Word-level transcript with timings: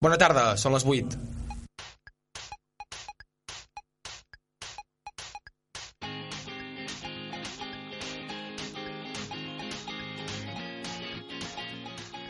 Bona 0.00 0.16
tarda, 0.16 0.54
són 0.56 0.72
les 0.72 0.84
8. 0.88 1.16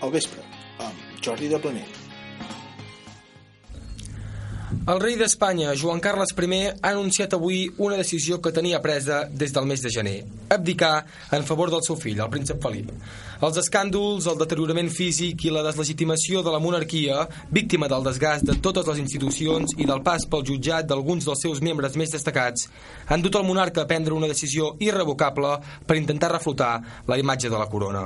Al 0.02 0.10
vespre, 0.10 0.42
amb 0.82 1.22
Jordi 1.22 1.54
de 1.54 1.62
Planell. 1.62 1.96
El 4.90 4.98
rei 4.98 5.14
d'Espanya, 5.14 5.76
Joan 5.78 6.02
Carles 6.02 6.34
I, 6.34 6.60
ha 6.72 6.90
anunciat 6.90 7.34
avui 7.38 7.68
una 7.78 7.98
decisió 8.00 8.40
que 8.42 8.50
tenia 8.50 8.82
presa 8.82 9.28
des 9.30 9.54
del 9.54 9.70
mes 9.70 9.86
de 9.86 9.94
gener, 9.94 10.24
abdicar 10.50 11.04
en 11.30 11.46
favor 11.46 11.70
del 11.70 11.86
seu 11.86 11.94
fill, 11.94 12.18
el 12.18 12.30
príncep 12.34 12.58
Felip. 12.64 12.90
Els 13.40 13.56
escàndols, 13.56 14.26
el 14.28 14.36
deteriorament 14.36 14.90
físic 14.92 15.46
i 15.46 15.50
la 15.52 15.62
deslegitimació 15.64 16.42
de 16.44 16.52
la 16.52 16.58
monarquia, 16.60 17.22
víctima 17.48 17.86
del 17.88 18.02
desgast 18.04 18.44
de 18.44 18.52
totes 18.60 18.84
les 18.90 18.98
institucions 19.00 19.72
i 19.80 19.86
del 19.88 20.02
pas 20.04 20.26
pel 20.28 20.42
jutjat 20.44 20.84
d'alguns 20.84 21.24
dels 21.24 21.40
seus 21.46 21.62
membres 21.64 21.96
més 21.96 22.12
destacats, 22.12 22.66
han 23.08 23.24
dut 23.24 23.38
el 23.40 23.46
monarca 23.48 23.80
a 23.80 23.88
prendre 23.88 24.12
una 24.12 24.28
decisió 24.28 24.74
irrevocable 24.84 25.54
per 25.88 25.96
intentar 25.96 26.28
reflotar 26.34 26.82
la 27.08 27.16
imatge 27.16 27.48
de 27.48 27.56
la 27.56 27.68
corona. 27.72 28.02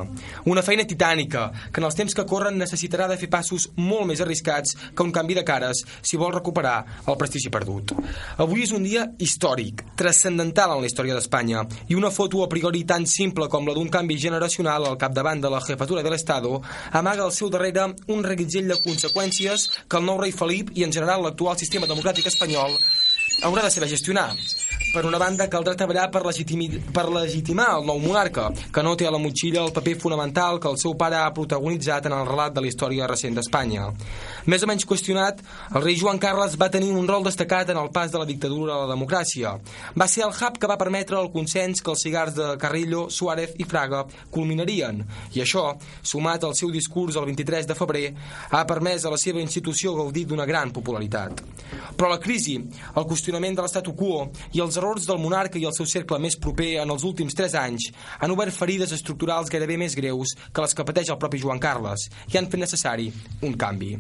Una 0.47 0.63
feina 0.63 0.87
titànica 0.87 1.49
que 1.73 1.83
en 1.83 1.89
els 1.89 1.99
temps 1.99 2.15
que 2.15 2.27
corren 2.31 2.63
necessitarà 2.63 3.11
de 3.11 3.19
fer 3.19 3.31
passos 3.35 3.67
molt 3.75 4.07
més 4.13 4.23
arriscats 4.23 4.77
que 4.95 5.03
un 5.03 5.11
canvi 5.11 5.35
de 5.41 5.43
cares 5.43 5.83
si 5.99 6.15
vol 6.15 6.31
recuperar 6.37 6.77
el 7.09 7.19
prestigi 7.19 7.51
perdut. 7.51 7.91
Avui 8.39 8.63
és 8.69 8.77
un 8.77 8.87
dia 8.87 9.09
històric, 9.19 9.83
transcendental 9.99 10.77
en 10.77 10.87
la 10.87 10.93
història 10.93 11.19
d'Espanya 11.19 11.67
i 11.91 11.99
una 11.99 12.15
foto 12.15 12.47
a 12.47 12.49
priori 12.55 12.87
tan 12.87 13.03
simple 13.03 13.51
com 13.51 13.67
la 13.67 13.75
d'un 13.75 13.91
canvi 13.91 14.15
generacional 14.29 14.87
al 14.87 14.97
capdavant 14.97 15.24
davant 15.25 15.41
de 15.41 15.49
la 15.49 15.61
jefatura 15.65 16.03
de 16.03 16.11
l'Estado, 16.13 16.61
amaga 16.93 17.25
al 17.25 17.33
seu 17.33 17.49
darrere 17.49 17.89
un 18.13 18.23
reguitzell 18.23 18.69
de 18.69 18.77
conseqüències 18.85 19.71
que 19.89 19.97
el 19.97 20.05
nou 20.05 20.21
rei 20.21 20.37
Felip 20.37 20.75
i 20.77 20.85
en 20.85 20.93
general 20.93 21.25
l'actual 21.25 21.57
sistema 21.57 21.89
democràtic 21.89 22.29
espanyol 22.29 22.77
haurà 23.43 23.65
de 23.65 23.73
saber 23.73 23.89
gestionar. 23.89 24.29
Per 24.95 25.03
una 25.03 25.19
banda, 25.19 25.49
caldrà 25.51 25.73
treballar 25.75 26.05
per, 26.15 26.21
per 26.95 27.05
legitimar 27.11 27.65
el 27.81 27.87
nou 27.89 27.99
monarca, 27.99 28.45
que 28.71 28.83
no 28.87 28.93
té 28.95 29.09
a 29.09 29.11
la 29.11 29.19
motxilla 29.19 29.65
el 29.65 29.73
paper 29.75 29.97
fonamental 29.99 30.61
que 30.63 30.71
el 30.71 30.79
seu 30.79 30.93
pare 30.95 31.19
ha 31.19 31.33
protagonitzat 31.35 32.07
en 32.07 32.15
el 32.15 32.29
relat 32.29 32.55
de 32.55 32.63
la 32.63 32.69
història 32.71 33.09
recent 33.11 33.35
d'Espanya. 33.35 33.89
Més 34.47 34.63
o 34.63 34.69
menys 34.71 34.87
qüestionat, 34.87 35.41
el 35.75 35.83
rei 35.83 35.99
Joan 35.99 36.21
Carles 36.23 36.55
va 36.61 36.69
tenir 36.71 36.93
un 36.95 37.09
rol 37.11 37.27
destacat 37.27 37.73
en 37.75 37.81
el 37.81 37.91
pas 37.91 38.13
de 38.13 38.21
la 38.23 38.29
dictadura 38.29 38.77
a 38.77 38.85
la 38.85 38.93
democràcia. 38.93 39.57
Va 39.99 40.07
ser 40.07 40.23
el 40.29 40.31
hub 40.31 40.61
que 40.63 40.71
va 40.71 40.79
permetre 40.79 41.19
el 41.19 41.33
consens 41.35 41.83
que 41.83 41.91
els 41.91 42.07
cigars 42.07 42.39
de 42.39 42.53
Carrillo, 42.63 43.09
Suárez 43.11 43.59
i 43.59 43.67
Fraga 43.67 44.05
culminarien, 44.31 45.03
i 45.35 45.43
això, 45.43 45.73
sumat 46.07 46.47
al 46.47 46.55
seu 46.55 46.71
discurs 46.71 47.19
el 47.19 47.27
23 47.33 47.67
de 47.67 47.79
febrer, 47.81 48.05
ha 48.55 48.63
permès 48.71 49.03
a 49.03 49.15
la 49.17 49.19
seva 49.19 49.43
institució 49.43 49.97
gaudir 49.99 50.29
d'una 50.31 50.47
gran 50.47 50.71
popularitat. 50.71 51.43
Però 51.99 52.15
la 52.15 52.23
crisi, 52.23 52.61
el 52.95 53.11
qüestionament 53.11 53.59
de 53.59 53.67
l'estatu 53.67 53.99
quo 53.99 54.29
i 54.55 54.63
els 54.65 54.79
errors 54.81 55.07
del 55.09 55.21
monarca 55.23 55.61
i 55.61 55.67
el 55.69 55.77
seu 55.77 55.89
cercle 55.91 56.19
més 56.23 56.39
proper 56.41 56.71
en 56.83 56.95
els 56.95 57.05
últims 57.07 57.37
3 57.37 57.59
anys 57.61 57.91
han 58.21 58.35
obert 58.35 58.57
ferides 58.57 58.95
estructurals 58.97 59.53
gairebé 59.53 59.79
més 59.81 59.97
greus 59.99 60.35
que 60.53 60.65
les 60.65 60.75
que 60.75 60.89
pateix 60.89 61.13
el 61.13 61.21
propi 61.21 61.43
Joan 61.45 61.63
Carles 61.63 62.09
i 62.33 62.41
han 62.41 62.51
fet 62.51 62.65
necessari 62.65 63.11
un 63.45 63.55
canvi. 63.61 63.95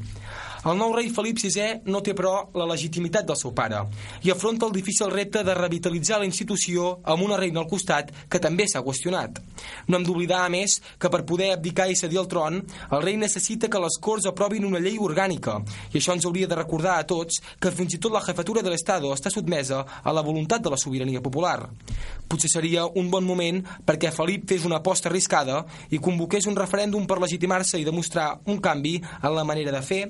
El 0.65 0.79
nou 0.81 0.95
rei 0.97 1.11
Felip 1.12 1.37
VI 1.43 1.84
no 1.93 2.01
té, 2.01 2.15
però, 2.17 2.48
la 2.57 2.65
legitimitat 2.70 3.27
del 3.29 3.37
seu 3.37 3.53
pare 3.53 3.83
i 4.25 4.31
afronta 4.33 4.65
el 4.65 4.73
difícil 4.73 5.11
repte 5.12 5.43
de 5.45 5.55
revitalitzar 5.57 6.20
la 6.23 6.29
institució 6.29 6.87
amb 7.05 7.27
una 7.27 7.37
reina 7.37 7.61
al 7.61 7.69
costat 7.69 8.12
que 8.33 8.41
també 8.41 8.65
s'ha 8.69 8.81
qüestionat. 8.85 9.41
No 9.89 9.98
hem 9.98 10.07
d'oblidar, 10.07 10.45
a 10.45 10.53
més, 10.53 10.79
que 10.98 11.11
per 11.12 11.25
poder 11.29 11.51
abdicar 11.53 11.91
i 11.91 11.98
cedir 11.98 12.23
el 12.23 12.29
tron, 12.33 12.62
el 12.65 13.05
rei 13.05 13.19
necessita 13.20 13.69
que 13.69 13.83
les 13.83 13.98
Corts 14.01 14.29
aprovin 14.31 14.65
una 14.65 14.81
llei 14.81 14.97
orgànica 15.01 15.59
i 15.92 16.01
això 16.01 16.17
ens 16.17 16.25
hauria 16.25 16.48
de 16.48 16.59
recordar 16.59 16.97
a 16.98 17.07
tots 17.09 17.42
que 17.61 17.73
fins 17.75 17.98
i 17.98 18.01
tot 18.01 18.15
la 18.15 18.25
jefatura 18.25 18.62
de 18.65 18.73
l'Estado 18.73 19.12
està 19.12 19.33
sotmesa 19.33 19.83
a 20.03 20.17
la 20.17 20.25
voluntat 20.25 20.65
de 20.65 20.73
la 20.73 20.81
sobirania 20.81 21.20
popular. 21.20 21.59
Potser 22.29 22.51
seria 22.51 22.87
un 22.87 23.11
bon 23.12 23.27
moment 23.29 23.61
perquè 23.85 24.13
Felip 24.14 24.48
fes 24.48 24.64
una 24.64 24.81
aposta 24.81 25.11
arriscada 25.11 25.61
i 25.92 26.01
convoqués 26.01 26.48
un 26.48 26.57
referèndum 26.57 27.05
per 27.07 27.20
legitimar-se 27.20 27.81
i 27.81 27.85
demostrar 27.85 28.31
un 28.48 28.61
canvi 28.64 28.96
en 29.20 29.35
la 29.36 29.45
manera 29.45 29.75
de 29.75 29.83
fer, 29.85 30.02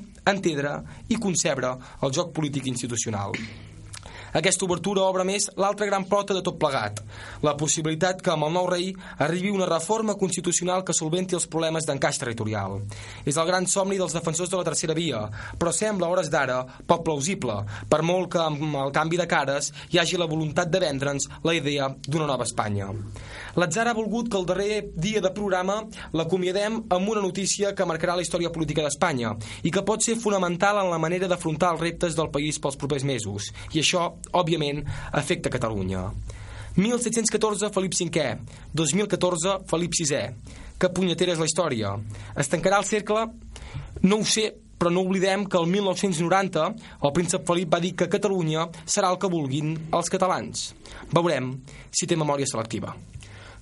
entendre 0.44 0.82
i 1.08 1.20
concebre 1.20 1.72
el 2.04 2.12
joc 2.12 2.34
polític 2.36 2.68
institucional. 2.68 3.32
Aquesta 4.34 4.66
obertura 4.66 5.04
obre 5.06 5.22
més 5.22 5.44
l'altra 5.54 5.86
gran 5.86 6.08
porta 6.10 6.34
de 6.34 6.40
tot 6.42 6.56
plegat, 6.58 6.98
la 7.46 7.52
possibilitat 7.54 8.18
que 8.18 8.32
amb 8.32 8.48
el 8.48 8.54
nou 8.56 8.66
rei 8.66 8.88
arribi 9.22 9.52
una 9.54 9.68
reforma 9.70 10.16
constitucional 10.18 10.82
que 10.82 10.96
solventi 10.96 11.38
els 11.38 11.46
problemes 11.46 11.86
d'encaix 11.86 12.18
territorial. 12.18 12.80
És 13.22 13.38
el 13.38 13.46
gran 13.46 13.68
somni 13.70 13.94
dels 14.00 14.16
defensors 14.16 14.50
de 14.50 14.58
la 14.58 14.66
tercera 14.66 14.96
via, 14.98 15.20
però 15.54 15.70
sembla 15.70 16.08
a 16.08 16.16
hores 16.16 16.32
d'ara 16.34 16.64
poc 16.82 17.04
plausible, 17.06 17.60
per 17.86 18.02
molt 18.02 18.32
que 18.34 18.42
amb 18.42 18.74
el 18.82 18.90
canvi 18.96 19.22
de 19.22 19.28
cares 19.30 19.70
hi 19.94 20.02
hagi 20.02 20.18
la 20.18 20.26
voluntat 20.26 20.66
de 20.66 20.82
vendre'ns 20.82 21.28
la 21.46 21.54
idea 21.54 21.92
d'una 22.02 22.26
nova 22.26 22.42
Espanya. 22.48 22.90
L'atzar 23.54 23.86
ha 23.86 23.94
volgut 23.94 24.26
que 24.26 24.40
el 24.40 24.50
darrer 24.50 24.80
dia 24.98 25.22
de 25.22 25.30
programa 25.30 25.78
l'acomiadem 26.10 26.80
amb 26.90 27.14
una 27.14 27.22
notícia 27.22 27.70
que 27.70 27.86
marcarà 27.86 28.18
la 28.18 28.26
història 28.26 28.50
política 28.50 28.82
d'Espanya 28.82 29.36
i 29.62 29.70
que 29.70 29.86
pot 29.86 30.02
ser 30.02 30.18
fonamental 30.18 30.82
en 30.82 30.90
la 30.90 30.98
manera 30.98 31.30
d'afrontar 31.30 31.76
els 31.76 31.86
reptes 31.86 32.18
del 32.18 32.34
país 32.34 32.58
pels 32.58 32.80
propers 32.82 33.06
mesos. 33.06 33.52
I 33.70 33.78
això 33.84 34.08
òbviament, 34.32 34.82
afecta 35.12 35.52
Catalunya. 35.52 36.08
1714, 36.76 37.70
Felip 37.70 37.94
V. 37.94 38.38
2014, 38.72 39.58
Felip 39.70 39.92
VI. 39.94 40.22
Que 40.78 40.90
punyetera 40.90 41.32
és 41.32 41.38
la 41.38 41.46
història. 41.46 41.94
Es 42.36 42.50
tancarà 42.50 42.80
el 42.82 42.88
cercle? 42.88 43.28
No 44.02 44.18
ho 44.18 44.26
sé, 44.26 44.50
però 44.78 44.90
no 44.90 45.04
oblidem 45.06 45.46
que 45.46 45.56
el 45.60 45.70
1990 45.70 46.66
el 47.06 47.14
príncep 47.14 47.46
Felip 47.46 47.70
va 47.72 47.80
dir 47.80 47.94
que 47.94 48.10
Catalunya 48.10 48.66
serà 48.84 49.12
el 49.14 49.20
que 49.22 49.30
vulguin 49.30 49.76
els 49.94 50.10
catalans. 50.10 50.72
Veurem 51.14 51.54
si 51.94 52.10
té 52.10 52.18
memòria 52.18 52.48
selectiva. 52.50 52.96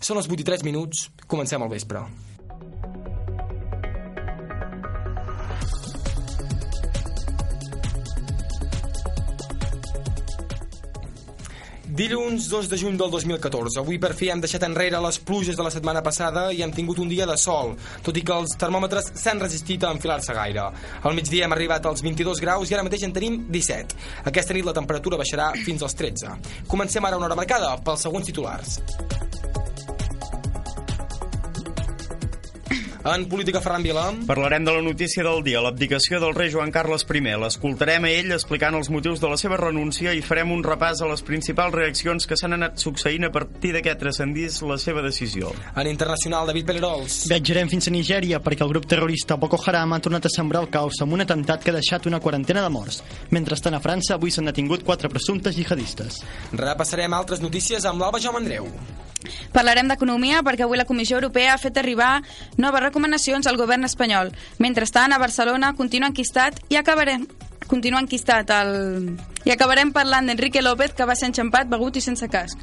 Són 0.02 0.18
els 0.18 0.26
83 0.26 0.64
minuts, 0.66 1.10
comencem 1.30 1.62
al 1.62 1.70
vespre. 1.70 2.02
Dilluns 11.92 12.47
2 12.48 12.70
de 12.70 12.76
juny 12.80 12.94
del 12.97 13.10
2014. 13.12 13.76
Avui 13.82 13.98
per 14.00 14.14
fi 14.16 14.30
hem 14.32 14.41
deixat 14.41 14.62
enrere 14.64 14.97
les 15.04 15.19
pluges 15.20 15.58
de 15.58 15.64
la 15.66 15.72
setmana 15.75 16.00
passada 16.00 16.47
i 16.48 16.62
hem 16.64 16.70
tingut 16.72 17.03
un 17.03 17.10
dia 17.10 17.26
de 17.28 17.36
sol, 17.36 17.75
tot 18.06 18.16
i 18.16 18.22
que 18.25 18.32
els 18.32 18.54
termòmetres 18.56 19.10
s'han 19.20 19.42
resistit 19.42 19.84
a 19.84 19.91
enfilar-se 19.92 20.32
gaire. 20.32 20.70
Al 21.04 21.19
migdia 21.19 21.44
hem 21.44 21.53
arribat 21.53 21.84
als 21.91 22.00
22 22.00 22.41
graus 22.41 22.72
i 22.72 22.78
ara 22.78 22.86
mateix 22.86 23.04
en 23.04 23.12
tenim 23.12 23.42
17. 23.53 23.98
Aquesta 24.32 24.56
nit 24.56 24.64
la 24.64 24.72
temperatura 24.80 25.20
baixarà 25.20 25.50
fins 25.66 25.84
als 25.84 25.98
13. 26.00 26.32
Comencem 26.64 27.04
ara 27.04 27.20
una 27.20 27.28
hora 27.28 27.36
marcada 27.42 27.75
pels 27.84 28.09
següents 28.09 28.32
titulars. 28.32 28.80
En 33.04 33.26
política, 33.26 33.60
Ferran 33.60 33.82
Vila. 33.82 34.12
Parlarem 34.28 34.64
de 34.64 34.72
la 34.72 34.80
notícia 34.80 35.24
del 35.26 35.42
dia, 35.42 35.60
l'abdicació 35.60 36.20
del 36.22 36.36
rei 36.36 36.52
Joan 36.52 36.70
Carles 36.70 37.02
I. 37.02 37.34
L'escoltarem 37.42 38.04
a 38.06 38.12
ell 38.14 38.30
explicant 38.30 38.76
els 38.78 38.92
motius 38.94 39.18
de 39.18 39.26
la 39.26 39.38
seva 39.40 39.58
renúncia 39.58 40.12
i 40.14 40.22
farem 40.22 40.52
un 40.54 40.62
repàs 40.62 41.02
a 41.02 41.08
les 41.10 41.24
principals 41.26 41.74
reaccions 41.74 42.28
que 42.30 42.38
s'han 42.38 42.54
anat 42.54 42.78
succeint 42.78 43.26
a 43.26 43.32
partir 43.34 43.72
de 43.74 43.82
què 43.82 43.96
transcendís 43.98 44.60
la 44.62 44.78
seva 44.78 45.02
decisió. 45.02 45.50
En 45.74 45.91
internacional, 45.91 46.46
David 46.46 46.70
Pelerols. 46.70 47.18
Viatjarem 47.32 47.74
fins 47.74 47.91
a 47.91 47.96
Nigèria 47.96 48.38
perquè 48.38 48.62
el 48.62 48.70
grup 48.70 48.86
terrorista 48.86 49.34
Boko 49.34 49.58
Haram 49.66 49.96
ha 49.96 50.02
tornat 50.04 50.30
a 50.30 50.34
sembrar 50.36 50.62
el 50.62 50.70
caos 50.70 51.02
amb 51.02 51.18
un 51.18 51.26
atemptat 51.26 51.66
que 51.66 51.74
ha 51.74 51.80
deixat 51.80 52.06
una 52.06 52.22
quarantena 52.22 52.62
de 52.62 52.70
morts. 52.70 53.02
Mentrestant, 53.34 53.74
a 53.74 53.82
França 53.82 54.14
avui 54.14 54.30
s'han 54.30 54.46
detingut 54.46 54.86
quatre 54.86 55.10
presumptes 55.10 55.58
jihadistes. 55.58 56.22
Repassarem 56.54 57.18
altres 57.18 57.42
notícies 57.42 57.82
amb 57.82 57.98
l'Alba 57.98 58.22
Jaume 58.22 58.46
Andreu. 58.46 58.70
Parlarem 59.52 59.88
d'economia 59.91 60.41
perquè 60.42 60.64
avui 60.66 60.78
la 60.80 60.86
Comissió 60.88 61.18
Europea 61.18 61.54
ha 61.54 61.60
fet 61.60 61.78
arribar 61.78 62.22
noves 62.58 62.82
recomanacions 62.92 63.48
al 63.48 63.56
govern 63.56 63.88
espanyol. 63.88 64.34
Mentrestant, 64.60 65.16
a 65.16 65.19
Barcelona 65.19 65.72
continua 65.78 66.12
enquistat 66.12 66.60
i 66.69 66.76
acabarem 66.76 67.25
continua 67.68 68.03
enquistat 68.03 68.50
el... 68.62 69.12
I 69.42 69.50
acabarem 69.50 69.91
parlant 69.91 70.28
d'Enrique 70.30 70.62
López, 70.62 70.92
que 70.94 71.06
va 71.09 71.16
ser 71.18 71.26
enxampat, 71.32 71.66
begut 71.66 71.97
i 71.98 72.03
sense 72.04 72.28
casc. 72.30 72.60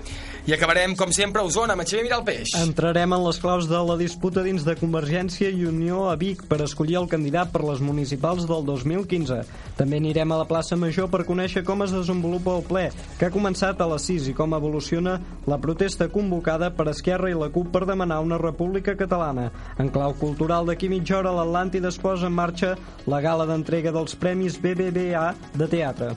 I 0.47 0.53
acabarem, 0.55 0.93
com 0.95 1.11
sempre, 1.11 1.41
a 1.41 1.45
Osona, 1.45 1.75
amb 1.75 1.83
Xavier 1.83 2.05
Mirar 2.05 2.21
el 2.21 2.23
Peix. 2.25 2.53
Entrarem 2.57 3.11
en 3.13 3.25
les 3.25 3.37
claus 3.37 3.67
de 3.67 3.81
la 3.83 3.97
disputa 3.99 4.41
dins 4.45 4.63
de 4.63 4.77
Convergència 4.79 5.49
i 5.51 5.65
Unió 5.67 6.05
a 6.09 6.15
Vic 6.17 6.45
per 6.47 6.61
escollir 6.63 6.95
el 7.01 7.09
candidat 7.11 7.51
per 7.51 7.65
les 7.67 7.81
municipals 7.83 8.47
del 8.47 8.63
2015. 8.65 9.41
També 9.77 9.99
anirem 9.99 10.31
a 10.31 10.39
la 10.39 10.47
plaça 10.47 10.77
Major 10.79 11.09
per 11.11 11.25
conèixer 11.27 11.65
com 11.67 11.83
es 11.83 11.91
desenvolupa 11.93 12.55
el 12.55 12.63
ple, 12.65 12.85
que 13.19 13.27
ha 13.27 13.33
començat 13.35 13.83
a 13.83 13.89
les 13.91 14.07
6 14.09 14.31
i 14.31 14.37
com 14.37 14.55
evoluciona 14.55 15.17
la 15.51 15.59
protesta 15.59 16.07
convocada 16.07 16.71
per 16.71 16.87
Esquerra 16.93 17.29
i 17.29 17.37
la 17.37 17.51
CUP 17.51 17.69
per 17.75 17.83
demanar 17.89 18.21
una 18.23 18.39
república 18.39 18.95
catalana. 18.95 19.49
En 19.77 19.91
clau 19.91 20.15
cultural 20.17 20.71
d'aquí 20.71 20.89
mitja 20.89 21.19
hora, 21.19 21.35
l'Atlàntida 21.35 21.91
es 21.91 21.99
posa 21.99 22.31
en 22.31 22.37
marxa 22.39 22.73
la 23.05 23.19
gala 23.21 23.45
d'entrega 23.49 23.91
dels 23.91 24.15
Premis 24.17 24.57
BBVA 24.91 25.35
de 25.53 25.67
teatre. 25.67 26.15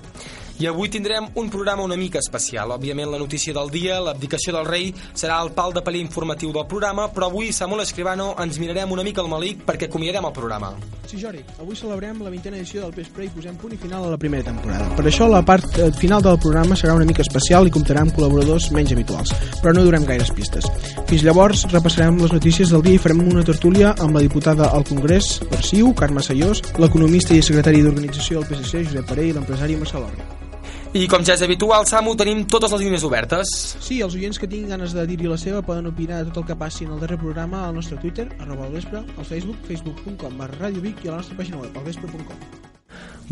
I 0.62 0.66
avui 0.68 0.88
tindrem 0.88 1.26
un 1.34 1.48
programa 1.50 1.82
una 1.82 1.96
mica 1.96 2.20
especial. 2.22 2.70
Òbviament, 2.70 3.08
la 3.10 3.18
notícia 3.18 3.50
del 3.52 3.66
dia, 3.74 3.96
l'abdicació 3.98 4.52
del 4.54 4.68
rei, 4.68 4.92
serà 5.10 5.40
el 5.42 5.48
pal 5.56 5.72
de 5.74 5.80
paller 5.82 5.98
informatiu 5.98 6.52
del 6.54 6.68
programa, 6.70 7.08
però 7.10 7.26
avui, 7.26 7.48
Samuel 7.50 7.82
Escribano, 7.82 8.28
ens 8.38 8.60
mirarem 8.62 8.92
una 8.94 9.02
mica 9.02 9.18
al 9.24 9.30
malic 9.32 9.64
perquè 9.66 9.88
acomiadarem 9.88 10.28
el 10.28 10.34
programa. 10.36 10.68
Sí, 11.10 11.18
Jordi, 11.18 11.40
avui 11.58 11.74
celebrem 11.74 12.20
la 12.22 12.30
vintena 12.30 12.60
edició 12.60 12.84
del 12.84 12.92
Vespre 12.94 13.24
i 13.26 13.30
posem 13.34 13.56
punt 13.58 13.74
i 13.74 13.78
final 13.80 14.06
a 14.06 14.12
la 14.12 14.20
primera 14.22 14.46
temporada. 14.46 14.86
Per 14.94 15.02
això 15.10 15.26
la 15.26 15.40
part 15.42 15.80
eh, 15.82 15.88
final 15.98 16.22
del 16.22 16.38
programa 16.38 16.78
serà 16.78 16.94
una 16.94 17.08
mica 17.10 17.26
especial 17.26 17.66
i 17.66 17.74
comptarà 17.74 18.06
amb 18.06 18.14
col·laboradors 18.14 18.70
menys 18.76 18.94
habituals, 18.94 19.34
però 19.64 19.74
no 19.74 19.82
durem 19.82 20.06
gaires 20.06 20.30
pistes. 20.30 20.70
Fins 21.10 21.26
llavors 21.26 21.66
repassarem 21.74 22.22
les 22.22 22.36
notícies 22.36 22.70
del 22.70 22.86
dia 22.86 23.00
i 23.00 23.02
farem 23.02 23.24
una 23.26 23.42
tertúlia 23.42 23.96
amb 23.98 24.14
la 24.14 24.22
diputada 24.22 24.70
al 24.70 24.86
Congrés 24.86 25.40
per 25.42 25.58
CiU, 25.58 25.90
Carme 25.98 26.22
Sayós, 26.22 26.62
l'economista 26.78 27.34
i 27.34 27.42
secretari 27.42 27.82
d'organització 27.82 28.38
del 28.38 28.48
PSC, 28.52 28.86
Josep 28.86 29.10
Parell, 29.10 29.32
i 29.32 29.36
l'empresari 29.40 29.80
Marcel 29.82 30.06
Orri. 30.06 30.30
I 30.92 31.06
com 31.08 31.22
ja 31.24 31.32
és 31.32 31.40
habitual, 31.40 31.86
Samu, 31.88 32.12
tenim 32.20 32.42
totes 32.44 32.68
les 32.74 32.82
línies 32.84 33.04
obertes. 33.08 33.48
Sí, 33.80 34.02
els 34.04 34.12
oients 34.12 34.36
que 34.36 34.44
tinguin 34.44 34.74
ganes 34.74 34.92
de 34.92 35.06
dir-hi 35.08 35.30
la 35.30 35.38
seva 35.40 35.62
poden 35.64 35.88
opinar 35.88 36.18
de 36.20 36.28
tot 36.28 36.42
el 36.42 36.50
que 36.50 36.56
passi 36.60 36.84
en 36.84 36.92
el 36.92 37.00
darrer 37.00 37.16
programa 37.16 37.62
al 37.64 37.78
nostre 37.78 37.96
Twitter, 37.96 38.26
arroba 38.36 38.66
al 38.66 38.76
vespre, 38.76 39.00
al 39.00 39.24
Facebook, 39.24 39.56
facebook.com 39.70 40.36
barra 40.36 40.58
Radio 40.60 40.84
Vic 40.84 41.00
i 41.00 41.08
a 41.08 41.14
la 41.14 41.22
nostra 41.22 41.38
pàgina 41.40 41.62
web, 41.62 41.72
alvespre.com. 41.80 42.36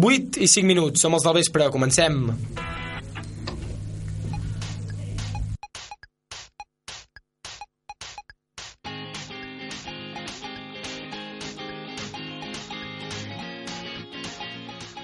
8 0.00 0.40
i 0.40 0.48
5 0.48 0.72
minuts, 0.72 1.04
som 1.04 1.12
els 1.12 1.28
del 1.28 1.36
vespre, 1.36 1.68
comencem. 1.68 2.32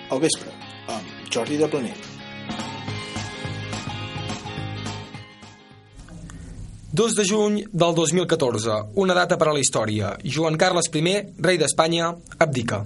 Al 0.09 0.21
vespre, 0.25 0.61
amb 0.89 1.27
Jordi 1.29 1.61
de 1.61 1.69
Planell. 1.69 2.16
2 6.97 7.15
de 7.15 7.25
juny 7.29 7.57
del 7.73 7.93
2014, 7.95 8.95
una 8.95 9.13
data 9.13 9.37
per 9.37 9.51
a 9.51 9.53
la 9.53 9.61
història. 9.61 10.15
Joan 10.25 10.55
Carles 10.57 10.87
I, 10.89 11.11
rei 11.45 11.59
d'Espanya, 11.61 12.07
abdica. 12.41 12.79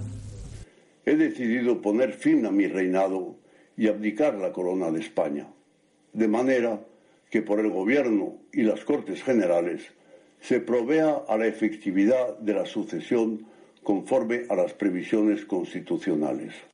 He 1.05 1.15
decidido 1.15 1.77
poner 1.79 2.11
fin 2.11 2.45
a 2.45 2.51
mi 2.51 2.67
reinado 2.67 3.37
y 3.77 3.87
abdicar 3.87 4.33
la 4.35 4.51
corona 4.51 4.91
de 4.91 4.99
España, 4.99 5.47
de 6.11 6.27
manera 6.27 6.77
que 7.29 7.41
por 7.41 7.61
el 7.61 7.69
Gobierno 7.69 8.35
y 8.51 8.63
las 8.63 8.83
Cortes 8.83 9.23
Generales 9.23 9.81
se 10.41 10.59
provea 10.59 11.23
a 11.25 11.37
la 11.37 11.47
efectividad 11.47 12.37
de 12.39 12.53
la 12.53 12.65
sucesión 12.65 13.47
conforme 13.81 14.43
a 14.49 14.55
las 14.55 14.73
previsiones 14.73 15.45
constitucionales. 15.45 16.70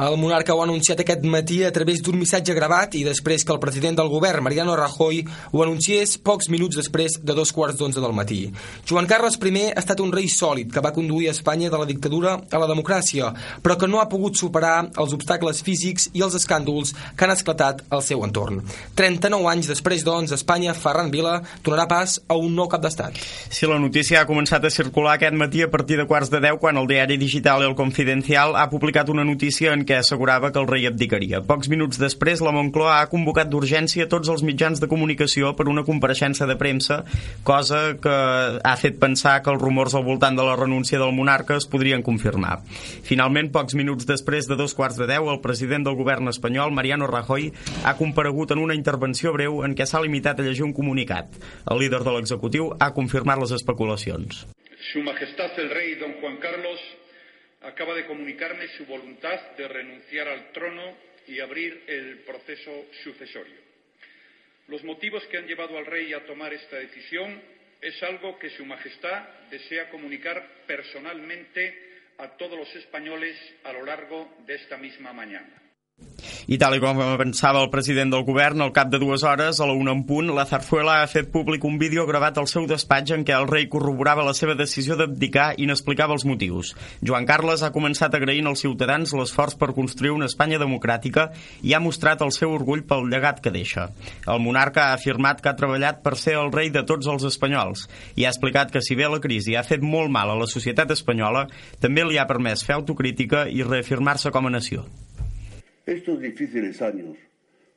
El 0.00 0.16
monarca 0.16 0.54
ho 0.54 0.60
ha 0.62 0.64
anunciat 0.64 1.02
aquest 1.02 1.24
matí 1.28 1.58
a 1.66 1.70
través 1.70 2.00
d'un 2.00 2.16
missatge 2.16 2.54
gravat 2.56 2.94
i 2.96 3.02
després 3.04 3.44
que 3.44 3.52
el 3.52 3.60
president 3.60 3.98
del 3.98 4.08
govern, 4.08 4.40
Mariano 4.42 4.72
Rajoy, 4.76 5.20
ho 5.52 5.62
anunciés 5.62 6.16
pocs 6.16 6.48
minuts 6.48 6.78
després 6.80 7.18
de 7.20 7.34
dos 7.36 7.52
quarts 7.52 7.76
d'onze 7.76 8.00
del 8.00 8.14
matí. 8.16 8.46
Joan 8.88 9.06
Carles 9.06 9.36
I 9.36 9.66
ha 9.68 9.82
estat 9.82 10.00
un 10.00 10.12
rei 10.12 10.28
sòlid 10.32 10.72
que 10.72 10.80
va 10.80 10.94
conduir 10.96 11.28
Espanya 11.28 11.68
de 11.68 11.78
la 11.78 11.84
dictadura 11.84 12.40
a 12.50 12.58
la 12.58 12.66
democràcia, 12.66 13.34
però 13.62 13.76
que 13.76 13.86
no 13.86 14.00
ha 14.00 14.08
pogut 14.08 14.34
superar 14.34 14.88
els 14.96 15.12
obstacles 15.12 15.62
físics 15.62 16.08
i 16.14 16.22
els 16.22 16.34
escàndols 16.34 16.94
que 17.14 17.24
han 17.24 17.36
esclatat 17.36 17.84
al 17.90 18.02
seu 18.02 18.24
entorn. 18.24 18.62
39 18.96 19.50
anys 19.52 19.68
després, 19.68 20.04
doncs, 20.04 20.32
Espanya, 20.32 20.72
Ferran 20.72 21.10
Vila, 21.10 21.42
donarà 21.62 21.86
pas 21.86 22.18
a 22.28 22.34
un 22.34 22.56
nou 22.56 22.66
cap 22.66 22.80
d'estat. 22.80 23.20
Sí, 23.50 23.66
la 23.68 23.78
notícia 23.78 24.22
ha 24.22 24.26
començat 24.26 24.64
a 24.64 24.72
circular 24.72 25.18
aquest 25.18 25.36
matí 25.36 25.62
a 25.62 25.70
partir 25.70 26.00
de 26.00 26.08
quarts 26.08 26.32
de 26.32 26.40
10 26.40 26.58
quan 26.58 26.80
el 26.80 26.88
diari 26.88 27.20
digital 27.20 27.62
El 27.62 27.76
Confidencial 27.76 28.56
ha 28.56 28.70
publicat 28.72 29.12
una 29.12 29.24
notícia 29.24 29.61
en 29.70 29.84
què 29.86 30.00
assegurava 30.00 30.50
que 30.50 30.58
el 30.58 30.66
rei 30.66 30.88
abdicaria. 30.88 31.38
Pocs 31.46 31.70
minuts 31.70 32.00
després, 32.02 32.42
la 32.42 32.50
Moncloa 32.54 32.96
ha 32.98 33.08
convocat 33.10 33.50
d'urgència 33.52 34.08
tots 34.10 34.30
els 34.32 34.42
mitjans 34.42 34.82
de 34.82 34.88
comunicació 34.90 35.52
per 35.54 35.68
una 35.70 35.84
compareixença 35.86 36.48
de 36.50 36.56
premsa, 36.58 37.02
cosa 37.46 37.82
que 38.02 38.14
ha 38.58 38.74
fet 38.80 38.98
pensar 39.02 39.36
que 39.44 39.52
els 39.54 39.62
rumors 39.62 39.94
al 39.94 40.06
voltant 40.08 40.38
de 40.38 40.46
la 40.46 40.56
renúncia 40.58 40.98
del 40.98 41.14
monarca 41.14 41.58
es 41.60 41.68
podrien 41.70 42.02
confirmar. 42.02 42.58
Finalment, 43.06 43.52
pocs 43.54 43.78
minuts 43.78 44.08
després 44.08 44.50
de 44.50 44.58
dos 44.58 44.74
quarts 44.74 44.98
de 44.98 45.06
deu, 45.10 45.30
el 45.30 45.42
president 45.44 45.86
del 45.86 45.98
govern 46.00 46.32
espanyol, 46.32 46.74
Mariano 46.74 47.06
Rajoy, 47.06 47.52
ha 47.84 47.94
comparegut 48.00 48.56
en 48.56 48.64
una 48.64 48.74
intervenció 48.78 49.30
breu 49.36 49.62
en 49.62 49.76
què 49.78 49.86
s'ha 49.86 50.02
limitat 50.02 50.40
a 50.40 50.48
llegir 50.48 50.66
un 50.66 50.74
comunicat. 50.74 51.30
El 51.70 51.84
líder 51.84 52.02
de 52.02 52.16
l'executiu 52.16 52.72
ha 52.80 52.90
confirmat 52.96 53.38
les 53.38 53.54
especulacions. 53.54 54.46
Su 54.92 55.02
Majestad 55.06 55.54
el 55.58 55.70
Rey 55.70 55.94
Don 55.94 56.18
Juan 56.20 56.36
Carlos 56.42 56.80
acaba 57.62 57.94
de 57.94 58.06
comunicarme 58.06 58.68
su 58.68 58.86
voluntad 58.86 59.40
de 59.56 59.68
renunciar 59.68 60.28
al 60.28 60.52
trono 60.52 60.96
y 61.26 61.40
abrir 61.40 61.84
el 61.86 62.18
proceso 62.20 62.86
sucesorio. 63.02 63.60
Los 64.68 64.82
motivos 64.84 65.26
que 65.26 65.38
han 65.38 65.46
llevado 65.46 65.76
al 65.78 65.86
rey 65.86 66.12
a 66.12 66.24
tomar 66.24 66.52
esta 66.52 66.76
decisión 66.76 67.40
es 67.80 68.02
algo 68.02 68.38
que 68.38 68.50
Su 68.50 68.64
Majestad 68.64 69.28
desea 69.50 69.90
comunicar 69.90 70.64
personalmente 70.66 71.90
a 72.18 72.36
todos 72.36 72.58
los 72.58 72.74
españoles 72.76 73.36
a 73.64 73.72
lo 73.72 73.84
largo 73.84 74.36
de 74.46 74.54
esta 74.54 74.76
misma 74.76 75.12
mañana. 75.12 75.60
I 76.52 76.58
tal 76.60 76.74
com 76.82 76.98
pensava 77.16 77.62
el 77.64 77.70
president 77.72 78.10
del 78.12 78.26
govern, 78.26 78.60
al 78.60 78.74
cap 78.76 78.90
de 78.92 78.98
dues 79.00 79.22
hores, 79.24 79.56
a 79.56 79.64
la 79.64 79.72
una 79.72 79.94
en 79.96 80.02
punt, 80.04 80.26
la 80.36 80.42
Zarzuela 80.44 80.98
ha 81.00 81.06
fet 81.08 81.30
públic 81.32 81.62
un 81.64 81.78
vídeo 81.80 82.02
gravat 82.04 82.36
al 82.36 82.48
seu 82.50 82.66
despatx 82.68 83.14
en 83.14 83.22
què 83.24 83.32
el 83.32 83.46
rei 83.48 83.70
corroborava 83.72 84.26
la 84.26 84.34
seva 84.36 84.52
decisió 84.58 84.98
d'abdicar 85.00 85.46
i 85.56 85.64
n'explicava 85.70 86.12
els 86.12 86.26
motius. 86.28 86.74
Joan 87.00 87.24
Carles 87.30 87.62
ha 87.64 87.70
començat 87.72 88.12
agraint 88.18 88.50
als 88.50 88.66
ciutadans 88.66 89.14
l'esforç 89.16 89.56
per 89.56 89.70
construir 89.72 90.12
una 90.12 90.28
Espanya 90.28 90.58
democràtica 90.60 91.30
i 91.62 91.72
ha 91.72 91.80
mostrat 91.80 92.20
el 92.20 92.34
seu 92.36 92.52
orgull 92.52 92.84
pel 92.84 93.08
llegat 93.08 93.40
que 93.40 93.54
deixa. 93.54 93.86
El 94.26 94.42
monarca 94.44 94.90
ha 94.90 94.98
afirmat 94.98 95.40
que 95.40 95.48
ha 95.48 95.56
treballat 95.56 96.02
per 96.04 96.18
ser 96.20 96.36
el 96.42 96.52
rei 96.52 96.68
de 96.74 96.82
tots 96.84 97.08
els 97.08 97.24
espanyols 97.30 97.86
i 98.12 98.26
ha 98.26 98.34
explicat 98.34 98.74
que 98.74 98.84
si 98.84 98.98
bé 98.98 99.08
la 99.08 99.22
crisi 99.24 99.56
ha 99.56 99.64
fet 99.64 99.80
molt 99.80 100.12
mal 100.12 100.34
a 100.34 100.36
la 100.42 100.50
societat 100.52 100.92
espanyola, 100.92 101.46
també 101.80 102.04
li 102.04 102.20
ha 102.20 102.28
permès 102.28 102.66
fer 102.68 102.76
autocrítica 102.76 103.46
i 103.48 103.64
reafirmar-se 103.64 104.34
com 104.36 104.52
a 104.52 104.54
nació. 104.58 104.84
Estos 105.86 106.20
difíciles 106.20 106.80
años 106.80 107.16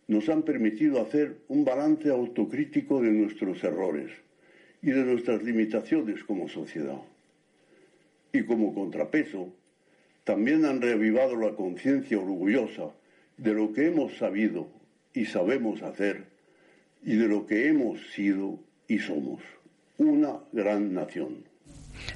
nos 0.07 0.30
han 0.30 0.44
permitido 0.44 1.02
hacer 1.02 1.38
un 1.48 1.66
balance 1.66 2.10
autocrítico 2.10 3.02
de 3.02 3.10
nuestros 3.10 3.63
errores 3.63 4.12
y 4.84 4.92
de 4.92 5.04
nuestras 5.04 5.42
limitaciones 5.42 6.24
como 6.24 6.48
sociedad. 6.48 7.02
Y 8.31 8.44
como 8.44 8.75
contrapeso, 8.75 9.52
también 10.24 10.66
han 10.66 10.81
reavivado 10.81 11.36
la 11.36 11.56
conciencia 11.56 12.19
orgullosa 12.19 12.92
de 13.38 13.54
lo 13.54 13.74
que 13.74 13.88
hemos 13.88 14.16
sabido 14.18 14.68
y 15.13 15.25
sabemos 15.25 15.81
hacer 15.81 16.25
y 17.04 17.16
de 17.16 17.28
lo 17.28 17.48
que 17.48 17.68
hemos 17.68 18.00
sido 18.12 18.60
y 18.88 19.00
somos, 19.00 19.42
una 19.98 20.40
gran 20.52 20.94
nación. 20.94 21.55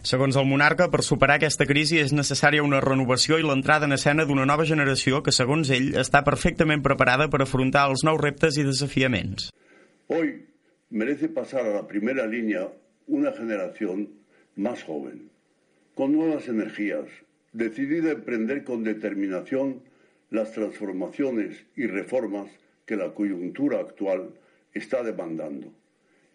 Segons 0.01 0.37
el 0.39 0.47
monarca, 0.49 0.89
per 0.91 1.03
superar 1.05 1.37
aquesta 1.39 1.67
crisi 1.69 1.99
és 2.01 2.13
necessària 2.15 2.65
una 2.65 2.81
renovació 2.83 3.39
i 3.39 3.45
l'entrada 3.45 3.87
en 3.89 3.95
escena 3.97 4.25
d'una 4.25 4.47
nova 4.49 4.65
generació 4.65 5.23
que, 5.23 5.35
segons 5.35 5.71
ell, 5.75 5.93
està 5.99 6.23
perfectament 6.27 6.83
preparada 6.85 7.29
per 7.29 7.41
afrontar 7.43 7.87
els 7.91 8.05
nous 8.07 8.19
reptes 8.21 8.57
i 8.57 8.65
desafiaments. 8.67 9.49
Hoy 10.07 10.45
merece 10.89 11.29
pasar 11.29 11.65
a 11.65 11.73
la 11.73 11.87
primera 11.87 12.25
línea 12.27 12.67
una 13.07 13.31
generación 13.31 14.09
más 14.55 14.83
joven, 14.83 15.29
con 15.95 16.13
nuevas 16.13 16.47
energías, 16.47 17.05
decidida 17.53 18.09
a 18.09 18.13
emprender 18.13 18.63
con 18.63 18.83
determinación 18.83 19.81
las 20.29 20.51
transformaciones 20.51 21.65
y 21.75 21.87
reformas 21.87 22.49
que 22.85 22.95
la 22.95 23.13
coyuntura 23.13 23.79
actual 23.79 24.29
está 24.73 25.03
demandando 25.03 25.71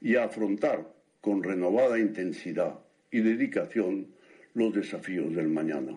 y 0.00 0.16
a 0.16 0.24
afrontar 0.24 0.92
con 1.20 1.42
renovada 1.42 1.98
intensidad 1.98 2.78
y 3.14 3.20
dedicación 3.20 4.08
los 4.54 4.74
desafíos 4.74 5.32
del 5.34 5.48
mañana. 5.48 5.96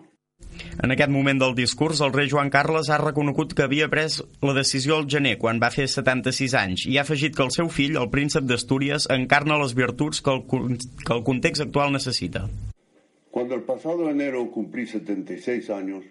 En 0.82 0.92
aquest 0.94 1.10
moment 1.10 1.40
del 1.42 1.56
discurs, 1.58 2.00
el 2.00 2.12
rei 2.14 2.28
Joan 2.30 2.50
Carles 2.54 2.90
ha 2.94 2.98
reconegut 3.02 3.54
que 3.58 3.64
havia 3.64 3.88
pres 3.90 4.20
la 4.40 4.54
decisió 4.54 4.94
al 4.96 5.08
gener, 5.10 5.34
quan 5.42 5.58
va 5.58 5.72
fer 5.74 5.88
76 5.90 6.54
anys, 6.60 6.84
i 6.86 6.94
ha 6.94 7.02
afegit 7.02 7.34
que 7.34 7.42
el 7.42 7.50
seu 7.50 7.70
fill, 7.74 7.98
el 7.98 8.06
príncep 8.12 8.46
d'Astúries, 8.46 9.08
encarna 9.10 9.58
les 9.58 9.74
virtuts 9.74 10.22
que 10.22 10.36
el, 10.36 10.44
que 11.02 11.16
el 11.16 11.24
context 11.26 11.66
actual 11.66 11.90
necessita. 11.96 12.44
Cuando 13.34 13.56
el 13.56 13.66
pasado 13.66 14.08
enero 14.10 14.44
cumplí 14.54 14.86
76 14.86 15.70
años, 15.70 16.04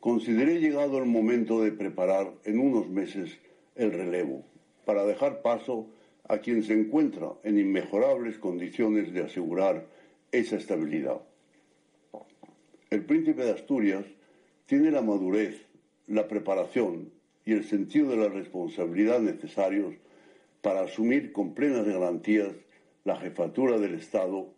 consideré 0.00 0.58
llegado 0.58 0.98
el 0.98 1.06
momento 1.06 1.62
de 1.62 1.70
preparar 1.70 2.34
en 2.44 2.58
unos 2.58 2.90
meses 2.90 3.38
el 3.76 3.92
relevo, 3.92 4.44
para 4.84 5.06
dejar 5.06 5.42
paso 5.42 5.86
a 6.28 6.38
quien 6.38 6.64
se 6.64 6.74
encuentra 6.74 7.38
en 7.44 7.58
inmejorables 7.58 8.38
condiciones 8.38 9.12
de 9.14 9.22
asegurar 9.22 9.86
esa 10.32 10.56
estabilidad. 10.56 11.20
El 12.90 13.04
príncipe 13.04 13.44
de 13.44 13.52
Asturias 13.52 14.04
tiene 14.66 14.90
la 14.90 15.02
madurez, 15.02 15.66
la 16.06 16.26
preparación 16.28 17.10
y 17.44 17.52
el 17.52 17.64
sentido 17.64 18.10
de 18.10 18.16
la 18.16 18.28
responsabilidad 18.28 19.20
necesarios 19.20 19.94
para 20.60 20.82
asumir 20.82 21.32
con 21.32 21.54
plenas 21.54 21.86
garantías 21.86 22.52
la 23.04 23.16
jefatura 23.16 23.78
del 23.78 23.94
Estado 23.94 24.54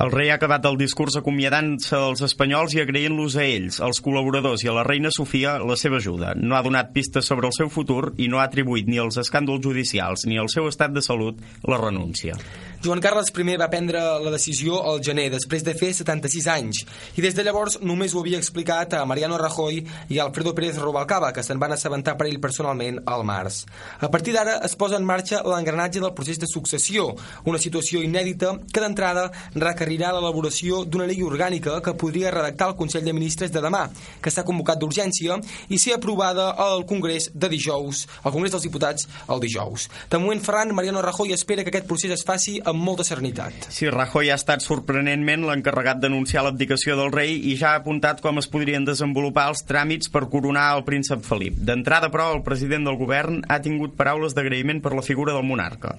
El 0.00 0.12
rei 0.12 0.30
ha 0.30 0.36
acabat 0.38 0.64
el 0.68 0.76
discurs 0.80 1.16
acomiadant-se 1.18 1.98
dels 1.98 2.22
espanyols 2.24 2.72
i 2.76 2.80
agraint-los 2.80 3.34
a 3.36 3.42
ells, 3.44 3.80
als 3.84 3.98
col·laboradors 4.04 4.62
i 4.64 4.70
a 4.70 4.74
la 4.76 4.84
reina 4.86 5.10
Sofia 5.12 5.56
la 5.60 5.76
seva 5.76 5.98
ajuda. 5.98 6.30
No 6.38 6.56
ha 6.56 6.62
donat 6.64 6.94
pistes 6.94 7.26
sobre 7.28 7.50
el 7.50 7.56
seu 7.56 7.68
futur 7.74 8.14
i 8.16 8.30
no 8.30 8.38
ha 8.38 8.46
atribuït 8.46 8.88
ni 8.88 9.02
als 9.02 9.18
escàndols 9.20 9.60
judicials 9.66 10.24
ni 10.30 10.38
al 10.40 10.48
seu 10.48 10.70
estat 10.70 10.94
de 10.94 11.02
salut 11.04 11.42
la 11.68 11.80
renúncia. 11.82 12.38
Joan 12.80 13.00
Carles 13.04 13.28
I 13.36 13.56
va 13.60 13.68
prendre 13.68 14.00
la 14.24 14.30
decisió 14.32 14.78
al 14.88 15.02
gener, 15.04 15.26
després 15.28 15.60
de 15.60 15.74
fer 15.76 15.90
76 15.92 16.46
anys, 16.48 16.78
i 17.12 17.20
des 17.20 17.34
de 17.36 17.42
llavors 17.44 17.76
només 17.84 18.14
ho 18.14 18.20
havia 18.22 18.38
explicat 18.38 18.94
a 18.96 19.02
Mariano 19.04 19.36
Rajoy 19.36 19.82
i 20.08 20.18
a 20.18 20.24
Alfredo 20.24 20.54
Pérez 20.56 20.78
Rubalcaba, 20.80 21.28
que 21.36 21.42
se'n 21.44 21.60
van 21.60 21.74
assabentar 21.74 22.14
per 22.16 22.30
ell 22.30 22.38
personalment 22.40 23.02
al 23.04 23.24
març. 23.28 23.66
A 24.00 24.08
partir 24.08 24.32
d'ara 24.32 24.62
es 24.64 24.76
posa 24.80 24.96
en 24.96 25.04
marxa 25.04 25.42
l'engranatge 25.44 26.00
del 26.00 26.14
procés 26.16 26.40
de 26.40 26.48
successió, 26.48 27.10
una 27.44 27.60
situació 27.60 28.00
inèdita 28.00 28.54
que 28.72 28.80
d'entrada 28.80 29.26
requerirà 29.52 30.14
l'elaboració 30.16 30.86
d'una 30.86 31.10
llei 31.10 31.20
orgànica 31.20 31.82
que 31.84 31.92
podria 32.00 32.32
redactar 32.32 32.70
el 32.72 32.78
Consell 32.80 33.04
de 33.04 33.12
Ministres 33.12 33.52
de 33.52 33.60
demà, 33.60 33.90
que 34.24 34.32
s'ha 34.32 34.46
convocat 34.48 34.80
d'urgència 34.80 35.36
i 35.68 35.76
ser 35.76 35.98
aprovada 35.98 36.54
al 36.56 36.86
Congrés 36.88 37.28
de 37.34 37.52
dijous, 37.52 38.06
al 38.24 38.32
Congrés 38.32 38.56
dels 38.56 38.64
Diputats 38.70 39.04
el 39.28 39.44
dijous. 39.44 39.90
De 40.08 40.16
moment, 40.16 40.40
Ferran, 40.40 40.72
Mariano 40.72 41.04
Rajoy 41.04 41.36
espera 41.36 41.60
que 41.60 41.74
aquest 41.76 41.90
procés 41.92 42.16
es 42.16 42.24
faci 42.24 42.56
amb 42.70 42.84
molta 42.86 43.04
serenitat. 43.06 43.66
Sí, 43.74 43.88
Rajoy 43.90 44.30
ha 44.30 44.38
estat 44.38 44.64
sorprenentment 44.64 45.44
l'encarregat 45.48 46.00
d'anunciar 46.02 46.44
l'abdicació 46.46 46.96
del 46.98 47.12
rei 47.14 47.36
i 47.50 47.56
ja 47.60 47.74
ha 47.74 47.82
apuntat 47.82 48.22
com 48.24 48.40
es 48.40 48.48
podrien 48.50 48.86
desenvolupar 48.86 49.48
els 49.52 49.64
tràmits 49.68 50.12
per 50.12 50.28
coronar 50.32 50.70
el 50.76 50.86
príncep 50.86 51.26
Felip. 51.26 51.58
D'entrada, 51.66 52.08
però, 52.14 52.30
el 52.36 52.44
president 52.46 52.88
del 52.88 52.98
govern 53.00 53.42
ha 53.48 53.60
tingut 53.60 53.98
paraules 53.98 54.36
d'agraïment 54.36 54.80
per 54.80 54.94
la 54.96 55.04
figura 55.06 55.36
del 55.36 55.46
monarca. 55.46 55.96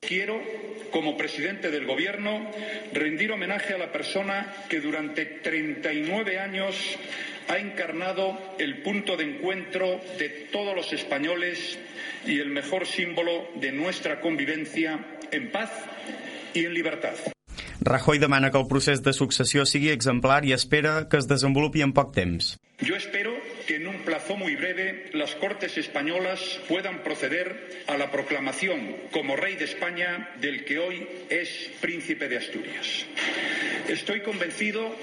Quiero 0.00 0.38
como 0.90 1.16
presidente 1.16 1.70
del 1.70 1.86
Gobierno, 1.86 2.50
rendir 2.92 3.32
homenaje 3.32 3.74
a 3.74 3.78
la 3.78 3.92
persona 3.92 4.52
que 4.68 4.80
durante 4.80 5.26
39 5.26 6.38
años 6.38 6.98
ha 7.48 7.58
encarnado 7.58 8.38
el 8.58 8.82
punto 8.82 9.16
de 9.16 9.24
encuentro 9.24 10.00
de 10.18 10.28
todos 10.52 10.74
los 10.74 10.92
españoles 10.92 11.78
y 12.26 12.40
el 12.40 12.50
mejor 12.50 12.86
símbolo 12.86 13.48
de 13.56 13.72
nuestra 13.72 14.20
convivencia 14.20 14.98
en 15.32 15.50
paz 15.50 15.70
y 16.54 16.64
en 16.64 16.74
libertad. 16.74 17.14
Rajoy 17.80 18.18
demana 18.18 18.50
que 18.50 18.58
el 18.58 18.66
procés 18.66 19.02
de 19.02 19.12
successió 19.12 19.64
sigui 19.64 19.88
exemplar 19.88 20.44
i 20.44 20.52
espera 20.52 21.06
que 21.08 21.16
es 21.16 21.28
desenvolupi 21.30 21.80
en 21.80 21.94
poc 21.94 22.10
temps. 22.12 22.56
Yo 22.80 22.94
espero 22.94 23.32
que 23.66 23.76
en 23.76 23.88
un 23.88 23.98
plazo 24.04 24.36
muy 24.36 24.56
breve 24.56 25.10
las 25.12 25.34
Cortes 25.34 25.78
españolas 25.78 26.60
puedan 26.68 27.02
proceder 27.02 27.82
a 27.86 27.96
la 27.96 28.10
proclamación 28.10 28.94
como 29.10 29.36
rey 29.36 29.56
de 29.56 29.64
España 29.64 30.30
del 30.40 30.64
que 30.64 30.78
hoy 30.78 31.06
es 31.28 31.70
príncipe 31.80 32.28
de 32.28 32.36
Asturias. 32.36 33.06
Estoy 33.88 34.20
convencido 34.20 34.94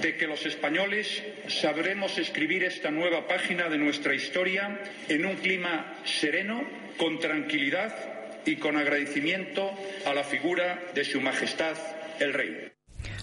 de 0.00 0.16
que 0.16 0.26
los 0.26 0.44
españoles 0.46 1.22
sabremos 1.48 2.18
escribir 2.18 2.62
esta 2.62 2.90
nueva 2.90 3.26
página 3.26 3.68
de 3.68 3.78
nuestra 3.78 4.14
historia 4.14 4.80
en 5.08 5.24
un 5.24 5.36
clima 5.36 5.94
sereno, 6.04 6.62
con 6.98 7.18
tranquilidad 7.18 8.13
y 8.46 8.56
con 8.56 8.76
agradecimiento 8.76 9.70
a 10.06 10.14
la 10.14 10.24
figura 10.24 10.78
de 10.94 11.04
Su 11.04 11.20
Majestad 11.20 11.76
el 12.20 12.32
Rey. 12.32 12.73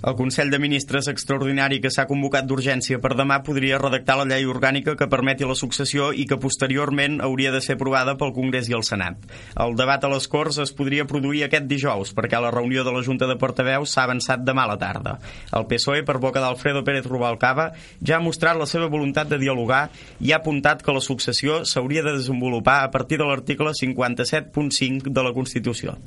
El 0.01 0.15
Consell 0.17 0.49
de 0.49 0.57
Ministres 0.57 1.05
extraordinari 1.11 1.77
que 1.77 1.91
s'ha 1.93 2.07
convocat 2.09 2.47
d'urgència 2.49 2.97
per 2.97 3.11
demà 3.13 3.35
podria 3.45 3.77
redactar 3.77 4.15
la 4.17 4.23
llei 4.25 4.47
orgànica 4.49 4.95
que 4.97 5.07
permeti 5.11 5.45
la 5.45 5.53
successió 5.59 6.07
i 6.09 6.23
que 6.25 6.39
posteriorment 6.41 7.19
hauria 7.21 7.51
de 7.53 7.59
ser 7.61 7.75
aprovada 7.77 8.15
pel 8.17 8.33
Congrés 8.33 8.65
i 8.71 8.73
el 8.73 8.81
Senat. 8.87 9.19
El 9.61 9.75
debat 9.77 10.01
a 10.01 10.09
les 10.09 10.25
Corts 10.31 10.57
es 10.63 10.71
podria 10.73 11.05
produir 11.05 11.43
aquest 11.45 11.67
dijous 11.69 12.15
perquè 12.17 12.39
la 12.41 12.49
reunió 12.49 12.81
de 12.87 12.95
la 12.95 13.03
Junta 13.05 13.27
de 13.29 13.35
Portaveus 13.43 13.93
s'ha 13.93 14.07
avançat 14.07 14.41
demà 14.47 14.63
a 14.65 14.71
la 14.71 14.79
tarda. 14.81 15.13
El 15.53 15.69
PSOE, 15.69 16.01
per 16.01 16.17
boca 16.17 16.41
d'Alfredo 16.41 16.81
Pérez 16.81 17.05
Rubalcaba, 17.05 17.67
ja 18.01 18.17
ha 18.17 18.25
mostrat 18.25 18.57
la 18.57 18.65
seva 18.65 18.89
voluntat 18.89 19.29
de 19.29 19.37
dialogar 19.37 19.83
i 20.17 20.33
ha 20.33 20.41
apuntat 20.41 20.81
que 20.81 20.97
la 20.97 21.05
successió 21.05 21.61
s'hauria 21.61 22.01
de 22.01 22.17
desenvolupar 22.17 22.79
a 22.81 22.89
partir 22.89 23.21
de 23.21 23.29
l'article 23.29 23.77
57.5 23.77 25.13
de 25.13 25.29
la 25.29 25.37
Constitució. 25.37 25.99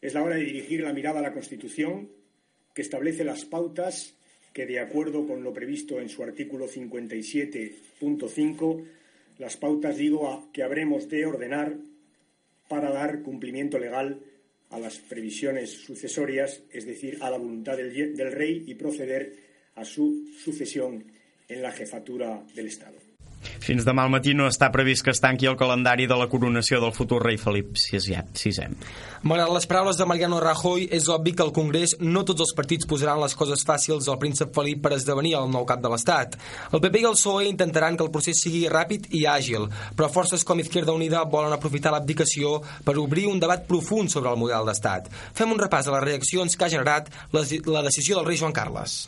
Es 0.00 0.16
la 0.16 0.24
hora 0.24 0.40
de 0.40 0.48
dirigir 0.48 0.80
la 0.80 0.96
mirada 0.96 1.20
a 1.20 1.28
la 1.28 1.36
Constitución 1.36 2.08
que 2.74 2.82
establece 2.82 3.24
las 3.24 3.44
pautas 3.44 4.14
que, 4.52 4.66
de 4.66 4.80
acuerdo 4.80 5.26
con 5.26 5.42
lo 5.42 5.52
previsto 5.52 6.00
en 6.00 6.08
su 6.08 6.22
artículo 6.22 6.68
57.5, 6.68 8.84
las 9.38 9.56
pautas, 9.56 9.96
digo, 9.96 10.48
que 10.52 10.62
habremos 10.62 11.08
de 11.08 11.26
ordenar 11.26 11.74
para 12.68 12.90
dar 12.90 13.22
cumplimiento 13.22 13.78
legal 13.78 14.20
a 14.70 14.78
las 14.78 14.98
previsiones 14.98 15.70
sucesorias, 15.70 16.62
es 16.70 16.86
decir, 16.86 17.18
a 17.20 17.30
la 17.30 17.38
voluntad 17.38 17.76
del, 17.76 18.16
del 18.16 18.32
rey 18.32 18.62
y 18.66 18.74
proceder 18.74 19.34
a 19.74 19.84
su 19.84 20.28
sucesión 20.38 21.04
en 21.48 21.62
la 21.62 21.72
jefatura 21.72 22.44
del 22.54 22.68
Estado. 22.68 23.01
Fins 23.62 23.86
demà 23.86 24.06
al 24.06 24.12
matí 24.12 24.34
no 24.34 24.48
està 24.50 24.70
previst 24.74 25.04
que 25.04 25.12
es 25.14 25.20
tanqui 25.22 25.48
el 25.50 25.58
calendari 25.58 26.08
de 26.10 26.16
la 26.18 26.28
coronació 26.30 26.80
del 26.82 26.94
futur 26.96 27.20
rei 27.24 27.38
Felip 27.40 27.74
VI. 27.78 28.68
Malgrat 29.22 29.52
les 29.54 29.66
paraules 29.70 29.98
de 29.98 30.06
Mariano 30.08 30.40
Rajoy, 30.42 30.88
és 30.90 31.08
obvi 31.12 31.34
que 31.36 31.44
al 31.44 31.52
Congrés 31.54 31.94
no 32.00 32.24
tots 32.26 32.42
els 32.42 32.54
partits 32.58 32.88
posaran 32.90 33.20
les 33.22 33.36
coses 33.38 33.62
fàcils 33.66 34.08
al 34.10 34.18
príncep 34.22 34.50
Felip 34.54 34.82
per 34.82 34.94
esdevenir 34.96 35.36
el 35.38 35.50
nou 35.52 35.66
cap 35.68 35.82
de 35.82 35.92
l'Estat. 35.92 36.38
El 36.72 36.82
PP 36.82 37.02
i 37.02 37.06
el 37.10 37.18
PSOE 37.18 37.46
intentaran 37.50 37.96
que 37.96 38.06
el 38.06 38.12
procés 38.14 38.42
sigui 38.42 38.64
ràpid 38.72 39.10
i 39.14 39.24
àgil, 39.30 39.68
però 39.96 40.10
forces 40.12 40.44
com 40.44 40.60
Izquierda 40.62 40.96
Unida 40.96 41.22
volen 41.24 41.54
aprofitar 41.54 41.94
l'abdicació 41.94 42.58
per 42.86 42.98
obrir 42.98 43.28
un 43.30 43.42
debat 43.42 43.66
profund 43.68 44.10
sobre 44.10 44.32
el 44.32 44.40
model 44.40 44.66
d'Estat. 44.66 45.10
Fem 45.38 45.54
un 45.54 45.62
repàs 45.62 45.88
a 45.88 45.96
les 45.96 46.06
reaccions 46.08 46.56
que 46.56 46.66
ha 46.66 46.74
generat 46.74 47.12
la 47.32 47.86
decisió 47.86 48.18
del 48.18 48.26
rei 48.26 48.40
Joan 48.42 48.56
Carles. 48.56 49.06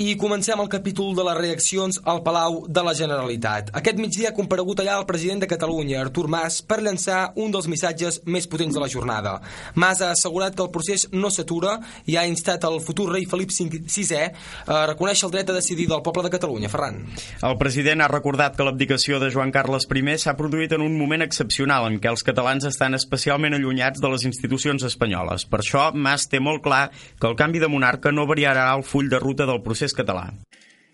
I 0.00 0.16
comencem 0.16 0.56
el 0.56 0.70
capítol 0.72 1.12
de 1.12 1.24
les 1.26 1.36
reaccions 1.36 1.98
al 2.08 2.22
Palau 2.24 2.62
de 2.64 2.82
la 2.84 2.94
Generalitat. 2.96 3.68
Aquest 3.76 3.98
migdia 4.00 4.30
ha 4.30 4.34
comparegut 4.34 4.80
allà 4.80 4.94
el 4.96 5.04
president 5.04 5.42
de 5.42 5.48
Catalunya, 5.50 5.98
Artur 6.00 6.30
Mas, 6.32 6.62
per 6.64 6.78
llançar 6.80 7.34
un 7.36 7.52
dels 7.52 7.68
missatges 7.68 8.22
més 8.24 8.48
potents 8.48 8.72
de 8.72 8.80
la 8.80 8.88
jornada. 8.88 9.34
Mas 9.74 10.00
ha 10.00 10.08
assegurat 10.14 10.56
que 10.56 10.64
el 10.64 10.70
procés 10.72 11.04
no 11.12 11.28
s'atura 11.28 11.74
i 12.08 12.16
ha 12.16 12.24
instat 12.24 12.64
el 12.64 12.80
futur 12.80 13.10
rei 13.12 13.26
Felip 13.28 13.52
VI 13.52 14.22
a 14.64 14.86
reconèixer 14.88 15.28
el 15.28 15.34
dret 15.34 15.52
a 15.52 15.58
decidir 15.58 15.90
del 15.90 16.00
poble 16.00 16.24
de 16.24 16.32
Catalunya. 16.32 16.72
Ferran. 16.72 17.02
El 17.44 17.58
president 17.60 18.00
ha 18.00 18.08
recordat 18.08 18.56
que 18.56 18.64
l'abdicació 18.64 19.20
de 19.20 19.28
Joan 19.30 19.52
Carles 19.52 19.84
I 19.84 20.16
s'ha 20.16 20.36
produït 20.40 20.72
en 20.72 20.80
un 20.80 20.96
moment 20.96 21.20
excepcional 21.20 21.90
en 21.90 22.00
què 22.00 22.08
els 22.08 22.24
catalans 22.24 22.64
estan 22.64 22.94
especialment 22.94 23.52
allunyats 23.52 24.00
de 24.00 24.08
les 24.08 24.24
institucions 24.24 24.82
espanyoles. 24.88 25.44
Per 25.44 25.60
això, 25.60 25.90
Mas 25.92 26.28
té 26.32 26.40
molt 26.40 26.62
clar 26.62 26.90
que 27.20 27.28
el 27.28 27.36
canvi 27.36 27.60
de 27.60 27.68
monarca 27.68 28.10
no 28.10 28.26
variarà 28.26 28.72
el 28.74 28.84
full 28.88 29.12
de 29.12 29.20
ruta 29.20 29.44
del 29.44 29.60
procés 29.60 29.81
procés 29.82 29.96
català. 29.98 30.28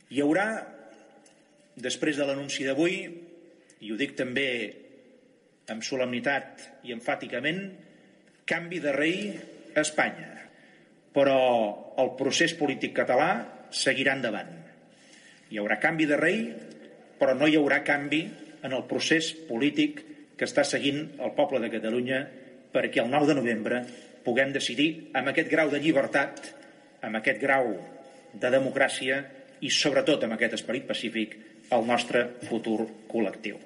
Hi 0.08 0.22
haurà, 0.24 0.46
després 1.76 2.16
de 2.16 2.24
l'anunci 2.24 2.64
d'avui, 2.64 2.94
i 3.84 3.90
ho 3.92 3.96
dic 4.00 4.14
també 4.16 4.48
amb 5.68 5.84
solemnitat 5.84 6.64
i 6.88 6.94
enfàticament, 6.96 7.60
canvi 8.48 8.80
de 8.80 8.94
rei 8.96 9.18
a 9.74 9.82
Espanya. 9.82 10.30
Però 11.12 11.36
el 12.00 12.14
procés 12.16 12.54
polític 12.56 12.94
català 12.96 13.28
seguirà 13.68 14.14
endavant. 14.16 14.54
Hi 15.52 15.60
haurà 15.60 15.76
canvi 15.82 16.08
de 16.08 16.16
rei, 16.16 16.40
però 17.20 17.36
no 17.36 17.44
hi 17.44 17.60
haurà 17.60 17.82
canvi 17.84 18.22
en 18.64 18.72
el 18.72 18.86
procés 18.88 19.34
polític 19.50 20.00
que 20.38 20.48
està 20.48 20.64
seguint 20.64 21.04
el 21.20 21.36
poble 21.36 21.60
de 21.60 21.68
Catalunya 21.76 22.24
perquè 22.72 23.04
el 23.04 23.12
9 23.12 23.28
de 23.28 23.36
novembre 23.36 23.84
puguem 24.24 24.56
decidir 24.56 25.10
amb 25.12 25.28
aquest 25.28 25.52
grau 25.52 25.68
de 25.68 25.80
llibertat, 25.82 26.40
amb 27.04 27.20
aquest 27.20 27.40
grau 27.42 27.72
de 28.34 28.50
democràcia 28.52 29.22
i, 29.60 29.70
sobretot, 29.70 30.24
amb 30.24 30.36
aquest 30.36 30.58
esperit 30.60 30.86
pacífic, 30.88 31.36
el 31.74 31.86
nostre 31.86 32.24
futur 32.48 32.84
col·lectiu. 33.10 33.58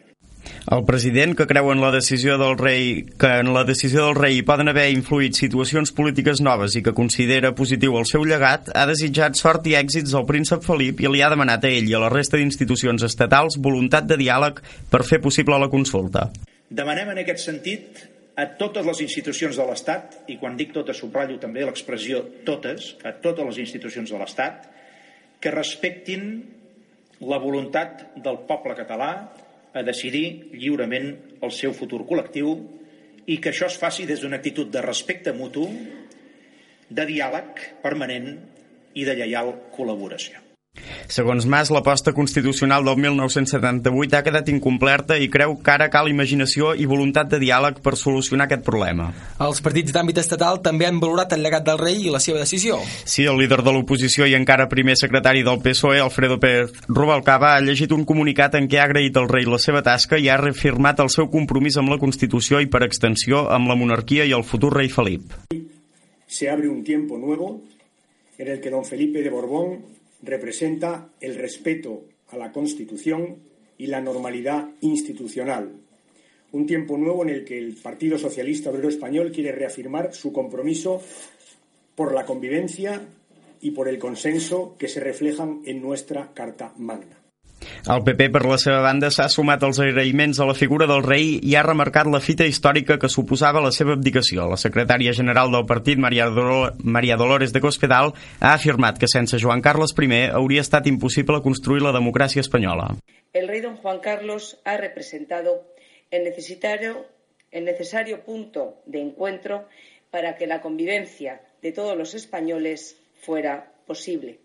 El 0.73 0.85
president, 0.87 1.35
que 1.38 1.47
creu 1.47 1.69
en 1.73 1.81
la 1.83 1.90
decisió 1.95 2.37
del 2.38 2.57
rei 2.59 3.04
que 3.21 3.31
en 3.42 3.52
la 3.54 3.62
decisió 3.66 4.07
del 4.07 4.16
rei 4.19 4.40
poden 4.47 4.71
haver 4.73 4.88
influït 4.95 5.38
situacions 5.38 5.92
polítiques 5.95 6.40
noves 6.42 6.75
i 6.78 6.83
que 6.83 6.95
considera 6.97 7.52
positiu 7.59 7.99
el 7.99 8.07
seu 8.11 8.25
llegat, 8.26 8.71
ha 8.75 8.87
desitjat 8.90 9.38
sort 9.38 9.66
i 9.71 9.76
èxits 9.78 10.14
al 10.19 10.26
príncep 10.26 10.64
Felip 10.66 11.02
i 11.02 11.11
li 11.11 11.23
ha 11.23 11.31
demanat 11.31 11.66
a 11.66 11.71
ell 11.71 11.90
i 11.90 11.95
a 11.95 12.02
la 12.02 12.11
resta 12.11 12.40
d'institucions 12.40 13.07
estatals 13.07 13.59
voluntat 13.62 14.09
de 14.11 14.19
diàleg 14.19 14.62
per 14.90 15.04
fer 15.07 15.21
possible 15.23 15.59
la 15.62 15.71
consulta. 15.71 16.31
Demanem 16.73 17.12
en 17.12 17.23
aquest 17.23 17.45
sentit 17.45 18.02
a 18.36 18.46
totes 18.58 18.86
les 18.86 19.02
institucions 19.04 19.56
de 19.58 19.64
l'Estat, 19.68 20.22
i 20.32 20.38
quan 20.40 20.56
dic 20.56 20.72
totes 20.72 20.98
subratllo 21.02 21.38
també 21.40 21.64
l'expressió 21.66 22.22
totes, 22.46 22.94
a 23.04 23.12
totes 23.12 23.48
les 23.50 23.60
institucions 23.66 24.10
de 24.10 24.20
l'Estat, 24.20 24.68
que 25.42 25.52
respectin 25.52 26.28
la 27.28 27.38
voluntat 27.42 28.06
del 28.22 28.40
poble 28.48 28.76
català 28.78 29.10
a 29.72 29.82
decidir 29.86 30.52
lliurement 30.52 31.10
el 31.42 31.52
seu 31.54 31.74
futur 31.76 32.02
col·lectiu 32.08 32.54
i 33.26 33.38
que 33.38 33.52
això 33.52 33.68
es 33.68 33.78
faci 33.78 34.06
des 34.08 34.22
d'una 34.22 34.40
actitud 34.40 34.70
de 34.72 34.82
respecte 34.84 35.34
mutu, 35.36 35.68
de 36.92 37.04
diàleg 37.08 37.66
permanent 37.84 38.32
i 38.94 39.04
de 39.08 39.16
lleial 39.16 39.54
col·laboració. 39.76 40.51
Segons 41.12 41.45
Mas, 41.45 41.69
l'aposta 41.69 42.14
constitucional 42.17 42.87
del 42.87 42.97
1978 42.97 44.17
ha 44.17 44.23
quedat 44.25 44.47
incompleta 44.49 45.19
i 45.21 45.26
creu 45.29 45.59
que 45.61 45.73
ara 45.75 45.91
cal 45.93 46.09
imaginació 46.09 46.73
i 46.73 46.87
voluntat 46.88 47.29
de 47.29 47.41
diàleg 47.43 47.83
per 47.85 47.93
solucionar 48.00 48.47
aquest 48.47 48.64
problema. 48.64 49.11
Els 49.45 49.61
partits 49.61 49.93
d'àmbit 49.93 50.23
estatal 50.23 50.62
també 50.64 50.88
han 50.88 51.02
valorat 51.02 51.35
el 51.37 51.45
llegat 51.45 51.67
del 51.69 51.81
rei 51.83 52.07
i 52.07 52.14
la 52.14 52.23
seva 52.25 52.41
decisió. 52.41 52.79
Sí, 53.05 53.26
el 53.29 53.37
líder 53.43 53.61
de 53.61 53.76
l'oposició 53.76 54.25
i 54.25 54.38
encara 54.38 54.71
primer 54.73 54.97
secretari 54.97 55.45
del 55.45 55.61
PSOE, 55.61 56.00
Alfredo 56.00 56.41
Pérez 56.41 56.73
Rubalcaba, 56.88 57.55
ha 57.57 57.61
llegit 57.61 57.93
un 57.93 58.07
comunicat 58.09 58.57
en 58.57 58.71
què 58.73 58.81
ha 58.81 58.88
agraït 58.88 59.21
al 59.21 59.29
rei 59.29 59.45
la 59.45 59.61
seva 59.61 59.85
tasca 59.85 60.17
i 60.17 60.31
ha 60.33 60.41
reafirmat 60.41 61.05
el 61.05 61.12
seu 61.12 61.29
compromís 61.29 61.76
amb 61.76 61.93
la 61.93 62.00
Constitució 62.00 62.64
i, 62.64 62.73
per 62.73 62.87
extensió, 62.88 63.50
amb 63.52 63.69
la 63.69 63.76
monarquia 63.76 64.25
i 64.25 64.33
el 64.33 64.49
futur 64.49 64.73
rei 64.79 64.88
Felip. 64.88 65.37
Se 66.26 66.49
abre 66.49 66.73
un 66.73 66.81
tiempo 66.83 67.19
nuevo 67.19 67.61
en 68.38 68.49
el 68.49 68.61
que 68.61 68.71
don 68.71 68.87
Felipe 68.87 69.21
de 69.21 69.29
Borbón 69.29 70.00
representa 70.23 71.11
el 71.21 71.35
respeto 71.35 72.05
a 72.29 72.37
la 72.37 72.52
Constitución 72.52 73.38
y 73.76 73.87
la 73.87 74.00
normalidad 74.00 74.71
institucional. 74.81 75.73
Un 76.52 76.67
tiempo 76.67 76.97
nuevo 76.97 77.23
en 77.23 77.31
el 77.31 77.45
que 77.45 77.59
el 77.59 77.75
Partido 77.75 78.19
Socialista 78.19 78.71
Obrero 78.71 78.88
Español 78.88 79.33
quiere 79.33 79.52
reafirmar 79.52 80.14
su 80.14 80.33
compromiso 80.33 81.02
por 81.95 82.14
la 82.14 82.25
convivencia 82.25 83.00
y 83.61 83.71
por 83.71 83.88
el 83.88 83.99
consenso 83.99 84.76
que 84.79 84.88
se 84.88 85.00
reflejan 85.00 85.62
en 85.64 85.81
nuestra 85.81 86.33
Carta 86.35 86.75
Magna. 86.76 87.22
El 87.82 88.04
PP, 88.06 88.28
per 88.30 88.44
la 88.46 88.56
seva 88.62 88.78
banda, 88.84 89.08
s'ha 89.10 89.24
sumat 89.26 89.64
als 89.66 89.80
agraïments 89.82 90.38
a 90.38 90.44
la 90.46 90.54
figura 90.54 90.86
del 90.86 91.00
rei 91.02 91.32
i 91.42 91.56
ha 91.58 91.64
remarcat 91.66 92.06
la 92.06 92.20
fita 92.22 92.46
històrica 92.46 92.94
que 93.02 93.08
suposava 93.10 93.62
la 93.64 93.72
seva 93.74 93.96
abdicació. 93.96 94.44
La 94.46 94.58
secretària 94.60 95.10
general 95.18 95.50
del 95.50 95.64
partit, 95.66 95.98
Maria, 95.98 96.28
Dolor 96.30 96.76
Maria 96.78 97.16
Dolores 97.18 97.50
de 97.50 97.62
Cospedal, 97.64 98.12
ha 98.38 98.52
afirmat 98.52 99.00
que 99.02 99.10
sense 99.10 99.40
Joan 99.42 99.64
Carles 99.66 99.96
I 99.98 100.20
hauria 100.30 100.62
estat 100.62 100.86
impossible 100.86 101.42
construir 101.42 101.82
la 101.82 101.90
democràcia 101.90 102.40
espanyola. 102.40 102.86
El 103.32 103.48
rei 103.48 103.60
don 103.62 103.76
Juan 103.76 103.98
Carlos 103.98 104.60
ha 104.64 104.76
representado 104.76 105.74
el 106.12 106.22
necesario, 106.22 107.06
el 107.50 107.64
necesario 107.64 108.22
punto 108.22 108.82
de 108.86 109.00
encuentro 109.00 109.66
para 110.12 110.36
que 110.36 110.46
la 110.46 110.60
convivencia 110.60 111.40
de 111.62 111.72
todos 111.72 111.98
los 111.98 112.14
españoles 112.14 112.96
fuera 113.22 113.72
posible. 113.88 114.38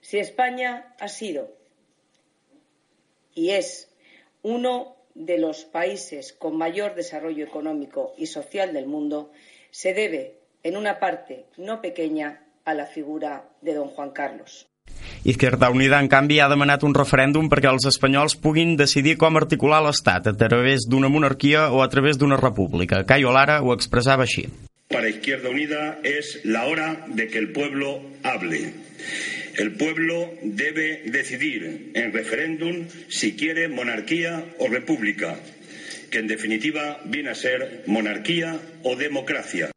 Si 0.00 0.18
España 0.18 0.94
ha 1.00 1.08
sido 1.08 1.61
y 3.34 3.50
es 3.50 3.88
uno 4.42 4.96
de 5.14 5.38
los 5.38 5.64
países 5.64 6.32
con 6.32 6.56
mayor 6.56 6.94
desarrollo 6.94 7.44
económico 7.44 8.14
y 8.16 8.26
social 8.26 8.72
del 8.72 8.86
mundo, 8.86 9.30
se 9.70 9.94
debe, 9.94 10.38
en 10.62 10.76
una 10.76 10.98
parte 10.98 11.46
no 11.56 11.80
pequeña, 11.80 12.40
a 12.64 12.74
la 12.74 12.86
figura 12.86 13.48
de 13.60 13.74
don 13.74 13.88
Juan 13.88 14.10
Carlos. 14.10 14.66
Izquierda 15.24 15.70
Unida, 15.70 16.00
en 16.00 16.08
canvi, 16.08 16.40
ha 16.42 16.48
demanat 16.50 16.82
un 16.86 16.94
referèndum 16.94 17.48
perquè 17.50 17.70
els 17.70 17.86
espanyols 17.90 18.34
puguin 18.42 18.76
decidir 18.78 19.16
com 19.18 19.38
articular 19.38 19.80
l'Estat, 19.84 20.26
a 20.26 20.34
través 20.38 20.86
d'una 20.90 21.10
monarquia 21.10 21.68
o 21.70 21.82
a 21.82 21.88
través 21.90 22.18
d'una 22.18 22.38
república. 22.40 23.04
Cayo 23.06 23.30
Lara 23.34 23.60
ho 23.62 23.74
expressava 23.74 24.26
així. 24.26 24.48
Para 24.90 25.08
Izquierda 25.08 25.50
Unida 25.50 25.98
es 26.02 26.40
la 26.44 26.66
hora 26.66 27.06
de 27.08 27.28
que 27.28 27.38
el 27.38 27.52
pueblo 27.52 28.00
hable. 28.22 28.74
El 29.56 29.72
pueblo 29.72 30.32
debe 30.42 31.02
decidir 31.04 31.90
en 31.94 32.12
referéndum 32.12 32.86
si 33.08 33.36
quiere 33.36 33.68
monarquía 33.68 34.44
o 34.58 34.68
república, 34.68 35.38
que 36.10 36.18
en 36.18 36.26
definitiva 36.26 37.00
viene 37.04 37.30
a 37.30 37.34
ser 37.34 37.82
monarquía 37.86 38.58
o 38.82 38.96
democracia. 38.96 39.70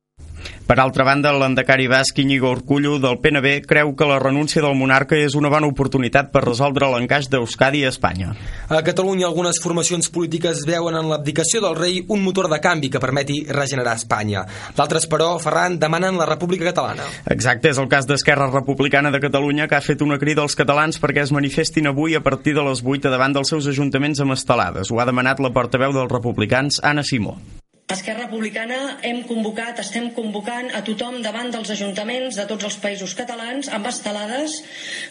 Per 0.65 0.79
altra 0.81 1.03
banda, 1.05 1.29
l'endecari 1.29 1.85
basc 1.85 2.17
Iñigo 2.17 2.49
Urcullo 2.49 2.95
del 2.97 3.19
PNB 3.21 3.67
creu 3.69 3.91
que 3.93 4.05
la 4.09 4.17
renúncia 4.17 4.63
del 4.63 4.73
monarca 4.73 5.13
és 5.13 5.35
una 5.37 5.51
bona 5.53 5.67
oportunitat 5.69 6.31
per 6.33 6.41
resoldre 6.41 6.87
l'encaix 6.89 7.27
d'Euskadi 7.29 7.83
a 7.85 7.91
Espanya. 7.93 8.31
A 8.73 8.79
Catalunya, 8.81 9.27
algunes 9.27 9.59
formacions 9.61 10.09
polítiques 10.09 10.63
veuen 10.65 10.97
en 10.97 11.05
l'abdicació 11.11 11.61
del 11.61 11.75
rei 11.77 11.99
un 12.09 12.23
motor 12.25 12.49
de 12.49 12.57
canvi 12.63 12.89
que 12.89 13.01
permeti 13.03 13.43
regenerar 13.45 13.93
Espanya. 13.99 14.41
D'altres, 14.73 15.05
però, 15.11 15.35
Ferran, 15.43 15.77
demanen 15.77 16.17
la 16.17 16.25
República 16.25 16.65
Catalana. 16.71 17.05
Exacte, 17.29 17.69
és 17.69 17.81
el 17.81 17.91
cas 17.91 18.09
d'Esquerra 18.09 18.49
Republicana 18.49 19.11
de 19.13 19.21
Catalunya 19.21 19.67
que 19.69 19.77
ha 19.77 19.85
fet 19.85 20.01
una 20.01 20.17
crida 20.17 20.41
als 20.41 20.57
catalans 20.57 20.97
perquè 20.97 21.27
es 21.27 21.35
manifestin 21.35 21.91
avui 21.93 22.17
a 22.17 22.23
partir 22.25 22.55
de 22.57 22.65
les 22.65 22.81
8 22.81 23.13
davant 23.13 23.37
dels 23.37 23.53
seus 23.53 23.69
ajuntaments 23.69 24.25
amb 24.25 24.33
estelades. 24.33 24.89
Ho 24.89 24.97
ha 24.97 25.05
demanat 25.05 25.45
la 25.45 25.53
portaveu 25.53 25.93
dels 25.93 26.09
republicans, 26.09 26.81
Anna 26.81 27.05
Simó. 27.05 27.37
Esquerra 27.85 28.23
Republicana 28.25 28.77
hem 29.05 29.19
convocat, 29.29 29.77
estem 29.83 30.07
convocant 30.15 30.71
a 30.73 30.81
tothom 30.87 31.19
davant 31.21 31.51
dels 31.53 31.69
ajuntaments 31.75 32.39
de 32.39 32.45
tots 32.49 32.65
els 32.65 32.77
països 32.81 33.13
catalans 33.19 33.69
amb 33.77 33.85
estelades 33.91 34.57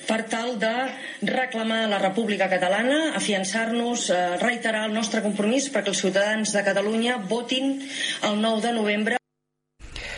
per 0.08 0.18
tal 0.34 0.56
de 0.58 0.74
reclamar 1.30 1.84
la 1.92 2.02
República 2.02 2.50
Catalana, 2.50 3.00
afiançar-nos, 3.22 4.10
eh, 4.10 4.22
reiterar 4.42 4.88
el 4.88 5.00
nostre 5.00 5.22
compromís 5.22 5.70
perquè 5.70 5.94
els 5.94 6.02
ciutadans 6.02 6.50
de 6.50 6.66
Catalunya 6.66 7.20
votin 7.34 7.76
el 8.26 8.40
9 8.42 8.66
de 8.66 8.72
novembre. 8.80 9.23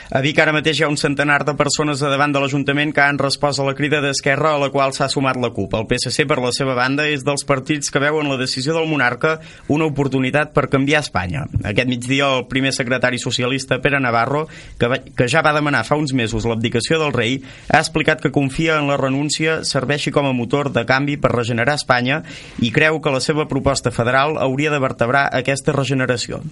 A 0.07 0.21
Vic 0.23 0.39
ara 0.39 0.53
mateix 0.55 0.79
hi 0.79 0.85
ha 0.87 0.89
un 0.89 0.99
centenar 1.01 1.41
de 1.43 1.57
persones 1.59 1.99
a 1.99 2.09
davant 2.13 2.31
de 2.31 2.39
l'Ajuntament 2.39 2.93
que 2.95 3.03
han 3.03 3.17
respost 3.19 3.59
a 3.59 3.65
la 3.67 3.73
crida 3.75 3.99
d'Esquerra 4.05 4.53
a 4.55 4.61
la 4.63 4.69
qual 4.71 4.93
s'ha 4.95 5.09
sumat 5.11 5.41
la 5.43 5.51
CUP. 5.51 5.75
El 5.75 5.89
PSC, 5.91 6.29
per 6.31 6.37
la 6.39 6.53
seva 6.55 6.77
banda, 6.79 7.09
és 7.11 7.25
dels 7.27 7.43
partits 7.49 7.91
que 7.91 8.03
veuen 8.05 8.31
la 8.31 8.39
decisió 8.39 8.77
del 8.77 8.87
monarca 8.87 9.41
una 9.67 9.89
oportunitat 9.91 10.55
per 10.55 10.69
canviar 10.71 11.03
Espanya. 11.03 11.43
Aquest 11.67 11.91
migdia 11.91 12.31
el 12.37 12.47
primer 12.47 12.71
secretari 12.77 13.19
socialista, 13.19 13.81
Pere 13.83 13.99
Navarro, 13.99 14.45
que, 14.79 14.93
va, 14.95 15.01
que 15.03 15.27
ja 15.27 15.43
va 15.43 15.57
demanar 15.59 15.83
fa 15.89 15.99
uns 15.99 16.15
mesos 16.15 16.47
l'abdicació 16.47 17.03
del 17.03 17.15
rei, 17.17 17.41
ha 17.67 17.83
explicat 17.83 18.23
que 18.23 18.31
confia 18.31 18.79
en 18.79 18.87
la 18.87 19.01
renúncia 19.03 19.65
serveixi 19.67 20.15
com 20.15 20.31
a 20.31 20.35
motor 20.37 20.71
de 20.71 20.87
canvi 20.87 21.19
per 21.19 21.35
regenerar 21.35 21.81
Espanya 21.83 22.23
i 22.63 22.71
creu 22.71 23.03
que 23.03 23.11
la 23.11 23.25
seva 23.25 23.51
proposta 23.51 23.91
federal 23.91 24.39
hauria 24.39 24.71
de 24.71 24.83
vertebrar 24.87 25.29
aquesta 25.35 25.75
regeneració. 25.75 26.45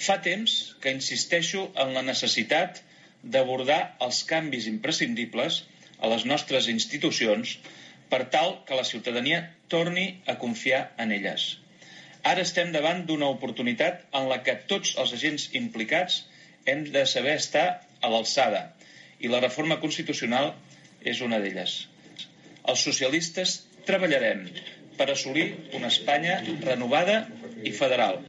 Fa 0.00 0.16
temps 0.24 0.52
que 0.82 0.92
insisteixo 0.96 1.66
en 1.82 1.92
la 1.96 2.02
necessitat 2.06 2.80
d'abordar 3.34 3.80
els 4.06 4.22
canvis 4.30 4.68
imprescindibles 4.70 5.58
a 6.00 6.08
les 6.12 6.24
nostres 6.30 6.68
institucions 6.72 7.58
per 8.12 8.22
tal 8.34 8.54
que 8.68 8.78
la 8.78 8.86
ciutadania 8.90 9.40
torni 9.74 10.06
a 10.32 10.38
confiar 10.44 10.80
en 11.04 11.12
elles. 11.16 11.44
Ara 12.32 12.44
estem 12.46 12.72
davant 12.72 13.04
d'una 13.08 13.28
oportunitat 13.34 14.02
en 14.20 14.28
la 14.32 14.40
que 14.46 14.56
tots 14.72 14.96
els 15.02 15.12
agents 15.18 15.46
implicats 15.60 16.22
hem 16.72 16.84
de 16.96 17.04
saber 17.12 17.36
estar 17.42 17.66
a 18.00 18.10
l'alçada 18.12 18.64
i 19.20 19.28
la 19.32 19.40
reforma 19.44 19.78
constitucional 19.84 20.52
és 21.12 21.20
una 21.28 21.40
d'elles. 21.44 21.76
Els 22.68 22.88
socialistes 22.88 23.60
treballarem 23.88 24.46
per 24.96 25.10
assolir 25.12 25.46
una 25.76 25.92
Espanya 25.92 26.40
renovada 26.64 27.22
i 27.64 27.72
federal. 27.82 28.20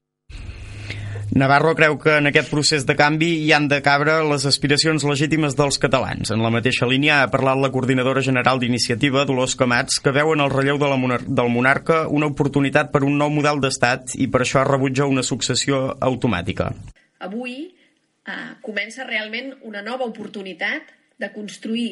Navarro 1.31 1.71
creu 1.79 1.97
que 2.01 2.17
en 2.19 2.27
aquest 2.27 2.49
procés 2.51 2.83
de 2.87 2.95
canvi 2.99 3.29
hi 3.45 3.51
han 3.55 3.69
de 3.71 3.79
cabre 3.85 4.17
les 4.27 4.43
aspiracions 4.49 5.05
legítimes 5.07 5.55
dels 5.55 5.79
catalans. 5.79 6.33
En 6.35 6.43
la 6.43 6.51
mateixa 6.51 6.89
línia 6.89 7.21
ha 7.21 7.29
parlat 7.31 7.61
la 7.61 7.71
coordinadora 7.71 8.23
general 8.25 8.59
d'iniciativa, 8.59 9.23
Dolors 9.25 9.55
Camats, 9.55 10.01
que 10.03 10.11
veu 10.11 10.33
en 10.33 10.43
el 10.43 10.51
relleu 10.51 10.79
de 10.81 10.89
la 10.91 10.99
monar 10.99 11.21
del 11.23 11.51
monarca 11.53 12.03
una 12.09 12.27
oportunitat 12.27 12.91
per 12.91 13.05
un 13.07 13.15
nou 13.21 13.31
model 13.31 13.63
d'estat 13.63 14.17
i 14.19 14.27
per 14.27 14.43
això 14.43 14.65
rebutja 14.67 15.07
una 15.07 15.23
successió 15.23 15.95
automàtica. 15.99 16.71
Avui 17.23 17.55
eh, 17.71 18.51
comença 18.61 19.07
realment 19.07 19.55
una 19.67 19.81
nova 19.85 20.07
oportunitat 20.09 20.91
de 21.21 21.31
construir 21.31 21.91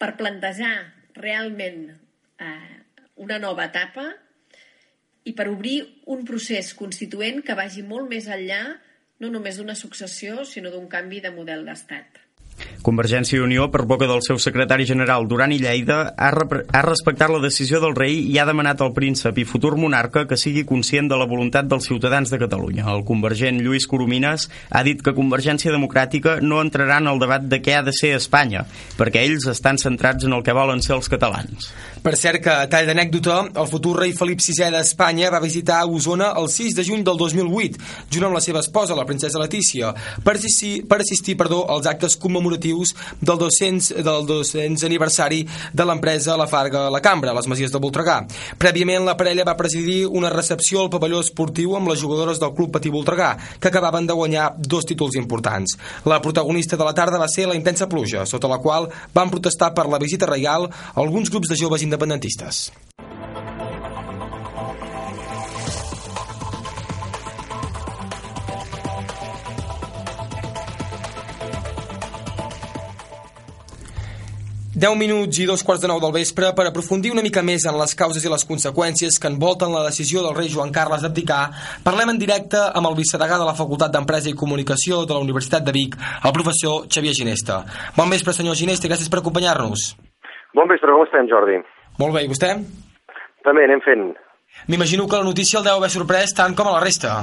per 0.00 0.14
plantejar 0.16 0.74
realment 1.18 1.88
eh, 1.90 2.76
una 3.20 3.38
nova 3.42 3.66
etapa 3.68 4.12
i 5.24 5.34
per 5.36 5.48
obrir 5.50 5.82
un 6.06 6.24
procés 6.28 6.72
constituent 6.78 7.42
que 7.44 7.56
vagi 7.58 7.84
molt 7.86 8.08
més 8.10 8.28
enllà 8.28 8.62
no 9.20 9.28
només 9.28 9.60
d'una 9.60 9.76
successió, 9.76 10.44
sinó 10.48 10.72
d'un 10.72 10.88
canvi 10.88 11.20
de 11.20 11.32
model 11.34 11.66
d'estat. 11.68 12.22
Convergència 12.80 13.36
i 13.36 13.42
Unió, 13.44 13.66
per 13.68 13.82
boca 13.84 14.06
del 14.08 14.22
seu 14.24 14.38
secretari 14.40 14.86
general 14.88 15.26
Duran 15.28 15.52
i 15.52 15.58
Lleida, 15.60 16.14
ha, 16.16 16.28
ha 16.32 16.82
respectat 16.86 17.28
la 17.28 17.40
decisió 17.42 17.76
del 17.82 17.92
rei 17.92 18.22
i 18.32 18.38
ha 18.40 18.46
demanat 18.48 18.80
al 18.80 18.94
príncep 18.96 19.36
i 19.36 19.44
futur 19.44 19.74
monarca 19.76 20.22
que 20.28 20.38
sigui 20.40 20.64
conscient 20.64 21.10
de 21.10 21.18
la 21.20 21.26
voluntat 21.28 21.68
dels 21.68 21.84
ciutadans 21.90 22.32
de 22.32 22.38
Catalunya. 22.40 22.86
El 22.88 23.04
convergent 23.04 23.60
Lluís 23.60 23.84
Coromines 23.90 24.46
ha 24.70 24.82
dit 24.86 25.02
que 25.04 25.12
Convergència 25.12 25.74
Democràtica 25.74 26.38
no 26.40 26.62
entrarà 26.64 27.02
en 27.04 27.10
el 27.12 27.20
debat 27.20 27.44
de 27.44 27.58
què 27.60 27.76
ha 27.76 27.82
de 27.84 27.92
ser 27.92 28.14
Espanya, 28.16 28.64
perquè 28.96 29.26
ells 29.28 29.50
estan 29.52 29.76
centrats 29.76 30.24
en 30.24 30.38
el 30.38 30.46
que 30.46 30.56
volen 30.56 30.80
ser 30.80 30.96
els 30.96 31.12
catalans. 31.12 31.68
Per 32.00 32.16
cert 32.16 32.40
que, 32.46 32.56
a 32.64 32.70
tall 32.72 32.88
d'anècdota, 32.88 33.42
el 33.60 33.68
futur 33.68 33.98
rei 34.00 34.16
Felip 34.16 34.40
VI 34.40 34.70
d'Espanya 34.72 35.28
va 35.28 35.42
visitar 35.44 35.82
Osona 35.84 36.32
el 36.40 36.48
6 36.48 36.80
de 36.80 36.88
juny 36.88 37.04
del 37.04 37.20
2008, 37.20 37.76
junt 38.08 38.30
amb 38.30 38.40
la 38.40 38.44
seva 38.44 38.64
esposa, 38.64 38.96
la 38.96 39.04
princesa 39.04 39.42
Letícia, 39.42 39.92
per 40.24 40.38
assistir, 40.40 40.86
per 40.88 41.02
assistir 41.04 41.36
perdó, 41.36 41.66
als 41.68 41.84
actes 41.90 42.16
commemoratius 42.16 42.69
motius 42.70 42.94
del 43.20 43.38
200, 43.38 44.02
del 44.02 44.26
200 44.26 44.84
aniversari 44.84 45.46
de 45.72 45.84
l'empresa 45.84 46.36
La 46.36 46.46
Farga 46.46 46.88
La 46.90 47.00
Cambra, 47.00 47.30
a 47.30 47.34
les 47.34 47.46
Masies 47.46 47.72
de 47.72 47.78
Voltregà. 47.78 48.26
Prèviament, 48.58 49.04
la 49.04 49.16
parella 49.16 49.44
va 49.44 49.56
presidir 49.58 50.06
una 50.06 50.30
recepció 50.30 50.84
al 50.84 50.90
pavelló 50.90 51.20
esportiu 51.20 51.76
amb 51.76 51.90
les 51.90 52.00
jugadores 52.02 52.40
del 52.40 52.54
Club 52.54 52.72
Patí 52.72 52.90
Voltregà, 52.90 53.36
que 53.60 53.68
acabaven 53.68 54.06
de 54.06 54.16
guanyar 54.16 54.54
dos 54.58 54.86
títols 54.86 55.16
importants. 55.16 55.76
La 56.04 56.20
protagonista 56.20 56.76
de 56.76 56.84
la 56.84 56.94
tarda 56.94 57.18
va 57.18 57.28
ser 57.28 57.48
la 57.48 57.58
intensa 57.58 57.88
pluja, 57.88 58.26
sota 58.26 58.48
la 58.48 58.58
qual 58.58 58.90
van 59.14 59.30
protestar 59.30 59.74
per 59.74 59.88
la 59.88 59.98
visita 59.98 60.26
reial 60.26 60.70
alguns 60.94 61.30
grups 61.30 61.50
de 61.50 61.58
joves 61.58 61.82
independentistes. 61.82 62.70
Deu 74.80 74.94
minuts 74.96 75.36
i 75.36 75.44
dos 75.44 75.60
quarts 75.60 75.82
de 75.82 75.88
nou 75.90 75.98
del 76.00 76.12
vespre 76.14 76.48
per 76.56 76.64
aprofundir 76.64 77.10
una 77.12 77.20
mica 77.20 77.42
més 77.44 77.66
en 77.68 77.76
les 77.76 77.92
causes 77.92 78.22
i 78.24 78.30
les 78.32 78.46
conseqüències 78.48 79.18
que 79.20 79.28
envolten 79.28 79.74
la 79.74 79.82
decisió 79.84 80.22
del 80.24 80.32
rei 80.38 80.48
Joan 80.48 80.72
Carles 80.72 81.02
d'abdicar, 81.04 81.40
parlem 81.84 82.14
en 82.14 82.20
directe 82.22 82.62
amb 82.78 82.88
el 82.88 82.96
vicedegà 82.96 83.36
de 83.36 83.44
la 83.44 83.52
Facultat 83.58 83.92
d'Empresa 83.92 84.30
i 84.30 84.38
Comunicació 84.42 85.02
de 85.04 85.12
la 85.12 85.20
Universitat 85.26 85.66
de 85.66 85.74
Vic, 85.76 85.98
el 86.00 86.32
professor 86.32 86.88
Xavier 86.88 87.12
Ginesta. 87.18 87.58
Bon 87.98 88.08
vespre, 88.08 88.32
senyor 88.32 88.56
Ginesta, 88.56 88.88
i 88.88 88.94
gràcies 88.94 89.12
per 89.12 89.20
acompanyar-nos. 89.20 89.84
Bon 90.56 90.72
vespre, 90.72 90.96
com 90.96 91.04
estem, 91.04 91.28
Jordi? 91.28 91.60
Molt 92.00 92.16
bé, 92.16 92.24
i 92.24 92.32
vostè? 92.32 92.54
També 93.44 93.68
anem 93.68 93.84
fent. 93.84 94.08
M'imagino 94.72 95.04
que 95.04 95.20
la 95.20 95.28
notícia 95.28 95.60
el 95.60 95.68
deu 95.68 95.76
haver 95.76 95.92
sorprès 95.92 96.32
tant 96.32 96.56
com 96.56 96.72
a 96.72 96.78
la 96.78 96.84
resta. 96.86 97.18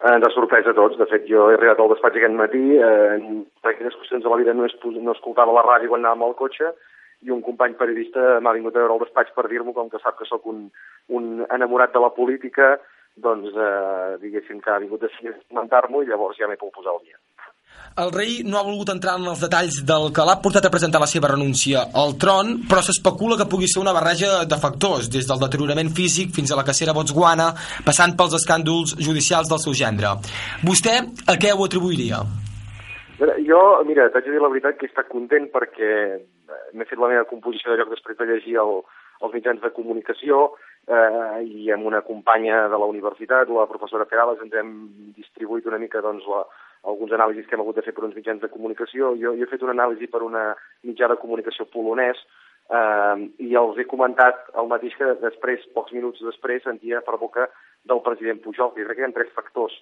Eh, 0.00 0.18
de 0.22 0.30
sorpresa 0.30 0.70
a 0.70 0.74
tots. 0.78 0.96
De 0.98 1.06
fet, 1.10 1.24
jo 1.26 1.48
he 1.50 1.56
arribat 1.56 1.80
al 1.82 1.88
despatx 1.90 2.20
aquest 2.20 2.36
matí, 2.38 2.60
eh, 2.78 3.16
per 3.62 3.72
aquelles 3.72 3.96
qüestions 3.98 4.22
de 4.22 4.30
la 4.30 4.36
vida 4.38 4.54
no, 4.54 4.66
es, 4.68 4.76
no 4.94 5.14
escoltava 5.16 5.56
la 5.56 5.64
ràdio 5.66 5.90
quan 5.90 6.04
anàvem 6.04 6.22
al 6.28 6.36
cotxe, 6.38 6.70
i 7.26 7.32
un 7.34 7.42
company 7.42 7.74
periodista 7.80 8.36
m'ha 8.38 8.52
vingut 8.54 8.76
a 8.76 8.84
veure 8.84 8.94
al 8.94 9.02
despatx 9.02 9.34
per 9.34 9.48
dir-m'ho, 9.50 9.74
com 9.74 9.90
que 9.90 9.98
sap 9.98 10.20
que 10.20 10.28
sóc 10.28 10.46
un, 10.46 10.68
un 11.18 11.42
enamorat 11.50 11.90
de 11.96 12.04
la 12.04 12.12
política, 12.14 12.76
doncs, 13.18 13.50
eh, 13.50 14.14
diguéssim 14.22 14.62
que 14.62 14.70
ha 14.70 14.78
vingut 14.84 15.02
a 15.02 15.10
comentar-m'ho 15.18 16.04
i 16.04 16.12
llavors 16.12 16.38
ja 16.38 16.46
m'he 16.46 16.60
pogut 16.60 16.78
posar 16.78 16.94
al 16.94 17.02
dia. 17.02 17.18
El 17.98 18.12
rei 18.14 18.44
no 18.46 18.60
ha 18.60 18.62
volgut 18.62 18.92
entrar 18.92 19.16
en 19.18 19.24
els 19.26 19.40
detalls 19.42 19.80
del 19.86 20.12
que 20.14 20.22
l'ha 20.26 20.36
portat 20.42 20.68
a 20.68 20.70
presentar 20.70 21.00
la 21.02 21.08
seva 21.10 21.32
renúncia 21.32 21.80
al 22.02 22.12
tron, 22.22 22.52
però 22.70 22.78
s'especula 22.86 23.34
que 23.40 23.48
pugui 23.50 23.66
ser 23.66 23.80
una 23.82 23.94
barreja 23.96 24.44
de 24.46 24.58
factors, 24.62 25.08
des 25.10 25.26
del 25.26 25.40
deteriorament 25.42 25.90
físic 25.96 26.30
fins 26.36 26.52
a 26.54 26.58
la 26.60 26.62
cacera 26.68 26.94
botsguana, 26.94 27.48
passant 27.88 28.14
pels 28.20 28.36
escàndols 28.38 28.94
judicials 29.02 29.50
del 29.50 29.58
seu 29.64 29.74
gendre. 29.74 30.12
Vostè 30.68 30.94
a 31.26 31.34
què 31.42 31.50
ho 31.50 31.66
atribuiria? 31.66 32.22
Jo, 33.48 33.62
mira, 33.88 34.06
t'haig 34.14 34.30
de 34.30 34.36
dir 34.36 34.44
la 34.44 34.52
veritat 34.52 34.78
que 34.78 34.86
he 34.86 34.92
estat 34.92 35.10
content 35.10 35.50
perquè 35.50 35.90
m'he 36.78 36.86
fet 36.86 37.02
la 37.02 37.10
meva 37.10 37.26
composició 37.26 37.72
de 37.72 37.80
lloc 37.80 37.90
després 37.96 38.20
de 38.20 38.30
llegir 38.30 38.60
el, 38.62 38.76
els 39.26 39.34
mitjans 39.34 39.58
de 39.64 39.72
comunicació 39.74 40.52
eh, 40.86 41.42
i 41.42 41.74
amb 41.74 41.90
una 41.90 42.04
companya 42.06 42.68
de 42.70 42.78
la 42.78 42.86
universitat, 42.94 43.50
la 43.50 43.66
professora 43.66 44.06
Perales, 44.06 44.38
ens 44.46 44.54
hem 44.54 44.72
distribuït 45.18 45.66
una 45.66 45.82
mica 45.82 46.04
doncs, 46.04 46.30
la, 46.30 46.46
alguns 46.84 47.12
anàlisis 47.12 47.46
que 47.46 47.56
hem 47.56 47.62
hagut 47.64 47.78
de 47.78 47.84
fer 47.86 47.94
per 47.96 48.04
uns 48.06 48.16
mitjans 48.16 48.42
de 48.42 48.50
comunicació. 48.52 49.14
Jo, 49.20 49.34
jo 49.36 49.46
he 49.46 49.50
fet 49.50 49.64
una 49.66 49.74
anàlisi 49.76 50.10
per 50.10 50.22
una 50.26 50.52
mitjà 50.86 51.08
de 51.10 51.18
comunicació 51.20 51.66
polonès 51.72 52.20
eh, 52.70 53.16
i 53.44 53.54
els 53.58 53.78
he 53.78 53.88
comentat 53.90 54.50
el 54.60 54.70
mateix 54.70 54.96
que 54.98 55.14
després, 55.22 55.64
pocs 55.74 55.94
minuts 55.96 56.22
després, 56.24 56.62
sentia 56.64 57.02
per 57.06 57.18
boca 57.18 57.48
del 57.88 58.02
president 58.06 58.42
Pujol. 58.44 58.74
I 58.76 58.86
crec 58.86 59.00
que 59.00 59.04
hi 59.06 59.08
ha 59.08 59.16
tres 59.16 59.34
factors 59.36 59.76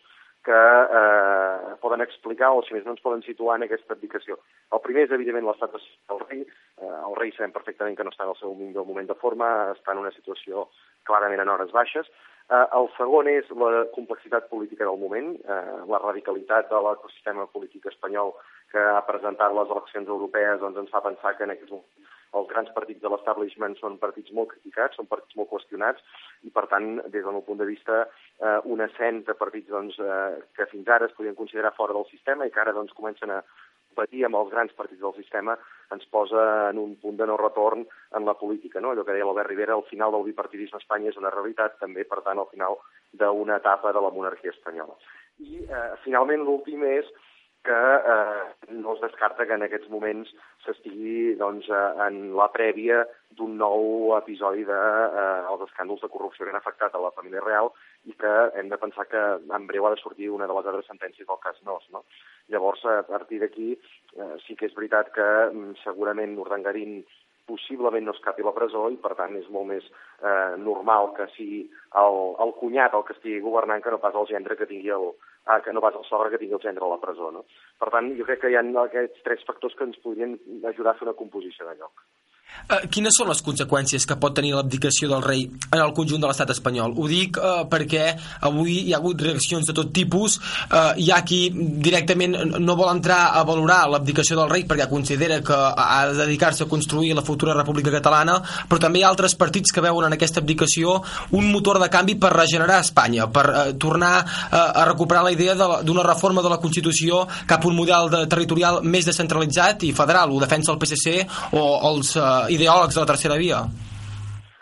que 0.46 0.52
eh, 0.98 1.74
poden 1.82 2.04
explicar 2.04 2.52
o, 2.54 2.62
si 2.62 2.76
més 2.76 2.84
no, 2.86 2.94
ens 2.94 3.02
poden 3.02 3.24
situar 3.26 3.56
en 3.58 3.66
aquesta 3.66 3.96
abdicació. 3.96 4.38
El 4.76 4.82
primer 4.84 5.06
és, 5.08 5.14
evidentment, 5.16 5.48
l'estat 5.48 5.74
del 5.74 6.22
rei. 6.22 6.44
Eh, 6.46 6.92
el 7.08 7.16
rei 7.18 7.34
sabem 7.34 7.54
perfectament 7.56 7.98
que 7.98 8.06
no 8.06 8.14
està 8.14 8.28
en 8.28 8.32
el 8.32 8.38
seu 8.38 8.54
millor 8.54 8.86
moment 8.86 9.10
de 9.10 9.18
forma, 9.18 9.50
està 9.74 9.96
en 9.96 10.04
una 10.04 10.14
situació 10.14 10.68
clarament 11.10 11.42
en 11.42 11.50
hores 11.50 11.74
baixes. 11.74 12.06
Eh, 12.46 12.64
el 12.78 12.86
segon 12.94 13.26
és 13.32 13.50
la 13.58 13.86
complexitat 13.96 14.46
política 14.52 14.86
del 14.86 15.02
moment, 15.02 15.34
eh, 15.34 15.78
la 15.90 16.02
radicalitat 16.04 16.70
de 16.70 16.82
l'ecosistema 16.86 17.48
polític 17.50 17.90
espanyol 17.90 18.36
que 18.70 18.82
ha 18.92 19.02
presentat 19.08 19.54
les 19.54 19.72
eleccions 19.74 20.14
europees 20.14 20.62
doncs 20.62 20.78
ens 20.84 20.94
fa 20.94 21.02
pensar 21.02 21.34
que 21.34 21.46
en 21.46 21.56
aquest 21.56 21.74
moment 21.74 22.14
els 22.34 22.48
grans 22.50 22.72
partits 22.74 23.02
de 23.02 23.12
l'establishment 23.12 23.76
són 23.80 23.98
partits 24.02 24.32
molt 24.32 24.50
criticats, 24.54 24.96
són 24.96 25.06
partits 25.06 25.36
molt 25.38 25.50
qüestionats, 25.52 26.02
i 26.42 26.50
per 26.50 26.66
tant, 26.72 26.96
des 27.06 27.22
del 27.22 27.32
meu 27.36 27.44
punt 27.46 27.60
de 27.62 27.68
vista, 27.68 28.02
eh, 28.40 28.58
un 28.64 28.80
ascens 28.80 29.24
de 29.26 29.34
partits 29.34 29.70
doncs, 29.70 29.98
eh, 29.98 30.42
que 30.56 30.66
fins 30.72 30.88
ara 30.88 31.06
es 31.06 31.16
podien 31.16 31.38
considerar 31.38 31.74
fora 31.76 31.94
del 31.94 32.08
sistema 32.10 32.46
i 32.46 32.50
que 32.50 32.60
ara 32.60 32.76
doncs, 32.76 32.92
comencen 32.92 33.30
a 33.30 33.42
competir 33.96 34.26
amb 34.26 34.36
els 34.36 34.50
grans 34.52 34.72
partits 34.76 35.00
del 35.00 35.14
sistema 35.16 35.56
ens 35.94 36.04
posa 36.12 36.70
en 36.70 36.78
un 36.78 36.96
punt 37.00 37.16
de 37.16 37.26
no 37.26 37.36
retorn 37.40 37.86
en 38.18 38.24
la 38.26 38.34
política. 38.34 38.80
No? 38.80 38.90
Allò 38.92 39.04
que 39.04 39.14
deia 39.14 39.24
l'Albert 39.24 39.48
Rivera, 39.48 39.76
el 39.76 39.86
final 39.88 40.12
del 40.12 40.26
bipartidisme 40.28 40.76
a 40.76 40.82
Espanya 40.82 41.12
és 41.12 41.20
una 41.20 41.32
realitat, 41.32 41.78
també, 41.80 42.04
per 42.04 42.20
tant, 42.26 42.38
al 42.38 42.50
final 42.50 42.76
d'una 43.12 43.56
etapa 43.62 43.94
de 43.96 44.02
la 44.04 44.12
monarquia 44.12 44.52
espanyola. 44.52 44.98
I, 45.38 45.62
eh, 45.64 45.92
finalment, 46.04 46.44
l'últim 46.44 46.84
és 46.84 47.08
que 47.66 47.82
eh, 48.14 48.70
no 48.78 48.94
es 48.94 49.00
descarta 49.02 49.46
que 49.46 49.56
en 49.58 49.66
aquests 49.66 49.90
moments 49.90 50.30
s'estigui 50.64 51.34
doncs, 51.40 51.68
en 52.06 52.20
la 52.38 52.46
prèvia 52.54 53.02
d'un 53.36 53.56
nou 53.58 54.14
episodi 54.16 54.64
dels 54.68 54.70
de, 54.70 55.58
eh, 55.58 55.66
escàndols 55.66 56.02
de 56.04 56.10
corrupció 56.12 56.46
que 56.46 56.54
han 56.54 56.60
afectat 56.60 56.94
a 56.94 57.02
la 57.02 57.12
família 57.18 57.42
real 57.44 57.72
i 58.06 58.14
que 58.14 58.34
hem 58.56 58.70
de 58.70 58.78
pensar 58.78 59.06
que 59.10 59.22
en 59.58 59.66
breu 59.66 59.86
ha 59.86 59.92
de 59.94 60.00
sortir 60.02 60.30
una 60.30 60.46
de 60.46 60.54
les 60.56 60.70
altres 60.72 60.88
sentències 60.90 61.26
del 61.28 61.42
cas 61.42 61.60
Nos. 61.66 61.84
No? 61.90 62.04
Llavors, 62.48 62.84
a 62.86 63.02
partir 63.02 63.42
d'aquí, 63.42 63.74
eh, 64.16 64.34
sí 64.46 64.56
que 64.56 64.70
és 64.70 64.74
veritat 64.78 65.12
que 65.14 65.28
mm, 65.52 65.78
segurament 65.84 66.38
Urdangarín 66.38 67.00
possiblement 67.46 68.02
no 68.06 68.14
escapi 68.14 68.42
a 68.42 68.48
la 68.48 68.54
presó 68.54 68.88
i, 68.90 68.96
per 68.98 69.14
tant, 69.18 69.36
és 69.38 69.46
molt 69.54 69.68
més 69.70 69.84
eh, 69.86 70.54
normal 70.58 71.12
que 71.18 71.28
sigui 71.36 71.62
el, 72.02 72.18
el 72.42 72.52
cunyat 72.58 72.94
el 72.94 73.04
que 73.06 73.14
estigui 73.14 73.44
governant 73.44 73.84
que 73.84 73.92
no 73.94 74.02
pas 74.02 74.16
el 74.18 74.26
gendre 74.30 74.58
que 74.58 74.66
tingui 74.66 74.90
el, 74.90 75.12
ah, 75.46 75.60
que 75.64 75.72
no 75.72 75.82
pas 75.84 75.96
el 75.98 76.04
sogre 76.08 76.30
que 76.30 76.40
tingui 76.42 76.58
el 76.58 76.62
gendre 76.62 76.84
a 76.84 76.92
la 76.92 77.00
presó. 77.02 77.30
No? 77.34 77.44
Per 77.80 77.90
tant, 77.94 78.12
jo 78.18 78.26
crec 78.28 78.44
que 78.44 78.52
hi 78.52 78.58
ha 78.58 78.64
aquests 78.84 79.24
tres 79.26 79.44
factors 79.48 79.74
que 79.78 79.88
ens 79.88 79.98
podrien 80.04 80.38
ajudar 80.72 80.94
a 80.94 80.98
fer 81.00 81.08
una 81.08 81.18
composició 81.18 81.68
de 81.68 81.76
lloc. 81.80 82.06
Uh, 82.66 82.80
quines 82.90 83.14
són 83.14 83.28
les 83.30 83.38
conseqüències 83.46 84.02
que 84.10 84.16
pot 84.18 84.34
tenir 84.34 84.48
l'abdicació 84.56 85.06
del 85.06 85.22
rei 85.22 85.44
en 85.46 85.78
el 85.78 85.92
conjunt 85.94 86.18
de 86.18 86.26
l'estat 86.26 86.50
espanyol? 86.50 86.96
Ho 86.98 87.04
dic 87.06 87.36
uh, 87.38 87.60
perquè 87.70 88.08
avui 88.48 88.80
hi 88.88 88.94
ha 88.94 88.98
hagut 88.98 89.20
reaccions 89.22 89.68
de 89.68 89.74
tot 89.76 89.92
tipus, 89.94 90.34
uh, 90.74 90.96
hi 90.98 91.12
ha 91.14 91.20
qui 91.22 91.44
directament 91.54 92.34
no 92.58 92.74
vol 92.74 92.90
entrar 92.90 93.20
a 93.38 93.44
valorar 93.46 93.84
l'abdicació 93.92 94.40
del 94.40 94.50
rei 94.50 94.64
perquè 94.66 94.88
considera 94.90 95.38
que 95.46 95.54
ha 95.54 96.00
de 96.10 96.16
dedicar-se 96.24 96.66
a 96.66 96.70
construir 96.72 97.12
la 97.14 97.22
futura 97.22 97.54
república 97.54 97.92
catalana, 97.94 98.40
però 98.66 98.82
també 98.82 98.98
hi 98.98 99.06
ha 99.06 99.12
altres 99.14 99.38
partits 99.38 99.70
que 99.70 99.84
veuen 99.86 100.08
en 100.08 100.18
aquesta 100.18 100.42
abdicació 100.42 100.96
un 101.38 101.46
motor 101.52 101.78
de 101.78 101.90
canvi 101.92 102.18
per 102.18 102.32
regenerar 102.34 102.80
Espanya, 102.82 103.30
per 103.30 103.46
uh, 103.46 103.64
tornar 103.78 104.14
uh, 104.24 104.58
a 104.82 104.88
recuperar 104.90 105.22
la 105.28 105.36
idea 105.36 105.54
d'una 105.54 106.06
reforma 106.08 106.42
de 106.42 106.50
la 106.50 106.58
Constitució 106.58 107.22
cap 107.46 107.62
a 107.62 107.70
un 107.70 107.78
model 107.78 108.10
de 108.10 108.24
territorial 108.26 108.82
més 108.82 109.06
descentralitzat 109.06 109.86
i 109.86 109.94
federal. 109.94 110.34
Ho 110.34 110.42
defensa 110.42 110.74
el 110.74 110.82
PSC 110.82 111.54
o 111.54 111.64
els 111.92 112.16
uh, 112.18 112.35
ideòlegs 112.52 112.96
de 112.96 113.02
la 113.02 113.10
tercera 113.12 113.38
via? 113.40 113.62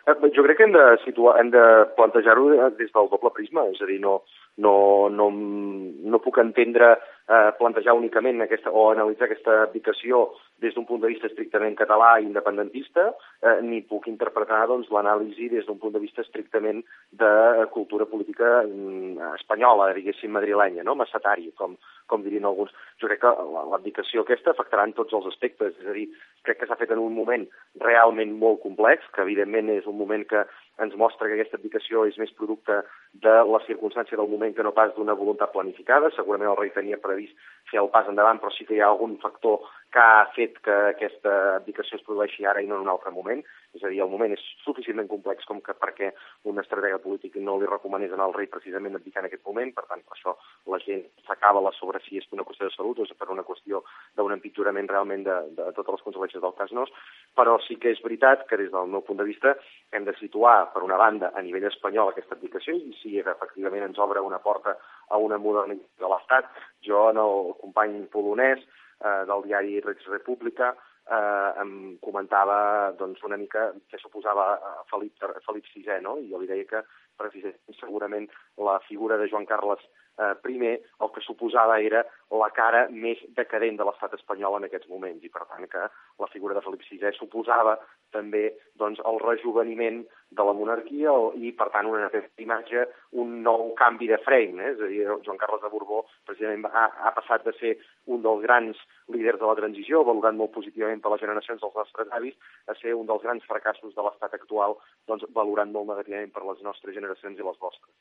Eh, 0.06 0.16
jo 0.36 0.44
crec 0.44 0.58
que 0.58 0.66
hem 0.68 0.74
de, 0.76 0.86
situar, 1.04 1.38
hem 1.40 1.50
de 1.54 1.64
plantejar-ho 1.96 2.48
des 2.78 2.92
del 2.92 3.10
doble 3.12 3.32
prisma, 3.36 3.64
és 3.72 3.80
a 3.80 3.88
dir, 3.88 4.00
no, 4.02 4.18
no, 4.60 4.74
no, 5.10 5.30
no 5.32 6.22
puc 6.24 6.38
entendre 6.42 6.94
eh, 7.28 7.50
plantejar 7.58 7.94
únicament 7.96 8.42
aquesta, 8.44 8.70
o 8.70 8.90
analitzar 8.90 9.28
aquesta 9.28 9.62
abdicació 9.64 10.26
des 10.62 10.74
d'un 10.74 10.86
punt 10.88 11.02
de 11.02 11.10
vista 11.10 11.28
estrictament 11.28 11.76
català 11.76 12.14
i 12.18 12.26
independentista, 12.28 13.08
eh, 13.42 13.58
ni 13.62 13.82
puc 13.82 14.06
interpretar 14.08 14.64
doncs, 14.70 14.90
l'anàlisi 14.92 15.48
des 15.52 15.66
d'un 15.66 15.78
punt 15.78 15.94
de 15.94 16.02
vista 16.02 16.22
estrictament 16.22 16.84
de 17.12 17.32
cultura 17.72 18.06
política 18.06 18.62
mm, 18.62 19.34
espanyola, 19.40 19.92
diguéssim, 19.96 20.32
madrilenya, 20.32 20.84
no? 20.84 20.94
massatari, 20.94 21.50
com, 21.56 21.76
com 22.06 22.22
dirien 22.22 22.44
alguns. 22.48 22.72
Jo 23.00 23.08
crec 23.08 23.24
que 23.24 23.32
l'abdicació 23.72 24.24
aquesta 24.24 24.54
afectarà 24.54 24.86
en 24.88 24.94
tots 24.96 25.16
els 25.16 25.26
aspectes, 25.32 25.74
és 25.80 25.88
a 25.88 25.96
dir, 25.96 26.08
crec 26.44 26.60
que 26.60 26.68
s'ha 26.68 26.78
fet 26.80 26.92
en 26.92 27.02
un 27.02 27.14
moment 27.16 27.48
realment 27.80 28.36
molt 28.38 28.62
complex, 28.62 29.04
que 29.14 29.24
evidentment 29.24 29.72
és 29.74 29.88
un 29.90 29.98
moment 29.98 30.24
que 30.28 30.44
ens 30.82 30.94
mostra 30.98 31.28
que 31.28 31.36
aquesta 31.36 31.58
abdicació 31.60 32.04
és 32.08 32.16
més 32.18 32.32
producte 32.38 32.80
de 33.26 33.34
la 33.46 33.60
circumstància 33.66 34.18
del 34.18 34.30
moment 34.30 34.54
que 34.56 34.66
no 34.66 34.74
pas 34.74 34.94
d'una 34.96 35.14
voluntat 35.18 35.52
planificada. 35.54 36.10
Segurament 36.16 36.50
el 36.50 36.58
rei 36.58 36.72
tenia 36.74 36.98
previst 37.02 37.36
fer 37.70 37.80
el 37.82 37.90
pas 37.94 38.08
endavant, 38.10 38.40
però 38.42 38.50
sí 38.54 38.66
que 38.66 38.74
hi 38.78 38.82
ha 38.82 38.90
algun 38.90 39.16
factor 39.22 39.62
que 39.94 40.02
ha 40.02 40.26
fet 40.34 40.56
que 40.66 40.74
aquesta 40.90 41.32
abdicació 41.60 42.00
es 42.00 42.04
produeixi 42.06 42.42
ara 42.50 42.62
i 42.62 42.66
no 42.66 42.80
en 42.80 42.82
un 42.82 42.90
altre 42.90 43.12
moment. 43.14 43.44
És 43.74 43.82
a 43.82 43.90
dir, 43.90 44.00
el 44.02 44.10
moment 44.10 44.32
és 44.34 44.42
suficientment 44.62 45.08
complex 45.10 45.46
com 45.46 45.60
que 45.62 45.74
perquè 45.78 46.10
un 46.50 46.58
estratega 46.62 46.98
polític 47.02 47.36
no 47.46 47.56
li 47.58 47.70
recomanés 47.70 48.12
anar 48.14 48.26
al 48.28 48.34
rei 48.34 48.48
precisament 48.50 48.98
abdicar 48.98 49.22
en 49.22 49.28
aquest 49.30 49.44
moment. 49.46 49.70
Per 49.76 49.86
tant, 49.86 50.02
per 50.02 50.16
això 50.16 50.34
la 50.74 50.80
gent 50.82 51.04
s'acaba 51.28 51.62
la 51.62 51.72
sobre 51.78 52.02
si 52.02 52.18
és 52.18 52.26
per 52.26 52.38
una 52.38 52.46
qüestió 52.48 52.66
de 52.66 52.74
salut 52.74 52.98
o 52.98 53.06
és 53.06 53.14
per 53.18 53.30
una 53.34 53.46
qüestió 53.46 53.84
d'un 54.18 54.34
empitjorament 54.34 54.90
realment 54.90 55.26
de, 55.26 55.38
de 55.58 55.70
totes 55.78 55.98
les 55.98 56.06
conseqüències 56.08 56.42
del 56.42 56.56
cas 56.58 56.74
Nos. 56.74 56.90
Però 57.38 57.58
sí 57.66 57.78
que 57.78 57.94
és 57.94 58.02
veritat 58.02 58.46
que 58.50 58.58
des 58.58 58.74
del 58.74 58.90
meu 58.90 59.06
punt 59.06 59.22
de 59.22 59.30
vista 59.30 59.54
hem 59.94 60.06
de 60.06 60.14
situar, 60.18 60.72
per 60.74 60.82
una 60.82 60.98
banda, 60.98 61.30
a 61.34 61.42
nivell 61.42 61.70
espanyol 61.70 62.10
aquesta 62.10 62.34
abdicació 62.34 62.74
i 62.74 62.94
si 63.02 63.18
efectivament 63.22 63.90
ens 63.90 64.02
obre 64.02 64.22
una 64.22 64.42
porta 64.42 64.74
a 65.10 65.18
una 65.22 65.38
modernització 65.38 66.06
de 66.06 66.14
l'Estat. 66.14 66.50
Jo, 66.82 67.10
en 67.10 67.22
el 67.22 67.54
company 67.62 68.02
polonès, 68.10 68.62
eh, 69.04 69.22
del 69.28 69.46
diari 69.46 69.80
Rex 69.84 70.08
República 70.10 70.72
eh, 71.10 71.50
em 71.62 71.72
comentava 72.00 72.92
doncs, 72.98 73.22
una 73.28 73.38
mica 73.40 73.70
què 73.90 74.00
suposava 74.00 74.54
eh, 74.56 74.76
Felip, 74.90 75.26
Felip 75.46 75.68
VI, 75.74 76.00
no? 76.06 76.16
i 76.18 76.30
jo 76.30 76.40
li 76.40 76.50
deia 76.50 76.68
que 76.70 76.84
precisament 77.20 77.78
segurament 77.78 78.30
la 78.58 78.78
figura 78.88 79.18
de 79.20 79.28
Joan 79.30 79.46
Carles 79.46 79.84
eh, 80.18 80.34
primer 80.42 80.74
el 81.00 81.12
que 81.14 81.24
suposava 81.24 81.80
era 81.80 82.04
la 82.34 82.50
cara 82.54 82.86
més 82.90 83.20
decadent 83.36 83.76
de 83.78 83.86
l'estat 83.86 84.14
espanyol 84.18 84.58
en 84.58 84.66
aquests 84.66 84.90
moments 84.90 85.22
i 85.22 85.30
per 85.30 85.44
tant 85.50 85.68
que 85.70 85.86
la 86.22 86.30
figura 86.32 86.54
de 86.56 86.62
Felip 86.64 86.82
VI 86.88 87.12
suposava 87.18 87.76
també 88.14 88.48
doncs, 88.80 89.00
el 89.06 89.20
rejuveniment 89.22 90.02
de 90.34 90.46
la 90.46 90.54
monarquia 90.56 91.12
i 91.38 91.52
per 91.54 91.68
tant 91.74 91.86
una 91.90 92.08
imatge, 92.42 92.86
un 93.22 93.40
nou 93.46 93.72
canvi 93.78 94.08
de 94.10 94.18
frame, 94.26 94.58
eh? 94.62 94.72
és 94.74 94.82
a 94.82 94.90
dir, 94.90 95.04
Joan 95.26 95.38
Carles 95.38 95.62
de 95.62 95.70
Borbó 95.70 96.02
precisament 96.26 96.66
ha, 96.70 96.86
ha 97.06 97.14
passat 97.14 97.46
de 97.46 97.54
ser 97.60 97.74
un 98.10 98.22
dels 98.26 98.42
grans 98.42 98.82
líders 99.14 99.40
de 99.42 99.50
la 99.50 99.58
transició, 99.58 100.02
valorat 100.06 100.38
molt 100.38 100.54
positivament 100.58 101.02
per 101.02 101.14
les 101.14 101.26
generacions 101.26 101.62
dels 101.62 101.78
nostres 101.78 102.14
avis, 102.18 102.38
a 102.66 102.78
ser 102.82 102.94
un 102.98 103.06
dels 103.10 103.22
grans 103.26 103.46
fracassos 103.50 103.94
de 103.94 104.06
l'estat 104.06 104.34
actual, 104.38 104.78
doncs 105.10 105.26
valorant 105.38 105.74
molt 105.74 105.92
negativament 105.94 106.34
per 106.34 106.46
les 106.50 106.62
nostres 106.66 106.98
generacions 106.98 107.38
i 107.38 107.50
les 107.50 107.60
vostres. 107.62 107.92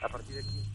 A 0.00 0.08
partir 0.08 0.38
d'aquí 0.38 0.69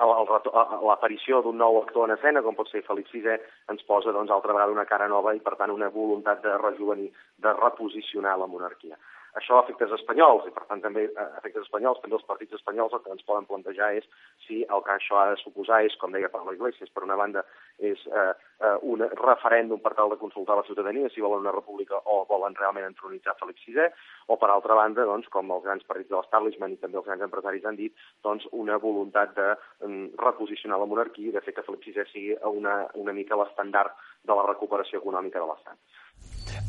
l'aparició 0.00 1.42
d'un 1.44 1.58
nou 1.60 1.78
actor 1.82 2.08
en 2.08 2.16
escena, 2.16 2.42
com 2.42 2.56
pot 2.56 2.70
ser 2.70 2.82
Felip 2.86 3.08
VI, 3.12 3.36
ens 3.72 3.86
posa 3.88 4.14
doncs, 4.16 4.30
altra 4.30 4.54
vegada 4.56 4.72
una 4.72 4.88
cara 4.88 5.08
nova 5.08 5.34
i, 5.36 5.40
per 5.44 5.56
tant, 5.60 5.70
una 5.70 5.90
voluntat 5.92 6.42
de 6.42 6.56
rejuvenir, 6.58 7.10
de 7.38 7.52
reposicionar 7.60 8.38
la 8.38 8.48
monarquia. 8.48 8.96
Això 9.38 9.58
a 9.58 9.64
efectes 9.64 9.92
espanyols, 9.94 10.46
i 10.48 10.54
per 10.54 10.64
tant 10.66 10.82
també 10.82 11.06
a 11.14 11.26
efectes 11.38 11.66
espanyols, 11.66 12.00
també 12.02 12.16
els 12.18 12.26
partits 12.26 12.56
espanyols 12.58 12.94
el 12.96 13.02
que 13.04 13.12
ens 13.14 13.26
poden 13.28 13.46
plantejar 13.46 13.92
és 14.00 14.08
si 14.46 14.62
el 14.64 14.82
que 14.86 14.94
això 14.96 15.20
ha 15.20 15.28
de 15.30 15.38
suposar 15.42 15.82
és, 15.86 15.94
com 16.00 16.10
deia 16.14 16.32
Pablo 16.32 16.54
Iglesias, 16.56 16.90
per 16.90 17.04
una 17.06 17.18
banda 17.20 17.44
és 17.78 18.02
eh, 18.10 18.32
eh, 18.66 18.76
un 18.92 19.04
referèndum 19.22 19.80
per 19.84 19.94
tal 19.98 20.10
de 20.10 20.18
consultar 20.20 20.56
la 20.58 20.66
ciutadania 20.66 21.10
si 21.14 21.22
volen 21.24 21.46
una 21.46 21.54
república 21.54 22.00
o 22.10 22.24
volen 22.28 22.58
realment 22.58 22.88
entronitzar 22.88 23.36
Felip 23.38 23.62
VI, 23.62 23.86
o 24.26 24.38
per 24.40 24.50
altra 24.50 24.76
banda, 24.78 25.06
doncs, 25.06 25.30
com 25.30 25.54
els 25.54 25.64
grans 25.64 25.86
partits 25.86 26.10
de 26.10 26.18
l'establishment 26.18 26.74
i 26.74 26.80
també 26.82 27.00
els 27.00 27.06
grans 27.06 27.26
empresaris 27.28 27.66
han 27.70 27.78
dit, 27.78 27.94
doncs, 28.26 28.46
una 28.52 28.78
voluntat 28.82 29.34
de 29.38 29.48
um, 29.86 30.04
reposicionar 30.26 30.80
la 30.82 30.90
monarquia 30.90 31.30
i 31.30 31.34
de 31.36 31.44
fer 31.46 31.54
que 31.56 31.66
Felip 31.66 31.86
VI 31.86 32.06
sigui 32.12 32.36
una, 32.50 32.82
una 32.98 33.14
mica 33.16 33.38
l'estandard 33.38 33.94
de 34.26 34.36
la 34.36 34.46
recuperació 34.50 35.00
econòmica 35.00 35.40
de 35.40 35.48
l'Estat. 35.48 35.78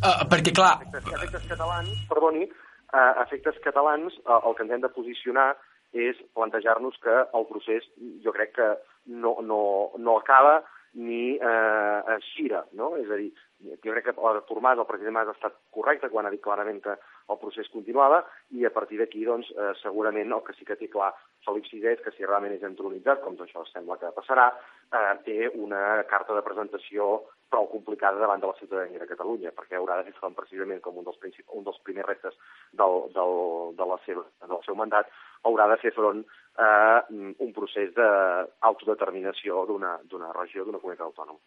Uh, 0.01 0.23
perquè, 0.31 0.53
clar... 0.57 0.79
Efectes, 0.81 1.13
efectes 1.13 1.47
catalans, 1.51 2.03
perdoni, 2.09 2.47
uh, 2.49 3.11
efectes 3.21 3.59
catalans, 3.61 4.15
uh, 4.25 4.39
el 4.49 4.57
que 4.57 4.65
ens 4.65 4.73
hem 4.73 4.81
de 4.81 4.89
posicionar 4.95 5.51
és 5.93 6.17
plantejar-nos 6.33 6.97
que 7.03 7.17
el 7.37 7.47
procés, 7.49 7.85
jo 8.23 8.33
crec 8.33 8.55
que 8.55 8.69
no, 9.05 9.37
no, 9.45 9.61
no 9.99 10.17
acaba 10.17 10.61
ni 10.93 11.37
eh, 11.39 12.01
es 12.17 12.25
gira, 12.35 12.65
no? 12.75 12.95
És 12.99 13.07
a 13.07 13.15
dir, 13.15 13.29
jo 13.63 13.93
crec 13.93 14.09
que 14.09 14.13
Artur 14.27 14.59
Mas, 14.63 14.79
el 14.79 14.87
president 14.89 15.15
Mas, 15.15 15.29
ha 15.31 15.35
estat 15.37 15.55
correcte 15.71 16.09
quan 16.11 16.27
ha 16.27 16.31
dit 16.33 16.41
clarament 16.43 16.81
que 16.83 16.97
el 17.31 17.39
procés 17.39 17.69
continuava 17.71 18.21
i 18.57 18.65
a 18.67 18.73
partir 18.75 18.99
d'aquí, 18.99 19.23
doncs, 19.27 19.51
eh, 19.55 19.71
segurament 19.81 20.33
el 20.35 20.43
que 20.43 20.55
sí 20.57 20.67
que 20.67 20.75
té 20.75 20.89
clar 20.91 21.13
Felip 21.45 21.69
VI 21.71 21.93
és 21.93 22.03
que 22.03 22.11
si 22.15 22.27
realment 22.27 22.57
és 22.57 22.65
entronitzat, 22.67 23.23
com 23.23 23.39
això 23.39 23.63
sembla 23.69 23.99
que 24.01 24.11
passarà, 24.17 24.49
eh, 24.91 25.13
té 25.27 25.37
una 25.55 26.03
carta 26.11 26.35
de 26.35 26.43
presentació 26.43 27.21
prou 27.51 27.67
complicada 27.71 28.19
davant 28.19 28.41
de 28.41 28.49
la 28.49 28.57
ciutadania 28.59 28.99
de 29.01 29.09
Catalunya, 29.09 29.51
perquè 29.55 29.77
haurà 29.77 29.99
de 30.01 30.15
front 30.17 30.35
precisament 30.37 30.81
com 30.81 30.97
un 30.97 31.07
dels, 31.07 31.19
un 31.59 31.67
dels 31.67 31.81
primers 31.87 32.07
reptes 32.07 32.37
del, 32.81 32.97
del, 33.15 33.35
de 33.79 33.89
la 33.93 33.99
seva, 34.05 34.25
del 34.47 34.63
seu 34.65 34.77
mandat, 34.79 35.11
haurà 35.47 35.67
de 35.71 35.79
fer 35.83 35.93
front 35.95 36.23
a 36.61 36.69
un 37.11 37.51
procés 37.55 37.91
d'autodeterminació 37.97 39.65
d'una 39.69 40.31
regió, 40.37 40.65
d'una 40.65 40.79
comunitat 40.79 41.09
autònoma. 41.09 41.39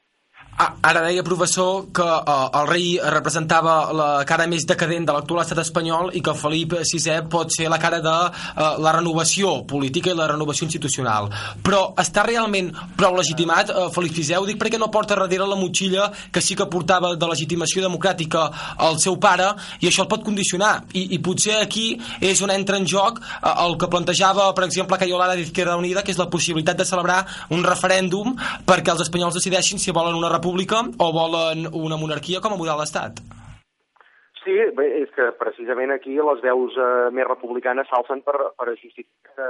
Ah, 0.57 0.77
ara 0.87 1.01
deia, 1.03 1.25
professor, 1.27 1.89
que 1.91 2.05
eh, 2.07 2.49
el 2.61 2.67
rei 2.69 2.85
representava 3.11 3.91
la 3.91 4.07
cara 4.23 4.45
més 4.47 4.63
decadent 4.63 5.03
de 5.09 5.15
l'actual 5.17 5.41
estat 5.43 5.59
espanyol 5.59 6.13
i 6.15 6.21
que 6.23 6.35
Felip 6.39 6.77
VI 6.79 7.25
pot 7.31 7.51
ser 7.51 7.67
la 7.73 7.81
cara 7.83 7.99
de 7.99 8.13
eh, 8.31 8.69
la 8.79 8.93
renovació 8.95 9.65
política 9.67 10.13
i 10.13 10.15
la 10.15 10.29
renovació 10.31 10.69
institucional. 10.69 11.27
Però 11.67 11.81
està 11.99 12.23
realment 12.23 12.69
prou 12.95 13.17
legitimat 13.19 13.73
eh, 13.73 13.89
Felip 13.97 14.15
VI? 14.15 14.37
Ho 14.39 14.47
dic 14.47 14.61
perquè 14.61 14.79
no 14.79 14.93
porta 14.95 15.17
darrere 15.19 15.49
la 15.51 15.59
motxilla 15.59 16.07
que 16.31 16.43
sí 16.45 16.55
que 16.55 16.69
portava 16.71 17.17
de 17.19 17.31
legitimació 17.33 17.83
democràtica 17.83 18.47
al 18.79 19.01
seu 19.03 19.19
pare 19.19 19.51
i 19.81 19.91
això 19.91 20.07
el 20.07 20.13
pot 20.15 20.23
condicionar. 20.23 20.85
I, 20.95 21.09
i 21.17 21.19
potser 21.19 21.59
aquí 21.65 21.97
és 22.23 22.45
on 22.47 22.55
entra 22.55 22.79
en 22.79 22.87
joc 22.87 23.19
eh, 23.19 23.57
el 23.67 23.75
que 23.75 23.91
plantejava, 23.91 24.53
per 24.55 24.69
exemple, 24.69 25.03
Cayo 25.03 25.19
Lara 25.19 25.35
d'Izquierda 25.35 25.75
Unida, 25.83 26.07
que 26.07 26.15
és 26.15 26.23
la 26.23 26.31
possibilitat 26.31 26.79
de 26.79 26.87
celebrar 26.87 27.25
un 27.51 27.67
referèndum 27.67 28.39
perquè 28.71 28.95
els 28.95 29.03
espanyols 29.09 29.43
decideixin 29.43 29.83
si 29.83 29.91
volen 29.91 30.15
una 30.15 30.24
república 30.33 30.83
o 30.99 31.11
volen 31.13 31.69
una 31.73 31.99
monarquia 32.01 32.43
com 32.45 32.55
a 32.55 32.61
model 32.61 32.81
d'estat? 32.83 33.23
Sí, 34.45 34.55
bé, 34.77 34.87
és 35.01 35.13
que 35.17 35.31
precisament 35.41 35.95
aquí 35.95 36.19
les 36.21 36.43
veus 36.45 36.77
eh, 36.77 37.11
més 37.17 37.27
republicanes 37.29 37.89
s'alcen 37.89 38.21
per, 38.27 38.37
per 38.59 38.75
justificar 38.77 39.33
que, 39.33 39.49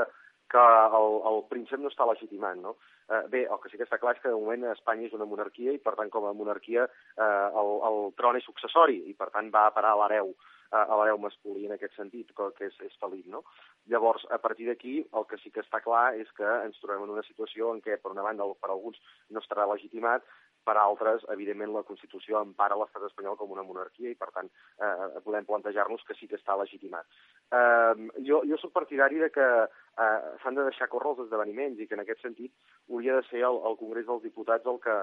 que 0.54 0.64
el, 1.00 1.16
el 1.30 1.40
príncep 1.50 1.82
no 1.82 1.90
està 1.90 2.06
legitimat, 2.06 2.60
no? 2.62 2.76
Eh, 3.10 3.24
bé, 3.32 3.42
el 3.44 3.58
que 3.60 3.72
sí 3.72 3.80
que 3.80 3.88
està 3.88 3.98
clar 3.98 4.14
és 4.14 4.22
que 4.22 4.30
de 4.30 4.38
moment 4.38 4.70
Espanya 4.70 5.08
és 5.08 5.16
una 5.18 5.26
monarquia 5.28 5.74
i 5.74 5.82
per 5.82 5.96
tant 5.98 6.12
com 6.14 6.28
a 6.28 6.34
monarquia 6.36 6.86
eh, 6.86 7.48
el, 7.62 7.72
el 7.90 7.98
tron 8.20 8.38
és 8.38 8.46
successori 8.46 9.02
i 9.10 9.16
per 9.18 9.32
tant 9.34 9.50
va 9.54 9.66
a 9.66 9.74
parar 9.74 9.96
l'hereu 9.98 10.30
a 10.74 10.96
l'hereu 10.98 11.18
masculí 11.22 11.66
en 11.66 11.74
aquest 11.76 11.94
sentit, 11.94 12.30
que 12.34 12.66
és, 12.66 12.74
és 12.82 12.94
Felip, 12.98 13.26
no? 13.30 13.44
Llavors, 13.92 14.24
a 14.34 14.40
partir 14.42 14.66
d'aquí, 14.66 14.94
el 15.04 15.26
que 15.30 15.38
sí 15.38 15.52
que 15.54 15.62
està 15.62 15.78
clar 15.84 16.16
és 16.18 16.30
que 16.38 16.46
ens 16.64 16.80
trobem 16.82 17.04
en 17.06 17.12
una 17.14 17.22
situació 17.26 17.70
en 17.74 17.82
què, 17.84 17.98
per 18.00 18.10
una 18.10 18.24
banda, 18.26 18.46
per 18.60 18.72
alguns 18.72 18.98
no 19.30 19.42
estarà 19.42 19.68
legitimat, 19.70 20.24
per 20.64 20.76
altres, 20.80 21.24
evidentment, 21.34 21.72
la 21.74 21.84
Constitució 21.86 22.40
empara 22.40 22.78
l'estat 22.80 23.04
espanyol 23.08 23.36
com 23.40 23.52
una 23.54 23.64
monarquia 23.66 24.10
i, 24.10 24.18
per 24.18 24.30
tant, 24.34 24.50
eh, 24.80 25.20
podem 25.26 25.46
plantejar-nos 25.48 26.04
que 26.08 26.16
sí 26.18 26.28
que 26.30 26.38
està 26.40 26.56
legitimat. 26.60 27.06
Eh, 27.52 28.08
jo, 28.28 28.42
jo 28.48 28.60
sóc 28.60 28.72
partidari 28.76 29.20
de 29.22 29.30
que 29.34 29.48
eh, 29.64 30.20
s'han 30.42 30.58
de 30.58 30.66
deixar 30.70 30.90
córrer 30.92 31.14
els 31.14 31.26
esdeveniments 31.26 31.80
i 31.80 31.88
que, 31.88 31.98
en 31.98 32.04
aquest 32.04 32.24
sentit, 32.24 32.52
hauria 32.90 33.20
de 33.20 33.28
ser 33.30 33.44
el, 33.44 33.60
el 33.70 33.78
Congrés 33.80 34.08
dels 34.08 34.24
Diputats 34.26 34.72
el 34.72 34.80
que 34.84 34.98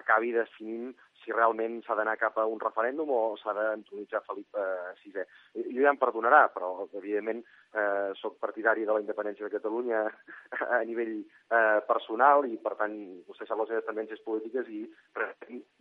acabi 0.00 0.32
definint 0.32 0.92
si 1.24 1.32
realment 1.32 1.80
s'ha 1.84 1.96
d'anar 1.98 2.16
cap 2.20 2.38
a 2.38 2.46
un 2.46 2.60
referèndum 2.60 3.10
o 3.10 3.20
s'ha 3.40 3.54
d'entronitzar 3.56 4.22
Felip 4.26 4.58
eh, 4.58 4.92
VI. 5.02 5.26
Jo 5.74 5.84
ja 5.84 5.92
em 5.92 6.00
perdonarà, 6.00 6.46
però 6.54 6.86
evidentment 6.92 7.42
eh, 7.72 8.10
sóc 8.20 8.38
partidari 8.40 8.84
de 8.84 8.92
la 8.92 9.00
independència 9.00 9.46
de 9.46 9.54
Catalunya 9.56 10.02
a 10.76 10.82
nivell 10.88 11.14
eh, 11.22 11.80
personal 11.88 12.46
i 12.48 12.58
per 12.62 12.74
tant 12.80 12.96
vostè 13.28 13.46
sap 13.48 13.60
les 13.62 13.72
meves 13.72 13.88
tendències 13.88 14.22
polítiques 14.26 14.68
i 14.68 14.82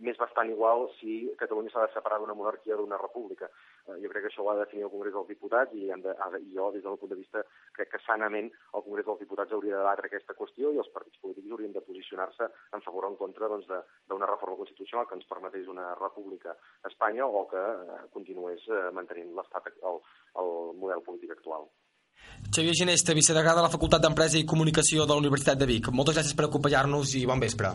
m'és 0.05 0.19
bastant 0.19 0.49
igual 0.51 0.87
si 0.99 1.23
Catalunya 1.39 1.73
s'ha 1.73 1.87
de 1.87 1.93
separar 1.95 2.19
d'una 2.21 2.37
monarquia 2.37 2.75
o 2.77 2.81
d'una 2.81 2.99
república. 3.01 3.49
Eh, 3.87 3.99
jo 4.03 4.11
crec 4.11 4.27
que 4.27 4.31
això 4.31 4.45
ho 4.45 4.51
ha 4.51 4.57
de 4.59 4.65
definir 4.65 4.87
el 4.87 4.93
Congrés 4.93 5.15
dels 5.15 5.29
Diputats 5.33 5.75
i, 5.75 5.89
hem 5.91 6.03
de, 6.05 6.15
jo, 6.53 6.71
des 6.75 6.83
del 6.85 6.99
punt 7.01 7.11
de 7.13 7.19
vista, 7.19 7.43
crec 7.77 7.91
que 7.93 8.03
sanament 8.05 8.51
el 8.51 8.85
Congrés 8.85 9.07
dels 9.07 9.23
Diputats 9.25 9.55
hauria 9.55 9.75
de 9.75 9.83
debatre 9.83 10.11
aquesta 10.11 10.37
qüestió 10.37 10.71
i 10.71 10.81
els 10.81 10.91
partits 10.95 11.21
polítics 11.23 11.51
haurien 11.51 11.75
de 11.75 11.83
posicionar-se 11.85 12.49
en 12.77 12.85
favor 12.85 13.07
o 13.07 13.11
en 13.11 13.19
contra 13.19 13.49
doncs, 13.51 13.67
d'una 14.09 14.29
reforma 14.29 14.59
constitucional 14.61 15.07
que 15.07 15.17
ens 15.19 15.27
permetés 15.31 15.69
una 15.71 15.93
república 15.95 16.53
a 16.53 16.91
Espanya 16.91 17.25
o 17.25 17.45
que 17.51 17.61
eh, 17.61 18.01
continués 18.15 18.67
eh, 18.67 18.89
mantenint 18.95 19.31
l'estat, 19.37 19.71
el, 19.91 20.01
el 20.43 20.51
model 20.83 21.03
polític 21.07 21.33
actual. 21.37 21.69
Xavier 22.51 22.75
Ginesta, 22.77 23.15
vicedegà 23.17 23.55
de 23.57 23.65
la 23.65 23.71
Facultat 23.73 24.03
d'Empresa 24.03 24.37
i 24.37 24.45
Comunicació 24.45 25.07
de 25.07 25.15
la 25.15 25.23
Universitat 25.23 25.57
de 25.57 25.67
Vic. 25.69 25.89
Moltes 25.95 26.17
gràcies 26.19 26.37
per 26.37 26.47
acompanyar-nos 26.47 27.15
i 27.17 27.25
bon 27.29 27.41
vespre. 27.41 27.73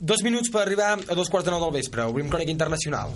Dos 0.00 0.22
minuts 0.24 0.48
per 0.48 0.62
arribar 0.62 0.94
a 0.96 1.16
dos 1.18 1.28
quarts 1.28 1.44
de 1.44 1.52
nou 1.52 1.60
del 1.66 1.74
vespre. 1.76 2.06
Obrim 2.08 2.30
crònica 2.32 2.54
internacional. 2.54 3.12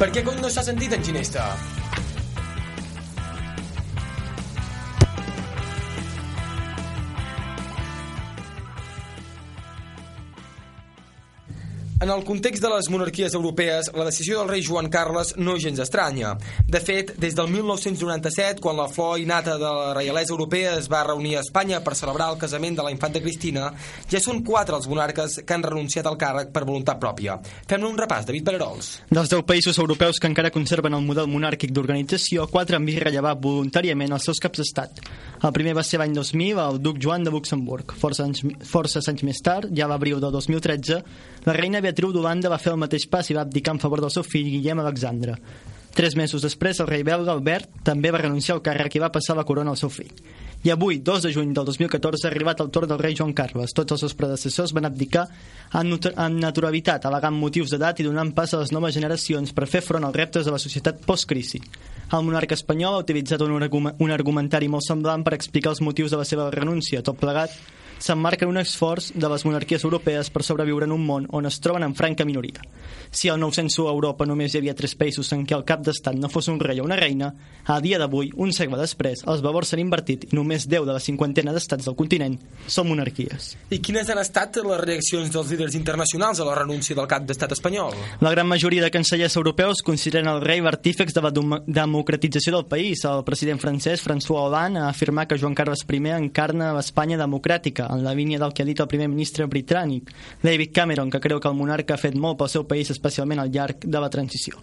Per 0.00 0.08
què 0.12 0.24
cony 0.24 0.40
no 0.44 0.48
s'ha 0.52 0.64
sentit 0.64 0.92
en 0.96 1.04
Ginesta? 1.04 1.46
En 12.02 12.08
el 12.08 12.22
context 12.24 12.62
de 12.64 12.68
les 12.72 12.86
monarquies 12.88 13.34
europees, 13.36 13.90
la 13.92 14.06
decisió 14.06 14.38
del 14.38 14.48
rei 14.48 14.62
Joan 14.64 14.86
Carles 14.88 15.34
no 15.36 15.52
és 15.58 15.66
gens 15.66 15.82
estranya. 15.84 16.30
De 16.64 16.80
fet, 16.80 17.10
des 17.20 17.34
del 17.36 17.50
1997, 17.52 18.62
quan 18.64 18.78
la 18.78 18.86
flor 18.88 19.18
innata 19.20 19.58
de 19.60 19.68
la 19.68 19.90
reialesa 19.92 20.32
europea 20.32 20.78
es 20.78 20.88
va 20.88 21.02
reunir 21.04 21.34
a 21.36 21.42
Espanya 21.44 21.82
per 21.84 21.92
celebrar 21.98 22.30
el 22.32 22.38
casament 22.40 22.78
de 22.78 22.86
la 22.86 22.94
infanta 22.94 23.20
Cristina, 23.20 23.66
ja 24.08 24.22
són 24.24 24.40
quatre 24.46 24.78
els 24.78 24.88
monarques 24.88 25.42
que 25.44 25.52
han 25.58 25.66
renunciat 25.66 26.08
al 26.08 26.16
càrrec 26.16 26.54
per 26.54 26.62
voluntat 26.64 26.96
pròpia. 27.02 27.36
Fem-ne 27.68 27.90
un 27.90 28.00
repàs, 28.00 28.24
David 28.30 28.48
Pererols. 28.48 28.88
Dels 29.12 29.34
deu 29.34 29.44
països 29.44 29.76
europeus 29.76 30.16
que 30.16 30.32
encara 30.32 30.54
conserven 30.56 30.96
el 30.96 31.04
model 31.04 31.28
monàrquic 31.28 31.76
d'organització, 31.76 32.48
quatre 32.48 32.80
han 32.80 32.88
vist 32.88 33.04
rellevar 33.04 33.36
voluntàriament 33.36 34.16
els 34.16 34.24
seus 34.24 34.40
caps 34.40 34.64
d'estat. 34.64 35.04
El 35.44 35.52
primer 35.56 35.76
va 35.76 35.84
ser 35.84 36.00
l'any 36.00 36.16
2000, 36.16 36.64
el 36.64 36.80
duc 36.80 36.96
Joan 37.00 37.28
de 37.28 37.32
Luxemburg. 37.32 37.92
Força 38.00 38.24
anys, 38.24 38.40
força 38.64 39.04
anys 39.04 39.28
més 39.28 39.44
tard, 39.44 39.68
ja 39.76 39.84
a 39.84 39.92
l'abril 39.92 40.20
de 40.20 40.32
2013, 40.32 40.98
la 41.44 41.54
reina 41.56 41.80
Beatriu 41.90 42.12
d'Holanda 42.14 42.50
va 42.52 42.60
fer 42.62 42.70
el 42.70 42.78
mateix 42.78 43.08
pas 43.10 43.26
i 43.26 43.34
va 43.34 43.42
abdicar 43.42 43.74
en 43.74 43.80
favor 43.82 43.98
del 43.98 44.12
seu 44.14 44.22
fill 44.22 44.46
Guillem 44.46 44.78
Alexandre. 44.78 45.34
Tres 45.90 46.14
mesos 46.14 46.44
després, 46.46 46.78
el 46.78 46.86
rei 46.86 47.02
belga 47.02 47.32
Albert 47.34 47.80
també 47.82 48.12
va 48.14 48.20
renunciar 48.22 48.54
al 48.54 48.62
càrrec 48.62 48.94
i 48.94 49.02
va 49.02 49.10
passar 49.10 49.34
la 49.34 49.42
corona 49.48 49.72
al 49.74 49.80
seu 49.80 49.90
fill. 49.90 50.12
I 50.62 50.70
avui, 50.70 51.00
2 51.02 51.24
de 51.24 51.32
juny 51.34 51.50
del 51.56 51.66
2014, 51.66 52.28
ha 52.28 52.30
arribat 52.30 52.60
el 52.62 52.70
torn 52.70 52.86
del 52.86 53.00
rei 53.00 53.16
Joan 53.18 53.32
Carles. 53.34 53.74
Tots 53.74 53.96
els 53.96 54.04
seus 54.04 54.14
predecessors 54.14 54.74
van 54.76 54.86
abdicar 54.86 55.24
amb 55.80 56.38
naturalitat, 56.38 57.08
al·legant 57.08 57.34
motius 57.34 57.74
d'edat 57.74 57.98
i 57.98 58.06
donant 58.06 58.30
pas 58.36 58.54
a 58.54 58.60
les 58.62 58.70
noves 58.70 58.94
generacions 58.94 59.50
per 59.56 59.66
fer 59.66 59.82
front 59.82 60.06
als 60.06 60.14
reptes 60.20 60.46
de 60.46 60.54
la 60.54 60.62
societat 60.62 61.02
post-crisi. 61.08 61.58
El 62.12 62.22
monarca 62.28 62.54
espanyol 62.54 63.00
ha 63.00 63.02
utilitzat 63.02 63.42
un 63.42 64.14
argumentari 64.14 64.70
molt 64.70 64.86
semblant 64.86 65.26
per 65.26 65.34
explicar 65.34 65.74
els 65.74 65.82
motius 65.82 66.14
de 66.14 66.22
la 66.22 66.28
seva 66.28 66.52
renúncia. 66.54 67.02
Tot 67.02 67.18
plegat 67.18 67.56
s'emmarca 68.00 68.46
en 68.46 68.54
un 68.54 68.60
esforç 68.60 69.12
de 69.14 69.28
les 69.28 69.44
monarquies 69.44 69.84
europees 69.84 70.30
per 70.32 70.42
sobreviure 70.42 70.88
en 70.88 70.94
un 70.96 71.04
món 71.06 71.28
on 71.36 71.46
es 71.46 71.60
troben 71.60 71.84
en 71.84 71.94
franca 71.94 72.24
minoria. 72.24 72.64
Si 73.10 73.28
al 73.28 73.40
901 73.40 73.88
a 73.88 73.92
Europa 73.92 74.26
només 74.26 74.54
hi 74.54 74.60
havia 74.60 74.74
tres 74.74 74.96
països 74.96 75.30
en 75.36 75.44
què 75.46 75.56
el 75.56 75.66
cap 75.68 75.82
d'estat 75.84 76.16
no 76.16 76.30
fos 76.32 76.48
un 76.48 76.60
rei 76.60 76.80
o 76.80 76.86
una 76.86 76.96
reina, 76.96 77.32
a 77.66 77.80
dia 77.80 77.98
d'avui, 78.00 78.32
un 78.36 78.52
segle 78.56 78.78
després, 78.80 79.24
els 79.28 79.42
valors 79.44 79.70
s'han 79.70 79.82
invertit 79.82 80.28
i 80.30 80.36
només 80.36 80.66
10 80.66 80.86
de 80.88 80.94
la 80.96 81.02
cinquantena 81.02 81.52
d'estats 81.52 81.86
del 81.86 81.96
continent 81.98 82.38
són 82.66 82.88
monarquies. 82.88 83.54
I 83.70 83.80
quines 83.84 84.08
han 84.08 84.20
estat 84.22 84.56
les 84.64 84.80
reaccions 84.80 85.30
dels 85.34 85.52
líders 85.52 85.76
internacionals 85.78 86.40
a 86.40 86.48
la 86.48 86.56
renúncia 86.58 86.96
del 86.96 87.08
cap 87.10 87.26
d'estat 87.28 87.52
espanyol? 87.56 87.94
La 88.24 88.32
gran 88.32 88.48
majoria 88.48 88.82
de 88.82 88.90
cancellers 88.94 89.36
europeus 89.36 89.84
consideren 89.84 90.30
el 90.30 90.40
rei 90.44 90.62
l'artífex 90.64 91.14
de 91.14 91.24
la 91.24 91.32
democratització 91.66 92.54
del 92.56 92.66
país. 92.70 93.04
El 93.04 93.24
president 93.26 93.60
francès, 93.60 94.02
François 94.04 94.46
Hollande, 94.46 94.80
ha 94.80 94.88
afirmat 94.88 95.28
que 95.28 95.38
Joan 95.38 95.54
Carles 95.54 95.84
I 95.90 96.14
encarna 96.14 96.72
l'Espanya 96.76 97.18
democràtica, 97.18 97.89
en 97.90 98.04
la 98.04 98.14
línia 98.14 98.38
del 98.38 98.52
que 98.54 98.62
ha 98.62 98.68
dit 98.68 98.80
el 98.80 98.88
primer 98.88 99.08
ministre 99.08 99.46
britànic, 99.46 100.12
David 100.42 100.74
Cameron, 100.74 101.10
que 101.10 101.20
creu 101.20 101.40
que 101.40 101.48
el 101.48 101.58
monarca 101.58 101.94
ha 101.94 102.02
fet 102.02 102.14
molt 102.14 102.38
pel 102.38 102.52
seu 102.52 102.66
país, 102.68 102.90
especialment 102.90 103.42
al 103.42 103.50
llarg 103.50 103.86
de 103.86 104.00
la 104.00 104.10
transició. 104.10 104.60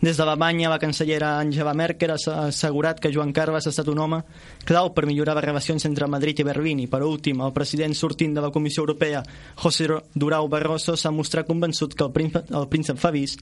Des 0.00 0.14
d'Alemanya, 0.14 0.68
la 0.70 0.78
cancellera 0.78 1.32
Angela 1.40 1.74
Merkel 1.74 2.12
ha 2.14 2.18
assegurat 2.44 3.00
que 3.02 3.10
Joan 3.10 3.32
Carles 3.34 3.66
ha 3.66 3.72
estat 3.72 3.88
un 3.90 3.98
home 3.98 4.20
clau 4.64 4.92
per 4.94 5.08
millorar 5.10 5.34
les 5.34 5.48
relacions 5.48 5.88
entre 5.90 6.06
Madrid 6.06 6.38
i 6.38 6.46
Berlín 6.46 6.78
i, 6.84 6.86
per 6.86 7.02
últim, 7.02 7.42
el 7.42 7.52
president 7.56 7.98
sortint 7.98 8.38
de 8.38 8.44
la 8.44 8.52
Comissió 8.54 8.86
Europea, 8.86 9.24
José 9.58 9.90
Durau 10.14 10.46
Barroso, 10.46 10.94
s'ha 10.94 11.10
mostrat 11.10 11.50
convençut 11.50 11.98
que 11.98 12.06
el 12.06 12.14
príncep, 12.14 12.54
el 12.54 12.70
príncep 12.70 13.02
Fabís, 13.02 13.40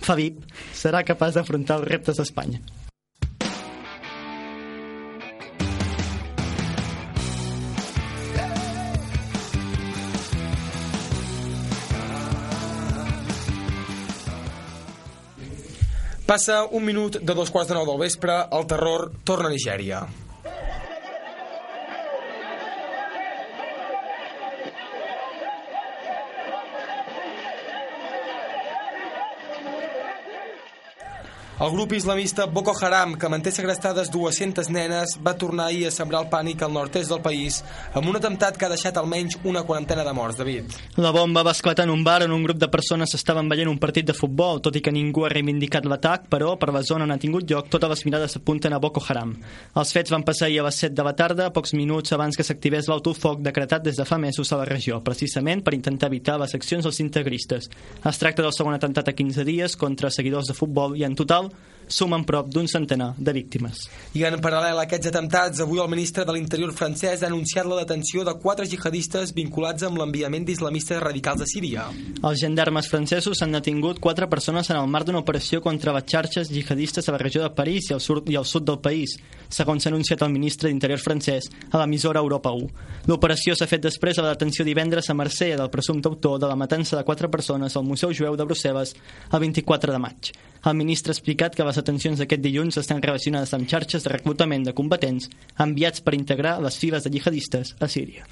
Fabib 0.00 0.40
serà 0.72 1.04
capaç 1.04 1.36
d'afrontar 1.36 1.82
els 1.82 1.90
reptes 1.92 2.16
d'Espanya. 2.16 2.77
Passa 16.28 16.66
un 16.76 16.82
minut 16.84 17.14
de 17.24 17.32
dos 17.32 17.48
quarts 17.48 17.70
de 17.70 17.76
nou 17.78 17.86
del 17.88 18.02
vespre, 18.02 18.34
el 18.52 18.66
terror 18.68 19.06
torna 19.24 19.48
a 19.48 19.52
Nigèria. 19.54 20.02
El 31.60 31.72
grup 31.72 31.92
islamista 31.92 32.46
Boko 32.46 32.72
Haram, 32.80 33.16
que 33.18 33.28
manté 33.28 33.50
segrestades 33.50 34.12
200 34.14 34.68
nenes, 34.70 35.16
va 35.26 35.32
tornar 35.34 35.64
ahir 35.66 35.88
a 35.88 35.90
sembrar 35.90 36.20
el 36.22 36.28
pànic 36.30 36.60
al 36.62 36.70
nord-est 36.70 37.10
del 37.10 37.18
país 37.18 37.56
amb 37.98 38.06
un 38.06 38.14
atemptat 38.14 38.54
que 38.54 38.68
ha 38.68 38.70
deixat 38.70 39.00
almenys 39.00 39.40
una 39.42 39.64
quarantena 39.66 40.04
de 40.06 40.12
morts, 40.14 40.38
David. 40.38 40.76
La 41.02 41.10
bomba 41.10 41.42
va 41.42 41.50
esclatar 41.50 41.88
en 41.88 41.90
un 41.90 42.04
bar 42.06 42.22
on 42.22 42.36
un 42.36 42.44
grup 42.46 42.60
de 42.62 42.68
persones 42.70 43.14
estaven 43.18 43.50
veient 43.50 43.66
un 43.66 43.80
partit 43.82 44.06
de 44.06 44.14
futbol, 44.14 44.62
tot 44.62 44.78
i 44.78 44.82
que 44.86 44.92
ningú 44.94 45.24
ha 45.26 45.32
reivindicat 45.32 45.88
l'atac, 45.90 46.28
però 46.30 46.52
per 46.60 46.68
la 46.70 46.84
zona 46.86 47.08
on 47.08 47.16
ha 47.16 47.18
tingut 47.18 47.50
lloc 47.50 47.66
totes 47.74 47.90
les 47.90 48.04
mirades 48.06 48.38
s'apunten 48.38 48.72
a 48.72 48.78
Boko 48.78 49.02
Haram. 49.08 49.34
Els 49.74 49.92
fets 49.96 50.14
van 50.14 50.22
passar 50.22 50.46
ahir 50.46 50.62
a 50.62 50.68
les 50.68 50.78
7 50.78 50.94
de 50.94 51.08
la 51.08 51.16
tarda, 51.18 51.50
pocs 51.50 51.74
minuts 51.74 52.14
abans 52.14 52.38
que 52.38 52.46
s'activés 52.46 52.86
l'autofoc 52.86 53.42
decretat 53.42 53.82
des 53.82 53.98
de 53.98 54.06
fa 54.06 54.20
mesos 54.22 54.52
a 54.54 54.60
la 54.62 54.68
regió, 54.70 55.00
precisament 55.02 55.66
per 55.66 55.74
intentar 55.74 56.06
evitar 56.14 56.38
les 56.38 56.54
accions 56.54 56.86
dels 56.86 57.02
integristes. 57.02 57.66
Es 58.06 58.22
tracta 58.22 58.46
del 58.46 58.54
segon 58.54 58.78
atemptat 58.78 59.10
a 59.10 59.18
15 59.24 59.42
dies 59.42 59.74
contra 59.74 60.14
seguidors 60.14 60.46
de 60.46 60.54
futbol 60.54 60.94
i 60.94 61.02
en 61.02 61.18
total 61.18 61.47
sumen 61.88 62.24
prop 62.24 62.48
d'un 62.52 62.68
centenar 62.68 63.14
de 63.16 63.32
víctimes. 63.32 63.86
I 64.14 64.24
en 64.28 64.38
paral·lel 64.44 64.78
a 64.78 64.84
aquests 64.84 65.10
atemptats, 65.10 65.62
avui 65.64 65.80
el 65.80 65.90
ministre 65.90 66.24
de 66.28 66.34
l'Interior 66.36 66.72
francès 66.76 67.22
ha 67.22 67.30
anunciat 67.32 67.66
la 67.66 67.80
detenció 67.80 68.24
de 68.28 68.34
quatre 68.42 68.68
jihadistes 68.68 69.32
vinculats 69.36 69.86
amb 69.88 69.98
l'enviament 69.98 70.44
d'islamistes 70.46 71.00
radicals 71.02 71.42
a 71.44 71.48
Síria. 71.48 71.88
Els 72.18 72.40
gendarmes 72.40 72.88
francesos 72.92 73.42
han 73.42 73.56
detingut 73.56 74.00
quatre 74.04 74.28
persones 74.28 74.70
en 74.70 74.78
el 74.78 74.90
marc 74.92 75.08
d'una 75.08 75.24
operació 75.24 75.62
contra 75.64 75.94
les 75.96 76.06
xarxes 76.08 76.52
jihadistes 76.52 77.08
a 77.08 77.16
la 77.16 77.22
regió 77.22 77.42
de 77.42 77.54
París 77.56 77.90
i 77.90 77.96
al 77.96 78.04
sud, 78.04 78.28
i 78.28 78.36
al 78.36 78.46
sud 78.46 78.68
del 78.68 78.80
país, 78.84 79.16
segons 79.48 79.82
s'ha 79.82 79.90
anunciat 79.90 80.22
el 80.22 80.34
ministre 80.34 80.68
d'Interior 80.68 81.00
francès 81.00 81.48
a 81.70 81.80
l'emissora 81.80 82.20
Europa 82.20 82.52
1. 82.52 82.68
L'operació 83.08 83.56
s'ha 83.56 83.70
fet 83.70 83.82
després 83.82 84.16
de 84.16 84.24
la 84.26 84.34
detenció 84.34 84.64
divendres 84.66 85.08
a 85.08 85.16
Marsella 85.16 85.56
del 85.62 85.72
presumpte 85.72 86.08
autor 86.08 86.38
de 86.38 86.50
la 86.50 86.58
matança 86.58 86.96
de 86.98 87.04
quatre 87.04 87.30
persones 87.32 87.76
al 87.76 87.88
Museu 87.88 88.12
Jueu 88.12 88.36
de 88.36 88.44
Brussel·les 88.44 88.94
el 89.32 89.40
24 89.40 89.92
de 89.94 90.02
maig. 90.02 90.32
El 90.68 90.76
ministre 90.76 91.12
ha 91.12 91.16
explicat 91.16 91.54
que 91.56 91.64
les 91.64 91.78
atencions 91.80 92.20
d'aquest 92.20 92.42
dilluns 92.44 92.76
estan 92.80 93.00
relacionades 93.00 93.54
amb 93.56 93.68
xarxes 93.70 94.04
de 94.04 94.12
reclutament 94.12 94.66
de 94.66 94.74
combatents 94.76 95.30
enviats 95.64 96.04
per 96.04 96.12
integrar 96.18 96.58
les 96.60 96.76
files 96.76 97.06
de 97.06 97.12
jihadistes 97.14 97.72
a 97.80 97.88
Síria. 97.88 98.26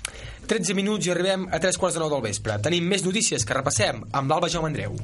13 0.51 0.77
minuts 0.77 1.09
i 1.09 1.15
arribem 1.15 1.49
a 1.49 1.63
3 1.63 1.81
quarts 1.81 1.97
de 1.97 2.05
9 2.05 2.19
del 2.19 2.27
vespre. 2.29 2.59
Tenim 2.69 2.93
més 2.93 3.07
notícies 3.09 3.49
que 3.49 3.57
repassem 3.57 4.05
amb 4.13 4.29
l'Alba 4.29 4.53
Jaume 4.53 4.69
Andreu. 4.69 5.01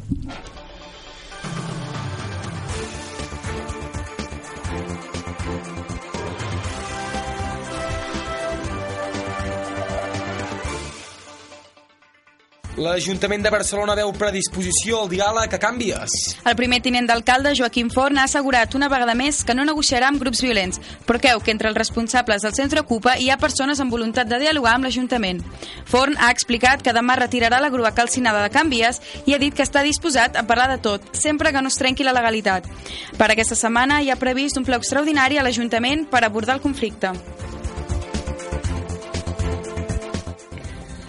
L'Ajuntament 12.80 13.42
de 13.44 13.50
Barcelona 13.52 13.92
veu 13.92 14.08
predisposició 14.16 15.02
al 15.02 15.10
diàleg 15.10 15.52
a 15.52 15.58
canvies. 15.60 16.12
El 16.48 16.54
primer 16.56 16.78
tinent 16.80 17.04
d'alcalde, 17.04 17.52
Joaquim 17.58 17.90
Forn, 17.92 18.16
ha 18.16 18.24
assegurat 18.24 18.72
una 18.78 18.88
vegada 18.88 19.12
més 19.12 19.42
que 19.44 19.52
no 19.52 19.66
negociarà 19.68 20.08
amb 20.08 20.22
grups 20.22 20.40
violents, 20.40 20.80
però 21.04 21.20
creu 21.20 21.42
que 21.44 21.52
entre 21.52 21.68
els 21.68 21.76
responsables 21.76 22.46
del 22.46 22.56
centre 22.56 22.80
Ocupa 22.80 23.18
hi 23.20 23.28
ha 23.28 23.36
persones 23.36 23.82
amb 23.84 23.92
voluntat 23.92 24.30
de 24.30 24.40
dialogar 24.40 24.72
amb 24.78 24.88
l'Ajuntament. 24.88 25.44
Forn 25.84 26.16
ha 26.16 26.32
explicat 26.32 26.80
que 26.80 26.96
demà 26.96 27.18
retirarà 27.20 27.60
la 27.60 27.68
grua 27.68 27.92
calcinada 27.92 28.40
de 28.40 28.54
canvies 28.56 29.02
i 29.26 29.36
ha 29.36 29.42
dit 29.42 29.52
que 29.52 29.68
està 29.68 29.84
disposat 29.84 30.40
a 30.40 30.46
parlar 30.48 30.70
de 30.72 30.80
tot, 30.80 31.12
sempre 31.12 31.52
que 31.52 31.60
no 31.60 31.68
es 31.68 31.76
trenqui 31.76 32.08
la 32.08 32.16
legalitat. 32.16 32.64
Per 33.20 33.28
aquesta 33.28 33.58
setmana 33.58 34.00
hi 34.00 34.08
ha 34.08 34.16
previst 34.16 34.56
un 34.56 34.64
ple 34.64 34.80
extraordinari 34.80 35.36
a 35.36 35.44
l'Ajuntament 35.44 36.08
per 36.08 36.24
abordar 36.24 36.56
el 36.56 36.64
conflicte. 36.64 37.12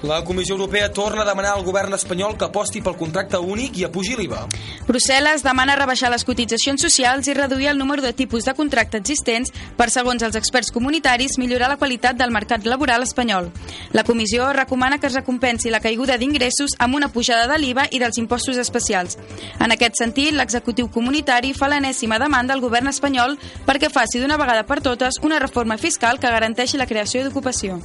La 0.03 0.21
Comissió 0.25 0.55
Europea 0.55 0.91
torna 0.91 1.21
a 1.21 1.25
demanar 1.25 1.53
al 1.53 1.63
govern 1.63 1.93
espanyol 1.95 2.33
que 2.35 2.43
aposti 2.43 2.81
pel 2.83 2.97
contracte 2.99 3.39
únic 3.39 3.77
i 3.79 3.85
apugi 3.87 4.17
l'IVA. 4.19 4.41
Brussel·les 4.83 5.45
demana 5.45 5.77
rebaixar 5.79 6.09
les 6.11 6.25
cotitzacions 6.27 6.83
socials 6.83 7.29
i 7.31 7.35
reduir 7.37 7.69
el 7.71 7.79
número 7.79 8.03
de 8.03 8.11
tipus 8.11 8.43
de 8.43 8.53
contracte 8.53 8.99
existents 8.99 9.53
per, 9.77 9.87
segons 9.95 10.27
els 10.27 10.35
experts 10.35 10.73
comunitaris, 10.75 11.37
millorar 11.39 11.71
la 11.71 11.79
qualitat 11.79 12.19
del 12.19 12.35
mercat 12.35 12.67
laboral 12.67 13.07
espanyol. 13.07 13.47
La 13.95 14.03
comissió 14.03 14.51
recomana 14.51 14.99
que 14.99 15.07
es 15.07 15.15
recompensi 15.15 15.71
la 15.71 15.79
caiguda 15.79 16.19
d'ingressos 16.19 16.75
amb 16.83 16.99
una 16.99 17.07
pujada 17.07 17.47
de 17.47 17.63
l'IVA 17.63 17.87
i 17.91 18.03
dels 18.03 18.19
impostos 18.19 18.59
especials. 18.59 19.15
En 19.63 19.71
aquest 19.71 20.03
sentit, 20.03 20.35
l'executiu 20.35 20.91
comunitari 20.91 21.55
fa 21.55 21.71
l'enèsima 21.71 22.19
demanda 22.19 22.51
al 22.51 22.65
govern 22.65 22.91
espanyol 22.91 23.39
perquè 23.63 23.87
faci 23.87 24.19
d'una 24.19 24.35
vegada 24.35 24.67
per 24.67 24.81
totes 24.83 25.23
una 25.23 25.39
reforma 25.39 25.79
fiscal 25.79 26.19
que 26.19 26.27
garanteixi 26.27 26.75
la 26.75 26.91
creació 26.91 27.23
d'ocupació. 27.23 27.79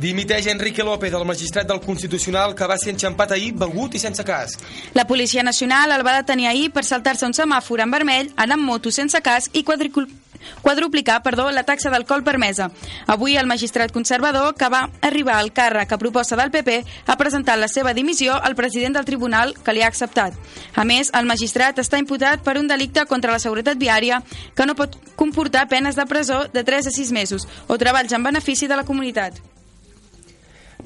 Dimiteix 0.00 0.46
Enrique 0.46 0.82
López, 0.82 1.12
el 1.12 1.26
magistrat 1.28 1.68
del 1.68 1.80
Constitucional, 1.84 2.54
que 2.56 2.64
va 2.64 2.78
ser 2.80 2.94
enxampat 2.94 3.34
ahir 3.36 3.50
begut 3.52 3.94
i 3.94 4.00
sense 4.00 4.24
casc. 4.24 4.62
La 4.96 5.04
Policia 5.04 5.42
Nacional 5.44 5.92
el 5.92 6.06
va 6.06 6.16
detenir 6.16 6.48
ahir 6.48 6.70
per 6.72 6.86
saltar-se 6.88 7.28
un 7.28 7.36
semàfor 7.36 7.82
en 7.84 7.92
vermell, 7.92 8.30
anar 8.40 8.56
amb 8.56 8.64
moto 8.64 8.88
sense 8.90 9.20
casc 9.20 9.52
i 9.52 9.62
quadricul 9.62 10.08
quadruplicar 10.62 11.22
perdó, 11.22 11.50
la 11.50 11.66
taxa 11.68 11.90
d'alcohol 11.92 12.24
permesa. 12.24 12.70
Avui 13.06 13.36
el 13.36 13.46
magistrat 13.46 13.92
conservador, 13.92 14.54
que 14.56 14.70
va 14.72 14.86
arribar 15.04 15.36
al 15.36 15.52
càrrec 15.52 15.92
a 15.92 16.00
proposta 16.00 16.38
del 16.40 16.50
PP, 16.50 16.80
ha 17.06 17.18
presentat 17.20 17.60
la 17.60 17.68
seva 17.68 17.92
dimissió 17.92 18.40
al 18.40 18.56
president 18.56 18.96
del 18.96 19.04
tribunal, 19.04 19.52
que 19.52 19.76
li 19.76 19.84
ha 19.84 19.92
acceptat. 19.92 20.32
A 20.74 20.88
més, 20.88 21.12
el 21.12 21.28
magistrat 21.28 21.78
està 21.84 22.00
imputat 22.00 22.40
per 22.40 22.56
un 22.56 22.72
delicte 22.72 23.04
contra 23.04 23.36
la 23.36 23.42
seguretat 23.42 23.76
viària 23.76 24.22
que 24.56 24.64
no 24.64 24.78
pot 24.80 24.96
comportar 25.16 25.68
penes 25.68 26.00
de 26.00 26.08
presó 26.08 26.46
de 26.52 26.64
3 26.64 26.88
a 26.88 26.90
6 26.90 27.12
mesos 27.12 27.48
o 27.68 27.76
treballs 27.76 28.16
en 28.16 28.24
benefici 28.24 28.64
de 28.64 28.80
la 28.80 28.88
comunitat. 28.88 29.42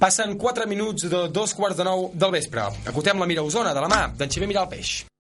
Passen 0.04 0.34
4 0.36 0.66
minuts 0.68 1.06
de 1.08 1.20
dos 1.32 1.54
quarts 1.56 1.78
de 1.78 1.86
nou 1.88 2.10
del 2.12 2.34
vespre. 2.36 2.66
Acotem 2.92 3.24
la 3.24 3.30
mira 3.30 3.40
a 3.40 3.48
Osona, 3.48 3.72
de 3.72 3.86
la 3.86 3.88
mà 3.88 4.02
d'en 4.12 4.28
Xavier 4.28 4.52
Mirar 4.52 4.68
el 4.68 4.72
Peix. 4.76 5.13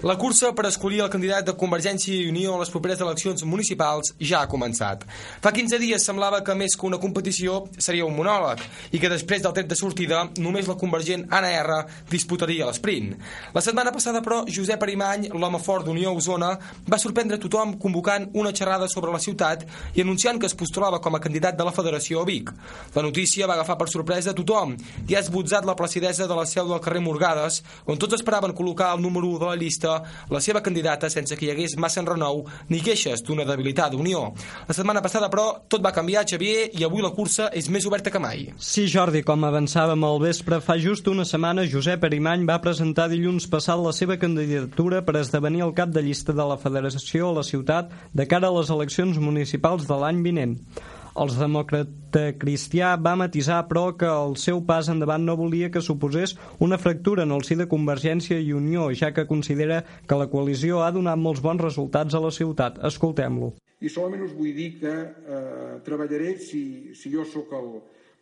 La 0.00 0.14
cursa 0.16 0.54
per 0.56 0.64
escollir 0.64 1.02
el 1.04 1.10
candidat 1.12 1.44
de 1.44 1.52
Convergència 1.60 2.14
i 2.16 2.28
Unió 2.30 2.54
a 2.54 2.60
les 2.62 2.70
properes 2.72 3.02
eleccions 3.04 3.42
municipals 3.44 4.14
ja 4.16 4.38
ha 4.40 4.48
començat. 4.48 5.02
Fa 5.44 5.50
15 5.52 5.76
dies 5.76 6.06
semblava 6.08 6.38
que 6.40 6.54
més 6.56 6.72
que 6.72 6.86
una 6.88 6.96
competició 7.02 7.58
seria 7.76 8.06
un 8.06 8.14
monòleg 8.16 8.62
i 8.96 9.00
que 9.02 9.10
després 9.12 9.44
del 9.44 9.52
tret 9.58 9.68
de 9.68 9.76
sortida 9.76 10.22
només 10.40 10.70
la 10.70 10.78
convergent 10.80 11.26
Anna 11.28 11.50
R 11.52 11.76
disputaria 12.08 12.64
l'esprint. 12.64 13.10
La 13.52 13.60
setmana 13.60 13.92
passada, 13.92 14.22
però, 14.24 14.38
Josep 14.48 14.86
Arimany, 14.86 15.26
l'home 15.34 15.60
fort 15.60 15.84
d'Unió 15.84 16.14
Osona, 16.16 16.54
va 16.88 17.00
sorprendre 17.04 17.36
tothom 17.44 17.76
convocant 17.76 18.30
una 18.40 18.54
xerrada 18.56 18.88
sobre 18.88 19.12
la 19.12 19.20
ciutat 19.20 19.68
i 19.92 20.00
anunciant 20.00 20.40
que 20.40 20.48
es 20.48 20.56
postulava 20.56 21.02
com 21.04 21.20
a 21.20 21.20
candidat 21.20 21.60
de 21.60 21.68
la 21.68 21.76
Federació 21.76 22.24
a 22.24 22.30
Vic. 22.30 22.54
La 22.96 23.04
notícia 23.04 23.44
va 23.44 23.58
agafar 23.58 23.76
per 23.76 23.90
sorpresa 23.92 24.32
tothom 24.32 24.78
i 25.10 25.12
ha 25.12 25.20
esbotzat 25.20 25.68
la 25.68 25.76
placidesa 25.76 26.24
de 26.24 26.40
la 26.40 26.48
seu 26.48 26.72
del 26.72 26.80
carrer 26.80 27.04
Morgades, 27.04 27.60
on 27.84 28.00
tots 28.00 28.16
esperaven 28.16 28.56
col·locar 28.56 28.94
el 28.96 29.04
número 29.04 29.28
1 29.36 29.44
de 29.44 29.52
la 29.52 29.60
llista 29.60 29.89
la 30.30 30.40
seva 30.44 30.62
candidata 30.64 31.10
sense 31.12 31.36
que 31.36 31.46
hi 31.46 31.52
hagués 31.54 31.76
massa 31.80 32.00
enrenou 32.02 32.44
ni 32.68 32.80
queixes 32.84 33.24
d'una 33.26 33.46
debilitat 33.48 33.94
d'Unió. 33.94 34.22
La 34.68 34.76
setmana 34.76 35.02
passada, 35.04 35.30
però, 35.32 35.46
tot 35.68 35.84
va 35.84 35.94
canviar, 35.96 36.26
Xavier, 36.28 36.68
i 36.78 36.84
avui 36.86 37.04
la 37.04 37.12
cursa 37.16 37.50
és 37.56 37.70
més 37.72 37.86
oberta 37.88 38.12
que 38.12 38.22
mai. 38.22 38.46
Sí, 38.58 38.86
Jordi, 38.90 39.24
com 39.26 39.44
avançàvem 39.48 40.06
al 40.06 40.20
vespre, 40.22 40.60
fa 40.64 40.78
just 40.80 41.08
una 41.10 41.26
setmana 41.28 41.66
Josep 41.70 42.04
Arimany 42.06 42.46
va 42.48 42.60
presentar 42.62 43.08
dilluns 43.10 43.48
passat 43.50 43.80
la 43.80 43.94
seva 43.96 44.18
candidatura 44.20 45.02
per 45.06 45.18
esdevenir 45.20 45.64
el 45.66 45.74
cap 45.76 45.92
de 45.94 46.04
llista 46.04 46.36
de 46.36 46.46
la 46.46 46.58
Federació 46.60 47.30
a 47.30 47.38
la 47.40 47.46
ciutat 47.46 47.92
de 48.14 48.26
cara 48.30 48.50
a 48.50 48.56
les 48.58 48.70
eleccions 48.70 49.18
municipals 49.18 49.86
de 49.88 50.00
l'any 50.00 50.24
vinent. 50.26 50.56
Els 51.18 51.36
demòcrata 51.40 52.22
cristià 52.38 52.92
va 53.00 53.16
matisar, 53.18 53.64
però, 53.70 53.96
que 53.98 54.06
el 54.06 54.36
seu 54.38 54.62
pas 54.66 54.90
endavant 54.92 55.24
no 55.26 55.36
volia 55.38 55.70
que 55.74 55.82
suposés 55.82 56.36
una 56.62 56.78
fractura 56.78 57.26
en 57.26 57.34
el 57.34 57.42
si 57.46 57.56
de 57.58 57.66
Convergència 57.70 58.38
i 58.38 58.52
Unió, 58.54 58.90
ja 58.94 59.10
que 59.16 59.26
considera 59.26 59.82
que 60.06 60.18
la 60.18 60.28
coalició 60.30 60.84
ha 60.84 60.92
donat 60.94 61.18
molts 61.18 61.42
bons 61.42 61.62
resultats 61.62 62.14
a 62.14 62.22
la 62.22 62.30
ciutat. 62.30 62.78
Escoltem-lo. 62.86 63.54
I 63.80 63.88
solament 63.88 64.26
us 64.26 64.36
vull 64.36 64.52
dir 64.54 64.74
que 64.78 64.92
eh, 64.92 65.80
treballaré, 65.84 66.36
si, 66.38 66.92
si 66.94 67.10
jo 67.12 67.24
sóc 67.24 67.54
el, 67.56 67.70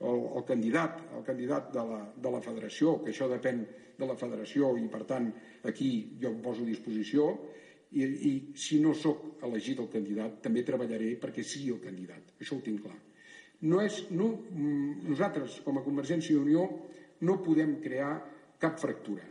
el, 0.01 0.25
el 0.39 0.47
candidat, 0.47 1.03
el 1.19 1.25
candidat 1.27 1.73
de 1.75 1.85
la, 1.85 2.01
de 2.15 2.33
la 2.33 2.43
federació, 2.45 3.01
que 3.03 3.11
això 3.13 3.29
depèn 3.31 3.65
de 3.99 4.07
la 4.07 4.15
federació 4.17 4.77
i, 4.79 4.87
per 4.91 5.03
tant, 5.09 5.33
aquí 5.67 5.91
jo 6.23 6.31
em 6.31 6.39
poso 6.45 6.63
a 6.63 6.69
disposició, 6.69 7.33
i, 7.93 8.05
i 8.05 8.33
si 8.59 8.81
no 8.83 8.95
sóc 8.95 9.43
elegit 9.47 9.81
el 9.81 9.89
candidat, 9.93 10.41
també 10.45 10.65
treballaré 10.67 11.15
perquè 11.21 11.45
sigui 11.45 11.73
el 11.75 11.81
candidat. 11.85 12.35
Això 12.41 12.59
ho 12.59 12.65
tinc 12.65 12.83
clar. 12.85 12.99
No 13.69 13.81
és, 13.83 14.05
no, 14.15 14.31
mm, 14.53 15.09
nosaltres, 15.09 15.61
com 15.65 15.79
a 15.79 15.85
Convergència 15.87 16.35
i 16.35 16.39
Unió, 16.39 16.67
no 17.27 17.41
podem 17.43 17.79
crear 17.83 18.13
cap 18.63 18.79
fractura. 18.79 19.25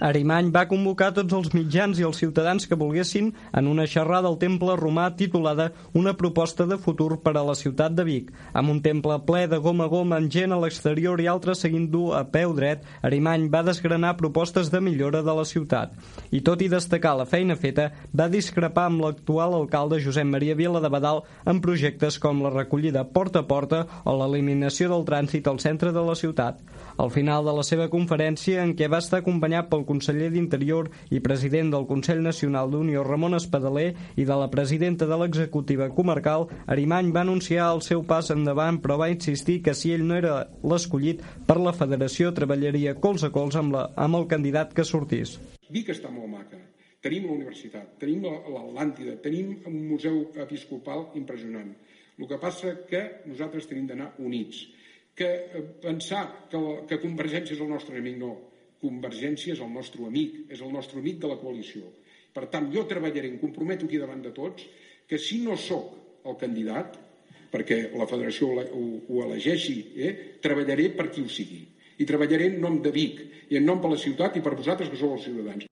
Arimany 0.00 0.50
va 0.52 0.66
convocar 0.68 1.12
tots 1.16 1.32
els 1.32 1.52
mitjans 1.56 1.96
i 1.96 2.04
els 2.04 2.18
ciutadans 2.20 2.66
que 2.68 2.76
volguessin 2.76 3.30
en 3.56 3.68
una 3.70 3.86
xerrada 3.88 4.28
al 4.28 4.36
temple 4.38 4.74
romà 4.76 5.06
titulada 5.16 5.70
Una 5.96 6.12
proposta 6.16 6.66
de 6.66 6.76
futur 6.76 7.22
per 7.22 7.32
a 7.36 7.44
la 7.44 7.54
ciutat 7.56 7.94
de 7.96 8.04
Vic. 8.04 8.32
Amb 8.52 8.70
un 8.70 8.82
temple 8.84 9.16
ple 9.24 9.46
de 9.48 9.56
goma 9.56 9.86
a 9.86 9.88
goma 9.88 10.18
amb 10.20 10.30
gent 10.32 10.52
a 10.52 10.58
l'exterior 10.60 11.20
i 11.20 11.28
altres 11.32 11.64
seguint-ho 11.64 12.12
a 12.12 12.24
peu 12.28 12.52
dret, 12.52 12.84
Arimany 13.02 13.48
va 13.48 13.62
desgranar 13.64 14.16
propostes 14.20 14.68
de 14.70 14.80
millora 14.80 15.22
de 15.24 15.32
la 15.32 15.46
ciutat. 15.48 15.94
I 16.30 16.42
tot 16.44 16.60
i 16.60 16.68
destacar 16.68 17.14
la 17.16 17.24
feina 17.24 17.56
feta, 17.56 17.88
va 18.12 18.28
discrepar 18.28 18.90
amb 18.90 19.00
l'actual 19.00 19.56
alcalde 19.56 20.02
Josep 20.04 20.28
Maria 20.28 20.54
Vila 20.58 20.82
de 20.84 20.92
Badal 20.92 21.22
en 21.46 21.62
projectes 21.64 22.20
com 22.20 22.44
la 22.44 22.52
recollida 22.52 23.06
porta 23.08 23.40
a 23.40 23.48
porta 23.48 23.86
o 24.04 24.16
l'eliminació 24.20 24.90
del 24.92 25.08
trànsit 25.08 25.48
al 25.48 25.60
centre 25.62 25.92
de 25.92 26.04
la 26.04 26.18
ciutat. 26.18 26.60
Al 27.00 27.10
final 27.10 27.44
de 27.44 27.56
la 27.56 27.64
seva 27.64 27.88
conferència, 27.88 28.62
en 28.62 28.76
què 28.76 28.90
va 28.92 29.00
estar 29.00 29.22
acompanyat 29.22 29.45
pel 29.46 29.84
conseller 29.86 30.30
d'Interior 30.34 30.88
i 31.14 31.20
president 31.22 31.70
del 31.70 31.86
Consell 31.86 32.22
Nacional 32.22 32.70
d'Unió 32.70 33.04
Ramon 33.06 33.36
Espadaler 33.38 33.94
i 34.16 34.24
de 34.26 34.36
la 34.36 34.48
presidenta 34.50 35.06
de 35.06 35.16
l'executiva 35.16 35.88
comarcal, 35.94 36.48
Arimany 36.66 37.12
va 37.14 37.22
anunciar 37.22 37.70
el 37.72 37.82
seu 37.82 38.02
pas 38.02 38.30
endavant 38.34 38.80
però 38.82 38.98
va 38.98 39.10
insistir 39.10 39.62
que 39.62 39.74
si 39.74 39.92
ell 39.94 40.04
no 40.04 40.16
era 40.16 40.48
l'escollit 40.62 41.22
per 41.46 41.58
la 41.60 41.72
federació 41.72 42.32
treballaria 42.34 42.96
cols 42.98 43.22
a 43.22 43.30
cols 43.30 43.54
amb, 43.56 43.72
la, 43.72 43.90
amb 43.94 44.16
el 44.16 44.26
candidat 44.26 44.74
que 44.74 44.84
sortís. 44.84 45.38
Vic 45.70 45.92
està 45.94 46.10
molt 46.10 46.28
maca. 46.32 46.58
Tenim 47.06 47.28
la 47.28 47.36
universitat, 47.36 47.94
tenim 48.00 48.24
l'Atlàntida, 48.26 49.20
tenim 49.22 49.54
un 49.70 49.78
museu 49.92 50.24
episcopal 50.42 51.12
impressionant. 51.14 51.70
El 52.18 52.26
que 52.26 52.40
passa 52.42 52.72
que 52.88 53.02
nosaltres 53.28 53.68
tenim 53.70 53.86
d'anar 53.86 54.10
units 54.18 54.64
que 55.16 55.28
eh, 55.32 55.62
pensar 55.80 56.46
que, 56.50 56.60
que 56.86 57.00
Convergència 57.00 57.56
és 57.56 57.62
el 57.64 57.72
nostre 57.72 57.96
enemic, 57.96 58.18
no. 58.20 58.34
Convergència 58.82 59.54
és 59.54 59.62
el 59.64 59.72
nostre 59.72 60.04
amic, 60.06 60.44
és 60.52 60.60
el 60.60 60.72
nostre 60.72 61.00
amic 61.00 61.20
de 61.22 61.30
la 61.30 61.38
coalició. 61.40 61.88
Per 62.36 62.46
tant, 62.52 62.68
jo 62.72 62.84
treballaré, 62.88 63.30
em 63.32 63.38
comprometo 63.40 63.86
aquí 63.86 64.00
davant 64.00 64.20
de 64.22 64.32
tots, 64.36 64.66
que 65.08 65.18
si 65.18 65.40
no 65.44 65.56
sóc 65.56 65.94
el 66.26 66.36
candidat, 66.40 66.98
perquè 67.52 67.86
la 67.96 68.08
federació 68.10 68.50
ho, 68.52 68.84
ho 69.08 69.22
elegeixi, 69.24 69.78
eh, 69.96 70.12
treballaré 70.42 70.90
per 70.96 71.08
qui 71.12 71.24
ho 71.24 71.30
sigui. 71.32 71.62
I 71.96 72.04
treballaré 72.04 72.50
en 72.52 72.60
nom 72.60 72.76
de 72.84 72.92
Vic, 72.92 73.22
i 73.48 73.56
en 73.56 73.64
nom 73.64 73.80
de 73.80 73.94
la 73.94 74.00
ciutat 74.00 74.36
i 74.36 74.44
per 74.44 74.56
vosaltres 74.58 74.90
que 74.92 75.00
sou 75.00 75.14
els 75.16 75.24
ciutadans. 75.24 75.64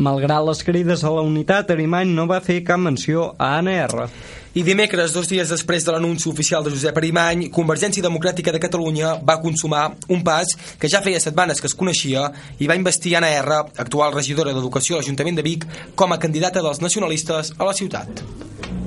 Malgrat 0.00 0.46
les 0.46 0.62
crides 0.64 1.02
a 1.04 1.10
la 1.12 1.24
unitat, 1.26 1.74
Arimany 1.74 2.14
no 2.14 2.24
va 2.30 2.40
fer 2.40 2.62
cap 2.64 2.80
menció 2.80 3.34
a 3.36 3.58
ANR. 3.58 4.06
I 4.50 4.64
dimecres, 4.66 5.12
dos 5.14 5.28
dies 5.30 5.46
després 5.46 5.84
de 5.86 5.92
l'anunci 5.94 6.26
oficial 6.26 6.64
de 6.66 6.72
Josep 6.74 6.96
Arimany, 6.98 7.44
Convergència 7.54 8.02
Democràtica 8.02 8.50
de 8.50 8.58
Catalunya 8.58 9.12
va 9.22 9.38
consumar 9.38 9.84
un 10.10 10.24
pas 10.26 10.56
que 10.80 10.90
ja 10.90 11.02
feia 11.04 11.22
setmanes 11.22 11.62
que 11.62 11.70
es 11.70 11.76
coneixia 11.78 12.26
i 12.58 12.66
va 12.66 12.78
investir 12.80 13.14
Anna 13.14 13.30
R, 13.30 13.62
actual 13.78 14.10
regidora 14.16 14.50
d'Educació 14.50 14.98
a 14.98 15.04
l'Ajuntament 15.04 15.38
de 15.38 15.46
Vic, 15.46 15.68
com 15.94 16.10
a 16.10 16.18
candidata 16.18 16.66
dels 16.66 16.82
nacionalistes 16.82 17.54
a 17.58 17.70
la 17.70 17.78
ciutat. 17.78 18.26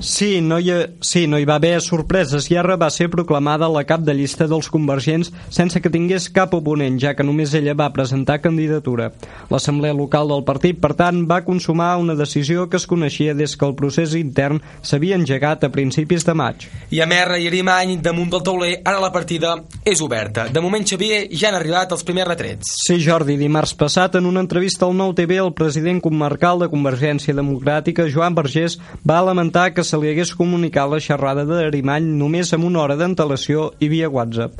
Sí, 0.04 0.42
no 0.42 0.58
hi, 0.60 0.70
ha, 0.72 0.90
sí, 1.00 1.28
no 1.32 1.38
hi 1.40 1.46
va 1.48 1.56
haver 1.56 1.78
sorpreses 1.80 2.50
i 2.52 2.58
ara 2.60 2.76
va 2.76 2.90
ser 2.92 3.06
proclamada 3.12 3.70
la 3.72 3.86
cap 3.88 4.02
de 4.04 4.12
llista 4.18 4.50
dels 4.52 4.68
convergents 4.68 5.30
sense 5.48 5.80
que 5.80 5.92
tingués 5.94 6.26
cap 6.36 6.52
oponent, 6.58 6.98
ja 7.00 7.14
que 7.16 7.24
només 7.24 7.54
ella 7.56 7.76
va 7.80 7.88
presentar 7.96 8.42
candidatura. 8.44 9.14
L'assemblea 9.48 9.96
local 9.96 10.28
del 10.28 10.44
partit, 10.44 10.82
per 10.84 10.92
tant, 11.00 11.22
va 11.30 11.46
consumar 11.48 11.94
una 12.02 12.18
decisió 12.20 12.68
que 12.68 12.82
es 12.82 12.88
coneixia 12.90 13.32
des 13.32 13.56
que 13.56 13.64
el 13.70 13.78
procés 13.80 14.18
intern 14.20 14.60
s'havia 14.82 15.16
engegat 15.16 15.53
a 15.62 15.70
principis 15.70 16.26
de 16.26 16.34
maig. 16.34 16.66
I 16.90 17.04
a 17.04 17.06
Merra 17.06 17.38
i 17.38 17.46
Arimany, 17.46 18.00
damunt 18.02 18.32
del 18.34 18.42
tauler, 18.42 18.72
ara 18.82 18.98
la 19.04 19.12
partida 19.14 19.54
és 19.86 20.02
oberta. 20.02 20.48
De 20.50 20.64
moment, 20.66 20.82
Xavier, 20.90 21.28
ja 21.30 21.52
han 21.52 21.60
arribat 21.60 21.94
els 21.94 22.02
primers 22.08 22.32
retrets. 22.32 22.74
Sí, 22.88 22.98
Jordi, 23.06 23.38
dimarts 23.38 23.76
passat, 23.78 24.18
en 24.18 24.26
una 24.26 24.42
entrevista 24.42 24.88
al 24.88 24.98
Nou 24.98 25.14
TV, 25.14 25.38
el 25.44 25.54
president 25.54 26.02
comarcal 26.02 26.66
de 26.66 26.72
Convergència 26.74 27.38
Democràtica, 27.38 28.10
Joan 28.10 28.34
Vergés, 28.34 28.80
va 29.06 29.22
lamentar 29.22 29.70
que 29.78 29.86
se 29.86 30.02
li 30.02 30.10
hagués 30.10 30.34
comunicat 30.34 30.90
la 30.90 31.04
xerrada 31.04 31.46
d'Arimany 31.46 32.10
només 32.18 32.56
amb 32.58 32.72
una 32.72 32.82
hora 32.88 32.98
d'antelació 32.98 33.70
i 33.78 33.94
via 33.94 34.10
WhatsApp. 34.10 34.58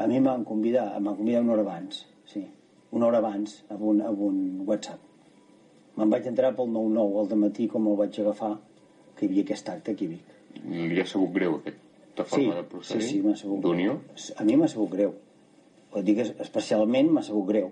A 0.00 0.08
mi 0.08 0.18
m'han 0.18 0.46
convidat, 0.48 0.96
m'han 0.98 1.16
convidat 1.18 1.44
una 1.44 1.52
hora 1.58 1.68
abans, 1.68 2.04
sí, 2.32 2.46
una 2.90 3.06
hora 3.06 3.20
abans, 3.20 3.60
amb 3.70 3.82
un, 3.92 4.00
amb 4.02 4.28
un 4.28 4.38
WhatsApp. 4.66 5.00
Me'n 5.96 6.12
vaig 6.12 6.26
entrar 6.30 6.54
pel 6.56 6.70
9-9 6.72 7.20
al 7.20 7.40
matí 7.40 7.66
com 7.68 7.86
el 7.90 7.98
vaig 7.98 8.16
agafar, 8.22 8.54
que 9.22 9.28
hi 9.28 9.32
havia 9.32 9.46
aquest 9.46 9.70
acte 9.70 9.94
aquí 9.94 10.10
a 10.10 10.14
Vic. 10.16 10.32
Li 10.66 11.00
ha 11.00 11.06
sigut 11.06 11.30
greu 11.36 11.60
aquesta 11.60 12.26
forma 12.26 12.42
sí, 12.42 12.56
de 12.58 12.64
procedir? 12.74 13.06
Sí, 13.06 13.12
sí, 13.14 13.20
m'ha 13.22 13.36
sigut 13.38 13.62
D'unió? 13.62 14.00
A 14.36 14.46
mi 14.48 14.58
m'ha 14.58 14.68
sigut 14.72 14.90
greu. 14.96 15.14
Ho 15.92 16.02
dic 16.02 16.24
especialment 16.26 17.10
m'ha 17.14 17.24
sigut 17.26 17.48
greu 17.52 17.70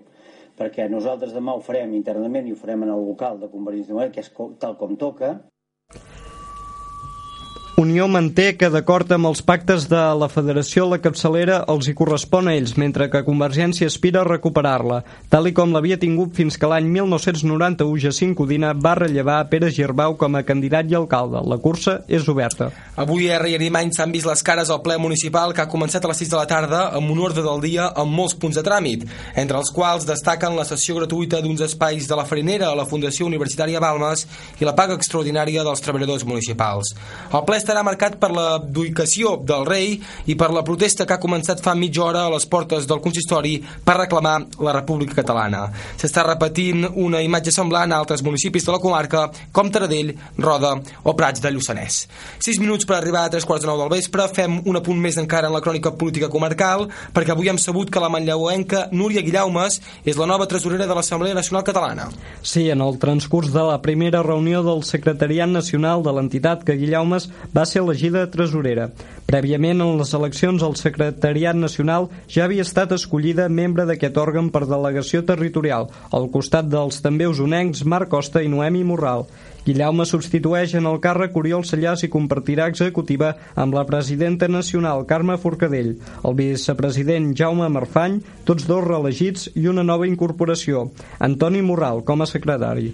perquè 0.61 0.85
nosaltres 0.91 1.33
demà 1.33 1.55
ho 1.55 1.61
farem 1.65 1.93
internament 1.97 2.47
i 2.47 2.53
ho 2.53 2.59
farem 2.59 2.83
en 2.85 2.91
el 2.93 3.05
local 3.07 3.39
de 3.41 3.49
Convergència 3.49 3.93
Democràtica, 3.93 4.19
que 4.19 4.25
és 4.27 4.57
tal 4.61 4.75
com 4.77 4.97
toca, 4.99 5.31
Unió 7.81 8.05
manté 8.05 8.51
que, 8.61 8.67
d'acord 8.69 9.09
amb 9.15 9.25
els 9.25 9.39
pactes 9.41 9.87
de 9.89 9.99
la 10.13 10.27
Federació, 10.29 10.83
la 10.85 10.99
capçalera 11.01 11.55
els 11.71 11.87
hi 11.89 11.95
correspon 11.97 12.45
a 12.45 12.51
ells, 12.53 12.75
mentre 12.77 13.07
que 13.09 13.23
Convergència 13.25 13.87
aspira 13.89 14.19
a 14.21 14.27
recuperar-la, 14.27 14.99
tal 15.33 15.49
i 15.49 15.53
com 15.57 15.71
l'havia 15.73 15.97
tingut 15.97 16.35
fins 16.37 16.59
que 16.61 16.69
l'any 16.69 16.85
1991 16.93 18.03
Jacint 18.03 18.35
Codina 18.37 18.75
va 18.77 18.91
rellevar 18.99 19.39
a 19.41 19.47
Pere 19.49 19.71
Girbau 19.73 20.13
com 20.19 20.37
a 20.37 20.43
candidat 20.45 20.91
i 20.91 20.97
alcalde. 20.99 21.41
La 21.41 21.57
cursa 21.63 21.95
és 22.05 22.27
oberta. 22.29 22.67
Avui 23.01 23.31
R 23.33 23.49
i 23.49 23.55
Arimany 23.57 23.89
s'han 23.97 24.13
vist 24.13 24.29
les 24.29 24.45
cares 24.45 24.69
al 24.69 24.83
ple 24.85 24.99
municipal 25.01 25.55
que 25.57 25.65
ha 25.65 25.71
començat 25.71 26.05
a 26.05 26.13
les 26.13 26.21
6 26.21 26.35
de 26.35 26.37
la 26.37 26.45
tarda 26.45 26.83
amb 26.99 27.09
un 27.15 27.23
ordre 27.25 27.41
del 27.41 27.65
dia 27.65 27.89
amb 27.95 28.13
molts 28.13 28.37
punts 28.37 28.61
de 28.61 28.65
tràmit, 28.67 29.07
entre 29.33 29.57
els 29.57 29.73
quals 29.73 30.05
destaquen 30.05 30.59
la 30.59 30.67
sessió 30.69 30.99
gratuïta 30.99 31.41
d'uns 31.41 31.65
espais 31.65 32.05
de 32.05 32.21
la 32.21 32.27
Farinera 32.29 32.69
a 32.69 32.77
la 32.77 32.85
Fundació 32.85 33.25
Universitària 33.25 33.81
Balmes 33.81 34.27
i 34.61 34.69
la 34.69 34.77
paga 34.77 34.99
extraordinària 35.01 35.65
dels 35.65 35.81
treballadors 35.81 36.29
municipals. 36.29 36.93
El 37.33 37.45
ple 37.49 37.57
estarà 37.71 37.85
marcat 37.87 38.17
per 38.19 38.33
l'abdicació 38.35 39.37
del 39.47 39.63
rei 39.63 39.93
i 40.27 40.35
per 40.35 40.49
la 40.51 40.63
protesta 40.67 41.05
que 41.07 41.15
ha 41.15 41.23
començat 41.23 41.61
fa 41.63 41.71
mitja 41.77 42.03
hora 42.03 42.25
a 42.25 42.31
les 42.33 42.43
portes 42.51 42.83
del 42.87 42.99
consistori 42.99 43.53
per 43.85 43.95
reclamar 43.95 44.33
la 44.59 44.73
República 44.75 45.15
Catalana. 45.15 45.69
S'està 45.95 46.25
repetint 46.27 46.83
una 46.99 47.21
imatge 47.23 47.53
semblant 47.55 47.93
a 47.93 48.01
altres 48.01 48.25
municipis 48.27 48.67
de 48.67 48.73
la 48.75 48.81
comarca 48.83 49.29
com 49.55 49.69
Taradell, 49.71 50.11
Roda 50.37 50.73
o 51.07 51.13
Prats 51.15 51.39
de 51.39 51.53
Lluçanès. 51.53 52.01
6 52.43 52.59
minuts 52.59 52.89
per 52.89 52.97
arribar 52.97 53.23
a 53.23 53.31
tres 53.31 53.47
quarts 53.47 53.63
de 53.63 53.71
nou 53.71 53.79
del 53.79 53.93
vespre. 53.93 54.27
Fem 54.35 54.59
un 54.67 54.81
apunt 54.81 54.99
més 54.99 55.21
encara 55.21 55.47
en 55.47 55.55
la 55.55 55.63
crònica 55.63 55.93
política 55.95 56.27
comarcal, 56.33 56.89
perquè 57.15 57.31
avui 57.31 57.47
hem 57.47 57.61
sabut 57.61 57.87
que 57.87 58.03
la 58.03 58.11
manlleuenca 58.11 58.89
Núria 58.91 59.23
Guillaumes 59.23 59.79
és 60.03 60.19
la 60.19 60.27
nova 60.27 60.49
tresorera 60.51 60.89
de 60.89 60.97
l'Assemblea 60.97 61.39
Nacional 61.39 61.63
Catalana. 61.63 62.09
Sí, 62.43 62.67
en 62.67 62.83
el 62.83 62.99
transcurs 62.99 63.55
de 63.55 63.63
la 63.63 63.79
primera 63.81 64.25
reunió 64.27 64.59
del 64.67 64.83
Secretariat 64.83 65.47
Nacional 65.47 66.03
de 66.03 66.17
l'entitat 66.19 66.67
que 66.67 66.75
Guillaumes 66.75 67.29
va 67.55 67.65
ser 67.65 67.81
elegida 67.81 68.25
tresorera. 68.31 68.89
Prèviament, 69.27 69.79
en 69.83 69.97
les 69.99 70.13
eleccions, 70.17 70.63
el 70.63 70.75
Secretariat 70.79 71.55
Nacional 71.55 72.09
ja 72.27 72.45
havia 72.45 72.65
estat 72.65 72.91
escollida 72.95 73.47
membre 73.49 73.85
d'aquest 73.87 74.17
òrgan 74.19 74.49
per 74.51 74.65
delegació 74.67 75.21
territorial, 75.27 75.89
al 76.11 76.27
costat 76.33 76.67
dels 76.71 76.99
també 77.03 77.27
usonencs 77.31 77.85
Marc 77.85 78.11
Costa 78.11 78.43
i 78.43 78.51
Noemi 78.51 78.83
Morral. 78.83 79.27
Guillaume 79.65 80.07
substitueix 80.09 80.73
en 80.79 80.87
el 80.89 80.97
càrrec 81.03 81.35
Oriol 81.37 81.63
Sallàs 81.69 82.01
i 82.03 82.09
compartirà 82.09 82.65
executiva 82.71 83.35
amb 83.53 83.77
la 83.77 83.85
presidenta 83.85 84.49
nacional 84.49 85.05
Carme 85.05 85.37
Forcadell, 85.37 85.93
el 86.25 86.37
vicepresident 86.39 87.29
Jaume 87.37 87.69
Marfany, 87.69 88.17
tots 88.47 88.65
dos 88.65 88.83
reelegits 88.87 89.51
i 89.53 89.67
una 89.69 89.85
nova 89.85 90.09
incorporació, 90.09 90.89
Antoni 91.19 91.61
Morral 91.61 92.01
com 92.03 92.25
a 92.25 92.29
secretari. 92.33 92.91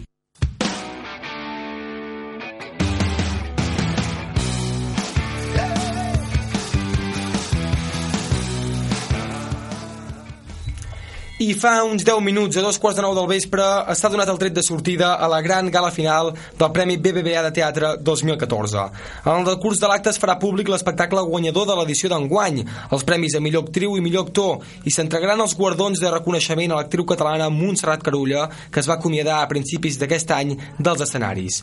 I 11.48 11.54
fa 11.56 11.78
uns 11.88 12.04
10 12.04 12.20
minuts, 12.20 12.58
a 12.58 12.62
dos 12.62 12.76
quarts 12.76 12.98
de 12.98 13.04
nou 13.06 13.14
del 13.16 13.28
vespre, 13.30 13.64
està 13.94 14.10
donat 14.12 14.28
el 14.28 14.40
tret 14.42 14.56
de 14.58 14.64
sortida 14.66 15.14
a 15.16 15.30
la 15.32 15.38
gran 15.40 15.70
gala 15.72 15.94
final 15.96 16.34
del 16.60 16.72
Premi 16.76 16.98
BBVA 17.00 17.44
de 17.46 17.52
Teatre 17.56 17.92
2014. 18.04 18.82
En 19.22 19.32
el 19.32 19.46
decurs 19.48 19.80
de 19.80 19.88
l'acte 19.88 20.12
es 20.12 20.20
farà 20.20 20.36
públic 20.42 20.68
l'espectacle 20.68 21.24
guanyador 21.30 21.70
de 21.70 21.78
l'edició 21.78 22.12
d'enguany, 22.12 22.60
els 22.92 23.06
premis 23.08 23.38
a 23.38 23.42
millor 23.46 23.64
actriu 23.64 23.96
i 23.96 24.04
millor 24.04 24.28
actor, 24.28 24.66
i 24.84 24.92
s'entregaran 24.92 25.46
els 25.46 25.56
guardons 25.56 26.04
de 26.04 26.12
reconeixement 26.12 26.76
a 26.76 26.82
l'actriu 26.82 27.08
catalana 27.08 27.48
Montserrat 27.48 28.04
Carulla, 28.04 28.50
que 28.68 28.84
es 28.84 28.92
va 28.92 28.98
acomiadar 29.00 29.40
a 29.40 29.48
principis 29.48 30.02
d'aquest 30.02 30.36
any 30.36 30.52
dels 30.76 31.06
escenaris. 31.08 31.62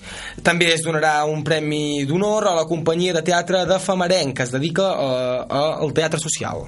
També 0.49 0.70
es 0.72 0.87
donarà 0.87 1.18
un 1.28 1.45
premi 1.45 2.07
d'honor 2.09 2.49
a 2.49 2.57
la 2.62 2.64
companyia 2.72 3.12
de 3.12 3.26
teatre 3.28 3.66
de 3.68 3.78
Famarenc, 3.91 4.32
que 4.39 4.49
es 4.49 4.57
dedica 4.57 4.95
a, 4.97 5.62
al 5.76 5.93
teatre 5.93 6.24
social. 6.24 6.64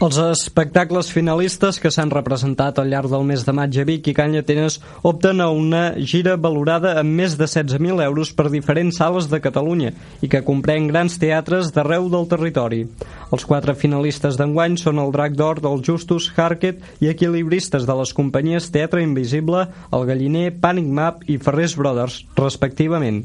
Els 0.00 0.16
espectacles 0.16 1.10
finalistes 1.12 1.76
que 1.76 1.90
s'han 1.92 2.08
representat 2.08 2.78
al 2.80 2.86
llarg 2.88 3.10
del 3.12 3.26
mes 3.28 3.42
de 3.44 3.52
maig 3.52 3.74
a 3.76 3.82
Vic 3.84 4.06
i 4.08 4.14
Canyatenes 4.16 4.78
opten 5.04 5.42
a 5.44 5.50
una 5.52 5.82
gira 6.12 6.38
valorada 6.40 6.94
amb 6.96 7.18
més 7.18 7.34
de 7.36 7.44
16.000 7.44 8.00
euros 8.06 8.30
per 8.32 8.46
diferents 8.48 8.96
sales 8.96 9.28
de 9.28 9.42
Catalunya 9.44 9.90
i 10.24 10.30
que 10.32 10.40
comprèn 10.46 10.86
grans 10.88 11.18
teatres 11.20 11.68
d'arreu 11.74 12.08
del 12.14 12.24
territori. 12.30 12.86
Els 13.28 13.44
quatre 13.44 13.74
finalistes 13.76 14.40
d'enguany 14.40 14.78
són 14.80 15.02
el 15.04 15.12
Drac 15.12 15.36
d'Or 15.36 15.60
del 15.60 15.84
Justus, 15.84 16.30
Harket 16.32 16.80
i 17.04 17.10
equilibristes 17.12 17.84
de 17.84 17.98
les 18.00 18.14
companyies 18.16 18.70
Teatre 18.72 19.04
Invisible, 19.04 19.66
El 19.92 20.08
Galliner, 20.08 20.48
Panic 20.64 20.88
Map 20.88 21.28
i 21.28 21.36
Ferrés 21.36 21.76
Brothers, 21.76 22.22
respectivament. 22.40 23.20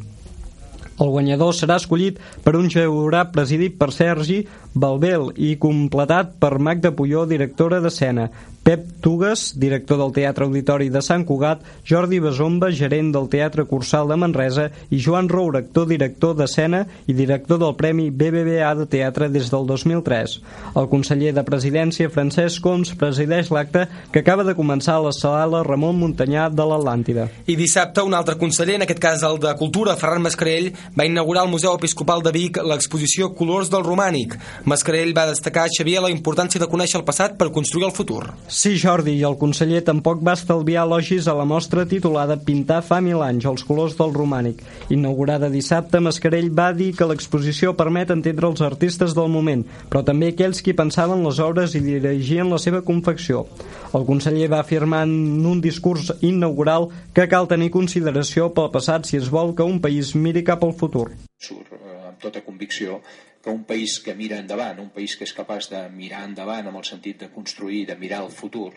El 0.96 1.10
guanyador 1.12 1.52
serà 1.52 1.76
escollit 1.80 2.22
per 2.44 2.54
un 2.56 2.70
jurat 2.72 3.34
presidit 3.36 3.74
per 3.80 3.92
Sergi 3.92 4.46
Balbel 4.76 5.32
i 5.40 5.56
completat 5.56 6.36
per 6.40 6.58
Magda 6.60 6.92
Puyó, 6.92 7.24
directora 7.26 7.80
d'escena, 7.80 8.30
Pep 8.66 8.82
Tugues, 9.00 9.54
director 9.62 10.00
del 10.00 10.12
Teatre 10.12 10.48
Auditori 10.48 10.88
de 10.90 11.02
Sant 11.06 11.22
Cugat, 11.30 11.60
Jordi 11.86 12.18
Besomba, 12.18 12.72
gerent 12.74 13.12
del 13.14 13.28
Teatre 13.30 13.68
Cursal 13.70 14.10
de 14.10 14.16
Manresa 14.18 14.64
i 14.90 14.98
Joan 14.98 15.28
Roure, 15.30 15.60
actor, 15.62 15.86
director 15.86 16.34
d'escena 16.34 16.80
i 17.06 17.14
director 17.14 17.60
del 17.62 17.76
Premi 17.78 18.08
BBVA 18.10 18.72
de 18.80 18.88
Teatre 18.90 19.28
des 19.30 19.52
del 19.54 19.68
2003. 19.70 20.34
El 20.82 20.90
conseller 20.90 21.36
de 21.38 21.44
Presidència, 21.46 22.10
Francesc 22.10 22.64
Coms, 22.66 22.96
presideix 22.98 23.52
l'acte 23.54 23.84
que 24.10 24.24
acaba 24.26 24.42
de 24.44 24.58
començar 24.58 24.98
a 24.98 25.06
la 25.06 25.14
sala 25.14 25.62
Ramon 25.62 26.02
Muntanyà 26.02 26.48
de 26.50 26.66
l'Atlàntida. 26.66 27.28
I 27.46 27.60
dissabte 27.62 28.02
un 28.02 28.18
altre 28.18 28.34
conseller, 28.42 28.80
en 28.80 28.88
aquest 28.88 29.04
cas 29.06 29.28
el 29.30 29.38
de 29.46 29.54
Cultura, 29.62 29.94
Ferran 29.94 30.26
Mascarell, 30.26 30.72
va 30.98 31.06
inaugurar 31.06 31.46
al 31.46 31.54
Museu 31.54 31.78
Episcopal 31.78 32.26
de 32.26 32.34
Vic 32.34 32.58
l'exposició 32.66 33.30
Colors 33.38 33.70
del 33.70 33.86
Romànic. 33.86 34.40
Mascarell 34.66 35.12
va 35.14 35.28
destacar 35.30 35.68
a 35.68 35.70
Xavier 35.70 36.00
la 36.02 36.10
importància 36.10 36.58
de 36.58 36.66
conèixer 36.66 36.98
el 36.98 37.04
passat 37.06 37.36
per 37.38 37.52
construir 37.54 37.86
el 37.86 37.92
futur. 37.94 38.32
Sí, 38.50 38.72
Jordi, 38.82 39.14
i 39.14 39.26
el 39.28 39.36
conseller 39.38 39.84
tampoc 39.86 40.24
va 40.26 40.34
estalviar 40.34 40.88
elogis 40.88 41.28
a 41.30 41.36
la 41.38 41.44
mostra 41.46 41.84
titulada 41.86 42.40
Pintar 42.48 42.80
fa 42.88 42.98
mil 42.98 43.22
anys, 43.22 43.46
els 43.46 43.62
colors 43.68 43.94
del 44.00 44.16
romànic. 44.16 44.64
Inaugurada 44.90 45.52
dissabte, 45.54 46.02
Mascarell 46.02 46.50
va 46.50 46.72
dir 46.74 46.88
que 46.98 47.06
l'exposició 47.06 47.76
permet 47.78 48.10
entendre 48.16 48.50
els 48.50 48.64
artistes 48.66 49.14
del 49.14 49.30
moment, 49.36 49.62
però 49.92 50.02
també 50.08 50.32
aquells 50.34 50.64
qui 50.66 50.74
pensaven 50.74 51.22
les 51.28 51.44
obres 51.46 51.78
i 51.78 51.84
dirigien 51.86 52.50
la 52.50 52.58
seva 52.58 52.82
confecció. 52.90 53.46
El 53.94 54.10
conseller 54.10 54.50
va 54.56 54.64
afirmar 54.66 55.04
en 55.06 55.46
un 55.46 55.62
discurs 55.62 56.10
inaugural 56.26 56.90
que 57.14 57.30
cal 57.30 57.46
tenir 57.54 57.70
consideració 57.70 58.50
pel 58.58 58.74
passat 58.74 59.06
si 59.06 59.22
es 59.22 59.30
vol 59.30 59.54
que 59.54 59.62
un 59.62 59.78
país 59.86 60.16
miri 60.18 60.42
cap 60.42 60.66
al 60.66 60.74
futur. 60.74 61.12
Surt 61.38 61.70
eh, 61.78 61.96
amb 62.10 62.18
tota 62.26 62.42
convicció 62.42 62.98
que 63.46 63.54
un 63.54 63.62
país 63.70 64.00
que 64.02 64.16
mira 64.18 64.40
endavant, 64.42 64.80
un 64.82 64.90
país 64.90 65.14
que 65.14 65.22
és 65.28 65.34
capaç 65.38 65.68
de 65.70 65.84
mirar 65.94 66.24
endavant 66.26 66.66
amb 66.66 66.80
el 66.80 66.86
sentit 66.88 67.20
de 67.22 67.28
construir, 67.30 67.84
de 67.86 67.96
mirar 68.02 68.24
el 68.26 68.32
futur, 68.34 68.72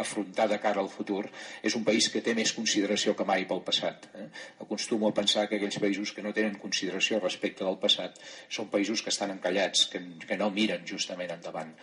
afrontar 0.00 0.46
de 0.48 0.56
cara 0.62 0.80
al 0.80 0.88
futur, 0.88 1.26
és 1.60 1.76
un 1.76 1.84
país 1.84 2.08
que 2.08 2.22
té 2.24 2.32
més 2.38 2.54
consideració 2.56 3.12
que 3.18 3.28
mai 3.28 3.44
pel 3.50 3.60
passat. 3.66 4.08
Eh? 4.16 4.30
Acostumo 4.64 5.10
a 5.10 5.16
pensar 5.20 5.44
que 5.50 5.60
aquells 5.60 5.76
països 5.84 6.14
que 6.16 6.24
no 6.24 6.32
tenen 6.32 6.56
consideració 6.56 7.20
respecte 7.20 7.68
del 7.68 7.76
passat 7.84 8.16
són 8.48 8.72
països 8.72 9.04
que 9.04 9.12
estan 9.12 9.36
encallats, 9.36 9.84
que, 9.92 10.00
que 10.24 10.40
no 10.40 10.48
miren 10.56 10.88
justament 10.88 11.36
endavant. 11.36 11.76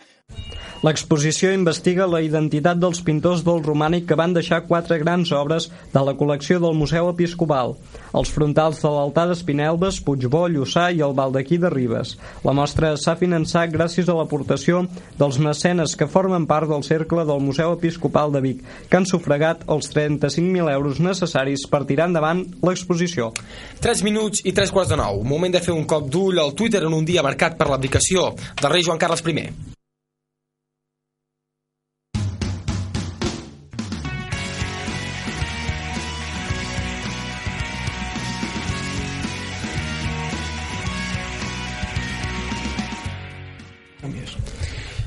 L'exposició 0.84 1.54
investiga 1.56 2.04
la 2.04 2.20
identitat 2.20 2.76
dels 2.80 3.00
pintors 3.04 3.42
del 3.46 3.62
romànic 3.64 4.04
que 4.08 4.16
van 4.20 4.34
deixar 4.36 4.64
quatre 4.68 4.98
grans 5.00 5.30
obres 5.32 5.70
de 5.94 6.02
la 6.04 6.12
col·lecció 6.18 6.58
del 6.60 6.76
Museu 6.76 7.08
Episcopal, 7.08 7.72
els 8.12 8.32
frontals 8.32 8.82
de 8.82 8.90
l'altar 8.92 9.24
d'Espinelves, 9.30 10.02
Puigbó, 10.04 10.44
Lluçà 10.52 10.90
i 10.92 11.00
el 11.06 11.14
Baldaquí 11.16 11.56
de 11.62 11.70
Ribes. 11.72 12.16
La 12.44 12.52
mostra 12.56 12.92
s'ha 13.00 13.16
finançat 13.16 13.72
gràcies 13.72 14.10
a 14.12 14.16
l'aportació 14.18 14.82
dels 15.16 15.38
mecenes 15.40 15.96
que 15.96 16.08
formen 16.12 16.44
part 16.50 16.68
del 16.68 16.84
cercle 16.84 17.24
del 17.24 17.40
Museu 17.40 17.72
Episcopal 17.78 18.34
de 18.34 18.42
Vic, 18.44 18.60
que 18.90 19.00
han 19.00 19.08
sufragat 19.08 19.64
els 19.72 19.88
35.000 19.94 20.74
euros 20.74 21.00
necessaris 21.00 21.64
per 21.72 21.86
tirar 21.88 22.10
endavant 22.10 22.44
l'exposició. 22.66 23.30
3 23.80 24.04
minuts 24.04 24.44
i 24.44 24.52
3 24.52 24.74
quarts 24.76 24.92
de 24.92 25.00
nou. 25.00 25.24
Moment 25.24 25.56
de 25.56 25.64
fer 25.64 25.72
un 25.72 25.88
cop 25.88 26.10
d'ull 26.12 26.42
al 26.42 26.52
Twitter 26.52 26.84
en 26.84 27.00
un 27.00 27.08
dia 27.08 27.24
marcat 27.24 27.56
per 27.56 27.70
l'abdicació 27.72 28.34
del 28.60 28.70
rei 28.76 28.84
Joan 28.84 29.00
Carles 29.00 29.24
I. 29.24 29.75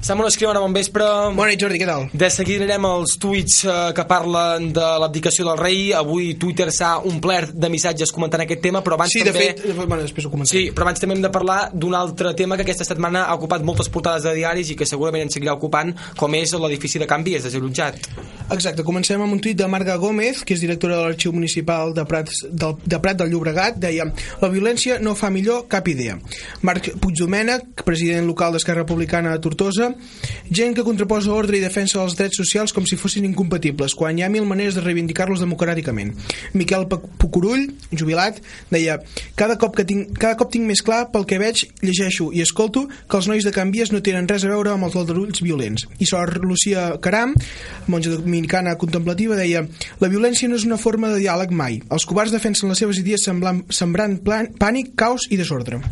Samuel 0.09 0.31
Escriu, 0.31 0.49
bon 0.57 0.73
vespre. 0.73 1.05
Bona 1.37 1.51
nit, 1.51 1.61
Jordi, 1.61 1.77
què 1.77 1.85
tal? 1.85 2.07
De 2.17 2.31
seguida 2.33 2.63
anirem 2.63 2.85
als 2.89 3.11
tuits 3.21 3.59
eh, 3.61 3.73
que 3.93 4.05
parlen 4.09 4.71
de 4.73 4.85
l'abdicació 5.03 5.43
del 5.45 5.59
rei. 5.59 5.91
Avui 5.93 6.31
Twitter 6.41 6.71
s'ha 6.73 6.95
omplert 7.05 7.51
de 7.53 7.69
missatges 7.69 8.09
comentant 8.15 8.41
aquest 8.41 8.63
tema, 8.63 8.81
però 8.81 8.97
abans 8.97 9.13
sí, 9.13 9.21
també... 9.21 9.51
de 9.53 9.61
fet, 9.61 9.75
bueno, 9.77 9.99
després 10.01 10.25
ho 10.25 10.31
comentaré. 10.33 10.63
Sí, 10.63 10.73
però 10.73 10.87
abans 10.87 11.03
també 11.03 11.13
hem 11.13 11.21
de 11.21 11.29
parlar 11.29 11.59
d'un 11.75 11.93
altre 11.93 12.31
tema 12.33 12.57
que 12.57 12.65
aquesta 12.65 12.87
setmana 12.89 13.27
ha 13.29 13.35
ocupat 13.37 13.61
moltes 13.67 13.91
portades 13.93 14.25
de 14.25 14.33
diaris 14.39 14.73
i 14.73 14.79
que 14.79 14.89
segurament 14.89 15.27
en 15.27 15.29
seguirà 15.35 15.53
ocupant, 15.53 15.93
com 16.17 16.39
és 16.41 16.55
l'edifici 16.57 16.97
de 16.97 17.05
Can 17.13 17.27
Vies, 17.29 17.45
desallotjat. 17.45 18.01
Exacte, 18.49 18.81
comencem 18.81 19.21
amb 19.21 19.37
un 19.37 19.37
tuit 19.45 19.61
de 19.61 19.69
Marga 19.69 19.99
Gómez, 20.01 20.41
que 20.41 20.57
és 20.57 20.65
directora 20.65 20.97
de 20.97 21.05
l'Arxiu 21.05 21.37
Municipal 21.37 21.93
de 21.93 22.07
Prat, 22.09 22.33
del, 22.49 22.79
de 22.81 23.01
Prat 23.03 23.21
del 23.21 23.29
Llobregat, 23.29 23.77
deia 23.77 24.09
la 24.41 24.49
violència 24.49 24.97
no 25.05 25.13
fa 25.13 25.29
millor 25.29 25.67
cap 25.69 25.85
idea. 25.93 26.17
Marc 26.65 26.95
Puigdomènec, 26.97 27.85
president 27.85 28.25
local 28.25 28.57
d'Esquerra 28.57 28.87
Republicana 28.87 29.37
a 29.37 29.43
Tortosa, 29.45 29.93
gent 30.49 30.75
que 30.75 30.85
contraposa 30.85 31.31
ordre 31.33 31.59
i 31.59 31.63
defensa 31.63 31.99
dels 31.99 32.15
drets 32.17 32.39
socials 32.41 32.73
com 32.73 32.85
si 32.89 32.97
fossin 32.97 33.27
incompatibles, 33.27 33.95
quan 33.95 34.17
hi 34.17 34.25
ha 34.25 34.31
mil 34.33 34.47
maneres 34.49 34.77
de 34.77 34.83
reivindicar-los 34.85 35.43
democràticament. 35.43 36.15
Miquel 36.57 36.87
Pucurull, 36.89 37.67
jubilat, 37.91 38.41
deia 38.71 38.99
cada 39.39 39.57
cop, 39.61 39.75
que 39.77 39.85
tinc, 39.85 40.15
cada 40.17 40.37
cop 40.39 40.51
tinc 40.53 40.65
més 40.69 40.81
clar 40.85 41.05
pel 41.13 41.27
que 41.29 41.39
veig, 41.41 41.65
llegeixo 41.85 42.29
i 42.33 42.43
escolto 42.45 42.87
que 42.89 43.19
els 43.19 43.29
nois 43.29 43.45
de 43.45 43.53
Canvies 43.55 43.93
no 43.93 44.03
tenen 44.05 44.27
res 44.29 44.45
a 44.45 44.51
veure 44.51 44.73
amb 44.73 44.89
els 44.89 44.97
aldarulls 44.99 45.43
violents. 45.45 45.87
I 45.99 46.09
sort 46.09 46.41
Lucía 46.43 46.89
Caram, 47.03 47.35
monja 47.87 48.15
dominicana 48.15 48.77
contemplativa, 48.81 49.37
deia 49.39 49.65
la 50.01 50.11
violència 50.11 50.49
no 50.49 50.59
és 50.59 50.67
una 50.67 50.81
forma 50.81 51.13
de 51.13 51.21
diàleg 51.23 51.53
mai. 51.53 51.81
Els 51.89 52.07
covards 52.09 52.33
defensen 52.35 52.71
les 52.71 52.81
seves 52.81 53.01
idees 53.01 53.25
semblant, 53.25 53.65
sembrant 53.69 54.19
plan, 54.25 54.49
pànic, 54.59 54.95
caos 54.99 55.29
i 55.29 55.39
desordre. 55.39 55.83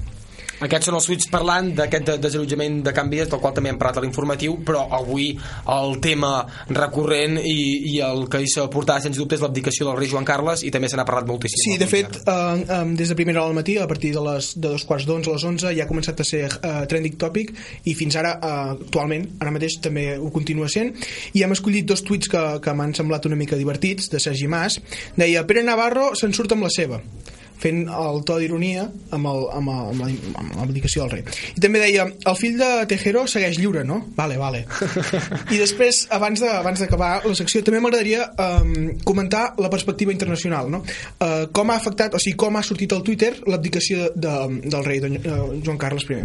Aquests 0.66 0.88
són 0.90 0.96
els 0.98 1.06
tuits 1.06 1.28
parlant 1.30 1.68
d'aquest 1.78 2.06
de- 2.08 2.18
desallotjament 2.18 2.80
de 2.86 2.94
canvis 2.96 3.30
del 3.30 3.40
qual 3.40 3.54
també 3.54 3.70
hem 3.70 3.78
parlat 3.78 4.00
a 4.00 4.02
l'informatiu, 4.02 4.56
però 4.66 4.88
avui 4.98 5.28
el 5.74 6.00
tema 6.02 6.32
recurrent 6.70 7.38
i, 7.44 7.58
i 7.94 8.00
el 8.02 8.24
que 8.32 8.42
hi 8.42 8.48
s'ha 8.50 8.66
portat 8.74 9.04
sens 9.06 9.18
dubte 9.20 9.38
és 9.38 9.44
l'abdicació 9.44 9.86
del 9.90 9.98
rei 10.00 10.10
Joan 10.10 10.26
Carles 10.26 10.64
i 10.66 10.72
també 10.74 10.90
se 10.90 10.98
n'ha 10.98 11.06
parlat 11.06 11.28
moltíssim. 11.30 11.62
Sí, 11.62 11.78
de 11.78 11.88
fet, 11.90 12.18
eh, 12.24 12.66
eh, 12.66 12.82
des 12.98 13.10
de 13.14 13.16
primera 13.20 13.42
hora 13.44 13.52
del 13.54 13.60
matí, 13.60 13.78
a 13.78 13.88
partir 13.88 14.14
de 14.16 14.24
les 14.26 14.54
de 14.58 14.68
dos 14.68 14.84
quarts 14.90 15.06
d'onze 15.06 15.30
a 15.30 15.38
les 15.38 15.44
11, 15.52 15.76
ja 15.78 15.86
ha 15.86 15.90
començat 15.90 16.20
a 16.20 16.28
ser 16.28 16.46
eh, 16.50 16.74
trending 16.90 17.18
topic 17.22 17.54
i 17.86 17.94
fins 17.94 18.16
ara, 18.18 18.34
eh, 18.42 18.76
actualment, 18.78 19.28
ara 19.40 19.52
mateix 19.54 19.78
també 19.84 20.08
ho 20.18 20.32
continua 20.34 20.70
sent. 20.70 20.96
I 21.38 21.44
hem 21.46 21.54
escollit 21.54 21.86
dos 21.86 22.02
tuits 22.04 22.28
que, 22.32 22.44
que 22.64 22.74
m'han 22.74 22.96
semblat 22.98 23.26
una 23.30 23.38
mica 23.38 23.56
divertits, 23.60 24.10
de 24.10 24.20
Sergi 24.20 24.48
Mas. 24.48 24.80
Deia, 25.18 25.46
Pere 25.48 25.64
Navarro 25.64 26.14
se'n 26.18 26.34
surt 26.34 26.54
amb 26.58 26.66
la 26.66 26.74
seva 26.74 27.02
fent 27.62 27.88
el 27.90 28.20
to 28.28 28.38
d'ironia 28.38 28.84
amb, 29.16 29.28
el, 29.32 29.40
amb, 29.58 29.72
el, 29.74 29.88
amb, 29.94 30.02
la, 30.04 30.10
amb 30.44 30.56
l'abdicació 30.60 31.06
del 31.06 31.12
rei. 31.18 31.24
I 31.58 31.64
també 31.64 31.82
deia, 31.82 32.06
el 32.06 32.38
fill 32.38 32.58
de 32.60 32.70
Tejero 32.92 33.24
segueix 33.28 33.58
lliure, 33.58 33.82
no? 33.88 34.04
Vale, 34.18 34.38
vale. 34.38 34.66
I 35.54 35.58
després, 35.58 36.04
abans 36.14 36.42
de- 36.44 36.52
abans 36.58 36.80
d'acabar 36.84 37.24
la 37.26 37.34
secció, 37.38 37.64
també 37.66 37.80
m'agradaria 37.82 38.28
um, 38.38 38.92
comentar 39.08 39.56
la 39.58 39.72
perspectiva 39.74 40.14
internacional, 40.14 40.70
no? 40.72 40.84
Uh, 41.18 41.48
com 41.56 41.72
ha 41.74 41.80
afectat, 41.82 42.14
o 42.14 42.22
sigui, 42.22 42.36
com 42.38 42.60
ha 42.60 42.64
sortit 42.66 42.94
al 42.94 43.02
Twitter 43.08 43.34
l'abdicació 43.50 44.12
de, 44.16 44.36
del 44.68 44.86
rei 44.86 45.02
don, 45.04 45.18
uh, 45.18 45.50
Joan 45.66 45.80
Carles 45.82 46.06
I. 46.14 46.20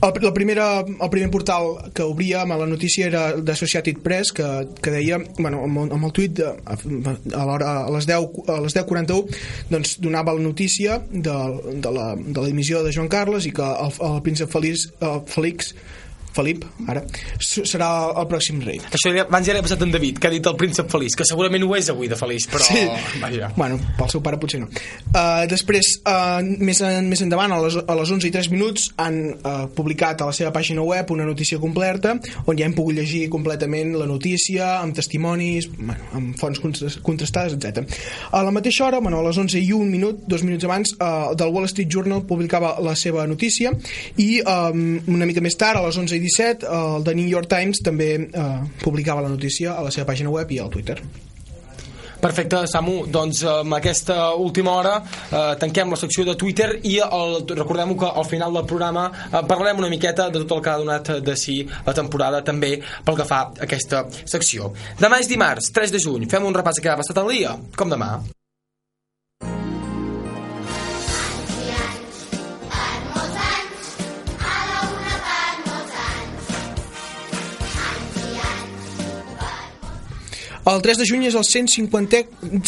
El, 0.00 0.16
la 0.24 0.32
primera, 0.36 0.70
el 0.86 1.10
primer 1.12 1.28
portal 1.34 1.92
que 1.94 2.06
obria 2.08 2.42
amb 2.46 2.56
la 2.60 2.66
notícia 2.70 3.06
era 3.10 3.26
d'Associated 3.36 4.00
Press, 4.04 4.32
que, 4.32 4.48
que 4.80 4.94
deia, 4.94 5.20
bueno, 5.38 5.62
amb, 5.68 5.84
amb 5.92 6.08
el 6.08 6.16
tuit 6.16 6.38
de, 6.40 6.48
a, 6.48 6.78
a 7.36 7.44
a 7.60 7.90
les 7.92 8.06
10 8.08 8.48
a 8.50 8.58
les 8.64 8.74
10.41 8.76 9.38
doncs 9.70 9.96
donava 10.00 10.32
la 10.36 10.40
notícia 10.42 10.69
de, 10.78 11.36
de 11.82 11.90
la 11.94 12.06
de 12.18 12.44
l'emissió 12.44 12.84
de 12.84 12.92
Joan 12.94 13.10
Carles 13.12 13.46
i 13.48 13.52
que 13.56 13.66
el, 13.66 13.92
el 14.06 14.20
príncep 14.26 14.50
Felix, 14.52 14.88
el 15.00 15.22
Felix 15.26 15.74
Felip, 16.36 16.64
ara, 16.90 17.02
serà 17.42 17.88
el 18.20 18.26
pròxim 18.30 18.60
rei. 18.62 18.78
Això 18.94 19.10
ja, 19.14 19.24
abans 19.26 19.48
ja 19.48 19.54
l'he 19.56 19.62
passat 19.64 19.82
en 19.82 19.90
David, 19.94 20.20
que 20.22 20.28
ha 20.28 20.32
dit 20.32 20.46
el 20.46 20.56
príncep 20.58 20.90
feliç, 20.92 21.16
que 21.18 21.26
segurament 21.26 21.64
ho 21.66 21.72
és 21.74 21.90
avui 21.90 22.10
de 22.10 22.18
feliç, 22.18 22.46
però... 22.52 22.62
Sí. 22.62 22.84
Vaja. 23.22 23.50
Bueno, 23.56 23.80
pel 23.98 24.12
seu 24.12 24.22
pare 24.22 24.38
potser 24.40 24.60
no. 24.62 24.68
Uh, 25.10 25.42
després, 25.50 25.96
uh, 26.06 26.38
més, 26.62 26.80
en, 26.86 27.08
més 27.10 27.22
endavant, 27.24 27.50
a 27.56 27.58
les, 27.64 27.78
a 27.82 27.96
les 27.98 28.12
11 28.14 28.28
i 28.28 28.32
3 28.36 28.50
minuts, 28.52 28.90
han 29.02 29.18
uh, 29.32 29.64
publicat 29.74 30.22
a 30.22 30.30
la 30.30 30.36
seva 30.36 30.52
pàgina 30.54 30.84
web 30.86 31.10
una 31.10 31.26
notícia 31.26 31.58
completa, 31.62 32.14
on 32.46 32.58
ja 32.58 32.68
hem 32.68 32.76
pogut 32.78 32.98
llegir 33.00 33.24
completament 33.32 33.96
la 33.98 34.06
notícia, 34.10 34.76
amb 34.78 34.94
testimonis, 34.96 35.66
bueno, 35.74 36.12
amb 36.16 36.38
fonts 36.38 36.62
contra- 36.62 36.92
contrastades, 37.02 37.58
etc. 37.58 37.82
A 38.30 38.44
la 38.46 38.54
mateixa 38.54 38.86
hora, 38.86 39.02
bueno, 39.02 39.18
a 39.18 39.26
les 39.26 39.42
11 39.42 39.58
i 39.58 39.72
1 39.74 39.90
minut, 39.90 40.22
dos 40.30 40.46
minuts 40.46 40.68
abans, 40.68 40.94
uh, 41.00 41.34
del 41.34 41.50
Wall 41.50 41.66
Street 41.72 41.90
Journal 41.90 42.22
publicava 42.28 42.76
la 42.84 42.94
seva 42.94 43.26
notícia 43.26 43.74
i 44.20 44.30
um, 44.44 45.00
una 45.10 45.26
mica 45.26 45.42
més 45.42 45.58
tard, 45.58 45.80
a 45.80 45.86
les 45.88 45.98
11 45.98 46.19
i 46.20 46.28
17, 46.28 46.68
el 46.68 47.08
The 47.08 47.16
New 47.16 47.32
York 47.32 47.50
Times 47.50 47.82
també 47.84 48.12
uh, 48.20 48.60
publicava 48.84 49.24
la 49.24 49.32
notícia 49.32 49.74
a 49.74 49.88
la 49.88 49.94
seva 49.94 50.12
pàgina 50.12 50.32
web 50.32 50.52
i 50.52 50.60
al 50.62 50.70
Twitter. 50.72 51.00
Perfecte, 52.20 52.66
Samu, 52.68 53.06
doncs 53.08 53.40
amb 53.48 53.74
aquesta 53.78 54.34
última 54.36 54.74
hora 54.76 54.98
eh, 55.00 55.54
tanquem 55.60 55.88
la 55.88 55.96
secció 55.96 56.26
de 56.28 56.34
Twitter 56.36 56.68
i 56.84 56.98
el, 57.00 57.38
recordem 57.48 57.94
que 57.98 58.10
al 58.10 58.26
final 58.28 58.58
del 58.58 58.66
programa 58.68 59.06
eh, 59.08 59.40
parlarem 59.48 59.80
una 59.80 59.88
miqueta 59.88 60.28
de 60.28 60.42
tot 60.42 60.58
el 60.58 60.60
que 60.66 60.72
ha 60.72 60.82
donat 60.82 61.08
de 61.24 61.36
si 61.40 61.62
la 61.86 61.94
temporada 61.96 62.42
també 62.44 62.74
pel 63.06 63.16
que 63.22 63.28
fa 63.28 63.40
a 63.46 63.64
aquesta 63.64 64.04
secció. 64.20 64.68
Demà 65.00 65.22
és 65.24 65.32
dimarts, 65.32 65.72
3 65.72 65.96
de 65.96 66.02
juny, 66.04 66.28
fem 66.28 66.44
un 66.44 66.60
repàs 66.60 66.82
què 66.82 66.92
ha 66.92 67.00
passat 67.00 67.24
el 67.24 67.32
dia, 67.32 67.56
com 67.76 67.96
demà. 67.96 68.18
El 80.68 80.82
3 80.84 80.98
de 81.00 81.06
juny 81.08 81.24
és 81.24 81.36
el 81.38 81.44
150, 81.46 82.18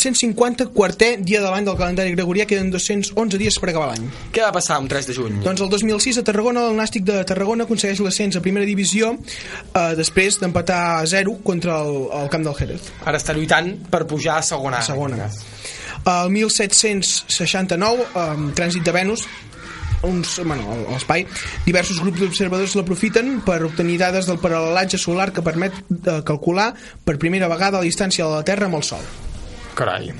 150 0.00 0.68
quartè 0.72 1.10
dia 1.20 1.42
de 1.42 1.50
l'any 1.52 1.66
del 1.66 1.76
calendari 1.76 2.14
gregorià, 2.14 2.46
queden 2.48 2.70
211 2.72 3.40
dies 3.40 3.58
per 3.60 3.68
acabar 3.68 3.90
l'any. 3.90 4.06
Què 4.32 4.40
va 4.46 4.52
passar 4.54 4.78
un 4.80 4.88
3 4.88 5.10
de 5.10 5.16
juny? 5.16 5.42
Doncs 5.44 5.60
el 5.60 5.68
2006 5.74 6.22
a 6.22 6.24
Tarragona, 6.24 6.64
el 6.70 6.78
Nàstic 6.78 7.04
de 7.08 7.20
Tarragona 7.28 7.68
aconsegueix 7.68 8.00
l'ascens 8.00 8.40
a 8.40 8.44
primera 8.44 8.68
divisió 8.68 9.12
eh, 9.12 9.92
després 9.98 10.40
d'empatar 10.40 10.80
a 11.02 11.06
0 11.06 11.36
contra 11.44 11.82
el, 11.84 12.08
el 12.22 12.32
camp 12.32 12.48
del 12.48 12.56
Jerez. 12.62 12.88
Ara 13.04 13.20
està 13.20 13.36
lluitant 13.36 13.74
per 13.92 14.06
pujar 14.08 14.40
a 14.40 14.46
segona. 14.46 14.80
A 14.80 14.88
segona. 14.88 15.28
El 16.02 16.32
1769, 16.34 18.08
amb 18.18 18.56
trànsit 18.56 18.88
de 18.88 18.96
Venus, 18.96 19.28
uns, 20.08 20.38
bueno, 20.44 20.76
l'espai, 20.90 21.26
diversos 21.66 22.00
grups 22.02 22.22
d'observadors 22.22 22.76
l'aprofiten 22.78 23.38
per 23.46 23.60
obtenir 23.66 24.00
dades 24.02 24.28
del 24.30 24.40
paral·lelatge 24.42 25.00
solar 25.00 25.30
que 25.32 25.44
permet 25.44 25.76
eh, 25.78 26.20
calcular 26.26 26.72
per 27.04 27.18
primera 27.22 27.50
vegada 27.52 27.80
la 27.80 27.88
distància 27.88 28.26
de 28.26 28.40
la 28.40 28.46
Terra 28.46 28.70
amb 28.70 28.80
el 28.80 28.86
Sol. 28.86 29.06
Carai. 29.78 30.12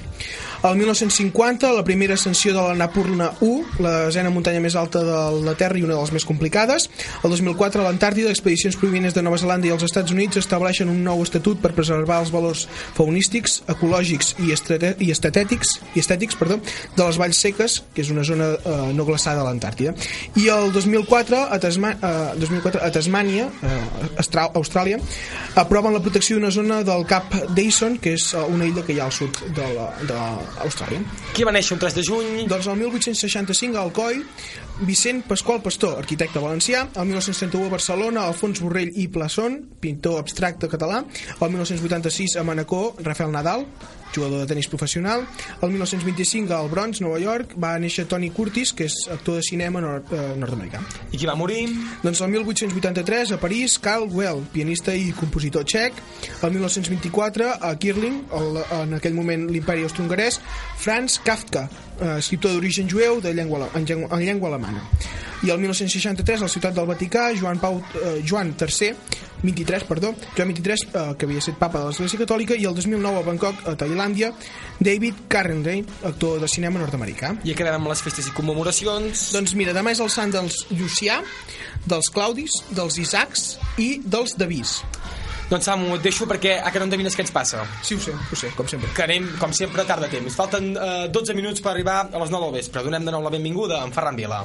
El 0.63 0.77
1950, 0.77 1.73
la 1.73 1.83
primera 1.83 2.15
ascensió 2.15 2.55
de 2.55 2.63
la 2.63 2.75
Napurna 2.77 3.33
1, 3.41 3.81
la 3.83 4.05
desena 4.07 4.31
muntanya 4.31 4.61
més 4.63 4.77
alta 4.79 5.01
de 5.03 5.23
la 5.43 5.57
Terra 5.59 5.75
i 5.75 5.83
una 5.83 5.97
de 5.97 5.99
les 5.99 6.13
més 6.15 6.23
complicades. 6.23 6.85
El 7.27 7.33
2004, 7.35 7.83
a 7.83 7.89
l'Antàrtida, 7.89 8.31
expedicions 8.31 8.79
provinents 8.79 9.17
de 9.17 9.25
Nova 9.27 9.41
Zelanda 9.43 9.67
i 9.67 9.73
els 9.75 9.83
Estats 9.83 10.15
Units 10.15 10.39
estableixen 10.39 10.87
un 10.93 11.01
nou 11.03 11.25
estatut 11.27 11.59
per 11.59 11.73
preservar 11.75 12.21
els 12.23 12.31
valors 12.31 12.69
faunístics, 12.95 13.57
ecològics 13.75 14.37
i, 14.39 14.53
i 14.53 15.11
estètics, 15.11 15.73
i 15.97 16.05
estètics 16.05 16.39
perdó, 16.39 16.61
de 16.95 17.09
les 17.09 17.19
valls 17.19 17.43
seques, 17.43 17.81
que 17.91 18.07
és 18.07 18.15
una 18.15 18.23
zona 18.23 18.53
eh, 18.55 18.79
no 18.95 19.09
glaçada 19.09 19.43
a 19.43 19.49
l'Antàrtida. 19.49 19.97
I 20.39 20.47
el 20.55 20.71
2004, 20.79 21.43
a, 21.43 21.59
Tasma, 21.67 21.97
eh, 21.99 22.39
2004, 22.39 22.85
a 22.87 22.93
Tasmània, 22.95 23.49
eh, 23.67 23.83
Austràlia, 24.47 25.03
aproven 25.59 25.99
la 25.99 26.07
protecció 26.07 26.39
d'una 26.39 26.55
zona 26.55 26.85
del 26.87 27.03
Cap 27.11 27.35
Dyson, 27.51 27.99
que 27.99 28.15
és 28.15 28.31
eh, 28.31 28.47
una 28.47 28.71
illa 28.71 28.87
que 28.87 28.95
hi 28.95 29.03
ha 29.03 29.11
al 29.11 29.19
sud 29.19 29.43
de 29.59 29.75
la, 29.75 29.91
de 30.07 30.23
Austràlia. 30.61 31.01
Qui 31.33 31.47
va 31.49 31.55
néixer 31.55 31.75
un 31.77 31.81
3 31.83 31.97
de 31.97 32.05
juny? 32.07 32.43
Doncs 32.51 32.69
el 32.69 32.77
1865 32.81 33.79
a 33.79 33.87
Alcoi, 33.87 34.21
Vicent 34.89 35.23
Pasqual 35.29 35.63
Pastor, 35.65 35.97
arquitecte 36.01 36.43
valencià, 36.43 36.85
el 36.93 37.09
1931 37.09 37.71
a 37.71 37.75
Barcelona, 37.77 38.27
Alfons 38.29 38.61
Borrell 38.63 38.93
i 39.01 39.09
Plasson, 39.13 39.59
pintor 39.81 40.21
abstracte 40.21 40.69
català, 40.69 41.03
el 41.39 41.51
1986 41.57 42.37
a 42.41 42.47
Manacor, 42.47 42.95
Rafael 43.05 43.33
Nadal, 43.33 43.67
jugador 44.15 44.41
de 44.41 44.47
tenis 44.47 44.69
professional, 44.69 45.27
el 45.61 45.69
1925 45.71 46.55
al 46.55 46.69
Bronx, 46.69 47.01
Nova 47.01 47.19
York, 47.19 47.57
va 47.61 47.75
néixer 47.83 48.07
Tony 48.11 48.31
Curtis, 48.31 48.73
que 48.77 48.87
és 48.91 48.97
actor 49.13 49.41
de 49.41 49.47
cinema 49.47 49.81
nord 49.83 50.13
eh, 50.13 50.33
nord-americà. 50.39 50.83
I 51.11 51.19
qui 51.19 51.29
va 51.29 51.37
morir? 51.39 51.65
Doncs 52.03 52.23
el 52.23 52.33
1883 52.35 53.35
a 53.37 53.41
París, 53.43 53.79
Carl 53.83 54.09
Well, 54.13 54.45
pianista 54.53 54.95
i 54.95 55.11
compositor 55.17 55.65
txec. 55.65 55.99
El 56.43 56.55
1924 56.59 57.51
a 57.61 57.73
Kirling, 57.79 58.23
el, 58.39 58.63
en 58.83 58.99
aquell 59.01 59.17
moment 59.17 59.49
l'imperi 59.51 59.87
austro-hongarès, 59.87 60.41
Franz 60.83 61.19
Kafka, 61.25 61.69
eh, 62.01 62.17
escriptor 62.19 62.57
d'origen 62.57 62.89
jueu 62.91 63.21
de 63.21 63.35
llengua, 63.35 63.69
en, 63.75 63.87
llengua, 63.87 64.09
en 64.19 64.25
llengua 64.27 64.53
alemana. 64.53 64.85
I 65.43 65.51
el 65.51 65.59
1963 65.59 66.41
a 66.41 66.47
la 66.47 66.49
ciutat 66.49 66.75
del 66.75 66.87
Vaticà, 66.87 67.33
Joan, 67.35 67.59
Pau, 67.59 67.81
eh, 67.99 68.23
Joan 68.23 68.55
III, 68.55 68.95
23, 69.43 69.85
perdó, 69.85 70.15
Joan 70.37 70.49
23, 70.49 70.87
eh, 70.95 71.15
que 71.19 71.27
havia 71.27 71.43
estat 71.43 71.59
papa 71.59 71.81
de 71.81 71.91
l'Església 71.91 72.21
Catòlica, 72.21 72.55
i 72.55 72.67
el 72.69 72.77
2009 72.77 73.19
a 73.19 73.27
Bangkok, 73.27 73.65
a 73.67 73.75
Tailàndia, 73.75 74.02
David 74.83 75.29
Carradine, 75.31 75.87
actor 76.03 76.41
de 76.43 76.49
cinema 76.51 76.81
nord-americà. 76.83 77.37
I 77.47 77.55
acabem 77.55 77.79
amb 77.79 77.91
les 77.93 78.03
festes 78.03 78.27
i 78.27 78.35
commemoracions. 78.35 79.29
Doncs 79.37 79.55
mira, 79.55 79.75
demà 79.77 79.95
és 79.95 80.03
el 80.03 80.11
sant 80.11 80.35
dels 80.35 80.65
Llucià, 80.73 81.21
dels 81.87 82.11
Claudis, 82.11 82.63
dels 82.75 82.99
Isaacs 82.99 83.45
i 83.79 83.93
dels 84.03 84.35
Davís. 84.39 84.81
Doncs 85.53 85.69
Samu, 85.69 85.91
et 85.99 86.03
deixo 86.03 86.27
perquè 86.27 86.57
a 86.65 86.71
que 86.73 86.81
no 86.81 86.87
endevines 86.89 87.15
què 87.15 87.27
ens 87.27 87.35
passa. 87.35 87.63
Sí, 87.85 87.99
ho 87.99 88.01
sé, 88.01 88.15
ho 88.17 88.39
sé, 88.39 88.51
com 88.57 88.69
sempre. 88.71 88.91
Que 88.97 89.05
anem, 89.05 89.29
com 89.39 89.53
sempre, 89.53 89.85
tard 89.85 90.03
de 90.07 90.11
temps. 90.15 90.35
Falten 90.39 90.73
eh, 90.73 91.07
12 91.13 91.37
minuts 91.37 91.61
per 91.61 91.75
arribar 91.75 91.99
a 92.09 92.25
les 92.25 92.33
9 92.33 92.49
del 92.49 92.57
vespre. 92.57 92.83
Donem 92.87 93.05
de 93.05 93.15
nou 93.15 93.23
la 93.23 93.35
benvinguda 93.35 93.83
a 93.83 93.87
en 93.87 93.93
Ferran 93.93 94.17
Vila. 94.17 94.43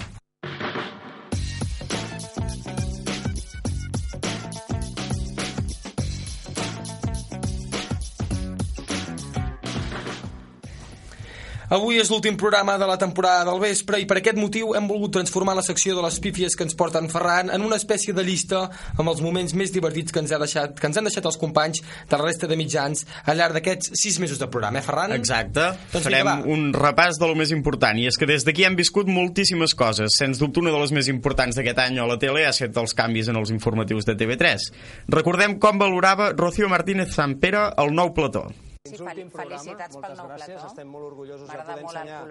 Avui 11.68 11.98
és 12.00 12.08
l'últim 12.08 12.38
programa 12.40 12.78
de 12.80 12.86
la 12.88 12.96
temporada 12.96 13.44
del 13.50 13.58
vespre 13.60 13.98
i 14.00 14.06
per 14.08 14.22
aquest 14.22 14.38
motiu 14.40 14.70
hem 14.78 14.86
volgut 14.88 15.12
transformar 15.18 15.58
la 15.58 15.64
secció 15.66 15.98
de 15.98 16.04
les 16.06 16.16
pífies 16.24 16.54
que 16.56 16.64
ens 16.64 16.76
porten 16.80 17.10
Ferran 17.12 17.50
en 17.52 17.66
una 17.66 17.76
espècie 17.76 18.14
de 18.16 18.24
llista 18.24 18.62
amb 18.96 19.12
els 19.12 19.20
moments 19.20 19.52
més 19.52 19.74
divertits 19.76 20.16
que 20.16 20.22
ens, 20.24 20.32
ha 20.32 20.40
deixat, 20.40 20.78
que 20.80 20.88
ens 20.88 20.96
han 20.96 21.10
deixat 21.10 21.26
els 21.28 21.36
companys 21.42 21.82
de 21.84 22.16
la 22.16 22.24
resta 22.24 22.48
de 22.48 22.56
mitjans 22.56 23.04
al 23.26 23.36
llarg 23.42 23.58
d'aquests 23.58 23.92
sis 24.00 24.16
mesos 24.24 24.40
de 24.40 24.48
programa, 24.48 24.80
eh, 24.80 24.86
Ferran? 24.86 25.12
Exacte. 25.18 25.66
Doncs 25.92 26.08
Farem 26.08 26.30
vinga, 26.30 26.54
un 26.56 26.72
repàs 26.72 27.20
de 27.20 27.28
lo 27.28 27.36
més 27.36 27.52
important 27.52 28.00
i 28.00 28.08
és 28.08 28.16
que 28.16 28.30
des 28.30 28.48
d'aquí 28.48 28.64
hem 28.64 28.78
viscut 28.80 29.12
moltíssimes 29.12 29.76
coses. 29.76 30.16
Sens 30.16 30.40
dubte 30.40 30.64
una 30.64 30.72
de 30.72 30.80
les 30.80 30.94
més 30.96 31.10
importants 31.12 31.60
d'aquest 31.60 31.82
any 31.84 32.00
a 32.00 32.08
la 32.08 32.16
tele 32.22 32.46
ha 32.48 32.54
estat 32.56 32.80
els 32.80 32.96
canvis 32.96 33.28
en 33.28 33.42
els 33.42 33.52
informatius 33.52 34.08
de 34.08 34.16
TV3. 34.16 34.70
Recordem 35.12 35.60
com 35.60 35.84
valorava 35.84 36.32
Rocío 36.32 36.72
Martínez 36.72 37.12
Sampere 37.12 37.74
el 37.76 37.92
nou 37.92 38.16
plató. 38.16 38.46
Sí, 38.90 38.98
fel- 38.98 39.30
felicitats 39.36 39.98
pel 40.04 40.16
nou 40.18 40.28
plató. 40.34 40.66
Estem 40.72 40.88
molt 40.96 41.06
orgullosos 41.12 41.50
de 41.50 41.58
poder 41.58 41.84
ensenyar 41.84 42.22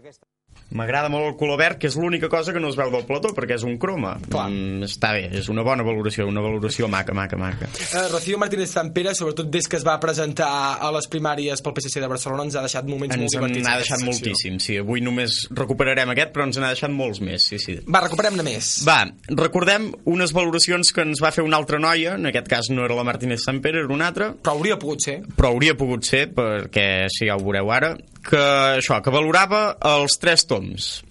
aquesta... 0.00 0.26
M'agrada 0.74 1.06
molt 1.12 1.28
el 1.28 1.36
color 1.38 1.58
verd, 1.60 1.78
que 1.78 1.86
és 1.86 1.94
l'única 1.94 2.26
cosa 2.28 2.52
que 2.52 2.58
no 2.58 2.68
es 2.72 2.74
veu 2.74 2.90
del 2.90 3.04
plató, 3.06 3.30
perquè 3.36 3.54
és 3.54 3.62
un 3.62 3.76
croma. 3.78 4.16
Mm, 4.26 4.82
està 4.88 5.12
bé, 5.14 5.28
és 5.38 5.46
una 5.52 5.62
bona 5.62 5.84
valoració, 5.86 6.26
una 6.26 6.42
valoració 6.42 6.88
maca, 6.90 7.14
maca, 7.14 7.36
maca. 7.38 7.68
Uh, 7.84 8.08
Rocío 8.10 8.38
Martínez 8.42 8.72
Sampere, 8.74 9.12
sobretot 9.14 9.52
des 9.54 9.68
que 9.70 9.76
es 9.78 9.84
va 9.86 9.94
presentar 10.02 10.48
a 10.82 10.90
les 10.96 11.06
primàries 11.12 11.62
pel 11.62 11.76
PSC 11.76 12.02
de 12.02 12.08
Barcelona, 12.10 12.48
ens 12.48 12.56
ha 12.58 12.64
deixat 12.64 12.88
moments 12.90 13.14
molt 13.14 13.22
Ens 13.28 13.36
divertits. 13.36 13.62
n'ha 13.62 13.74
en 13.76 13.78
aquesta 13.78 13.98
deixat 14.00 14.08
moltíssim, 14.08 14.58
sí. 14.58 14.78
Avui 14.82 15.00
només 15.04 15.44
recuperarem 15.54 16.10
aquest, 16.10 16.32
però 16.34 16.48
ens 16.48 16.58
n'ha 16.58 16.72
deixat 16.74 16.90
molts 16.90 17.20
més, 17.22 17.46
sí, 17.52 17.60
sí. 17.62 17.76
Va, 17.86 18.00
recuperem-ne 18.08 18.42
més. 18.42 18.72
Va, 18.88 18.98
recordem 19.30 19.92
unes 20.10 20.32
valoracions 20.34 20.90
que 20.92 21.06
ens 21.06 21.22
va 21.22 21.30
fer 21.30 21.44
una 21.46 21.56
altra 21.60 21.78
noia, 21.78 22.16
en 22.18 22.26
aquest 22.32 22.48
cas 22.50 22.72
no 22.74 22.84
era 22.88 22.96
la 22.98 23.04
Martínez 23.06 23.44
Sampere, 23.46 23.84
era 23.84 23.94
una 23.94 24.08
altra. 24.10 24.32
Però 24.42 24.56
hauria 24.58 24.78
pogut 24.80 25.06
ser. 25.06 25.20
Però 25.36 25.52
hauria 25.54 25.76
pogut 25.78 26.02
ser, 26.08 26.26
perquè 26.34 27.06
si 27.14 27.28
ja 27.30 27.38
ho 27.38 27.44
veureu 27.44 27.70
ara, 27.70 27.94
que 28.24 28.40
això, 28.80 28.98
que 29.04 29.12
valorava 29.12 29.76
els 29.94 30.18
tres 30.18 30.43
toms. 30.46 31.02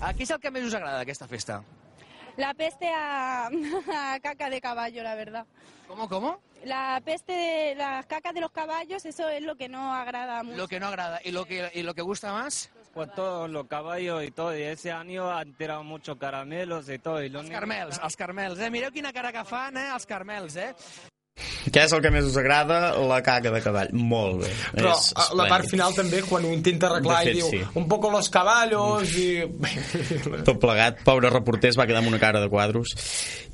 A 0.00 0.10
què 0.12 0.26
és 0.26 0.32
el 0.34 0.40
que 0.42 0.50
més 0.50 0.66
us 0.66 0.74
agrada 0.74 1.02
d'aquesta 1.02 1.28
festa? 1.30 1.62
La 2.36 2.54
peste 2.54 2.88
a, 2.88 3.48
a 3.98 4.20
caca 4.20 4.48
de 4.50 4.60
caballo, 4.60 5.02
la 5.02 5.14
verdad. 5.14 5.46
¿Cómo, 5.86 6.08
cómo? 6.08 6.40
La 6.64 7.00
peste 7.04 7.32
de 7.32 7.74
las 7.74 8.06
cacas 8.06 8.32
de 8.34 8.40
los 8.40 8.50
caballos, 8.50 9.04
eso 9.04 9.28
es 9.28 9.42
lo 9.42 9.56
que 9.56 9.68
no 9.68 9.92
agrada 9.94 10.42
mucho. 10.42 10.56
Lo 10.56 10.68
que 10.68 10.80
no 10.80 10.86
agrada. 10.86 11.20
¿Y 11.24 11.32
lo 11.32 11.44
que, 11.44 11.70
y 11.74 11.82
lo 11.82 11.94
que 11.94 12.02
gusta 12.02 12.32
más? 12.32 12.70
Pues 12.94 13.14
todos 13.14 13.50
los 13.50 13.66
caballos 13.66 14.22
y 14.24 14.30
todo, 14.30 14.56
y 14.56 14.62
ese 14.62 14.92
año 14.92 15.30
han 15.30 15.54
tirado 15.54 15.82
muchos 15.82 16.16
caramelos 16.18 16.88
y 16.88 16.98
todo. 16.98 17.22
Y 17.22 17.30
lo 17.30 17.40
Els 17.40 17.50
carmels, 17.50 17.98
els 17.98 18.16
carmels, 18.16 18.60
eh? 18.60 18.68
Mireu 18.70 18.92
quina 18.92 19.12
cara 19.16 19.32
que 19.32 19.44
fan, 19.48 19.76
eh? 19.80 19.88
Els 19.94 20.04
carmels, 20.06 20.56
eh? 20.56 20.74
Què 21.68 21.84
és 21.86 21.92
el 21.94 22.02
que 22.04 22.10
més 22.14 22.26
us 22.28 22.38
agrada? 22.40 22.80
La 23.08 23.20
caca 23.24 23.52
de 23.54 23.60
cavall. 23.64 23.92
Molt 23.92 24.42
bé. 24.42 24.50
Però 24.78 24.94
és 24.96 25.12
a 25.14 25.28
la 25.36 25.46
part 25.50 25.66
esplèndid. 25.66 25.70
final 25.76 25.96
també, 25.96 26.22
quan 26.26 26.48
ho 26.48 26.52
intenta 26.54 26.90
arreglar 26.90 27.20
De 27.22 27.30
fet, 27.30 27.36
i 27.36 27.40
diu 27.40 27.52
sí. 27.52 27.62
un 27.80 27.86
poco 27.90 28.10
los 28.10 28.30
caballos 28.32 29.14
i... 29.20 29.28
tot 30.48 30.58
plegat, 30.62 31.04
pobre 31.06 31.30
reporter 31.32 31.72
es 31.72 31.78
va 31.78 31.86
quedar 31.86 32.02
amb 32.02 32.12
una 32.12 32.20
cara 32.22 32.42
de 32.42 32.50
quadros 32.52 32.96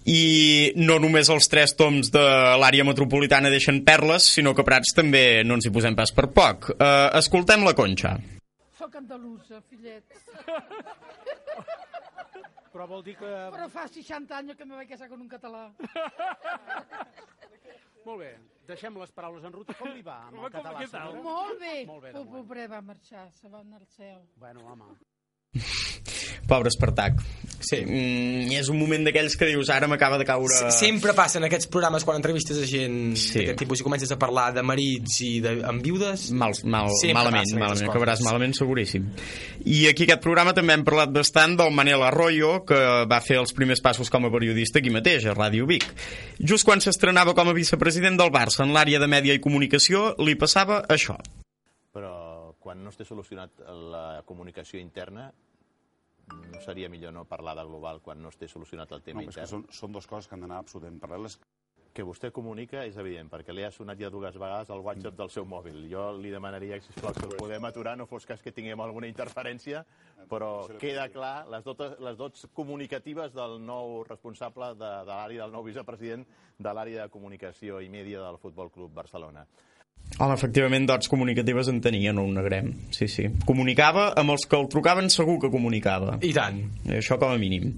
i 0.09 0.73
no 0.79 0.97
només 1.03 1.29
els 1.29 1.51
tres 1.53 1.75
toms 1.77 2.09
de 2.15 2.25
l'àrea 2.63 2.87
metropolitana 2.89 3.53
deixen 3.53 3.83
perles 3.85 4.31
sinó 4.39 4.55
que 4.57 4.65
Prats 4.65 4.95
també 4.97 5.45
no 5.45 5.59
ens 5.59 5.69
hi 5.69 5.75
posem 5.75 5.99
pas 5.99 6.15
per 6.17 6.31
poc 6.33 6.71
uh, 6.73 7.11
escoltem 7.19 7.67
la 7.67 7.77
Conxa 7.77 8.17
Soc 8.79 8.95
andalusa, 8.95 9.59
fillet. 9.69 10.05
Però 12.73 12.87
vol 12.87 13.03
dir 13.03 13.17
que... 13.19 13.27
Però 13.27 13.67
fa 13.73 13.89
60 13.91 14.37
anys 14.37 14.55
que 14.57 14.65
me 14.69 14.79
vaig 14.79 14.93
casar 14.93 15.09
con 15.11 15.21
un 15.25 15.29
català. 15.29 15.67
Molt 18.09 18.23
bé, 18.25 18.31
deixem 18.69 18.97
les 19.03 19.13
paraules 19.13 19.45
en 19.45 19.53
ruta. 19.53 19.75
Com 19.77 19.93
li 19.93 20.03
va 20.07 20.17
amb 20.31 20.41
el 20.45 20.53
català? 20.55 20.81
senyora? 20.89 21.23
Molt 21.29 21.61
bé. 21.61 21.75
Molt 21.91 22.07
bé, 22.07 22.13
de 22.17 22.25
va 22.73 22.81
marxar, 22.81 23.29
se 23.37 23.53
va 23.53 23.61
anar 23.61 23.83
al 23.83 23.89
cel. 23.99 24.25
Bueno, 24.41 24.65
home. 24.73 24.93
pobre 26.49 26.69
Espartac 26.73 27.21
sí. 27.61 27.81
mm, 27.85 28.53
és 28.59 28.69
un 28.71 28.79
moment 28.79 29.05
d'aquells 29.07 29.37
que 29.37 29.47
dius 29.51 29.71
ara 29.75 29.89
m'acaba 29.91 30.19
de 30.19 30.25
caure 30.29 30.53
S- 30.55 30.79
Sempre 30.79 31.13
passen 31.17 31.45
aquests 31.45 31.67
programes 31.73 32.05
quan 32.05 32.17
entrevistes 32.21 32.59
a 32.63 32.67
gent 32.67 33.17
Sí. 33.19 33.39
d'aquest 33.41 33.59
tipus 33.65 33.81
i 33.81 33.87
comences 33.87 34.13
a 34.13 34.19
parlar 34.19 34.53
de 34.55 34.63
marits 34.63 35.21
i 35.27 35.41
de, 35.45 35.57
amb 35.67 35.83
viudes 35.83 36.31
mal, 36.33 36.53
mal, 36.65 36.91
Sempre 37.01 37.15
malament, 37.19 37.53
malament 37.55 37.75
coses. 37.81 37.89
acabaràs 37.89 38.23
malament 38.27 38.55
seguríssim 38.55 39.09
i 39.65 39.87
aquí 39.89 40.05
aquest 40.07 40.23
programa 40.23 40.55
també 40.55 40.75
hem 40.77 40.85
parlat 40.87 41.11
bastant 41.13 41.57
del 41.59 41.73
Manel 41.75 42.03
Arroyo 42.03 42.65
que 42.69 42.79
va 43.11 43.21
fer 43.21 43.39
els 43.41 43.53
primers 43.53 43.81
passos 43.85 44.11
com 44.11 44.25
a 44.27 44.31
periodista 44.31 44.79
aquí 44.79 44.91
mateix, 44.91 45.27
a 45.27 45.35
Ràdio 45.35 45.67
Vic 45.67 45.85
just 46.41 46.65
quan 46.65 46.81
s'estrenava 46.81 47.35
com 47.35 47.49
a 47.49 47.53
vicepresident 47.57 48.17
del 48.19 48.31
Barça 48.31 48.63
en 48.65 48.73
l'àrea 48.77 48.99
de 49.01 49.07
mèdia 49.11 49.35
i 49.35 49.41
comunicació 49.43 50.15
li 50.23 50.35
passava 50.39 50.83
això 50.89 51.17
però 51.93 52.55
quan 52.61 52.83
no 52.85 52.91
esté 52.93 53.05
solucionat 53.09 53.51
la 53.67 54.23
comunicació 54.27 54.79
interna 54.81 55.31
no 56.29 56.61
seria 56.65 56.89
millor 56.89 57.13
no 57.13 57.25
parlar 57.25 57.57
de 57.57 57.65
global 57.65 58.01
quan 58.03 58.21
no 58.23 58.29
esté 58.33 58.49
solucionat 58.49 58.93
el 58.93 59.03
tema 59.03 59.23
No, 59.23 59.29
però 59.29 59.31
és 59.31 59.41
que 59.41 59.47
intern? 59.47 59.65
són, 59.69 59.81
són 59.81 59.93
dues 59.97 60.07
coses 60.07 60.29
que 60.29 60.37
han 60.37 60.45
d'anar 60.45 60.59
absolutament 60.65 61.01
paral·leles. 61.01 61.39
Que 61.99 62.05
vostè 62.07 62.29
comunica 62.31 62.85
és 62.87 62.97
evident, 63.01 63.27
perquè 63.33 63.51
li 63.51 63.65
ha 63.67 63.71
sonat 63.75 63.99
ja 63.99 64.11
dues 64.13 64.37
vegades 64.39 64.69
el 64.71 64.83
WhatsApp 64.87 65.17
del 65.19 65.31
seu 65.35 65.47
mòbil. 65.49 65.81
Jo 65.91 66.13
li 66.15 66.31
demanaria, 66.31 66.77
sisplau, 66.85 67.15
que 67.17 67.25
el 67.27 67.33
podem 67.41 67.65
aturar, 67.65 67.97
no 67.99 68.07
fos 68.07 68.27
cas 68.29 68.43
que 68.45 68.53
tinguem 68.55 68.79
alguna 68.85 69.09
interferència, 69.11 69.81
però 70.31 70.69
queda 70.79 71.09
clar 71.11 71.49
les 71.51 71.65
dotes, 71.65 71.97
les 72.05 72.21
dots 72.21 72.47
comunicatives 72.55 73.33
del 73.35 73.59
nou 73.65 74.05
responsable 74.07 74.75
de, 74.77 74.93
de 75.09 75.11
l'àrea, 75.11 75.43
del 75.43 75.57
nou 75.57 75.65
vicepresident 75.67 76.27
de 76.59 76.77
l'àrea 76.77 77.09
de 77.09 77.11
comunicació 77.11 77.81
i 77.81 77.89
mèdia 77.91 78.23
del 78.23 78.39
Futbol 78.39 78.71
Club 78.71 78.95
Barcelona. 78.95 79.47
Home, 80.19 80.35
efectivament, 80.35 80.89
dots 80.89 81.07
comunicatives 81.07 81.69
en 81.71 81.79
tenia, 81.81 82.13
no 82.13 82.25
ho 82.27 82.33
negrem. 82.33 82.73
Sí, 82.91 83.07
sí. 83.07 83.29
Comunicava 83.47 84.09
amb 84.19 84.35
els 84.35 84.49
que 84.51 84.59
el 84.59 84.67
trucaven 84.73 85.13
segur 85.15 85.37
que 85.45 85.51
comunicava. 85.53 86.17
I 86.27 86.33
tant. 86.35 86.59
I 86.89 86.99
això 86.99 87.21
com 87.21 87.31
a 87.31 87.39
mínim. 87.39 87.71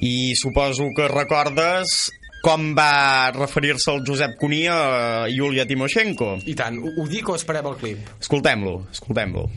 I 0.00 0.32
suposo 0.38 0.88
que 0.96 1.10
recordes 1.10 2.08
com 2.40 2.70
va 2.78 3.32
referir-se 3.34 3.90
el 3.92 4.04
Josep 4.06 4.36
Cuní 4.40 4.64
a 4.70 5.26
Yulia 5.28 5.66
Timoshenko. 5.68 6.36
I 6.46 6.54
tant. 6.56 6.78
Ho, 6.80 6.92
ho 7.02 7.08
dic 7.10 7.28
o 7.28 7.36
esperem 7.36 7.66
el 7.68 7.76
clip? 7.80 8.12
Escoltem-lo, 8.22 8.78
escoltem-lo. 8.94 9.48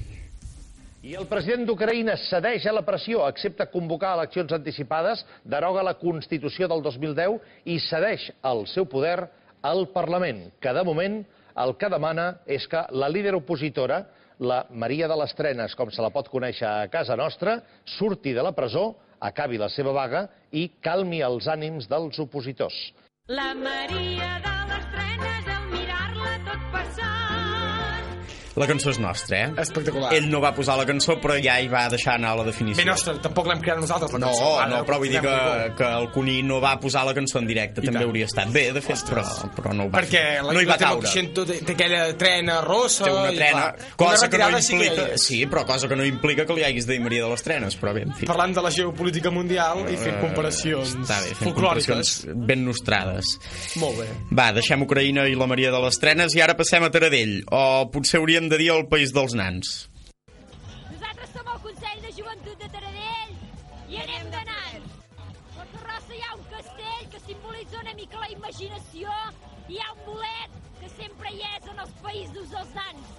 I 1.01 1.15
el 1.17 1.25
president 1.25 1.63
d'Ucraïna 1.65 2.13
cedeix 2.27 2.67
a 2.69 2.73
la 2.77 2.83
pressió, 2.85 3.23
accepta 3.25 3.65
convocar 3.73 4.11
eleccions 4.13 4.51
anticipades, 4.53 5.23
deroga 5.41 5.81
la 5.81 5.95
Constitució 5.97 6.67
del 6.69 6.83
2010 6.85 7.39
i 7.73 7.79
cedeix 7.81 8.27
el 8.45 8.67
seu 8.69 8.85
poder 8.85 9.15
al 9.65 9.87
Parlament, 9.95 10.43
que 10.61 10.73
de 10.77 10.83
moment 10.85 11.23
el 11.65 11.73
que 11.81 11.89
demana 11.89 12.27
és 12.45 12.69
que 12.69 12.83
la 12.93 13.09
líder 13.09 13.33
opositora, 13.39 14.03
la 14.37 14.61
Maria 14.69 15.09
de 15.09 15.17
les 15.17 15.33
Trenes, 15.33 15.73
com 15.73 15.89
se 15.89 16.05
la 16.05 16.13
pot 16.13 16.29
conèixer 16.29 16.69
a 16.69 16.85
casa 16.93 17.17
nostra, 17.17 17.57
surti 17.97 18.37
de 18.37 18.45
la 18.45 18.53
presó, 18.53 18.91
acabi 19.17 19.57
la 19.57 19.73
seva 19.73 19.97
vaga 19.97 20.27
i 20.53 20.67
calmi 20.85 21.25
els 21.25 21.49
ànims 21.49 21.89
dels 21.89 22.21
opositors. 22.21 22.77
La 23.25 23.55
Maria 23.57 24.37
de 24.45 24.50
La 28.59 28.67
cançó 28.67 28.89
és 28.91 28.97
nostra, 28.99 29.37
eh? 29.45 29.51
Espectacular. 29.63 30.09
Ell 30.17 30.25
no 30.31 30.41
va 30.43 30.51
posar 30.55 30.75
la 30.77 30.83
cançó, 30.85 31.15
però 31.23 31.37
ja 31.39 31.55
hi 31.61 31.69
va 31.71 31.85
deixar 31.89 32.17
anar 32.17 32.33
la 32.35 32.43
definició. 32.43 32.81
Bé, 32.83 32.87
nostre, 32.89 33.13
tampoc 33.23 33.47
l'hem 33.47 33.61
creat 33.63 33.79
nosaltres, 33.79 34.11
la 34.11 34.19
No, 34.19 34.27
cançó. 34.31 34.49
Ara, 34.59 34.67
no, 34.73 34.81
però 34.87 34.97
vull 34.99 35.09
dir 35.13 35.21
que, 35.23 35.35
que 35.77 35.87
el 36.01 36.09
Cuní 36.11 36.41
no 36.43 36.59
va 36.63 36.73
posar 36.79 37.05
la 37.07 37.13
cançó 37.15 37.39
en 37.39 37.47
directe, 37.47 37.79
I 37.81 37.85
també 37.87 37.99
tant. 38.01 38.09
hauria 38.09 38.25
estat 38.27 38.51
bé, 38.51 38.65
de 38.75 38.81
fet, 38.83 39.05
però, 39.07 39.23
però 39.55 39.73
no 39.77 39.85
ho 39.85 39.89
va 39.93 40.01
Perquè 40.01 40.19
fer. 40.19 40.43
la 40.43 40.53
no 40.57 40.61
hi 40.61 40.67
va 40.67 40.77
caure. 40.81 40.99
Timoshento 41.07 41.45
té, 41.47 41.59
té 41.63 41.75
aquella 41.77 42.01
trena 42.19 42.59
rossa 42.65 43.05
Té 43.07 43.11
una 43.15 43.31
i, 43.31 43.37
trena, 43.39 43.63
clar, 43.71 43.87
una 43.87 43.95
cosa 44.11 44.29
que 44.29 44.37
no 44.43 44.61
sí 44.61 44.73
implica... 44.75 45.07
és. 45.15 45.21
Sí, 45.31 45.39
però 45.47 45.65
cosa 45.65 45.87
que 45.87 45.95
no 45.95 46.05
implica 46.05 46.45
que 46.45 46.53
li 46.59 46.63
haguis 46.67 46.85
de 46.89 46.93
dir 46.97 47.01
Maria 47.05 47.23
de 47.23 47.29
les 47.31 47.43
Trenes, 47.47 47.77
però 47.79 47.93
bé, 47.95 48.03
en 48.09 48.13
fi. 48.19 48.27
Parlant 48.27 48.53
de 48.57 48.65
la 48.67 48.71
geopolítica 48.71 49.31
mundial 49.31 49.85
i 49.87 49.95
fent 49.95 50.17
Eh, 50.17 50.19
comparacions 50.25 50.95
Està 50.99 51.21
bé, 51.23 51.33
fent 51.39 51.53
comparacions 51.55 52.13
ben 52.49 52.65
nostrades. 52.67 53.31
Molt 53.79 54.01
bé. 54.01 54.09
Va, 54.35 54.49
deixem 54.55 54.83
Ucraïna 54.83 55.27
i 55.31 55.35
la 55.39 55.47
Maria 55.47 55.71
de 55.71 55.79
les 55.85 55.99
Trenes 56.01 56.35
i 56.35 56.41
ara 56.43 56.55
passem 56.59 56.83
a 56.83 56.89
Taradell, 56.91 57.37
o 57.51 57.87
potser 57.93 58.19
hauríem 58.19 58.40
de 58.49 58.57
dir 58.61 58.69
el 58.73 58.87
País 58.91 59.11
dels 59.13 59.33
Nans. 59.37 59.71
Nosaltres 60.89 61.33
som 61.35 61.47
el 61.53 61.59
Consell 61.65 62.01
de 62.05 62.11
Joventut 62.17 62.63
de 62.63 62.69
Taradell 62.73 63.33
i 63.91 63.99
anem 64.03 64.31
de 64.33 64.43
nans. 64.49 64.97
A 65.61 65.65
Terrassa 65.73 66.15
hi 66.15 66.21
ha 66.25 66.35
un 66.37 66.45
castell 66.53 67.09
que 67.13 67.21
simbolitza 67.25 67.81
una 67.83 67.95
mica 67.99 68.23
la 68.23 68.31
imaginació 68.33 69.17
i 69.67 69.75
hi 69.75 69.81
ha 69.83 69.91
un 69.97 70.05
bolet 70.07 70.57
que 70.79 70.93
sempre 70.95 71.33
hi 71.35 71.43
és 71.51 71.69
en 71.73 71.83
els 71.85 71.97
països 72.05 72.55
dels 72.55 72.73
nans. 72.79 73.11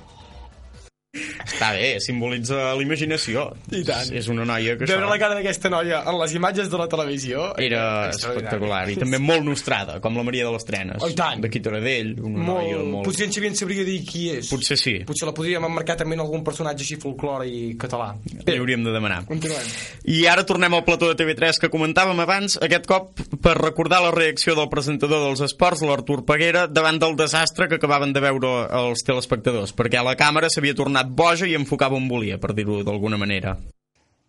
Està 1.22 1.74
bé, 1.76 1.98
simbolitza 2.00 2.70
l'imaginació. 2.78 3.42
I 3.76 3.82
tant. 3.84 4.08
És 4.16 4.30
una 4.32 4.46
noia 4.48 4.78
que 4.80 4.86
Veure 4.88 5.02
això... 5.04 5.10
la 5.10 5.18
cara 5.20 5.34
d'aquesta 5.36 5.68
noia 5.68 5.98
en 6.08 6.16
les 6.16 6.32
imatges 6.38 6.70
de 6.72 6.78
la 6.80 6.86
televisió 6.88 7.50
Era 7.60 7.82
extraordinari. 8.08 8.46
espectacular 8.46 8.78
i 8.88 8.96
també 8.96 9.18
molt 9.20 9.44
nostrada, 9.44 9.98
com 10.00 10.16
la 10.16 10.24
Maria 10.24 10.46
de 10.48 10.52
les 10.54 10.64
Trenes. 10.64 11.02
Oh, 11.04 11.10
i 11.12 11.16
tant. 11.18 11.42
D'aquí 11.44 11.60
Taradell, 11.60 12.14
una 12.16 12.46
molt, 12.46 12.62
noia 12.64 12.78
molt... 12.80 13.04
Potser 13.10 13.26
en 13.28 13.34
Xavier 13.36 13.50
en 13.52 13.58
sabria 13.60 13.84
dir 13.84 13.98
qui 14.08 14.22
és. 14.38 14.48
Potser 14.48 14.78
sí. 14.80 14.94
Potser 15.04 15.28
la 15.28 15.34
podríem 15.36 15.66
emmarcar 15.68 15.98
també 16.00 16.16
en 16.16 16.24
algun 16.24 16.46
personatge 16.46 16.86
així 16.86 16.96
folclore 17.02 17.44
i 17.50 17.60
català. 17.76 18.14
Li 18.46 18.56
hauríem 18.56 18.88
de 18.88 18.96
demanar. 18.96 19.20
Continuem. 19.28 19.68
I 20.16 20.22
ara 20.32 20.46
tornem 20.48 20.78
al 20.78 20.84
plató 20.88 21.12
de 21.12 21.18
TV3 21.20 21.60
que 21.60 21.72
comentàvem 21.76 22.24
abans, 22.24 22.56
aquest 22.64 22.88
cop 22.88 23.20
per 23.44 23.58
recordar 23.60 24.00
la 24.06 24.14
reacció 24.16 24.56
del 24.56 24.70
presentador 24.72 25.26
dels 25.28 25.44
esports, 25.44 25.84
l'Artur 25.84 26.22
Peguera, 26.24 26.64
davant 26.72 26.96
del 27.04 27.20
desastre 27.20 27.68
que 27.68 27.76
acabaven 27.76 28.16
de 28.16 28.24
veure 28.24 28.56
els 28.80 29.04
telespectadors, 29.04 29.76
perquè 29.76 30.00
la 30.00 30.16
càmera 30.16 30.48
s'havia 30.48 30.72
tornat 30.78 31.01
boja 31.09 31.48
i 31.48 31.57
enfocava 31.59 31.96
on 31.98 32.09
volia, 32.09 32.38
per 32.38 32.53
dir-ho 32.55 32.82
d'alguna 32.86 33.18
manera. 33.20 33.57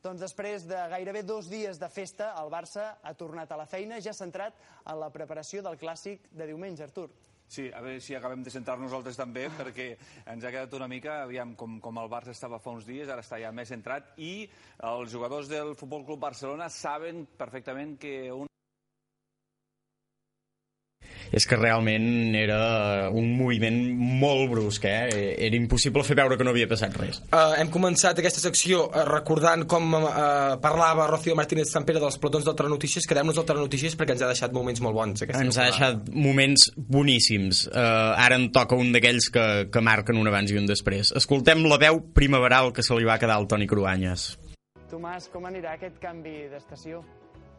Doncs 0.03 0.19
després 0.19 0.65
de 0.67 0.79
gairebé 0.91 1.21
dos 1.23 1.47
dies 1.47 1.77
de 1.79 1.87
festa, 1.87 2.33
el 2.41 2.49
Barça 2.51 2.89
ha 3.01 3.13
tornat 3.15 3.51
a 3.51 3.59
la 3.59 3.67
feina, 3.69 4.01
ja 4.03 4.11
centrat 4.11 4.57
en 4.83 4.99
la 4.99 5.07
preparació 5.13 5.63
del 5.63 5.77
clàssic 5.79 6.27
de 6.35 6.49
diumenge, 6.49 6.83
Artur. 6.83 7.07
Sí, 7.47 7.69
a 7.71 7.79
veure 7.85 8.01
si 8.01 8.15
acabem 8.17 8.43
de 8.43 8.51
sentar 8.51 8.75
nosaltres 8.81 9.15
també, 9.19 9.45
perquè 9.59 9.91
ens 10.25 10.43
ha 10.43 10.51
quedat 10.51 10.73
una 10.75 10.89
mica, 10.91 11.21
aviam, 11.23 11.53
com, 11.55 11.77
com 11.83 11.99
el 12.01 12.09
Barça 12.11 12.33
estava 12.33 12.59
fa 12.59 12.73
uns 12.75 12.87
dies, 12.87 13.07
ara 13.07 13.23
està 13.23 13.39
ja 13.39 13.51
més 13.55 13.69
centrat, 13.71 14.11
i 14.17 14.47
els 14.89 15.13
jugadors 15.13 15.51
del 15.51 15.75
Futbol 15.79 16.03
Club 16.07 16.23
Barcelona 16.23 16.67
saben 16.73 17.23
perfectament 17.37 17.95
que 18.01 18.17
un 18.33 18.49
és 21.33 21.47
que 21.49 21.57
realment 21.57 22.35
era 22.37 23.09
un 23.09 23.31
moviment 23.33 23.79
molt 24.21 24.51
brusc, 24.51 24.85
eh? 24.85 25.33
Era 25.47 25.57
impossible 25.57 26.03
fer 26.05 26.15
veure 26.19 26.37
que 26.37 26.45
no 26.45 26.53
havia 26.53 26.69
passat 26.69 26.93
res. 26.99 27.19
Uh, 27.31 27.55
hem 27.57 27.71
començat 27.73 28.21
aquesta 28.21 28.43
secció 28.43 28.83
uh, 28.85 29.01
recordant 29.09 29.65
com 29.69 29.95
uh, 29.97 30.03
parlava 30.61 31.07
Rocío 31.09 31.33
Martínez 31.39 31.73
Sampere 31.73 32.01
dels 32.03 32.19
platons 32.21 32.45
del 32.45 32.57
Telenotícies. 32.59 33.07
Quedem-nos 33.09 33.41
al 33.41 33.47
Telenotícies 33.49 33.97
perquè 33.97 34.13
ens 34.13 34.21
ha 34.21 34.29
deixat 34.29 34.53
moments 34.53 34.83
molt 34.85 34.97
bons. 34.99 35.25
Ens 35.25 35.33
ha 35.33 35.41
temporada. 35.41 35.71
deixat 35.71 36.13
moments 36.13 36.69
boníssims. 36.77 37.65
Uh, 37.73 38.13
ara 38.13 38.37
en 38.37 38.51
toca 38.53 38.77
un 38.77 38.93
d'aquells 38.93 39.31
que, 39.33 39.47
que 39.73 39.83
marquen 39.83 40.21
un 40.21 40.29
abans 40.29 40.53
i 40.53 40.61
un 40.61 40.69
després. 40.69 41.15
Escoltem 41.17 41.65
la 41.65 41.81
veu 41.81 41.97
primaveral 42.13 42.69
que 42.77 42.85
se 42.85 42.93
li 42.93 43.09
va 43.09 43.17
quedar 43.17 43.41
al 43.41 43.49
Toni 43.49 43.65
Cruanyes. 43.69 44.35
Tomàs, 44.93 45.31
com 45.33 45.49
anirà 45.49 45.73
aquest 45.73 45.97
canvi 45.97 46.43
d'estació? 46.53 47.01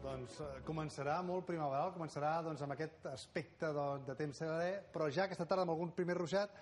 Doncs 0.05 0.37
eh, 0.43 0.51
començarà 0.67 1.17
molt 1.25 1.47
primaveral, 1.47 1.89
començarà 1.95 2.37
doncs, 2.45 2.61
amb 2.61 2.75
aquest 2.75 3.07
aspecte 3.09 3.71
de, 3.73 3.87
de 4.05 4.15
temps 4.19 4.37
serè, 4.43 4.71
però 4.93 5.09
ja 5.09 5.25
aquesta 5.25 5.47
tarda 5.49 5.65
amb 5.65 5.73
algun 5.73 5.95
primer 5.97 6.19
ruixat 6.19 6.61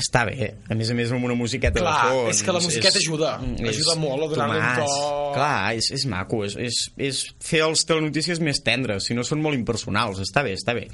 Està 0.00 0.22
bé, 0.28 0.46
a 0.70 0.76
més 0.78 0.90
a 0.92 0.94
més 0.94 1.10
amb 1.12 1.24
una 1.26 1.34
musiqueta 1.34 1.80
Clar, 1.80 1.92
de 1.92 2.10
fons. 2.14 2.30
és 2.30 2.42
que 2.46 2.52
la 2.54 2.60
musiqueta 2.62 3.00
ajuda, 3.00 3.30
ajuda 3.70 3.94
molt 3.98 4.24
a 4.24 4.28
donar-li 4.32 4.58
un 4.60 4.78
to. 4.78 4.98
Clar, 5.34 5.72
és, 5.80 5.88
és 5.96 6.04
maco, 6.08 6.42
és, 6.46 6.54
és, 6.62 6.78
és 7.08 7.20
fer 7.42 7.62
els 7.66 7.82
telenotícies 7.88 8.42
més 8.44 8.60
tendres, 8.66 9.08
si 9.08 9.16
no 9.16 9.24
són 9.26 9.42
molt 9.42 9.58
impersonals, 9.58 10.20
està 10.22 10.44
bé, 10.46 10.54
està 10.58 10.76
bé. 10.76 10.86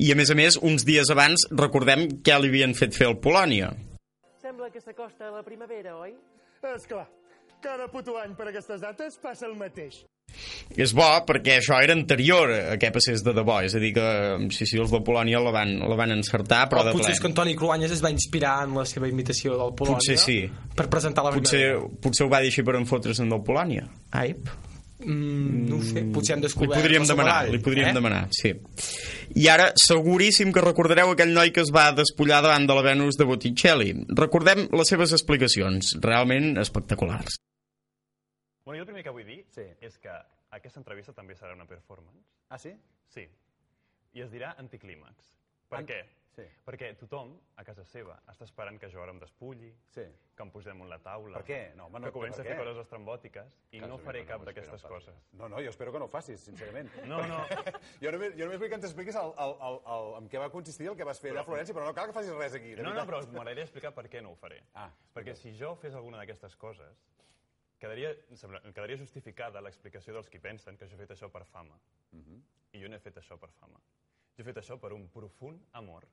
I 0.00 0.12
a 0.14 0.18
més 0.18 0.32
a 0.32 0.38
més, 0.38 0.56
uns 0.62 0.86
dies 0.88 1.10
abans, 1.12 1.44
recordem 1.50 2.06
què 2.24 2.38
li 2.40 2.52
havien 2.54 2.76
fet 2.78 2.96
fer 2.96 3.10
al 3.10 3.18
Polònia. 3.22 3.72
Sembla 4.42 4.70
que 4.72 4.80
s'acosta 4.80 5.30
la 5.34 5.44
primavera, 5.46 5.98
oi? 6.00 6.14
És 6.72 6.88
clar, 6.88 7.04
cada 7.62 7.90
puto 7.92 8.16
any 8.22 8.32
per 8.38 8.48
aquestes 8.48 8.80
dates 8.82 9.20
passa 9.22 9.50
el 9.50 9.58
mateix. 9.60 10.02
És 10.80 10.94
bo 10.96 11.04
perquè 11.28 11.58
això 11.60 11.76
era 11.84 11.92
anterior 11.92 12.50
a 12.52 12.78
que 12.80 12.90
passés 12.94 13.20
de 13.24 13.34
debò, 13.36 13.58
és 13.66 13.74
a 13.76 13.82
dir 13.82 13.92
que 13.96 14.06
sí, 14.56 14.64
sí, 14.64 14.78
els 14.80 14.90
de 14.94 15.02
Polònia 15.04 15.40
la 15.44 15.52
van, 15.52 15.74
la 15.84 15.98
van 15.98 16.14
encertar, 16.16 16.64
però 16.72 16.80
o 16.80 16.88
de 16.88 16.96
potser 16.96 17.10
ple. 17.10 17.18
és 17.18 17.20
que 17.20 17.30
Antoni 17.30 17.54
Cruanyes 17.58 17.92
es 17.92 18.02
va 18.04 18.10
inspirar 18.14 18.62
en 18.66 18.74
la 18.80 18.86
seva 18.88 19.08
imitació 19.10 19.58
del 19.60 19.74
Polònia 19.76 20.00
Potser 20.00 20.18
sí. 20.18 20.38
per 20.76 20.88
presentar 20.92 21.24
la 21.26 21.34
Potser, 21.36 21.64
primera. 21.76 22.02
potser 22.02 22.26
ho 22.26 22.32
va 22.32 22.40
dir 22.40 22.52
així 22.54 22.64
per 22.64 22.78
enfotre's 22.80 23.20
del 23.22 23.42
Polònia. 23.44 23.84
Aip. 24.22 24.48
Mm, 25.02 25.66
no 25.66 25.80
ho 25.80 25.82
sé, 25.82 26.04
potser 26.14 26.36
hem 26.36 26.42
Li 26.44 26.46
descobert 26.46 26.78
podríem 26.78 27.02
el 27.02 27.08
seu 27.08 27.16
demanar, 27.16 27.32
barall, 27.40 27.56
li 27.56 27.58
podríem 27.58 27.88
eh? 27.90 27.94
demanar, 27.96 28.20
sí. 28.30 28.52
I 29.34 29.48
ara, 29.50 29.72
seguríssim 29.74 30.52
que 30.54 30.62
recordareu 30.62 31.10
aquell 31.10 31.32
noi 31.34 31.50
que 31.50 31.64
es 31.64 31.72
va 31.74 31.88
despullar 31.96 32.38
davant 32.44 32.68
de 32.70 32.76
la 32.78 32.84
Venus 32.86 33.18
de 33.18 33.26
Botticelli. 33.26 33.92
Recordem 34.14 34.68
les 34.70 34.92
seves 34.94 35.12
explicacions, 35.16 35.96
realment 36.04 36.54
espectaculars. 36.62 37.34
Bueno, 38.64 38.78
jo 38.78 38.82
el 38.82 38.86
primer 38.86 39.02
que 39.02 39.14
vull 39.14 39.26
dir 39.26 39.42
sí. 39.50 39.66
és 39.82 39.98
que 39.98 40.12
aquesta 40.54 40.80
entrevista 40.80 41.14
també 41.16 41.34
serà 41.38 41.56
una 41.56 41.66
performance. 41.66 42.26
Ah, 42.48 42.58
sí? 42.62 42.76
Sí. 43.10 43.26
I 44.12 44.22
es 44.22 44.30
dirà 44.30 44.54
anticlímax. 44.60 45.32
Per 45.72 45.80
què? 45.88 46.02
Sí. 46.32 46.44
Perquè 46.64 46.88
tothom, 46.96 47.34
a 47.60 47.64
casa 47.64 47.82
seva, 47.84 48.14
està 48.30 48.46
esperant 48.46 48.78
que 48.80 48.88
jo 48.88 49.02
ara 49.02 49.12
em 49.12 49.18
despulli, 49.20 49.68
sí. 49.92 50.04
que 50.36 50.44
em 50.46 50.52
posem 50.52 50.80
un 50.80 50.88
la 50.88 50.96
taula... 51.04 51.34
Per 51.36 51.44
què? 51.50 51.58
No, 51.76 51.90
home, 51.90 52.00
no, 52.00 52.08
que 52.08 52.14
comenci 52.14 52.38
per 52.38 52.46
a 52.46 52.48
fer 52.48 52.56
coses 52.62 52.80
estrambòtiques 52.86 53.58
i 53.76 53.82
no 53.84 53.98
faré 54.00 54.22
cap 54.28 54.46
d'aquestes 54.46 54.86
coses. 54.88 55.18
No, 55.36 55.50
no, 55.52 55.60
jo 55.60 55.74
espero 55.74 55.92
que 55.92 56.00
no 56.00 56.08
ho 56.08 56.12
facis, 56.12 56.40
sincerament. 56.48 56.88
No, 57.12 57.18
no. 57.28 57.42
jo, 58.02 58.12
només, 58.14 58.32
jo 58.38 58.46
només 58.46 58.62
vull 58.62 58.72
que 58.72 58.78
ens 58.78 58.88
expliquis 58.88 59.18
el, 59.20 59.34
el, 59.44 59.54
el, 59.68 59.78
el, 59.96 60.08
en 60.22 60.32
què 60.32 60.40
va 60.40 60.48
consistir 60.54 60.88
el 60.88 60.96
que 60.96 61.08
vas 61.08 61.20
fer 61.20 61.34
allà 61.34 61.44
a 61.44 61.48
Florència, 61.50 61.76
però 61.76 61.90
no 61.90 61.96
cal 61.98 62.08
que 62.08 62.16
facis 62.16 62.32
res 62.38 62.56
aquí. 62.56 62.72
No, 62.80 62.94
no, 62.96 63.04
però 63.10 63.20
m'agradaria 63.26 63.68
explicar 63.68 63.92
per 63.96 64.06
què 64.08 64.24
no 64.24 64.32
ho 64.32 64.38
faré. 64.40 64.62
Ah, 64.72 64.88
Perquè 65.12 65.36
si 65.36 65.52
jo 65.58 65.74
fes 65.82 65.98
alguna 65.98 66.22
d'aquestes 66.22 66.56
coses, 66.56 67.04
quedaria, 67.82 68.14
em 68.30 68.38
sembla- 68.38 68.62
quedaria 68.70 68.96
justificada 69.00 69.60
l'explicació 69.64 70.14
dels 70.14 70.30
qui 70.30 70.38
pensen 70.42 70.78
que 70.78 70.86
jo 70.88 70.94
he 70.96 71.02
fet 71.02 71.16
això 71.16 71.30
per 71.34 71.44
fama. 71.50 71.74
Mhm. 72.14 72.40
I 72.72 72.80
jo 72.80 72.88
no 72.88 72.96
he 72.96 73.02
fet 73.02 73.18
això 73.20 73.38
per 73.38 73.50
fama. 73.58 73.78
Jo 74.36 74.42
he 74.42 74.44
fet 74.48 74.62
això 74.62 74.78
per 74.80 74.92
un 74.94 75.08
profund 75.12 75.60
amor. 75.72 76.06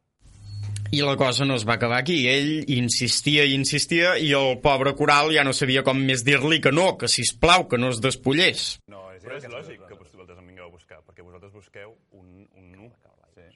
I 0.92 1.04
la 1.06 1.16
cosa 1.16 1.46
no 1.46 1.54
es 1.56 1.66
va 1.68 1.76
acabar 1.76 2.00
aquí. 2.00 2.28
Ell 2.28 2.66
insistia 2.74 3.44
i 3.46 3.54
insistia 3.54 4.18
i 4.18 4.32
el 4.34 4.60
pobre 4.60 4.96
Coral 4.96 5.30
ja 5.36 5.44
no 5.46 5.54
sabia 5.54 5.84
com 5.86 6.00
més 6.02 6.24
dir-li 6.26 6.60
que 6.60 6.72
no, 6.72 6.98
que 6.98 7.08
si 7.08 7.22
plau 7.40 7.68
que 7.70 7.78
no 7.78 7.90
es 7.94 8.02
despullés. 8.02 8.80
No, 8.88 9.12
és, 9.14 9.24
Però 9.24 9.38
és 9.38 9.46
lògic 9.46 9.86
que 9.88 9.94
vosaltres 9.94 10.40
em 10.40 10.48
vingueu 10.48 10.66
a 10.66 10.72
buscar, 10.74 11.04
perquè 11.06 11.22
vosaltres 11.24 11.54
busqueu 11.54 11.96
un, 12.12 12.48
un 12.58 12.72
nu. 12.72 12.92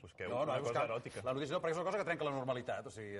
Busqueu 0.01 0.29
No, 0.29 0.43
no, 0.45 0.53
una 0.53 0.59
cosa 0.63 0.85
eròtica. 0.87 1.23
La 1.25 1.33
notícia 1.33 1.55
no, 1.55 1.61
perquè 1.63 1.75
és 1.75 1.81
una 1.81 1.87
cosa 1.89 1.99
que 2.01 2.07
trenca 2.07 2.27
la 2.27 2.33
normalitat. 2.35 2.87
O 2.87 2.93
sigui, 2.93 3.17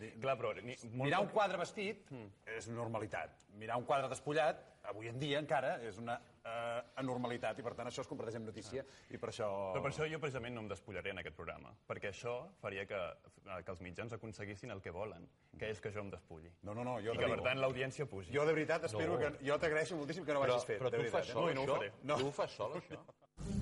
di... 0.00 0.10
Clar, 0.22 0.36
però... 0.40 0.52
Ni, 0.62 0.76
Mirar 1.00 1.22
un 1.24 1.30
quadre 1.32 1.58
vestit 1.60 2.10
és 2.56 2.68
normalitat. 2.72 3.46
Mirar 3.60 3.78
un 3.80 3.86
quadre 3.88 4.08
despullat, 4.12 4.60
avui 4.90 5.10
en 5.10 5.18
dia 5.20 5.38
encara, 5.42 5.74
és 5.86 5.98
una 6.00 6.14
uh, 6.16 6.80
anormalitat 7.02 7.58
i 7.60 7.64
per 7.66 7.74
tant 7.76 7.90
això 7.90 8.00
es 8.04 8.08
converteix 8.08 8.38
en 8.40 8.46
notícia 8.48 8.84
i 9.12 9.20
per 9.20 9.28
això... 9.32 9.48
Però 9.74 9.82
per 9.84 9.92
això 9.92 10.08
jo 10.08 10.20
precisament 10.22 10.56
no 10.56 10.64
em 10.64 10.70
despullaré 10.70 11.12
en 11.12 11.20
aquest 11.22 11.36
programa, 11.36 11.74
perquè 11.90 12.10
això 12.14 12.36
faria 12.62 12.86
que, 12.88 13.00
que 13.50 13.74
els 13.74 13.84
mitjans 13.84 14.16
aconseguissin 14.16 14.72
el 14.74 14.80
que 14.80 14.94
volen, 14.94 15.28
que 15.60 15.68
és 15.70 15.80
que 15.84 15.92
jo 15.92 16.00
em 16.06 16.10
despulli. 16.14 16.50
No, 16.64 16.74
no, 16.74 16.84
no, 16.86 16.96
jo 17.04 17.12
I 17.14 17.20
que, 17.20 17.28
per 17.36 17.42
tant, 17.44 17.60
l'audiència 17.60 18.08
pugi. 18.08 18.32
Jo 18.34 18.46
de 18.48 18.56
veritat 18.56 18.88
espero 18.88 19.18
No. 19.18 19.20
que... 19.20 19.44
Jo 19.46 19.58
t'agraeixo 19.60 19.96
moltíssim 20.00 20.24
que 20.24 20.32
no 20.32 20.40
ho 20.40 20.48
hagis 20.48 20.64
fet. 20.64 20.80
però 20.80 20.90
tu 20.94 21.02
ho 21.04 21.10
fas 21.12 21.28
eh? 21.28 21.32
sol, 21.32 21.42
No, 21.44 21.50
i 21.50 21.54
no 21.54 21.64
això? 21.66 21.74
ho 21.74 21.80
faré. 21.82 21.92
No. 22.02 22.16
Tu 22.16 22.28
ho 22.30 22.36
fas 22.40 22.56
sol, 22.56 22.78
això? 22.80 23.00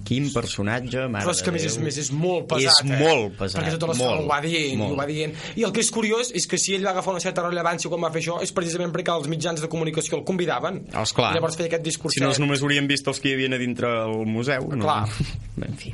Quin 0.08 0.30
personatge, 0.32 1.04
mare 1.12 1.26
Però 1.26 1.34
és 1.36 1.42
que 1.44 1.52
més 1.52 1.66
és, 1.68 1.74
més 1.84 1.98
és 2.00 2.08
molt 2.16 2.46
pesat, 2.48 2.72
És 2.72 2.92
eh? 2.94 3.00
molt 3.02 3.34
pesat, 3.36 3.60
Perquè 3.60 3.74
tota 3.76 3.90
l'estona 3.90 4.22
ho 4.22 4.28
va 4.30 4.38
dient, 4.44 4.78
molt. 4.80 4.94
ho 4.94 5.00
va 5.02 5.04
dient. 5.10 5.34
I 5.60 5.66
el 5.68 5.74
que 5.76 5.84
és 5.84 5.90
curiós 5.92 6.32
és 6.38 6.48
que 6.48 6.60
si 6.60 6.76
ell 6.78 6.86
va 6.86 6.94
agafar 6.94 7.12
una 7.12 7.20
certa 7.24 7.44
rellevància 7.44 7.92
quan 7.92 8.06
va 8.06 8.12
fer 8.14 8.22
això 8.24 8.38
és 8.44 8.54
precisament 8.56 8.94
perquè 8.94 9.12
els 9.12 9.28
mitjans 9.28 9.60
de 9.60 9.68
comunicació 9.68 10.16
el 10.16 10.24
convidaven. 10.28 10.80
Esclar. 11.02 11.34
I 11.34 11.40
llavors 11.40 11.60
feia 11.60 11.68
aquest 11.68 11.84
discurset. 11.84 12.22
Si 12.22 12.24
no, 12.24 12.32
només 12.46 12.64
haurien 12.64 12.88
vist 12.88 13.10
els 13.12 13.20
que 13.20 13.32
hi 13.32 13.36
havia 13.36 13.52
a 13.52 13.60
dintre 13.60 13.92
el 14.06 14.24
museu. 14.26 14.70
No? 14.72 14.84
Clar. 14.86 15.04
En 15.68 15.74
fi. 15.74 15.90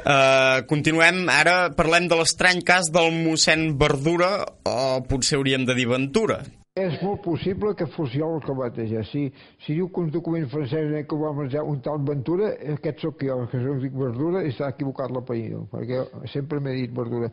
Uh, 0.00 0.60
continuem, 0.68 1.22
ara 1.32 1.70
parlem 1.76 2.06
de 2.08 2.18
l'estrany 2.20 2.60
cas 2.64 2.90
del 2.92 3.10
mossèn 3.16 3.70
Verdura, 3.80 4.44
o 4.68 5.00
potser 5.08 5.40
hauríem 5.40 5.64
de 5.68 5.76
dir 5.76 5.88
Ventura. 5.88 6.42
És 6.78 7.00
molt 7.02 7.18
possible 7.24 7.72
que 7.74 7.86
fos 7.96 8.12
jo 8.14 8.26
el 8.36 8.42
que 8.44 8.54
va 8.54 8.68
batejar. 8.68 9.02
Si, 9.08 9.24
si 9.64 9.74
diu 9.74 9.88
que 9.90 10.04
un 10.04 10.10
document 10.14 10.46
francès 10.52 10.92
en 11.00 11.06
què 11.10 11.16
va 11.18 11.32
menjar 11.34 11.64
un 11.66 11.80
tal 11.82 11.98
Ventura, 12.06 12.52
aquest 12.76 13.02
sóc 13.02 13.24
jo, 13.26 13.40
que 13.50 13.62
soc 13.64 13.80
dic 13.82 13.96
Verdura 13.98 14.44
i 14.46 14.52
s'ha 14.54 14.68
equivocat 14.70 15.10
l'apellido, 15.10 15.64
perquè 15.72 16.04
sempre 16.30 16.60
m'he 16.62 16.76
dit 16.78 16.94
Verdura. 16.94 17.32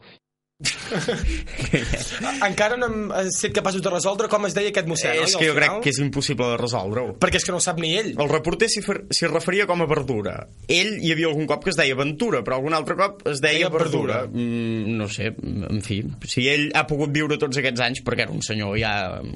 Encara 2.48 2.78
no 2.82 2.88
hem 2.90 3.12
estat 3.28 3.54
capaços 3.54 3.82
de 3.86 3.92
resoldre 3.94 4.26
com 4.32 4.46
es 4.48 4.56
deia 4.58 4.72
aquest 4.72 4.88
mossèn, 4.90 5.20
és 5.22 5.36
oi, 5.36 5.42
que 5.42 5.50
jo 5.52 5.56
crec 5.58 5.70
final? 5.70 5.82
que 5.86 5.92
és 5.94 6.00
impossible 6.02 6.48
de 6.54 6.58
resoldre-ho. 6.62 7.12
Perquè 7.22 7.38
és 7.42 7.46
que 7.46 7.54
no 7.54 7.60
ho 7.60 7.64
sap 7.64 7.78
ni 7.82 7.92
ell. 8.00 8.10
El 8.18 8.32
reporter 8.32 8.70
s'hi 8.72 8.82
fer- 8.86 9.04
referia 9.30 9.68
com 9.70 9.84
a 9.84 9.88
verdura. 9.90 10.34
Ell 10.68 10.96
hi 11.04 11.12
havia 11.14 11.30
algun 11.30 11.46
cop 11.50 11.62
que 11.66 11.70
es 11.74 11.78
deia 11.78 11.98
Ventura, 12.00 12.42
però 12.46 12.58
algun 12.58 12.74
altre 12.78 12.98
cop 12.98 13.22
es 13.30 13.42
deia 13.44 13.68
Deia 13.68 13.70
verdura. 13.74 14.22
verdura. 14.26 14.34
Mm, 14.34 14.98
no 14.98 15.08
sé, 15.14 15.30
en 15.38 15.82
fi. 15.86 16.00
Si 16.26 16.48
ell 16.50 16.72
ha 16.74 16.88
pogut 16.90 17.14
viure 17.14 17.38
tots 17.38 17.58
aquests 17.62 17.84
anys, 17.86 18.02
perquè 18.08 18.26
era 18.26 18.34
un 18.34 18.42
senyor 18.42 18.74
ja 18.82 18.96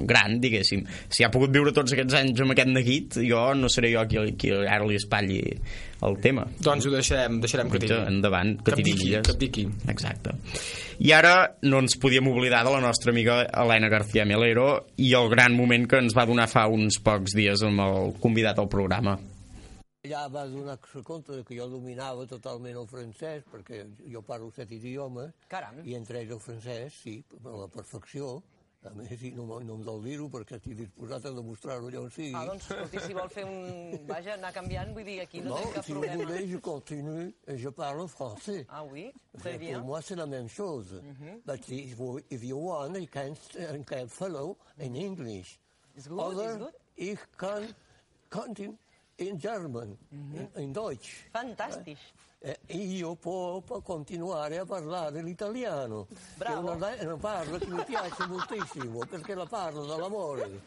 gran, 0.09 0.39
diguéssim, 0.41 0.85
si 1.09 1.23
ha 1.23 1.29
pogut 1.33 1.53
viure 1.53 1.71
tots 1.75 1.93
aquests 1.93 2.17
anys 2.17 2.41
amb 2.41 2.55
aquest 2.55 2.73
neguit, 2.73 3.21
jo 3.27 3.45
no 3.53 3.69
seré 3.69 3.93
jo 3.93 4.07
qui, 4.09 4.25
qui 4.41 4.51
ara 4.57 4.85
li 4.89 4.97
espatlli 4.97 5.41
el 6.01 6.17
tema. 6.21 6.47
Doncs 6.59 6.85
ho 6.87 6.91
deixarem, 6.91 7.39
deixarem 7.41 7.69
que 7.69 7.79
tiri. 7.79 7.93
Endavant, 8.09 8.55
que 8.63 8.71
Que 8.71 8.77
piqui, 8.81 8.93
milles. 9.03 9.27
que 9.27 9.33
piqui. 9.37 9.67
Exacte. 9.87 10.31
I 10.99 11.11
ara 11.13 11.55
no 11.63 11.79
ens 11.79 11.95
podíem 11.97 12.27
oblidar 12.27 12.63
de 12.65 12.71
la 12.71 12.81
nostra 12.81 13.11
amiga 13.11 13.43
Helena 13.45 13.89
García 13.89 14.25
Melero 14.25 14.87
i 14.97 15.13
el 15.13 15.29
gran 15.29 15.53
moment 15.57 15.87
que 15.87 15.97
ens 15.97 16.15
va 16.17 16.25
donar 16.25 16.47
fa 16.49 16.67
uns 16.67 16.99
pocs 17.01 17.33
dies 17.37 17.61
amb 17.63 17.79
el 17.81 18.13
convidat 18.19 18.59
al 18.59 18.69
programa. 18.69 19.17
Allà 20.03 20.23
va 20.33 20.47
donar-se 20.49 21.03
compte 21.05 21.31
de 21.35 21.43
que 21.45 21.53
jo 21.59 21.67
dominava 21.69 22.25
totalment 22.25 22.73
el 22.75 22.87
francès, 22.89 23.43
perquè 23.45 23.83
jo 24.11 24.23
parlo 24.25 24.49
set 24.55 24.71
idiomes, 24.73 25.29
Caram. 25.47 25.75
i 25.85 25.93
entre 25.93 26.21
ells 26.23 26.31
el 26.33 26.39
francès, 26.41 26.95
sí, 27.03 27.23
a 27.45 27.49
la 27.49 27.67
perfecció. 27.67 28.41
A 28.83 28.89
més, 28.97 29.11
no, 29.37 29.45
no 29.61 29.75
em 29.75 29.81
del 29.85 29.99
dir-ho 30.01 30.25
perquè 30.33 30.55
estic 30.57 30.73
disposat 30.79 31.25
a 31.29 31.31
demostrar-ho 31.35 31.85
allà 31.91 31.99
on 32.01 32.09
sigui. 32.09 32.31
Ah, 32.33 32.47
doncs, 32.49 32.65
escolti, 32.71 33.01
si 33.05 33.13
vol 33.13 33.29
fer 33.29 33.43
un... 33.45 33.99
Vaja, 34.09 34.33
anar 34.33 34.49
canviant, 34.55 34.89
vull 34.95 35.05
dir, 35.05 35.19
aquí 35.21 35.43
no, 35.43 35.51
Non, 35.51 35.59
tenim 35.61 35.75
cap 35.75 35.85
si 35.85 35.93
problema. 35.93 36.15
voulez, 36.23 36.47
je 36.49 36.57
continue 36.57 37.27
et 37.45 37.57
je 37.61 37.69
parle 37.69 38.07
français. 38.07 38.65
Ah 38.69 38.83
oui, 38.83 39.11
très 39.37 39.59
bien. 39.59 39.77
Pour 39.77 39.87
moi, 39.87 40.01
c'est 40.01 40.15
la 40.15 40.25
même 40.25 40.49
chose. 40.49 40.99
But 41.45 41.59
if 41.69 41.93
you, 41.99 42.19
if 42.31 42.43
you 42.43 42.57
want, 42.57 42.97
you 42.97 43.05
can, 43.07 43.35
you 43.75 43.83
can 43.85 44.07
follow 44.07 44.57
in 44.79 44.95
English. 44.95 45.59
It's 45.95 46.07
good, 46.07 46.19
Other, 46.19 46.49
it's 46.49 46.57
good. 46.57 46.73
ich 46.97 47.19
kann 47.37 47.67
continue 48.31 48.75
in 49.19 49.37
German, 49.37 49.95
in, 50.11 50.49
in 50.55 50.73
Deutsch. 50.73 51.27
Fantastisch. 51.31 51.99
Eh, 52.15 52.20
io 52.69 53.15
può, 53.15 53.59
può 53.59 53.81
continuare 53.81 54.57
a 54.57 54.65
parlare 54.65 55.21
l'italiano, 55.21 56.07
che 56.07 56.15
Bravo. 56.35 56.71
una, 56.71 56.95
è 56.95 57.05
una 57.05 57.17
parola 57.17 57.59
che 57.59 57.67
mi 57.67 57.83
piace 57.85 58.25
moltissimo, 58.25 59.05
perché 59.05 59.35
la 59.35 59.45
parlo 59.45 59.85
dall'amore. 59.85 60.61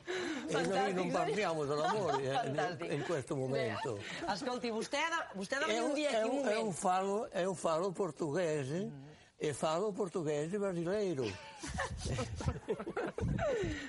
E 0.46 0.66
noi 0.66 0.94
non 0.94 1.08
eh? 1.08 1.10
parliamo 1.10 1.64
dall'amore 1.64 2.78
eh, 2.78 2.94
in, 2.94 3.02
questo 3.02 3.34
momento. 3.34 3.94
Bé, 3.94 4.32
escolti, 4.32 4.70
vostè 4.70 4.98
vostè 5.32 5.58
È 5.58 5.78
un 5.80 5.96
è 5.96 6.22
un 6.22 6.46
è 6.46 6.56
un 6.58 6.72
falo, 6.72 7.28
è 7.30 7.44
un 7.44 7.56
falo 7.56 7.90
portoghese 7.90 8.90
e 9.36 9.52
falo 9.52 9.90
portoghese 9.90 10.56
brasileiro. 10.58 11.24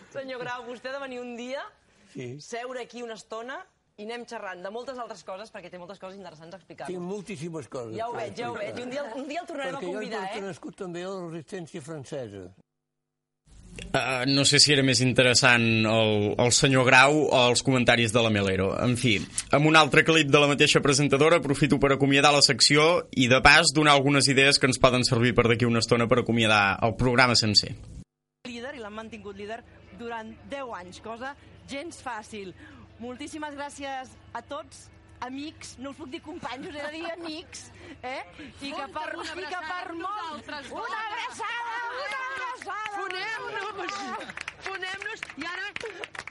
Senyor 0.10 0.40
Grau, 0.40 0.66
vostè 0.66 0.90
ha 0.90 0.94
de 0.94 1.00
venir 1.00 1.20
un 1.20 1.36
dia, 1.36 1.62
Sì. 2.12 2.40
seure 2.40 2.82
aquí 2.82 3.02
una 3.02 3.14
estona 3.14 3.64
i 3.96 4.04
anem 4.04 4.26
xerrant 4.28 4.60
de 4.64 4.72
moltes 4.76 4.98
altres 5.00 5.24
coses, 5.24 5.52
perquè 5.54 5.70
té 5.72 5.80
moltes 5.80 6.02
coses 6.02 6.20
interessants 6.20 6.56
a 6.56 6.60
explicar. 6.60 6.90
Tinc 6.92 7.00
moltíssimes 7.00 7.70
coses. 7.72 7.96
Ja 7.96 8.10
ho 8.10 8.16
veig, 8.16 8.36
ja 8.36 8.52
ho 8.52 8.56
veig. 8.58 8.76
I 8.76 8.84
un 8.84 8.92
dia, 8.92 9.04
un 9.16 9.28
dia 9.30 9.44
el 9.44 9.48
tornarem 9.48 9.78
Perquè 9.78 9.92
a 9.92 9.94
convidar, 9.94 10.24
jo 10.28 10.36
he 10.36 10.44
eh? 10.44 10.48
nascut 10.50 10.76
també 10.82 11.06
a 11.06 11.12
la 11.14 11.28
resistència 11.30 11.84
francesa. 11.86 12.50
Uh, 13.96 14.24
no 14.28 14.46
sé 14.48 14.60
si 14.64 14.72
era 14.72 14.84
més 14.88 15.02
interessant 15.04 15.64
el, 15.88 16.14
el 16.40 16.52
senyor 16.56 16.86
Grau 16.88 17.18
o 17.26 17.40
els 17.50 17.64
comentaris 17.64 18.12
de 18.16 18.24
la 18.24 18.32
Melero. 18.32 18.70
En 18.84 18.96
fi, 19.00 19.16
amb 19.56 19.68
un 19.72 19.80
altre 19.80 20.04
clip 20.08 20.28
de 20.32 20.44
la 20.44 20.52
mateixa 20.52 20.84
presentadora 20.84 21.40
aprofito 21.40 21.80
per 21.80 21.94
acomiadar 21.96 22.34
la 22.36 22.44
secció 22.44 23.06
i 23.16 23.30
de 23.32 23.40
pas 23.44 23.72
donar 23.76 23.96
algunes 23.96 24.28
idees 24.32 24.60
que 24.60 24.68
ens 24.72 24.80
poden 24.80 25.08
servir 25.08 25.36
per 25.36 25.48
d'aquí 25.48 25.68
una 25.68 25.84
estona 25.84 26.08
per 26.12 26.22
acomiadar 26.24 26.80
el 26.84 26.96
programa 27.00 27.36
sencer. 27.40 27.76
líder 28.46 28.76
i 28.76 28.80
l'han 28.80 28.94
mantingut 28.94 29.36
líder 29.36 29.64
durant 29.98 30.36
10 30.52 30.76
anys, 30.80 31.00
cosa 31.02 31.34
gens 31.70 32.02
fàcil. 32.04 32.54
Moltíssimes 33.04 33.56
gràcies 33.58 34.12
a 34.32 34.42
tots, 34.48 34.86
amics, 35.22 35.76
no 35.80 35.92
us 35.94 35.98
puc 36.00 36.10
dir 36.14 36.22
companys, 36.26 36.68
us 36.70 36.76
he 36.76 36.84
de 36.86 36.92
dir 36.98 37.12
amics, 37.14 37.70
eh? 38.02 38.22
I 38.62 38.74
que 38.74 38.88
per, 38.96 39.08
i 39.16 39.46
que 39.46 39.62
per 39.70 39.96
molt... 40.02 40.52
Una 40.76 41.00
abraçada, 41.06 41.80
una 42.04 42.20
abraçada! 42.32 42.92
Fonem-nos! 43.00 44.36
Fonem-nos 44.66 45.26
i 45.38 45.46
ara 45.46 45.72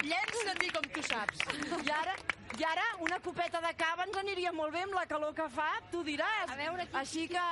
llença-t'hi 0.05 0.71
com 0.75 0.89
tu 0.95 1.03
saps. 1.07 1.45
I 1.85 1.91
ara, 1.95 2.15
I 2.55 2.63
ara 2.69 2.83
una 3.03 3.19
copeta 3.19 3.59
de 3.63 3.73
cava 3.79 4.05
ens 4.07 4.17
aniria 4.21 4.53
molt 4.55 4.71
bé 4.75 4.85
amb 4.87 4.95
la 4.95 5.05
calor 5.11 5.33
que 5.35 5.47
fa, 5.51 5.71
tu 5.91 6.05
diràs. 6.07 6.51
A 6.53 6.59
veure 6.59 6.85
qui... 6.87 6.97
Així 7.01 7.25
que 7.31 7.43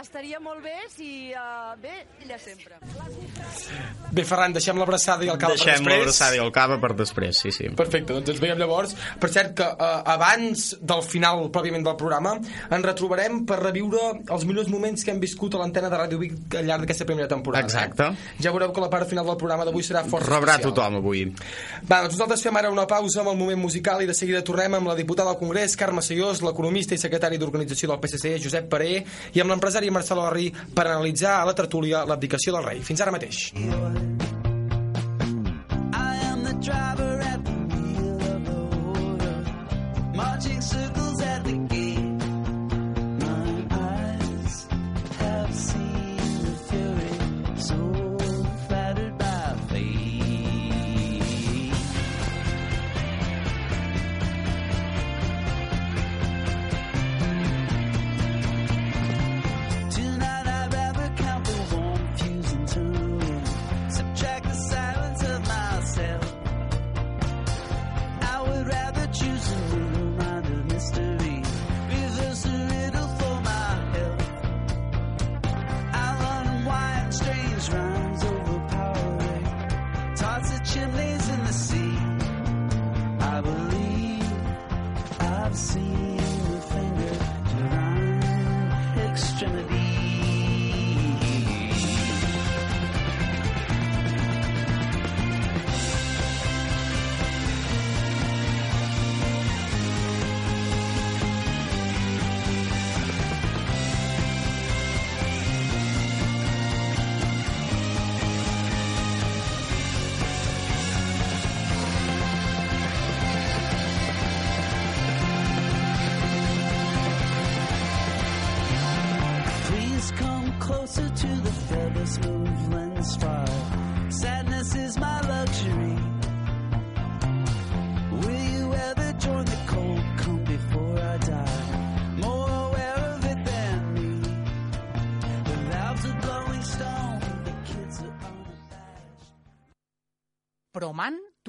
estaria 0.00 0.40
molt 0.42 0.62
bé 0.64 0.74
si... 0.90 1.30
Uh, 1.30 1.76
bé, 1.82 1.94
ella 2.24 2.38
sempre. 2.42 2.78
Bé, 4.10 4.24
Ferran, 4.26 4.54
deixem 4.56 4.78
l'abraçada 4.80 5.26
i 5.26 5.30
el 5.30 5.38
cava 5.38 5.54
per 5.54 5.60
Deixem 5.60 5.78
després. 5.84 5.94
l'abraçada 5.94 6.38
i 6.38 6.42
el 6.42 6.50
cava 6.54 6.78
per 6.82 6.90
després, 6.98 7.38
sí, 7.44 7.52
sí. 7.54 7.68
Perfecte, 7.78 8.16
doncs 8.16 8.34
ens 8.34 8.42
veiem 8.42 8.58
llavors. 8.58 8.96
Per 9.22 9.30
cert, 9.30 9.54
que 9.60 9.68
eh, 9.68 10.14
abans 10.16 10.72
del 10.80 11.02
final, 11.02 11.46
pròpiament 11.54 11.84
del 11.84 11.96
programa, 11.96 12.36
ens 12.38 12.84
retrobarem 12.84 13.44
per 13.48 13.58
reviure 13.62 13.98
els 14.28 14.44
millors 14.48 14.68
moments 14.72 15.04
que 15.04 15.10
hem 15.12 15.20
viscut 15.20 15.54
a 15.54 15.62
l'antena 15.62 15.90
de 15.90 15.96
Ràdio 16.00 16.18
Vic 16.20 16.56
al 16.58 16.66
llarg 16.68 16.84
d'aquesta 16.86 17.06
primera 17.08 17.28
temporada. 17.28 17.64
Exacte. 17.64 18.10
Ja 18.40 18.52
veureu 18.54 18.72
que 18.72 18.80
la 18.84 18.90
part 18.92 19.08
final 19.10 19.26
del 19.26 19.36
programa 19.40 19.64
d'avui 19.64 19.82
serà 19.82 20.04
força 20.04 20.30
Rebrà 20.30 20.56
especial. 20.58 20.74
tothom 20.74 20.98
avui. 21.00 21.24
Va, 21.88 22.02
doncs 22.04 22.14
nosaltres 22.16 22.42
fem 22.42 22.56
ara 22.56 22.70
una 22.70 22.86
pausa 22.86 23.20
amb 23.20 23.32
el 23.34 23.38
moment 23.40 23.60
musical 23.60 24.02
i 24.02 24.06
de 24.06 24.14
seguida 24.14 24.42
tornem 24.44 24.74
amb 24.78 24.88
la 24.88 24.94
diputada 24.98 25.30
al 25.30 25.38
Congrés, 25.38 25.76
Carme 25.76 26.02
Sellós, 26.02 26.42
l'economista 26.42 26.94
i 26.94 26.98
secretari 26.98 27.38
d'organització 27.38 27.88
del 27.90 28.00
PSC, 28.00 28.38
Josep 28.44 28.68
Paré, 28.68 29.04
i 29.34 29.40
amb 29.40 29.50
l'empresari 29.50 29.90
Marcel 29.90 30.18
Orri 30.18 30.50
per 30.74 30.86
analitzar 30.86 31.40
a 31.40 31.44
la 31.44 31.54
tertúlia 31.54 32.04
l'abdicació 32.04 32.54
del 32.56 32.64
rei. 32.64 32.82
Fins 32.82 33.00
ara 33.00 33.12
mateix. 33.14 33.48
I 33.58 34.37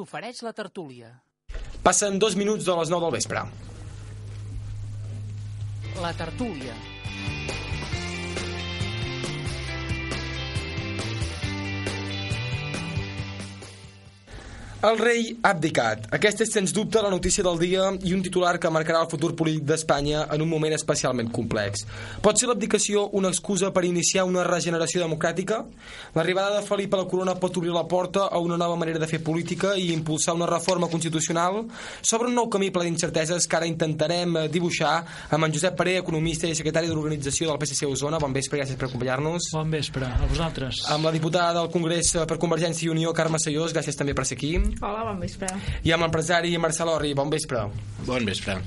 Proman 0.10 0.26
t'ofereix 0.26 0.42
la 0.42 0.54
tertúlia. 0.58 1.10
Passen 1.86 2.18
dos 2.20 2.36
minuts 2.36 2.66
de 2.66 2.76
les 2.80 2.90
9 2.90 3.06
del 3.06 3.14
vespre. 3.14 3.44
La 6.02 6.14
tertúlia. 6.14 6.74
El 14.80 14.96
rei 14.96 15.34
ha 15.44 15.50
abdicat. 15.52 16.06
Aquesta 16.16 16.46
és, 16.46 16.54
sens 16.56 16.72
dubte, 16.72 17.02
la 17.04 17.10
notícia 17.12 17.44
del 17.44 17.58
dia 17.60 17.90
i 18.08 18.14
un 18.16 18.22
titular 18.24 18.54
que 18.64 18.70
marcarà 18.72 19.02
el 19.04 19.10
futur 19.12 19.34
polític 19.36 19.66
d'Espanya 19.68 20.22
en 20.32 20.40
un 20.40 20.48
moment 20.48 20.72
especialment 20.72 21.28
complex. 21.36 21.82
Pot 22.24 22.40
ser 22.40 22.48
l'abdicació 22.48 23.02
una 23.20 23.28
excusa 23.28 23.74
per 23.76 23.84
iniciar 23.84 24.24
una 24.24 24.46
regeneració 24.48 25.02
democràtica? 25.04 25.58
L'arribada 26.16 26.54
de 26.54 26.64
Felip 26.64 26.96
a 26.96 27.02
la 27.02 27.08
corona 27.12 27.34
pot 27.36 27.60
obrir 27.60 27.74
la 27.76 27.84
porta 27.92 28.30
a 28.32 28.40
una 28.40 28.56
nova 28.56 28.78
manera 28.80 29.02
de 29.04 29.10
fer 29.12 29.20
política 29.20 29.74
i 29.76 29.90
impulsar 29.92 30.38
una 30.40 30.48
reforma 30.48 30.88
constitucional? 30.88 31.66
S'obre 32.00 32.32
un 32.32 32.40
nou 32.40 32.48
camí 32.48 32.72
ple 32.72 32.88
d'incerteses 32.88 33.50
que 33.52 33.60
ara 33.60 33.68
intentarem 33.68 34.40
eh, 34.46 34.46
dibuixar 34.48 34.94
amb 35.28 35.44
en 35.44 35.58
Josep 35.58 35.76
Paré, 35.76 35.98
economista 36.00 36.48
i 36.48 36.56
secretari 36.56 36.88
d'organització 36.88 37.52
del 37.52 37.60
PSC 37.60 37.92
Osona. 37.92 38.24
Bon 38.24 38.32
vespre, 38.32 38.64
gràcies 38.64 38.80
per 38.80 38.88
acompanyar-nos. 38.88 39.52
Bon 39.60 39.76
vespre, 39.76 40.08
a 40.08 40.32
vosaltres. 40.32 40.86
Amb 40.96 41.12
la 41.12 41.16
diputada 41.20 41.60
del 41.60 41.70
Congrés 41.76 42.16
eh, 42.16 42.24
per 42.24 42.40
Convergència 42.40 42.88
i 42.88 42.96
Unió, 42.96 43.12
Carme 43.12 43.44
Sellós, 43.44 43.76
gràcies 43.76 44.00
també 44.00 44.16
per 44.16 44.24
ser 44.24 44.40
aquí. 44.40 44.56
Hola, 44.80 45.04
bon 45.10 45.20
vespre. 45.20 45.50
I 45.84 45.94
amb 45.96 46.06
l'empresari 46.06 46.56
Marcel 46.62 46.92
Orri, 46.94 47.14
bon 47.18 47.30
vespre. 47.34 47.66
Bon 48.06 48.26
vespre. 48.26 48.60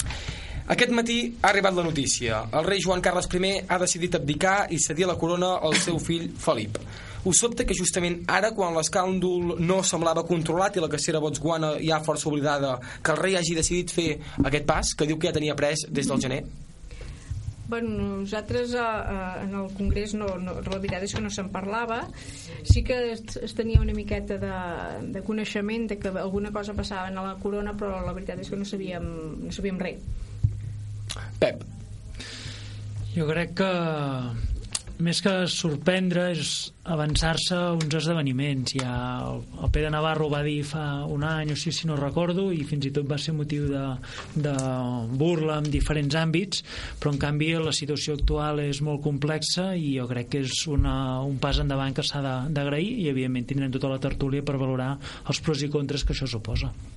Aquest 0.73 0.93
matí 0.95 1.19
ha 1.41 1.49
arribat 1.51 1.75
la 1.75 1.83
notícia. 1.83 2.45
El 2.55 2.65
rei 2.65 2.81
Joan 2.81 3.03
Carles 3.03 3.29
I 3.33 3.53
ha 3.69 3.79
decidit 3.79 4.15
abdicar 4.15 4.67
i 4.71 4.79
cedir 4.79 5.07
la 5.07 5.17
corona 5.19 5.59
al 5.61 5.75
seu 5.75 5.99
fill 5.99 6.31
Felip. 6.39 6.79
Us 7.25 7.39
sobta 7.39 7.65
que 7.65 7.75
justament 7.75 8.25
ara, 8.27 8.51
quan 8.51 8.75
l'escàndol 8.75 9.61
no 9.61 9.83
semblava 9.83 10.25
controlat 10.27 10.77
i 10.77 10.81
la 10.81 10.89
cacera 10.89 11.21
botsguana 11.21 11.77
ja 11.79 12.01
força 12.03 12.29
oblidada, 12.29 12.79
que 13.03 13.13
el 13.13 13.19
rei 13.19 13.37
hagi 13.37 13.55
decidit 13.55 13.91
fer 13.95 14.09
aquest 14.43 14.67
pas, 14.67 14.95
que 14.95 15.07
diu 15.07 15.19
que 15.19 15.29
ja 15.29 15.33
tenia 15.33 15.55
pres 15.55 15.87
des 15.89 16.09
del 16.09 16.21
gener? 16.21 16.43
Bueno, 17.73 18.19
nosaltres 18.19 18.75
eh, 18.75 18.77
eh, 18.77 19.45
en 19.45 19.55
el 19.55 19.73
Congrés 19.73 20.13
no, 20.13 20.27
no, 20.37 20.59
la 20.61 20.77
veritat 20.77 21.07
és 21.07 21.15
que 21.17 21.23
no 21.25 21.31
se'n 21.33 21.47
parlava. 21.49 22.03
Sí 22.69 22.83
que 22.85 22.99
es, 23.15 23.23
es 23.41 23.55
tenia 23.57 23.81
una 23.81 23.95
miqueta 23.97 24.37
de, 24.37 24.59
de 25.15 25.23
coneixement 25.25 25.87
de 25.89 25.97
que 25.97 26.13
alguna 26.13 26.53
cosa 26.53 26.75
passava 26.77 27.09
a 27.09 27.25
la 27.25 27.39
corona 27.41 27.73
però 27.73 28.03
la 28.05 28.13
veritat 28.13 28.43
és 28.45 28.53
que 28.53 28.59
no 28.61 28.69
sabíem, 28.69 29.07
no 29.47 29.55
sabíem 29.57 29.81
res. 29.81 30.05
Pep. 31.41 31.65
Jo 33.15 33.25
crec 33.33 33.57
que 33.63 33.71
més 35.09 35.25
que 35.25 35.35
sorprendre 35.49 36.29
és 36.37 36.53
avançar-se 36.85 37.55
a 37.55 37.73
uns 37.77 37.95
esdeveniments. 37.95 38.73
Ja 38.81 38.95
el, 39.23 39.43
el 39.63 39.71
Pere 39.75 39.91
Navarro 39.95 40.29
va 40.33 40.41
dir 40.43 40.65
fa 40.67 41.05
un 41.07 41.23
any 41.27 41.53
o 41.55 41.57
sis, 41.57 41.79
si 41.83 41.87
no 41.87 41.95
recordo, 41.99 42.49
i 42.53 42.65
fins 42.67 42.89
i 42.89 42.93
tot 42.95 43.07
va 43.11 43.19
ser 43.23 43.35
motiu 43.37 43.69
de, 43.71 43.83
de 44.35 44.55
burla 45.19 45.61
en 45.63 45.69
diferents 45.71 46.17
àmbits, 46.19 46.65
però 46.99 47.13
en 47.15 47.21
canvi 47.23 47.53
la 47.63 47.73
situació 47.77 48.17
actual 48.19 48.61
és 48.65 48.81
molt 48.83 49.03
complexa 49.05 49.73
i 49.79 49.95
jo 49.99 50.09
crec 50.11 50.33
que 50.35 50.43
és 50.47 50.65
una, 50.71 51.21
un 51.23 51.39
pas 51.43 51.59
endavant 51.63 51.95
que 51.95 52.03
s'ha 52.07 52.23
de- 52.25 52.53
d'agrair 52.57 52.89
i 53.05 53.09
evidentment 53.13 53.47
tindrem 53.53 53.71
tota 53.75 53.91
la 53.93 54.01
tertúlia 54.03 54.43
per 54.43 54.59
valorar 54.59 54.97
els 55.29 55.41
pros 55.45 55.63
i 55.63 55.71
contres 55.71 56.03
que 56.05 56.17
això 56.17 56.27
suposa. 56.27 56.73
Mm. 56.73 56.89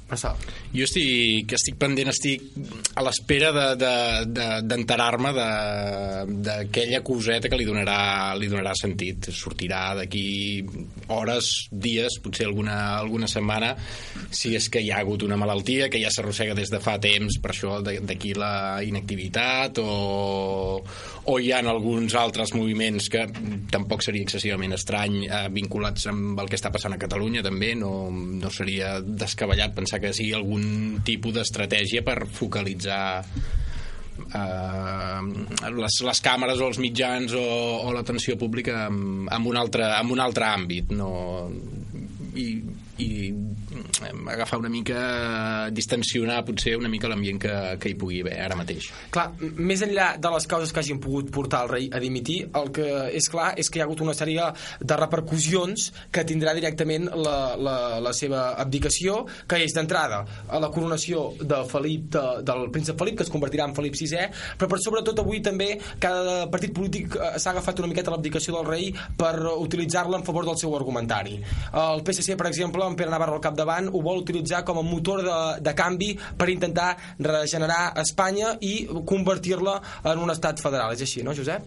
Jo 0.78 0.86
estic, 0.86 1.54
estic 1.58 1.78
pendent, 1.82 2.12
estic 2.12 2.44
a 2.94 3.02
l'espera 3.02 3.50
d'enterar-me 3.54 3.80
de, 3.82 4.34
de, 4.38 4.50
d'enterar-me 4.70 5.32
de- 5.34 6.42
d'aquella 6.46 7.02
coseta 7.02 7.50
que 7.50 7.58
li 7.58 7.66
donarà, 7.66 8.36
li 8.38 8.50
donarà 8.52 8.76
sentit. 8.78 9.32
Sortirà 9.34 9.75
d'aquí 9.98 10.66
hores, 11.14 11.68
dies, 11.72 12.20
potser 12.24 12.48
alguna, 12.50 12.98
alguna 12.98 13.28
setmana, 13.32 13.74
si 14.34 14.56
és 14.58 14.70
que 14.72 14.82
hi 14.82 14.92
ha 14.92 15.02
hagut 15.04 15.26
una 15.28 15.38
malaltia 15.40 15.90
que 15.92 16.02
ja 16.02 16.12
s'arrossega 16.14 16.56
des 16.58 16.72
de 16.74 16.82
fa 16.84 16.98
temps, 17.02 17.40
per 17.42 17.54
això 17.54 17.80
d'aquí 17.84 18.34
la 18.38 18.82
inactivitat, 18.86 19.82
o, 19.84 20.80
o 21.26 21.38
hi 21.40 21.52
ha 21.52 21.62
alguns 21.66 22.16
altres 22.20 22.56
moviments 22.58 23.10
que 23.12 23.26
tampoc 23.72 24.06
seria 24.06 24.26
excessivament 24.26 24.76
estrany 24.78 25.22
eh, 25.26 25.46
vinculats 25.54 26.10
amb 26.12 26.40
el 26.42 26.50
que 26.52 26.60
està 26.60 26.72
passant 26.74 26.96
a 26.96 27.02
Catalunya 27.02 27.44
també, 27.46 27.74
no, 27.80 28.10
no 28.12 28.54
seria 28.54 28.98
descabellat 29.02 29.76
pensar 29.78 30.02
que 30.04 30.14
sigui 30.16 30.34
algun 30.38 31.02
tipus 31.06 31.36
d'estratègia 31.38 32.06
per 32.06 32.24
focalitzar 32.32 33.06
eh, 34.24 35.22
les, 35.76 36.00
les 36.10 36.24
càmeres 36.24 36.62
o 36.62 36.70
els 36.72 36.80
mitjans 36.84 37.36
o, 37.38 37.46
o 37.88 37.94
l'atenció 37.96 38.38
pública 38.42 38.86
en, 38.90 39.28
en, 39.30 39.48
un 39.52 39.60
altre, 39.60 39.88
en 40.00 40.12
un 40.16 40.24
altre 40.24 40.48
àmbit 40.50 40.94
no, 40.96 41.12
i, 42.36 42.48
i 43.02 43.10
em, 43.30 44.28
agafar 44.32 44.60
una 44.62 44.70
mica 44.72 45.70
distensionar 45.76 46.42
potser 46.48 46.76
una 46.80 46.92
mica 46.92 47.10
l'ambient 47.12 47.42
que, 47.42 47.56
que 47.82 47.92
hi 47.92 47.98
pugui 48.00 48.22
haver 48.24 48.38
ara 48.46 48.58
mateix 48.60 48.90
Clar, 49.14 49.28
més 49.42 49.84
enllà 49.86 50.14
de 50.22 50.32
les 50.36 50.48
causes 50.50 50.72
que 50.74 50.82
hagin 50.84 51.02
pogut 51.04 51.32
portar 51.34 51.66
el 51.66 51.72
rei 51.72 51.90
a 51.92 52.02
dimitir, 52.04 52.42
el 52.56 52.72
que 52.76 52.88
és 53.16 53.28
clar 53.32 53.52
és 53.60 53.70
que 53.70 53.80
hi 53.80 53.84
ha 53.84 53.88
hagut 53.88 54.04
una 54.06 54.16
sèrie 54.18 54.46
de 54.80 55.00
repercussions 55.00 55.90
que 56.14 56.26
tindrà 56.28 56.54
directament 56.58 57.10
la, 57.16 57.38
la, 57.60 57.76
la 58.04 58.14
seva 58.16 58.48
abdicació, 58.62 59.24
que 59.50 59.60
és 59.64 59.76
d'entrada 59.76 60.24
a 60.48 60.62
la 60.62 60.72
coronació 60.74 61.28
de 61.42 61.62
Felip, 61.70 62.08
de, 62.16 62.24
del 62.48 62.70
príncep 62.74 63.00
Felip, 63.00 63.20
que 63.20 63.28
es 63.28 63.34
convertirà 63.34 63.68
en 63.70 63.76
Felip 63.78 63.98
VI, 64.00 64.30
però 64.60 64.70
per 64.72 64.82
sobretot 64.84 65.22
avui 65.24 65.42
també 65.46 65.74
cada 66.02 66.46
partit 66.52 66.74
polític 66.76 67.18
eh, 67.18 67.34
s'ha 67.40 67.54
agafat 67.56 67.82
una 67.84 67.92
miqueta 67.92 68.14
l'abdicació 68.14 68.58
del 68.58 68.70
rei 68.70 68.92
per 69.18 69.34
utilitzar-la 69.56 70.20
en 70.20 70.26
favor 70.28 70.48
del 70.48 70.60
seu 70.62 70.76
argumentari. 70.78 71.38
El 71.72 72.04
PSC, 72.06 72.38
per 72.40 72.50
exemple, 72.52 72.85
amb 72.88 73.00
Pere 73.00 73.14
Navarro 73.14 73.38
al 73.40 73.44
capdavant, 73.44 73.92
ho 73.92 74.02
vol 74.06 74.24
utilitzar 74.24 74.64
com 74.68 74.80
a 74.82 74.86
motor 74.86 75.24
de, 75.26 75.38
de 75.66 75.76
canvi 75.78 76.14
per 76.38 76.50
intentar 76.54 76.94
regenerar 77.20 77.94
Espanya 78.02 78.56
i 78.62 78.76
convertir-la 79.08 79.80
en 80.12 80.26
un 80.26 80.34
estat 80.34 80.62
federal. 80.64 80.96
És 80.96 81.06
així, 81.06 81.24
no, 81.26 81.36
Josep? 81.38 81.66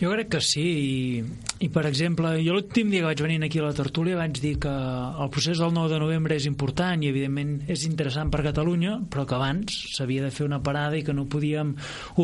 Jo 0.00 0.08
crec 0.14 0.30
que 0.32 0.38
sí, 0.40 0.62
i, 0.64 1.22
i 1.60 1.68
per 1.68 1.82
exemple, 1.84 2.30
jo 2.40 2.54
l'últim 2.56 2.88
dia 2.88 3.02
que 3.02 3.10
vaig 3.10 3.20
venir 3.20 3.34
aquí 3.44 3.58
a 3.60 3.66
la 3.66 3.76
tertúlia 3.76 4.16
vaig 4.16 4.38
dir 4.40 4.54
que 4.62 4.70
el 4.72 5.28
procés 5.28 5.58
del 5.60 5.74
9 5.76 5.90
de 5.92 5.98
novembre 6.00 6.38
és 6.40 6.46
important 6.48 7.02
i 7.04 7.10
evidentment 7.10 7.50
és 7.68 7.82
interessant 7.84 8.30
per 8.32 8.40
Catalunya, 8.46 8.94
però 9.12 9.26
que 9.28 9.36
abans 9.36 9.76
s'havia 9.92 10.24
de 10.24 10.30
fer 10.32 10.46
una 10.46 10.62
parada 10.64 10.96
i 10.96 11.02
que 11.04 11.12
no 11.12 11.26
podíem 11.28 11.74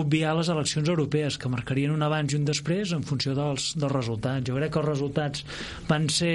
obviar 0.00 0.32
les 0.38 0.48
eleccions 0.54 0.88
europees, 0.88 1.36
que 1.36 1.50
marcarien 1.52 1.92
un 1.92 2.06
abans 2.06 2.32
i 2.32 2.38
un 2.38 2.46
després 2.48 2.94
en 2.96 3.04
funció 3.04 3.34
dels, 3.36 3.74
dels 3.76 3.92
resultats. 3.92 4.48
Jo 4.48 4.56
crec 4.56 4.72
que 4.72 4.80
els 4.80 4.88
resultats 4.88 5.44
van 5.90 6.08
ser 6.08 6.32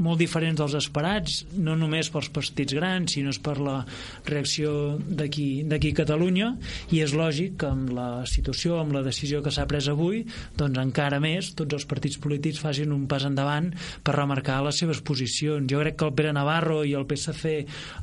molt 0.00 0.24
diferents 0.24 0.62
dels 0.62 0.78
esperats, 0.80 1.42
no 1.52 1.76
només 1.76 2.08
pels 2.14 2.32
partits 2.32 2.78
grans, 2.80 3.12
sinó 3.18 3.36
per 3.44 3.58
la 3.60 3.76
reacció 4.24 4.96
d'aquí 4.96 5.68
a 5.68 6.00
Catalunya, 6.00 6.54
i 6.96 7.04
és 7.04 7.12
lògic 7.12 7.60
que 7.60 7.68
amb 7.74 7.92
la 7.92 8.08
situació, 8.24 8.80
amb 8.80 8.96
la 8.96 9.04
decisió 9.04 9.44
que 9.44 9.52
s'ha 9.52 9.68
pres 9.68 9.92
avui, 9.92 10.24
doncs 10.56 10.77
encara 10.82 11.20
més 11.22 11.52
tots 11.58 11.76
els 11.76 11.86
partits 11.88 12.18
polítics 12.22 12.60
facin 12.62 12.92
un 12.94 13.06
pas 13.10 13.24
endavant 13.28 13.70
per 14.04 14.16
remarcar 14.16 14.60
les 14.66 14.78
seves 14.80 15.02
posicions. 15.04 15.68
Jo 15.70 15.82
crec 15.82 15.98
que 15.98 16.08
el 16.08 16.14
Pere 16.18 16.32
Navarro 16.36 16.82
i 16.86 16.94
el 16.98 17.06
PSC 17.08 17.54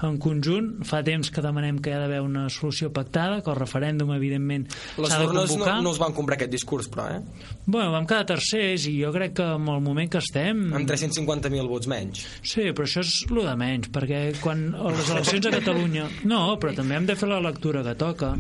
en 0.06 0.20
conjunt 0.22 0.72
fa 0.88 1.02
temps 1.06 1.32
que 1.32 1.44
demanem 1.44 1.80
que 1.82 1.92
hi 1.92 1.98
ha 1.98 2.02
d'haver 2.04 2.22
una 2.26 2.48
solució 2.54 2.92
pactada, 2.94 3.42
que 3.44 3.52
el 3.54 3.60
referèndum 3.60 4.14
evidentment 4.16 4.68
s'ha 4.70 5.20
de 5.22 5.30
urnes 5.30 5.50
no, 5.50 5.56
convocar. 5.56 5.78
no 5.84 5.94
es 5.96 6.02
van 6.02 6.16
comprar 6.18 6.40
aquest 6.40 6.54
discurs, 6.54 6.90
però, 6.92 7.08
eh? 7.18 7.54
Bueno, 7.66 7.92
vam 7.94 8.08
quedar 8.10 8.28
tercers 8.30 8.88
i 8.90 8.96
jo 9.02 9.12
crec 9.16 9.36
que 9.40 9.48
en 9.56 9.70
el 9.72 9.82
moment 9.84 10.12
que 10.12 10.22
estem... 10.22 10.66
Amb 10.76 10.90
350.000 10.90 11.70
vots 11.70 11.90
menys. 11.92 12.26
Sí, 12.46 12.70
però 12.76 12.88
això 12.88 13.04
és 13.06 13.16
el 13.30 13.42
de 13.46 13.56
menys, 13.60 13.90
perquè 13.94 14.22
quan 14.42 14.68
a 14.76 14.94
les 14.94 15.12
eleccions 15.14 15.50
a 15.50 15.54
Catalunya... 15.58 16.08
No, 16.26 16.42
però 16.62 16.74
també 16.78 16.98
hem 16.98 17.08
de 17.10 17.18
fer 17.20 17.30
la 17.30 17.42
lectura 17.44 17.84
que 17.86 17.96
toca. 18.00 18.34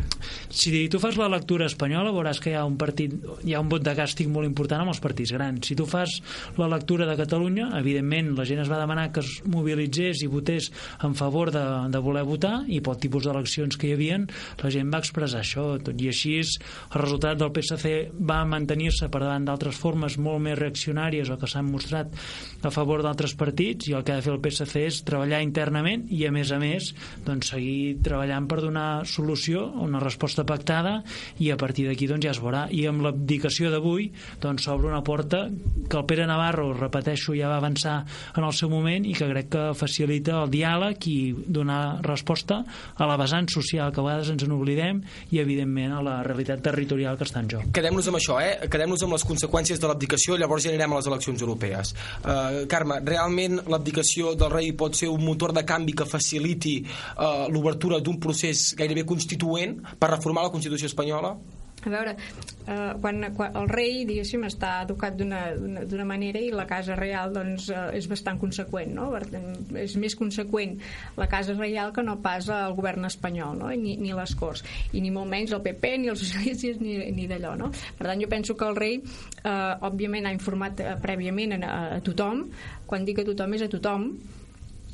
Si 0.49 0.85
tu 0.91 1.01
fas 1.01 1.17
la 1.19 1.29
lectura 1.31 1.67
espanyola 1.69 2.13
veuràs 2.15 2.41
que 2.41 2.53
hi 2.53 2.57
ha 2.59 2.65
un 2.67 2.77
partit, 2.81 3.15
hi 3.45 3.55
ha 3.55 3.61
un 3.63 3.71
vot 3.71 3.83
de 3.85 3.95
càstig 3.97 4.24
molt 4.31 4.47
important 4.47 4.83
amb 4.83 4.93
els 4.93 5.01
partits 5.03 5.33
grans. 5.35 5.65
Si 5.65 5.77
tu 5.77 5.87
fas 5.89 6.19
la 6.59 6.69
lectura 6.71 7.07
de 7.09 7.17
Catalunya, 7.19 7.69
evidentment 7.79 8.33
la 8.37 8.45
gent 8.47 8.63
es 8.63 8.71
va 8.71 8.79
demanar 8.81 9.09
que 9.13 9.23
es 9.23 9.41
mobilitzés 9.49 10.23
i 10.25 10.31
votés 10.31 10.71
en 11.03 11.15
favor 11.15 11.51
de, 11.53 11.65
de 11.91 12.03
voler 12.03 12.25
votar 12.27 12.63
i 12.67 12.81
pel 12.83 12.99
tipus 13.01 13.25
d'eleccions 13.25 13.77
que 13.77 13.89
hi 13.89 13.95
havien, 13.95 14.27
la 14.61 14.71
gent 14.73 14.91
va 14.93 15.01
expressar 15.03 15.43
això. 15.43 15.67
Tot 15.85 16.01
i 16.01 16.09
així, 16.11 16.35
el 16.35 17.01
resultat 17.01 17.39
del 17.39 17.51
PSC 17.55 17.93
va 18.19 18.41
mantenir-se 18.49 19.09
per 19.11 19.21
davant 19.23 19.45
d'altres 19.47 19.77
formes 19.79 20.17
molt 20.21 20.43
més 20.43 20.57
reaccionàries 20.59 21.29
o 21.31 21.37
que 21.39 21.49
s'han 21.49 21.69
mostrat 21.69 22.11
a 22.65 22.71
favor 22.73 23.03
d'altres 23.05 23.35
partits 23.37 23.89
i 23.89 23.95
el 23.95 24.03
que 24.03 24.13
ha 24.13 24.19
de 24.19 24.25
fer 24.25 24.33
el 24.33 24.41
PSC 24.43 24.85
és 24.85 25.01
treballar 25.07 25.41
internament 25.45 26.05
i 26.13 26.25
a 26.27 26.33
més 26.33 26.51
a 26.51 26.59
més 26.61 26.91
doncs, 27.25 27.51
seguir 27.53 27.97
treballant 28.05 28.47
per 28.49 28.61
donar 28.63 29.05
solució 29.09 29.67
una 29.85 30.01
resposta 30.03 30.45
pactada 30.47 30.97
i 31.39 31.51
a 31.53 31.59
partir 31.61 31.87
d'aquí 31.87 32.09
doncs, 32.09 32.25
ja 32.25 32.33
es 32.33 32.41
veurà 32.41 32.65
i 32.73 32.85
amb 32.89 33.05
l'abdicació 33.05 33.71
d'avui 33.73 34.09
doncs 34.41 34.65
s'obre 34.65 34.89
una 34.89 35.03
porta 35.03 35.45
que 35.89 35.97
el 35.97 36.05
Pere 36.09 36.25
Navarro 36.29 36.71
repeteixo 36.73 37.35
ja 37.37 37.49
va 37.51 37.59
avançar 37.61 37.97
en 38.35 38.43
el 38.43 38.53
seu 38.53 38.69
moment 38.69 39.05
i 39.05 39.13
que 39.17 39.29
crec 39.29 39.51
que 39.55 39.65
facilita 39.77 40.41
el 40.43 40.51
diàleg 40.53 41.07
i 41.11 41.17
donar 41.33 42.01
resposta 42.05 42.63
a 42.95 43.09
la 43.09 43.17
vessant 43.21 43.49
social 43.51 43.93
que 43.93 44.01
a 44.01 44.07
vegades 44.07 44.31
ens 44.33 44.47
n'oblidem 44.47 45.01
i 45.31 45.41
evidentment 45.43 45.93
a 45.95 46.03
la 46.05 46.17
realitat 46.25 46.63
territorial 46.65 47.17
que 47.17 47.27
està 47.27 47.43
en 47.43 47.51
joc 47.51 47.71
Quedem-nos 47.75 48.07
amb 48.09 48.19
això, 48.19 48.37
eh? 48.41 48.69
Quedem-nos 48.71 49.03
amb 49.05 49.15
les 49.15 49.25
conseqüències 49.27 49.81
de 49.81 49.89
l'abdicació, 49.89 50.37
llavors 50.39 50.63
ja 50.65 50.71
anirem 50.71 50.93
a 50.93 50.99
les 51.01 51.09
eleccions 51.09 51.41
europees. 51.43 51.93
Uh, 52.21 52.63
Carme, 52.71 53.01
realment 53.05 53.59
l'abdicació 53.71 54.35
del 54.39 54.53
rei 54.53 54.71
pot 54.77 54.95
ser 54.97 55.09
un 55.11 55.25
motor 55.25 55.53
de 55.55 55.65
canvi 55.67 55.95
que 55.97 56.07
faciliti 56.09 56.77
uh, 56.85 57.45
l'obertura 57.51 57.99
d'un 57.99 58.19
procés 58.21 58.71
gairebé 58.79 59.05
constituent 59.07 59.79
per 59.99 60.13
reformar 60.13 60.47
la 60.47 60.53
Constitució 60.55 60.89
espanyola? 60.91 61.35
A 61.85 61.91
veure, 61.93 62.15
eh, 62.67 62.93
quan, 63.01 63.21
quan 63.37 63.55
el 63.61 63.69
rei, 63.69 64.03
diguéssim, 64.09 64.45
està 64.47 64.81
educat 64.83 65.15
d'una- 65.17 66.05
manera 66.05 66.39
i 66.41 66.51
la 66.53 66.65
Casa 66.69 66.95
Reial 66.95 67.33
doncs, 67.33 67.69
eh, 67.69 67.97
és 67.97 68.07
bastant 68.09 68.39
conseqüent, 68.41 68.93
no? 68.93 69.09
És 69.77 69.95
més 69.97 70.15
conseqüent 70.15 70.77
la 71.17 71.27
Casa 71.27 71.53
Reial 71.53 71.93
que 71.93 72.03
no 72.03 72.17
pas 72.21 72.47
el 72.49 72.73
govern 72.77 73.05
espanyol, 73.05 73.57
no? 73.57 73.69
Ni, 73.69 73.97
ni 73.97 74.13
les 74.13 74.35
Corts. 74.35 74.63
I 74.93 75.01
ni 75.01 75.11
molt 75.11 75.29
menys 75.29 75.53
el 75.53 75.61
PP, 75.65 75.97
ni 75.97 76.09
els 76.13 76.19
socialistes, 76.25 76.79
ni, 76.81 76.97
ni 77.11 77.27
d'allò, 77.27 77.55
no? 77.57 77.71
Per 77.97 78.07
tant, 78.07 78.21
jo 78.21 78.29
penso 78.31 78.55
que 78.57 78.65
el 78.65 78.75
rei, 78.75 79.01
eh, 79.43 79.73
òbviament, 79.81 80.25
ha 80.25 80.33
informat 80.35 80.79
eh, 80.79 80.95
prèviament 81.01 81.57
a, 81.61 81.75
a 81.97 82.01
tothom. 82.01 82.47
Quan 82.85 83.05
dic 83.05 83.21
a 83.21 83.27
tothom 83.27 83.53
és 83.57 83.65
a 83.65 83.69
tothom, 83.69 84.09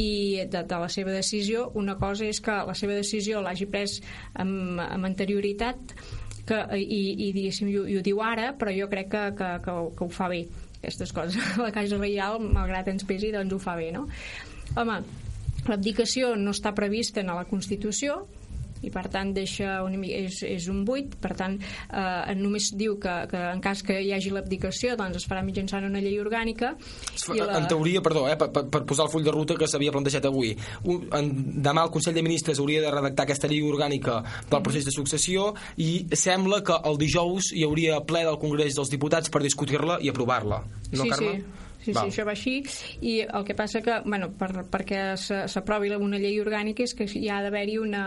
i 0.02 0.46
de, 0.50 0.64
de 0.64 0.78
la 0.82 0.90
seva 0.90 1.14
decisió 1.14 1.68
una 1.78 1.98
cosa 2.00 2.26
és 2.26 2.40
que 2.42 2.56
la 2.68 2.74
seva 2.78 2.96
decisió 2.98 3.42
l'hagi 3.44 3.68
pres 3.70 4.00
amb, 4.34 4.80
amb 4.82 5.06
anterioritat 5.06 5.96
que, 6.52 6.60
i, 6.84 7.02
i 7.28 7.32
diguéssim 7.34 7.72
i, 7.72 7.78
i 7.96 7.98
ho 7.98 8.04
diu 8.06 8.22
ara 8.28 8.52
però 8.60 8.76
jo 8.76 8.90
crec 8.92 9.10
que, 9.16 9.24
que, 9.40 9.50
que, 9.66 9.72
ho- 9.80 9.90
que 9.96 10.06
ho 10.06 10.12
fa 10.12 10.28
bé 10.32 10.44
aquestes 10.82 11.12
coses, 11.16 11.38
la 11.64 11.72
Casa 11.74 11.98
Reial 12.02 12.40
malgrat 12.44 12.88
ens 12.92 13.08
pesi 13.08 13.32
doncs 13.34 13.56
ho 13.56 13.60
fa 13.62 13.76
bé 13.80 13.92
no? 13.96 14.08
home, 14.76 15.00
l'abdicació 15.68 16.36
no 16.40 16.54
està 16.56 16.72
prevista 16.78 17.22
en 17.22 17.30
la 17.34 17.46
Constitució 17.50 18.22
i 18.82 18.90
per 18.94 19.06
tant 19.14 19.34
deixa 19.36 19.82
una, 19.86 19.98
mi- 19.98 20.14
és, 20.16 20.42
és 20.48 20.68
un 20.72 20.84
buit 20.88 21.16
per 21.22 21.34
tant 21.38 21.58
eh, 21.62 22.34
només 22.40 22.72
diu 22.78 22.98
que, 23.02 23.14
que 23.32 23.42
en 23.52 23.62
cas 23.62 23.84
que 23.86 24.00
hi 24.02 24.12
hagi 24.16 24.32
l'abdicació 24.34 24.96
doncs 24.98 25.22
es 25.22 25.28
farà 25.30 25.44
mitjançant 25.46 25.86
una 25.86 26.02
llei 26.02 26.18
orgànica 26.22 26.74
i 27.36 27.40
En 27.42 27.68
teoria, 27.70 28.02
perdó, 28.02 28.28
eh, 28.30 28.36
per, 28.40 28.50
per, 28.52 28.66
per 28.74 28.84
posar 28.90 29.06
el 29.08 29.12
full 29.14 29.24
de 29.26 29.32
ruta 29.36 29.56
que 29.60 29.68
s'havia 29.70 29.92
plantejat 29.94 30.26
avui, 30.30 30.56
un, 30.86 31.08
en, 31.14 31.32
demà 31.62 31.86
el 31.88 31.92
Consell 31.94 32.16
de 32.18 32.24
Ministres 32.26 32.60
hauria 32.60 32.82
de 32.82 32.92
redactar 32.92 33.26
aquesta 33.28 33.50
llei 33.52 33.62
orgànica 33.68 34.22
del 34.50 34.62
procés 34.66 34.86
de 34.88 34.92
successió 34.96 35.52
i 35.78 36.08
sembla 36.18 36.64
que 36.66 36.78
el 36.90 36.98
dijous 37.02 37.52
hi 37.54 37.66
hauria 37.68 38.02
ple 38.08 38.24
del 38.26 38.40
Congrés 38.42 38.74
dels 38.78 38.90
Diputats 38.92 39.30
per 39.30 39.42
discutir-la 39.44 40.00
i 40.02 40.10
aprovar-la. 40.10 40.64
No, 40.92 41.04
sí, 41.04 41.10
Carme? 41.10 41.36
sí. 41.42 41.68
Sí, 41.82 41.94
Val. 41.98 42.12
sí, 42.12 42.20
això 42.20 42.24
va 42.28 42.34
així 42.36 42.52
i 43.10 43.14
el 43.26 43.42
que 43.48 43.56
passa 43.58 43.80
que, 43.82 43.96
bueno, 44.06 44.28
per, 44.38 44.52
perquè 44.70 45.16
s'aprovi 45.18 45.90
una 45.96 46.20
llei 46.22 46.36
orgànica 46.38 46.84
és 46.86 46.94
que 46.94 47.08
hi 47.10 47.26
ha 47.34 47.40
d'haver-hi 47.42 47.80
una, 47.82 48.04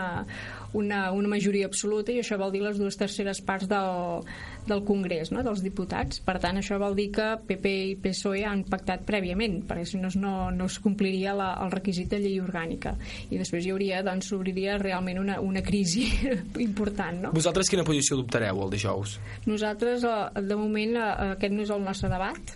una, 0.75 1.09
una 1.15 1.31
majoria 1.31 1.69
absoluta 1.69 2.13
i 2.13 2.19
això 2.21 2.37
vol 2.39 2.53
dir 2.53 2.63
les 2.65 2.79
dues 2.81 2.97
terceres 2.99 3.41
parts 3.45 3.69
del, 3.71 4.25
del 4.67 4.83
Congrés, 4.87 5.31
no? 5.31 5.43
dels 5.45 5.63
diputats. 5.65 6.19
Per 6.25 6.37
tant, 6.43 6.59
això 6.59 6.79
vol 6.81 6.97
dir 6.97 7.09
que 7.15 7.29
PP 7.47 7.73
i 7.91 7.95
PSOE 8.01 8.43
han 8.47 8.65
pactat 8.69 9.05
prèviament, 9.07 9.61
perquè 9.69 9.85
si 9.87 10.01
no 10.01 10.11
no, 10.19 10.35
no 10.51 10.67
es 10.69 10.77
compliria 10.83 11.33
la, 11.37 11.51
el 11.63 11.71
requisit 11.73 12.11
de 12.13 12.21
llei 12.23 12.39
orgànica. 12.43 12.95
I 13.29 13.39
després 13.41 13.65
hi 13.65 13.73
hauria, 13.73 14.03
doncs, 14.05 14.29
s'obriria 14.31 14.77
realment 14.81 15.21
una, 15.21 15.39
una 15.43 15.63
crisi 15.65 16.07
important, 16.67 17.25
no? 17.27 17.33
Vosaltres 17.35 17.71
quina 17.71 17.87
posició 17.87 18.19
adoptareu 18.19 18.61
el 18.65 18.75
dijous? 18.75 19.17
Nosaltres, 19.49 20.05
eh, 20.05 20.45
de 20.45 20.59
moment, 20.59 20.99
eh, 20.99 21.33
aquest 21.35 21.55
no 21.55 21.65
és 21.65 21.73
el 21.73 21.83
nostre 21.85 22.11
debat 22.11 22.55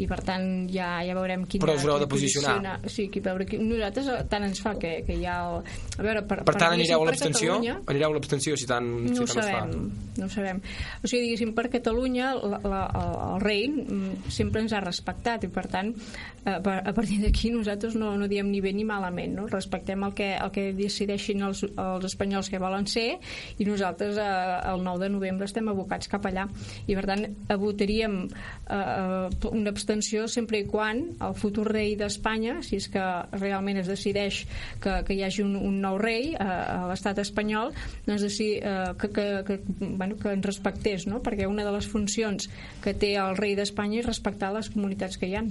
i 0.00 0.06
per 0.08 0.20
tant 0.24 0.68
ja, 0.72 1.02
ja 1.04 1.12
veurem 1.14 1.42
quina, 1.44 1.66
Però 1.66 1.74
us 1.76 1.82
haureu 1.84 1.98
de 2.00 2.06
posicionar. 2.08 2.54
posiciona- 2.56 2.88
sí, 2.88 3.08
qui 3.12 3.20
veure, 3.20 3.44
qui, 3.44 3.58
nosaltres 3.60 4.06
eh, 4.08 4.22
tant 4.30 4.46
ens 4.46 4.60
fa 4.64 4.72
que, 4.80 5.02
que 5.04 5.18
ha 5.28 5.34
el, 5.50 5.58
a 5.98 6.02
veure, 6.06 6.22
per, 6.24 6.38
Per 6.48 6.54
tant, 6.56 6.72
diguéssim, 6.72 6.94
anireu 6.94 6.96
a 6.96 7.04
per 7.04 7.10
l'abstenció? 7.12 7.58
Anireu 7.92 8.08
a 8.08 8.12
l'abstenció 8.16 8.56
si 8.56 8.66
tant, 8.66 8.86
no 8.88 9.08
si 9.08 9.14
tant 9.14 9.24
us 9.28 9.34
fa? 9.36 9.42
sabem, 9.42 9.90
no 10.16 10.24
ho 10.24 10.32
sabem. 10.32 10.62
O 11.02 11.06
sigui, 11.10 11.22
diguéssim, 11.26 11.52
per 11.54 11.68
Catalunya 11.72 12.32
la, 12.40 12.60
la, 12.64 12.80
el, 13.02 13.12
el 13.34 13.40
rei 13.44 13.68
mm, 13.68 14.30
sempre 14.32 14.62
ens 14.64 14.72
ha 14.72 14.80
respectat 14.80 15.44
i 15.44 15.48
per 15.52 15.66
tant 15.68 15.92
eh, 15.92 16.56
per- 16.64 16.80
a 16.88 16.92
partir 16.96 17.20
d'aquí 17.22 17.50
nosaltres 17.52 17.94
no, 18.00 18.14
no 18.16 18.28
diem 18.32 18.48
ni 18.50 18.60
bé 18.64 18.72
ni 18.72 18.84
malament, 18.88 19.36
no? 19.36 19.46
respectem 19.52 20.02
el 20.08 20.14
que, 20.16 20.30
el 20.36 20.50
que 20.54 20.70
decideixin 20.72 21.42
els, 21.46 21.62
els 21.68 22.04
espanyols 22.08 22.48
que 22.48 22.58
volen 22.62 22.86
ser 22.88 23.18
i 23.58 23.68
nosaltres 23.68 24.16
eh, 24.16 24.72
el 24.72 24.82
9 24.84 25.04
de 25.04 25.12
novembre 25.18 25.44
estem 25.50 25.68
abocats 25.68 26.08
cap 26.08 26.24
allà 26.32 26.48
i 26.88 26.96
per 26.96 27.04
tant 27.12 27.28
votaríem 27.60 28.22
eh, 28.24 28.74
eh, 28.74 29.48
una 29.52 29.72
abstenció 29.82 30.28
sempre 30.30 30.62
i 30.62 30.66
quan 30.70 31.02
el 31.18 31.34
futur 31.34 31.66
rei 31.72 31.96
d'Espanya, 31.98 32.60
si 32.62 32.78
és 32.78 32.86
que 32.92 33.02
realment 33.34 33.80
es 33.82 33.90
decideix 33.90 34.44
que, 34.82 35.00
que 35.06 35.16
hi 35.16 35.24
hagi 35.26 35.42
un, 35.42 35.56
un 35.58 35.80
nou 35.82 35.98
rei 35.98 36.32
eh, 36.32 36.46
a 36.46 36.86
l'estat 36.90 37.18
espanyol, 37.24 37.74
doncs 38.06 38.26
deci, 38.28 38.48
eh, 38.62 38.92
que, 39.00 39.10
que, 39.10 39.26
que, 39.48 39.58
bueno, 39.82 40.16
que 40.22 40.36
ens 40.36 40.46
respectés, 40.46 41.08
no? 41.10 41.20
perquè 41.24 41.50
una 41.50 41.66
de 41.66 41.74
les 41.74 41.90
funcions 41.90 42.48
que 42.84 42.94
té 42.94 43.16
el 43.18 43.36
rei 43.40 43.58
d'Espanya 43.58 44.02
és 44.04 44.08
respectar 44.08 44.54
les 44.54 44.70
comunitats 44.70 45.18
que 45.18 45.28
hi 45.28 45.36
han. 45.40 45.50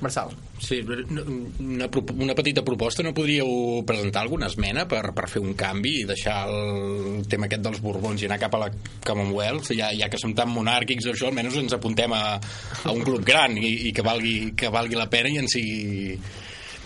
Marçal. 0.00 0.30
Sí, 0.60 0.80
una, 0.80 1.88
una 1.88 2.34
petita 2.34 2.64
proposta. 2.64 3.04
No 3.04 3.12
podríeu 3.16 3.82
presentar 3.88 4.24
alguna 4.24 4.48
esmena 4.48 4.86
per, 4.88 5.02
per 5.16 5.28
fer 5.28 5.42
un 5.44 5.54
canvi 5.58 6.00
i 6.00 6.06
deixar 6.08 6.42
el 6.48 7.26
tema 7.30 7.48
aquest 7.48 7.64
dels 7.64 7.82
Borbons 7.84 8.22
i 8.22 8.28
anar 8.28 8.40
cap 8.40 8.56
a 8.56 8.62
la 8.64 8.70
Commonwealth? 9.06 9.72
Ja, 9.76 9.90
ja 9.96 10.08
que 10.12 10.20
som 10.20 10.34
tan 10.36 10.52
monàrquics, 10.52 11.10
això, 11.12 11.28
almenys 11.28 11.58
ens 11.60 11.76
apuntem 11.76 12.12
a, 12.16 12.24
a 12.36 12.94
un 12.94 13.04
club 13.06 13.24
gran 13.26 13.56
i, 13.60 13.90
i 13.90 13.96
que, 13.96 14.04
valgui, 14.06 14.54
que 14.56 14.72
valgui 14.72 14.98
la 14.98 15.10
pena 15.12 15.32
i 15.32 15.40
en 15.40 15.50
sigui 15.52 16.24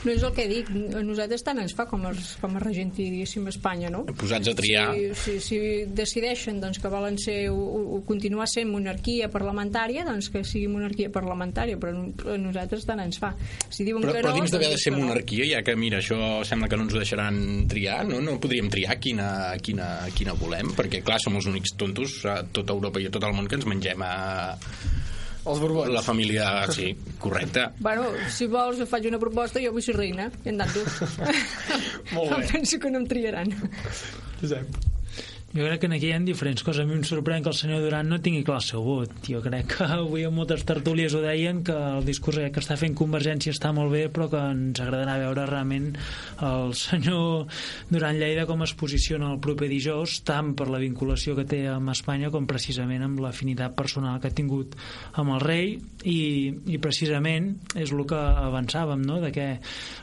No 0.04 0.12
és 0.12 0.24
el 0.26 0.32
que 0.36 0.44
dic, 0.50 0.68
a 0.68 1.00
nosaltres 1.04 1.44
tant 1.46 1.60
ens 1.62 1.72
fa 1.76 1.86
com 1.88 2.02
a, 2.04 2.12
com 2.40 2.56
a 2.58 2.62
regenti, 2.62 3.06
diguéssim, 3.12 3.46
Espanya, 3.48 3.90
no? 3.92 4.04
posats 4.20 4.50
a 4.50 4.54
triar. 4.56 4.86
Si, 4.94 5.14
si, 5.16 5.36
si 5.40 5.58
decideixen 5.96 6.60
doncs, 6.60 6.80
que 6.82 6.90
volen 6.92 7.16
ser, 7.20 7.38
o, 7.52 7.84
o 7.96 8.00
continuar 8.06 8.46
sent 8.50 8.68
monarquia 8.68 9.30
parlamentària, 9.32 10.04
doncs 10.06 10.28
que 10.32 10.44
sigui 10.44 10.68
monarquia 10.72 11.10
parlamentària, 11.14 11.78
però 11.80 11.94
a 11.96 12.36
nosaltres 12.40 12.84
tant 12.88 13.00
ens 13.04 13.20
fa. 13.22 13.32
Si 13.68 13.86
diuen 13.86 14.04
Però, 14.04 14.12
que 14.12 14.20
però 14.20 14.34
no, 14.34 14.42
dins 14.42 14.52
d'haver 14.52 14.68
de 14.68 14.76
doncs 14.76 14.86
ser 14.88 14.94
monarquia, 14.96 15.48
ja 15.54 15.64
que, 15.64 15.76
mira, 15.78 16.02
això 16.02 16.18
sembla 16.44 16.68
que 16.68 16.80
no 16.80 16.86
ens 16.88 16.96
ho 16.96 17.00
deixaran 17.00 17.40
triar, 17.70 18.02
no, 18.08 18.20
no 18.24 18.36
podríem 18.42 18.68
triar 18.72 18.98
quina, 19.00 19.28
quina, 19.64 19.88
quina 20.16 20.36
volem, 20.38 20.74
perquè, 20.76 21.00
clar, 21.06 21.20
som 21.22 21.40
els 21.40 21.48
únics 21.48 21.76
tontos 21.80 22.20
a 22.28 22.42
tota 22.44 22.76
Europa 22.76 23.00
i 23.00 23.08
a 23.08 23.14
tot 23.14 23.24
el 23.24 23.36
món 23.36 23.48
que 23.48 23.60
ens 23.60 23.68
mengem 23.70 24.04
a... 24.04 24.14
Els 25.44 25.60
Borbons. 25.60 25.92
La 25.92 26.02
família, 26.04 26.48
sí, 26.72 26.88
correcte. 27.20 27.66
Bueno, 27.84 28.08
si 28.32 28.48
vols 28.50 28.80
jo 28.80 28.88
faig 28.88 29.10
una 29.10 29.20
proposta, 29.20 29.60
jo 29.60 29.74
vull 29.76 29.84
ser 29.84 29.96
reina, 29.98 30.30
i 30.44 30.54
en 30.54 30.64
tu. 30.72 30.84
Molt 32.16 32.32
bé. 32.32 32.40
Em 32.40 32.48
penso 32.54 32.80
que 32.80 32.92
no 32.92 33.02
em 33.02 33.08
triaran. 33.10 33.52
Josep. 34.40 34.93
Jo 35.54 35.68
crec 35.68 35.84
que 35.84 35.86
aquí 35.86 36.08
hi 36.08 36.12
ha 36.16 36.18
diferents 36.18 36.64
coses. 36.66 36.82
A 36.82 36.88
mi 36.88 36.96
em 36.96 37.04
sorprèn 37.06 37.44
que 37.44 37.50
el 37.52 37.54
senyor 37.54 37.84
Duran 37.84 38.08
no 38.10 38.16
tingui 38.18 38.42
clar 38.42 38.56
el 38.58 38.64
seu 38.66 38.82
vot. 38.82 39.12
Jo 39.22 39.38
crec 39.38 39.68
que 39.70 39.84
avui 40.00 40.24
en 40.26 40.32
moltes 40.34 40.64
tertúlies 40.66 41.14
ho 41.14 41.20
deien 41.22 41.60
que 41.62 41.74
el 41.74 42.02
discurs 42.02 42.40
que 42.50 42.58
està 42.58 42.74
fent 42.80 42.96
Convergència 42.98 43.54
està 43.54 43.70
molt 43.70 43.94
bé, 43.94 44.08
però 44.10 44.26
que 44.32 44.40
ens 44.50 44.80
agradarà 44.82 45.14
veure 45.22 45.44
realment 45.46 45.92
el 46.42 46.74
senyor 46.74 47.46
Duran 47.86 48.18
Lleida 48.18 48.48
com 48.48 48.64
es 48.66 48.72
posiciona 48.74 49.28
el 49.30 49.38
proper 49.44 49.68
dijous, 49.70 50.16
tant 50.26 50.56
per 50.58 50.66
la 50.72 50.80
vinculació 50.82 51.36
que 51.38 51.46
té 51.46 51.62
amb 51.70 51.94
Espanya 51.94 52.32
com 52.34 52.50
precisament 52.50 53.06
amb 53.06 53.22
l'afinitat 53.22 53.78
personal 53.78 54.18
que 54.18 54.32
ha 54.32 54.34
tingut 54.34 54.74
amb 55.22 55.36
el 55.36 55.44
rei 55.44 55.76
i, 56.02 56.18
i 56.66 56.82
precisament 56.82 57.52
és 57.78 57.94
el 57.94 58.02
que 58.10 58.18
avançàvem, 58.18 59.06
no? 59.06 59.20
de 59.22 59.30
que 59.30 59.46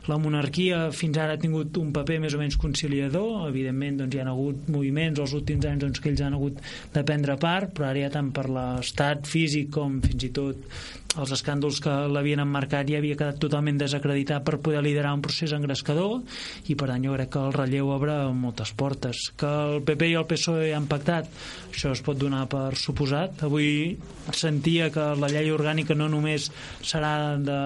la 0.07 0.21
monarquia 0.21 0.85
fins 0.95 1.19
ara 1.19 1.35
ha 1.35 1.43
tingut 1.43 1.75
un 1.83 1.91
paper 1.91 2.21
més 2.23 2.39
o 2.39 2.39
menys 2.39 2.55
conciliador, 2.61 3.49
evidentment 3.51 3.99
doncs, 3.99 4.15
hi 4.15 4.23
ha 4.23 4.31
hagut 4.31 4.71
moviments 4.71 5.19
els 5.19 5.40
últims 5.41 5.67
anys 5.67 5.83
doncs, 5.83 6.01
que 6.01 6.11
ells 6.13 6.23
han 6.25 6.37
hagut 6.37 6.61
de 6.93 7.05
prendre 7.07 7.37
part, 7.41 7.73
però 7.75 7.91
ara 7.91 8.05
ja 8.05 8.13
tant 8.13 8.31
per 8.35 8.47
l'estat 8.49 9.27
físic 9.29 9.71
com 9.75 9.99
fins 10.05 10.27
i 10.29 10.33
tot 10.35 11.00
els 11.19 11.31
escàndols 11.35 11.81
que 11.83 11.91
l'havien 12.07 12.39
emmarcat 12.39 12.87
ja 12.87 12.99
havia 13.01 13.17
quedat 13.19 13.39
totalment 13.43 13.79
desacreditat 13.81 14.45
per 14.47 14.61
poder 14.63 14.79
liderar 14.85 15.11
un 15.17 15.23
procés 15.25 15.51
engrescador 15.57 16.21
i 16.71 16.77
per 16.79 16.87
tant 16.87 17.03
jo 17.03 17.15
crec 17.17 17.33
que 17.33 17.41
el 17.41 17.55
relleu 17.55 17.91
obre 17.91 18.15
moltes 18.31 18.71
portes. 18.77 19.27
Que 19.35 19.49
el 19.49 19.81
PP 19.87 20.11
i 20.13 20.15
el 20.19 20.27
PSOE 20.29 20.71
han 20.75 20.87
pactat 20.91 21.27
això 21.71 21.91
es 21.91 22.03
pot 22.05 22.19
donar 22.19 22.45
per 22.51 22.77
suposat. 22.79 23.43
Avui 23.43 23.97
sentia 24.31 24.87
que 24.93 25.11
la 25.19 25.31
llei 25.31 25.51
orgànica 25.51 25.97
no 25.97 26.07
només 26.11 26.47
serà 26.79 27.35
de, 27.41 27.59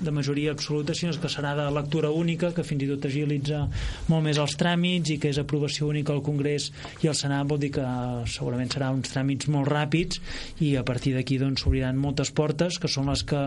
de 0.00 0.14
majoria 0.14 0.54
absoluta 0.56 0.94
sinó 0.96 1.12
que 1.20 1.28
serà 1.32 1.52
de 1.56 1.68
lectura 1.72 2.10
única 2.10 2.52
que 2.56 2.64
fins 2.64 2.84
i 2.84 2.88
tot 2.88 3.04
agilitza 3.08 3.66
molt 4.08 4.24
més 4.24 4.40
els 4.40 4.56
tràmits 4.60 5.12
i 5.12 5.18
que 5.20 5.30
és 5.32 5.40
aprovació 5.40 5.90
única 5.92 6.14
al 6.14 6.24
Congrés 6.24 6.70
i 7.04 7.10
al 7.10 7.16
Senat 7.18 7.48
vol 7.48 7.60
dir 7.60 7.72
que 7.76 7.84
segurament 8.32 8.72
serà 8.72 8.90
uns 8.94 9.12
tràmits 9.12 9.48
molt 9.52 9.68
ràpids 9.72 10.20
i 10.64 10.74
a 10.76 10.84
partir 10.88 11.14
d'aquí 11.16 11.40
doncs 11.40 11.64
s'obriran 11.64 12.00
moltes 12.00 12.32
portes 12.32 12.45
que 12.54 12.88
són 12.88 13.10
les 13.10 13.24
que 13.26 13.42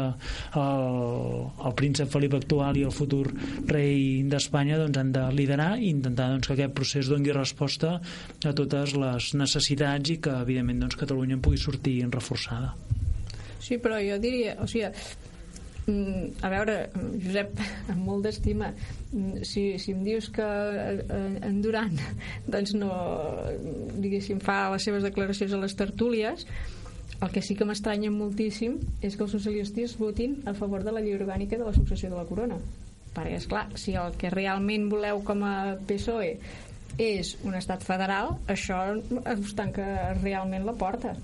el, 0.60 1.48
el 1.66 1.76
príncep 1.80 2.12
Felip 2.12 2.36
actual 2.40 2.78
i 2.78 2.86
el 2.88 2.92
futur 2.96 3.26
rei 3.70 4.24
d'Espanya 4.30 4.80
doncs, 4.82 4.98
han 5.00 5.14
de 5.16 5.26
liderar 5.36 5.72
i 5.80 5.90
intentar 5.94 6.30
doncs, 6.34 6.48
que 6.48 6.58
aquest 6.58 6.76
procés 6.76 7.10
doni 7.10 7.32
resposta 7.32 8.00
a 8.00 8.54
totes 8.54 8.96
les 9.00 9.34
necessitats 9.40 10.10
i 10.10 10.20
que 10.24 10.36
evidentment 10.44 10.86
doncs, 10.86 11.00
Catalunya 11.00 11.38
en 11.38 11.42
pugui 11.42 11.58
sortir 11.58 12.00
reforçada. 12.12 12.74
Sí, 13.60 13.78
però 13.78 14.00
jo 14.02 14.18
diria, 14.22 14.56
o 14.64 14.68
sigui, 14.68 14.90
mm, 15.88 16.42
a 16.42 16.50
veure, 16.50 16.78
Josep, 17.22 17.60
amb 17.94 18.02
molt 18.08 18.26
d'estima, 18.26 18.72
mm, 19.12 19.44
si, 19.48 19.66
si 19.82 19.94
em 19.94 20.04
dius 20.08 20.30
que 20.34 20.46
eh, 20.46 21.30
en 21.46 21.62
Duran 21.62 21.94
doncs 22.48 22.74
no, 22.80 22.92
diguéssim, 24.00 24.42
fa 24.44 24.70
les 24.74 24.88
seves 24.90 25.06
declaracions 25.06 25.54
a 25.54 25.62
les 25.62 25.76
tertúlies, 25.78 26.48
el 27.22 27.32
que 27.36 27.42
sí 27.44 27.56
que 27.56 27.68
m'estranya 27.68 28.12
moltíssim 28.16 28.78
és 29.04 29.18
que 29.18 29.26
els 29.26 29.34
socialistes 29.36 29.98
votin 30.00 30.38
a 30.48 30.54
favor 30.56 30.86
de 30.86 30.94
la 30.96 31.02
llei 31.04 31.18
orgànica 31.18 31.60
de 31.60 31.68
la 31.68 31.76
successió 31.76 32.12
de 32.12 32.20
la 32.20 32.28
corona. 32.30 32.60
Perquè, 33.16 33.36
és 33.42 33.48
clar, 33.50 33.66
si 33.76 33.96
el 34.00 34.16
que 34.22 34.32
realment 34.32 34.88
voleu 34.92 35.24
com 35.28 35.44
a 35.44 35.76
PSOE 35.90 36.32
és 37.00 37.34
un 37.48 37.58
estat 37.60 37.84
federal, 37.84 38.38
això 38.48 38.80
us 39.36 39.54
tanca 39.58 40.14
realment 40.22 40.66
la 40.68 40.78
porta. 40.80 41.16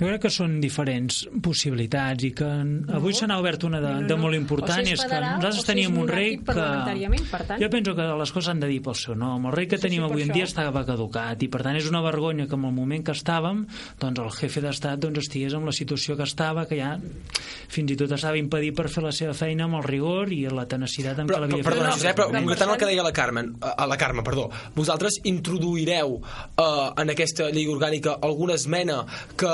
Jo 0.00 0.08
crec 0.08 0.22
que 0.24 0.30
són 0.32 0.56
diferents 0.58 1.20
possibilitats 1.44 2.24
i 2.26 2.30
que 2.34 2.46
no. 2.66 2.88
avui 2.96 3.12
se 3.14 3.26
n'ha 3.28 3.36
obert 3.38 3.62
una 3.68 3.78
de, 3.80 3.90
No, 3.92 4.00
no, 4.00 4.08
de 4.08 4.14
no. 4.16 4.22
molt 4.24 4.34
important 4.34 4.80
és 4.82 4.96
és 4.96 5.02
que 5.04 5.18
nosaltres 5.20 5.64
teníem 5.68 5.98
un 6.00 6.08
rei 6.08 6.38
que... 6.40 6.54
tant. 6.56 7.52
Jo 7.60 7.68
penso 7.70 7.94
que 7.94 8.06
les 8.18 8.32
coses 8.34 8.48
han 8.50 8.58
de 8.62 8.66
dir 8.70 8.80
pel 8.82 8.96
seu 8.98 9.14
nom. 9.14 9.46
El 9.46 9.52
rei 9.54 9.68
que 9.68 9.76
Sí, 9.76 9.82
sí, 9.82 9.88
tenim 9.88 10.02
avui 10.08 10.22
en 10.24 10.30
això. 10.30 10.34
dia 10.40 10.44
estava 10.48 10.82
caducat 10.88 11.42
i 11.42 11.48
per 11.52 11.62
tant 11.62 11.76
és 11.78 11.86
una 11.90 12.00
vergonya 12.02 12.48
que 12.48 12.56
en 12.58 12.64
el 12.64 12.72
moment 12.74 13.04
que 13.04 13.12
estàvem 13.14 13.66
doncs 14.00 14.20
el 14.24 14.30
jefe 14.40 14.60
d'estat 14.64 14.98
doncs, 14.98 15.18
estigués 15.22 15.54
en 15.54 15.64
la 15.68 15.72
situació 15.76 16.16
que 16.16 16.26
estava 16.26 16.66
que 16.66 16.80
ja 16.80 16.96
fins 17.68 17.92
i 17.92 17.96
tot 17.96 18.10
estava 18.16 18.36
impedit 18.40 18.74
per 18.74 18.88
fer 18.88 19.04
la 19.04 19.12
seva 19.12 19.34
feina 19.34 19.64
amb 19.68 19.76
el 19.78 19.86
rigor 19.86 20.32
i 20.32 20.42
la 20.50 20.66
tenacitat 20.66 21.18
amb 21.22 21.30
Però, 21.30 21.38
què 21.38 21.46
l'havia 21.46 21.64
perdona, 21.68 21.92
fet. 21.92 22.00
Josep, 22.02 22.16
però 22.16 22.28
concretant 22.32 22.70
el 22.74 22.78
que 22.82 22.86
deia 22.90 23.02
la 23.06 23.12
Carmen, 23.12 23.54
a 23.60 23.74
a 23.82 23.86
la 23.86 23.96
Carme, 23.96 24.22
perdó, 24.26 24.48
vosaltres 24.74 25.20
introduireu 25.24 26.18
eh, 26.18 26.90
en 27.02 27.10
aquesta 27.14 27.50
llei 27.54 27.68
orgànica 27.70 28.18
alguna 28.22 28.54
esmena 28.58 29.04
que 29.36 29.52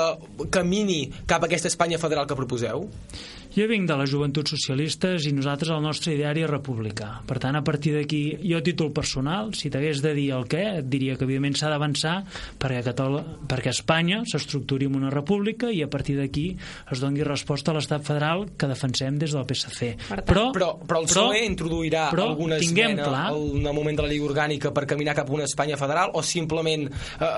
camini 0.51 1.09
cap 1.27 1.43
a 1.43 1.49
aquesta 1.49 1.67
Espanya 1.67 1.97
federal 1.99 2.27
que 2.27 2.35
proposeu? 2.37 2.87
Jo 3.49 3.65
vinc 3.65 3.87
de 3.89 3.95
les 3.97 4.11
joventuts 4.11 4.51
socialistes 4.53 5.25
i 5.25 5.31
nosaltres 5.33 5.71
el 5.73 5.81
nostre 5.81 6.13
ideari 6.13 6.43
és 6.45 6.49
republicà. 6.51 7.23
Per 7.25 7.39
tant, 7.41 7.55
a 7.57 7.63
partir 7.65 7.95
d'aquí, 7.95 8.37
jo 8.45 8.59
a 8.59 8.63
títol 8.63 8.91
personal, 8.93 9.49
si 9.57 9.71
t'hagués 9.73 10.03
de 10.05 10.11
dir 10.13 10.27
el 10.37 10.45
què, 10.47 10.61
et 10.83 10.87
diria 10.87 11.15
que 11.17 11.25
evidentment 11.25 11.57
s'ha 11.57 11.71
d'avançar 11.73 12.13
perquè, 12.61 12.83
Catol 12.85 13.17
perquè 13.49 13.73
Espanya 13.73 14.21
s'estructuri 14.29 14.85
en 14.85 14.99
una 15.01 15.09
república 15.09 15.71
i 15.73 15.81
a 15.81 15.89
partir 15.89 16.15
d'aquí 16.21 16.45
es 16.93 17.01
doni 17.01 17.25
resposta 17.25 17.73
a 17.73 17.79
l'estat 17.79 18.05
federal 18.05 18.51
que 18.55 18.69
defensem 18.69 19.17
des 19.17 19.33
del 19.33 19.47
PSC. 19.49 19.95
Però, 20.29 20.51
però, 20.53 20.69
però 20.85 21.01
el 21.01 21.09
PSOE 21.09 21.41
introduirà 21.49 22.11
però 22.13 22.29
alguna 22.29 22.61
esmena 22.61 23.03
clar 23.09 23.25
al- 23.33 23.57
el 23.65 23.73
moment 23.73 23.97
de 23.97 24.05
la 24.05 24.13
llei 24.13 24.21
orgànica 24.21 24.71
per 24.71 24.85
caminar 24.85 25.17
cap 25.17 25.27
a 25.27 25.33
una 25.33 25.49
Espanya 25.49 25.75
federal 25.75 26.11
o 26.13 26.21
simplement 26.21 26.85
eh, 26.85 27.33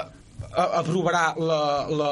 aprovarà 0.57 1.33
la, 1.39 1.61
la, 1.89 2.11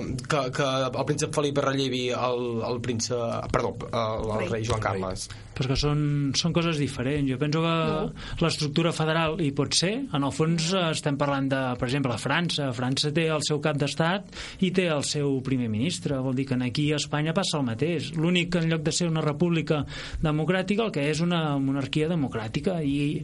que, 0.00 0.42
que 0.54 0.68
el 0.86 1.04
príncep 1.08 1.34
Felip 1.34 1.58
rellevi 1.64 2.08
el, 2.14 2.42
el 2.68 2.80
príncep... 2.84 3.50
Perdó, 3.52 3.74
el, 3.90 4.34
el 4.38 4.50
rei 4.50 4.66
Joan 4.66 4.80
Carles. 4.80 5.28
Però 5.60 5.68
que 5.74 5.76
són, 5.76 6.00
són 6.40 6.54
coses 6.56 6.78
diferents. 6.80 7.28
Jo 7.28 7.36
penso 7.38 7.60
que 7.60 7.68
No. 7.70 8.12
l'estructura 8.40 8.92
federal 8.96 9.36
hi 9.44 9.50
pot 9.52 9.74
ser. 9.76 9.92
En 10.16 10.24
el 10.24 10.32
fons 10.32 10.70
estem 10.72 11.18
parlant 11.20 11.50
de, 11.52 11.58
per 11.78 11.88
exemple, 11.90 12.16
França. 12.16 12.70
França 12.72 13.12
té 13.12 13.26
el 13.28 13.42
seu 13.44 13.60
cap 13.60 13.76
d'estat 13.76 14.32
i 14.64 14.70
té 14.72 14.86
el 14.88 15.04
seu 15.04 15.36
primer 15.44 15.68
ministre. 15.68 16.16
Vol 16.24 16.34
dir 16.34 16.46
que 16.48 16.56
aquí 16.64 16.86
a 16.92 16.96
Espanya 16.96 17.34
passa 17.36 17.58
el 17.58 17.64
mateix. 17.68 18.12
L'únic 18.16 18.50
que 18.54 18.58
en 18.64 18.70
lloc 18.70 18.82
de 18.82 18.92
ser 18.92 19.08
una 19.10 19.20
república 19.20 19.84
democràtica 20.22 20.86
el 20.86 20.92
que 20.94 21.04
és 21.10 21.20
una 21.20 21.58
monarquia 21.60 22.08
democràtica 22.08 22.78
i, 22.82 23.20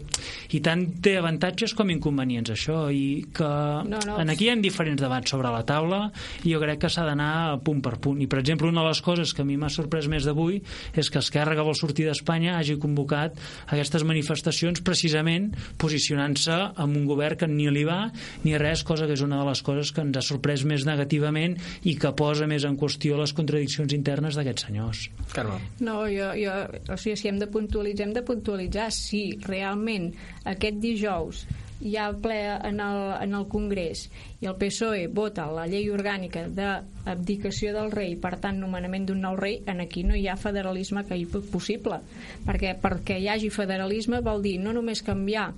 i 0.53 0.61
tant 0.61 0.85
té 1.03 1.17
avantatges 1.17 1.73
com 1.75 1.89
inconvenients 1.91 2.51
això 2.53 2.87
i 2.93 3.25
que 3.33 3.47
No, 3.47 3.99
no. 4.07 4.19
en 4.21 4.31
aquí 4.31 4.47
hi 4.47 4.51
ha 4.51 4.57
diferents 4.61 5.01
debats 5.01 5.31
sobre 5.31 5.49
la 5.51 5.63
taula 5.65 6.11
i 6.45 6.53
jo 6.53 6.61
crec 6.61 6.81
que 6.85 6.91
s'ha 6.93 7.05
d'anar 7.07 7.59
punt 7.65 7.81
per 7.85 7.97
punt 8.03 8.21
i 8.21 8.27
per 8.27 8.41
exemple 8.43 8.69
una 8.69 8.83
de 8.83 8.89
les 8.89 9.01
coses 9.01 9.33
que 9.33 9.43
a 9.43 9.45
mi 9.49 9.57
m'ha 9.57 9.71
sorprès 9.73 10.09
més 10.09 10.25
d'avui 10.27 10.61
és 10.95 11.09
que 11.11 11.19
Esquerra 11.23 11.55
que 11.57 11.63
vol 11.65 11.75
sortir 11.79 12.05
d'Espanya 12.07 12.26
hagi 12.27 12.77
convocat 12.83 13.37
aquestes 13.73 14.05
manifestacions 14.07 14.83
precisament 14.85 15.53
posicionant-se 15.79 16.57
amb 16.77 16.97
un 16.97 17.07
govern 17.07 17.37
que 17.41 17.49
ni 17.51 17.69
li 17.71 17.85
va 17.87 18.11
ni 18.45 18.57
res, 18.59 18.85
cosa 18.85 19.07
que 19.07 19.17
és 19.17 19.25
una 19.25 19.41
de 19.41 19.49
les 19.49 19.63
coses 19.63 19.93
que 19.93 20.03
ens 20.05 20.17
ha 20.17 20.25
sorprès 20.25 20.65
més 20.65 20.87
negativament 20.87 21.57
i 21.85 21.97
que 21.97 22.13
posa 22.17 22.47
més 22.47 22.65
en 22.65 22.77
qüestió 22.79 23.19
les 23.21 23.35
contradiccions 23.37 23.93
internes 23.97 24.37
d'aquests 24.37 24.69
senyors. 24.69 25.07
Carme. 25.33 25.61
No, 25.81 26.03
jo, 26.11 26.33
jo, 26.39 26.57
o 26.91 26.97
sigui, 26.97 27.17
si 27.17 27.31
hem 27.31 27.39
de 27.43 27.51
puntualitzar, 27.51 28.09
hem 28.09 28.17
de 28.17 28.25
puntualitzar 28.27 28.91
si 28.95 29.29
realment 29.47 30.13
aquest 30.45 30.83
dijous 30.83 31.47
hi 31.81 31.97
ha 31.97 32.09
ple 32.23 32.39
en 32.55 32.81
el, 32.81 33.01
en 33.23 33.35
el 33.37 33.47
Congrés 33.53 34.07
i 34.41 34.49
el 34.49 34.57
PSOE 34.61 35.07
vota 35.13 35.47
la 35.53 35.67
llei 35.71 35.89
orgànica 35.93 36.47
d'abdicació 36.49 37.75
del 37.77 37.93
rei, 37.93 38.17
per 38.21 38.37
tant, 38.43 38.61
nomenament 38.61 39.09
d'un 39.09 39.25
nou 39.25 39.37
rei, 39.39 39.61
en 39.69 39.83
aquí 39.85 40.05
no 40.05 40.17
hi 40.17 40.27
ha 40.29 40.37
federalisme 40.41 41.05
que 41.09 41.19
hi 41.19 41.27
possible, 41.27 42.01
perquè 42.47 42.77
perquè 42.81 43.19
hi 43.21 43.29
hagi 43.33 43.51
federalisme 43.51 44.23
vol 44.25 44.45
dir 44.45 44.59
no 44.63 44.73
només 44.77 45.05
canviar 45.05 45.51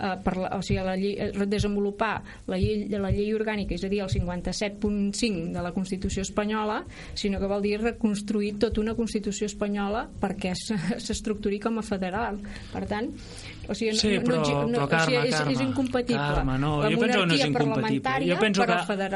eh, 0.00 0.16
per 0.22 0.36
la, 0.36 0.50
o 0.56 0.62
sigui, 0.62 0.80
la 0.84 0.96
llei, 0.98 1.14
eh, 1.18 1.46
desenvolupar 1.48 2.14
la 2.50 2.58
llei, 2.60 2.86
la 2.90 3.12
llei 3.14 3.32
orgànica, 3.34 3.76
és 3.76 3.84
a 3.84 3.90
dir, 3.92 4.02
el 4.04 4.12
57.5 4.12 5.52
de 5.54 5.64
la 5.64 5.72
Constitució 5.76 6.24
espanyola, 6.26 6.82
sinó 7.14 7.40
que 7.40 7.50
vol 7.50 7.64
dir 7.64 7.78
reconstruir 7.80 8.54
tota 8.62 8.82
una 8.82 8.96
Constitució 8.98 9.48
espanyola 9.50 10.06
perquè 10.20 10.54
s'estructuri 11.04 11.60
com 11.62 11.80
a 11.80 11.86
federal. 11.86 12.40
Per 12.72 12.84
tant, 12.90 13.12
o 13.68 13.74
sigui, 13.74 13.94
Sí, 13.96 14.08
no, 14.16 14.22
però, 14.22 14.36
no, 14.42 14.66
no, 14.68 14.78
però 14.78 14.88
Carme, 14.88 15.04
o 15.04 15.06
sigui, 15.22 15.28
és, 15.28 15.34
Carme, 15.34 15.52
és 15.54 15.60
incompatible 15.60 16.20
Carme, 16.34 16.58
no, 16.58 16.70
la 16.82 16.90
jo 16.90 16.98
penso 16.98 17.18
que 17.20 17.26
no 17.26 17.34
és 17.34 17.44
incompatible. 17.44 18.26
Jo 18.28 18.38
penso 18.38 18.66
que 18.66 18.72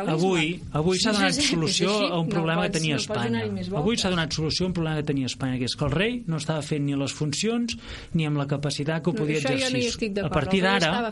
avui, 0.08 0.60
avui 0.72 0.98
s'ha 0.98 1.12
Sí, 1.12 1.16
donat 1.18 1.32
sí, 1.34 1.40
sí, 1.42 1.48
solució 1.54 1.88
és 1.88 2.10
a 2.10 2.18
un 2.18 2.28
No 2.28 2.34
problema 2.34 2.62
pots- 2.62 2.66
que 2.72 2.78
tenia 2.78 2.94
no 2.94 3.00
Espanya. 3.00 3.42
avui 3.78 3.96
s'ha 3.96 4.10
donat 4.10 4.32
solució 4.32 4.64
a 4.64 4.68
un 4.68 4.72
problema 4.74 4.96
que 4.96 5.02
tenia 5.02 5.26
Espanya, 5.26 5.58
que 5.58 5.64
és 5.64 5.76
que 5.76 5.84
el 5.84 5.90
rei 5.90 6.22
no 6.26 6.36
estava 6.36 6.62
fent 6.62 6.84
ni 6.84 6.94
les 6.96 7.12
funcions 7.12 7.76
ni 8.14 8.26
amb 8.26 8.36
la 8.38 8.46
capacitat 8.46 9.02
que 9.02 9.10
ho 9.10 9.12
No, 9.12 9.18
podia 9.20 9.38
això 9.38 9.50
no 9.50 9.54
exercir. 9.56 10.12
d'acord. 10.12 10.32
a 10.32 10.34
partir 10.34 10.62
d'ara, 10.62 11.08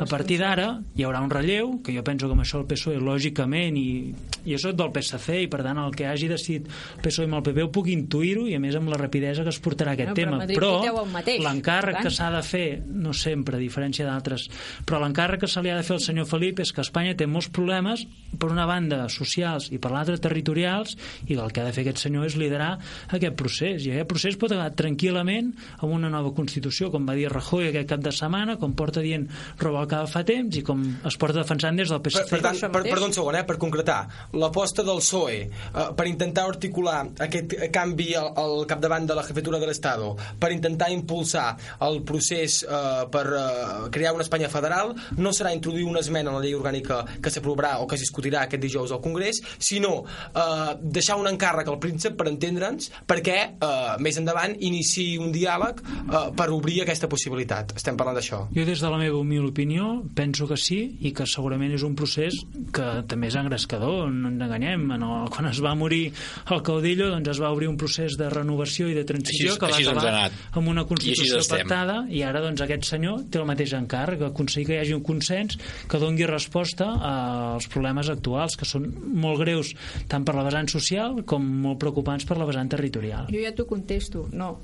a 0.00 0.06
partir 0.06 0.38
d'ara 0.38 0.80
hi 0.96 1.02
haurà 1.04 1.20
un 1.22 1.30
relleu, 1.30 1.82
que 1.82 1.92
jo 1.96 2.02
penso 2.02 2.26
que 2.26 2.32
amb 2.32 2.42
això 2.42 2.58
el 2.60 2.66
PSOE 2.66 2.98
lògicament 3.00 3.76
i 3.76 4.14
jo 4.46 4.58
soc 4.58 4.74
del 4.76 4.90
PSC 4.92 5.42
i 5.42 5.46
per 5.46 5.62
tant 5.62 5.78
el 5.78 5.94
que 5.94 6.06
hagi 6.06 6.28
decidit 6.28 6.66
el 6.66 7.02
PSOE 7.02 7.24
amb 7.26 7.34
el 7.34 7.42
PP 7.42 7.62
ho 7.62 7.70
puc 7.70 7.86
intuir-ho 7.88 8.46
i 8.48 8.54
a 8.54 8.60
més 8.60 8.74
amb 8.76 8.88
la 8.88 8.96
rapidesa 8.96 9.42
que 9.42 9.50
es 9.50 9.60
portarà 9.62 9.92
aquest 9.92 10.08
No, 10.10 10.14
tema. 10.14 10.38
Però 10.46 10.82
l'encàrrec 10.82 12.02
que 12.02 12.10
s'ha 12.10 12.30
de 12.30 12.42
fer, 12.42 12.71
no 12.86 13.12
sempre, 13.16 13.56
a 13.58 13.62
diferència 13.62 14.06
d'altres, 14.08 14.48
però 14.86 15.00
l'encàrrec 15.02 15.44
que 15.44 15.50
se 15.50 15.62
li 15.62 15.72
ha 15.72 15.78
de 15.78 15.86
fer 15.86 15.96
al 15.96 16.04
senyor 16.04 16.28
Felip 16.30 16.62
és 16.64 16.72
que 16.72 16.84
Espanya 16.84 17.16
té 17.18 17.26
molts 17.26 17.50
problemes, 17.52 18.06
per 18.38 18.50
una 18.52 18.66
banda 18.66 19.04
socials 19.12 19.68
i 19.72 19.78
per 19.82 19.92
l'altra 19.92 20.16
territorials, 20.22 20.96
i 21.28 21.36
el 21.36 21.52
que 21.52 21.62
ha 21.62 21.66
de 21.68 21.74
fer 21.74 21.84
aquest 21.84 22.04
senyor 22.06 22.26
és 22.28 22.36
liderar 22.40 22.76
aquest 23.12 23.36
procés. 23.38 23.86
I 23.86 23.92
aquest 23.94 24.10
procés 24.10 24.38
pot 24.40 24.52
acabar 24.52 24.72
tranquil·lament 24.78 25.52
amb 25.80 25.90
una 25.92 26.10
nova 26.12 26.32
Constitució, 26.36 26.90
com 26.92 27.06
va 27.08 27.16
dir 27.18 27.28
Rajoy 27.32 27.68
aquest 27.70 27.90
cap 27.92 28.02
de 28.04 28.12
setmana, 28.14 28.56
com 28.60 28.74
porta 28.78 29.02
dient 29.04 29.28
Robalcaba 29.60 30.08
fa 30.10 30.24
temps 30.26 30.56
i 30.58 30.64
com 30.66 30.82
es 31.08 31.18
porta 31.20 31.42
defensant 31.42 31.78
des 31.78 31.92
del 31.92 32.00
Per, 32.02 32.12
PSC. 32.12 32.30
per 32.30 32.40
tant, 32.44 32.60
per, 32.72 32.82
perdó 32.88 33.08
un 33.10 33.16
segon, 33.16 33.36
eh, 33.38 33.44
per 33.48 33.58
concretar, 33.60 34.00
l'aposta 34.38 34.84
del 34.86 35.02
PSOE 35.02 35.38
eh, 35.42 35.86
per 35.96 36.06
intentar 36.08 36.46
articular 36.48 37.00
aquest 37.26 37.56
canvi 37.74 38.12
al, 38.18 38.32
al 38.38 38.66
capdavant 38.70 39.06
de 39.08 39.16
la 39.18 39.24
jefatura 39.26 39.60
de 39.62 39.68
l'Estado, 39.68 40.14
per 40.40 40.52
intentar 40.54 40.90
impulsar 40.92 41.52
el 41.86 42.02
procés 42.08 42.61
eh, 42.64 43.06
per 43.12 43.24
eh, 43.38 43.90
crear 43.94 44.14
una 44.14 44.22
Espanya 44.26 44.48
federal, 44.52 44.94
no 45.18 45.32
serà 45.32 45.52
introduir 45.54 45.84
una 45.88 46.00
esmena 46.00 46.30
a 46.30 46.36
la 46.38 46.42
llei 46.44 46.54
orgànica 46.54 47.02
que 47.22 47.30
s'aprovarà 47.32 47.78
o 47.82 47.86
que 47.86 47.96
es 47.98 48.04
discutirà 48.04 48.42
aquest 48.46 48.62
dijous 48.62 48.92
al 48.92 49.00
Congrés, 49.04 49.40
sinó 49.58 50.04
eh, 50.34 50.74
deixar 50.82 51.16
un 51.20 51.26
encàrrec 51.30 51.68
al 51.68 51.78
príncep 51.82 52.16
per 52.18 52.28
entendre'ns 52.30 52.90
perquè 53.08 53.36
eh, 53.52 53.94
més 54.02 54.18
endavant 54.20 54.54
iniciï 54.58 55.18
un 55.22 55.32
diàleg 55.34 55.82
eh, 55.82 56.30
per 56.36 56.48
obrir 56.54 56.82
aquesta 56.84 57.08
possibilitat. 57.10 57.74
Estem 57.76 57.96
parlant 57.98 58.16
d'això. 58.18 58.44
Jo 58.54 58.64
des 58.68 58.80
de 58.82 58.90
la 58.92 58.98
meva 59.00 59.18
humil 59.18 59.46
opinió 59.50 60.02
penso 60.14 60.46
que 60.48 60.56
sí 60.60 60.80
i 61.00 61.12
que 61.16 61.26
segurament 61.26 61.72
és 61.74 61.82
un 61.86 61.94
procés 61.98 62.36
que 62.72 62.88
també 63.08 63.28
és 63.30 63.36
engrescador, 63.38 64.10
no 64.12 64.28
ens 64.28 64.42
enganyem 64.44 64.88
en 64.96 65.02
el, 65.06 65.28
quan 65.32 65.48
es 65.50 65.60
va 65.64 65.74
morir 65.78 66.12
el 66.52 66.62
caudillo 66.66 67.08
doncs 67.12 67.32
es 67.34 67.40
va 67.42 67.50
obrir 67.54 67.68
un 67.70 67.76
procés 67.80 68.16
de 68.18 68.28
renovació 68.30 68.88
i 68.90 68.94
de 68.94 69.04
transició 69.08 69.54
Així- 69.54 69.60
que 69.60 69.70
va 69.88 69.92
acabar 69.96 70.30
amb 70.52 70.68
una 70.68 70.84
constitució 70.84 71.40
pactada 71.48 72.02
i 72.10 72.22
ara 72.26 72.40
doncs 72.44 72.51
aquest 72.60 72.84
senyor 72.84 73.22
té 73.32 73.38
el 73.40 73.46
mateix 73.48 73.72
encàrrec 73.78 74.20
aconseguir 74.26 74.66
que 74.68 74.74
hi 74.76 74.80
hagi 74.82 74.92
un 74.96 75.02
consens 75.06 75.56
que 75.88 75.98
dongui 76.02 76.26
resposta 76.28 76.90
als 77.08 77.66
problemes 77.72 78.10
actuals 78.12 78.56
que 78.60 78.68
són 78.68 78.90
molt 79.22 79.40
greus 79.40 79.72
tant 80.08 80.24
per 80.28 80.34
la 80.36 80.44
vessant 80.44 80.68
social 80.68 81.22
com 81.24 81.46
molt 81.64 81.78
preocupants 81.80 82.26
per 82.28 82.36
la 82.36 82.44
vessant 82.50 82.68
territorial 82.68 83.26
Jo 83.32 83.40
ja 83.46 83.54
t'ho 83.56 83.64
contesto, 83.66 84.28
no. 84.32 84.58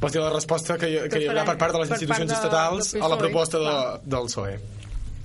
Vols 0.00 0.12
dir 0.12 0.20
la 0.20 0.30
resposta 0.32 0.76
que 0.78 0.88
hi, 0.92 0.98
que 1.08 1.22
hi 1.22 1.28
haurà 1.30 1.44
per 1.48 1.56
part 1.60 1.72
de 1.72 1.80
les 1.82 1.90
institucions 1.94 2.28
de- 2.30 2.36
estatals 2.36 2.92
del 2.92 3.02
a 3.02 3.08
la 3.08 3.16
PSOE, 3.16 3.22
proposta 3.24 3.58
de, 3.62 3.76
del 4.12 4.26
PSOE? 4.28 4.58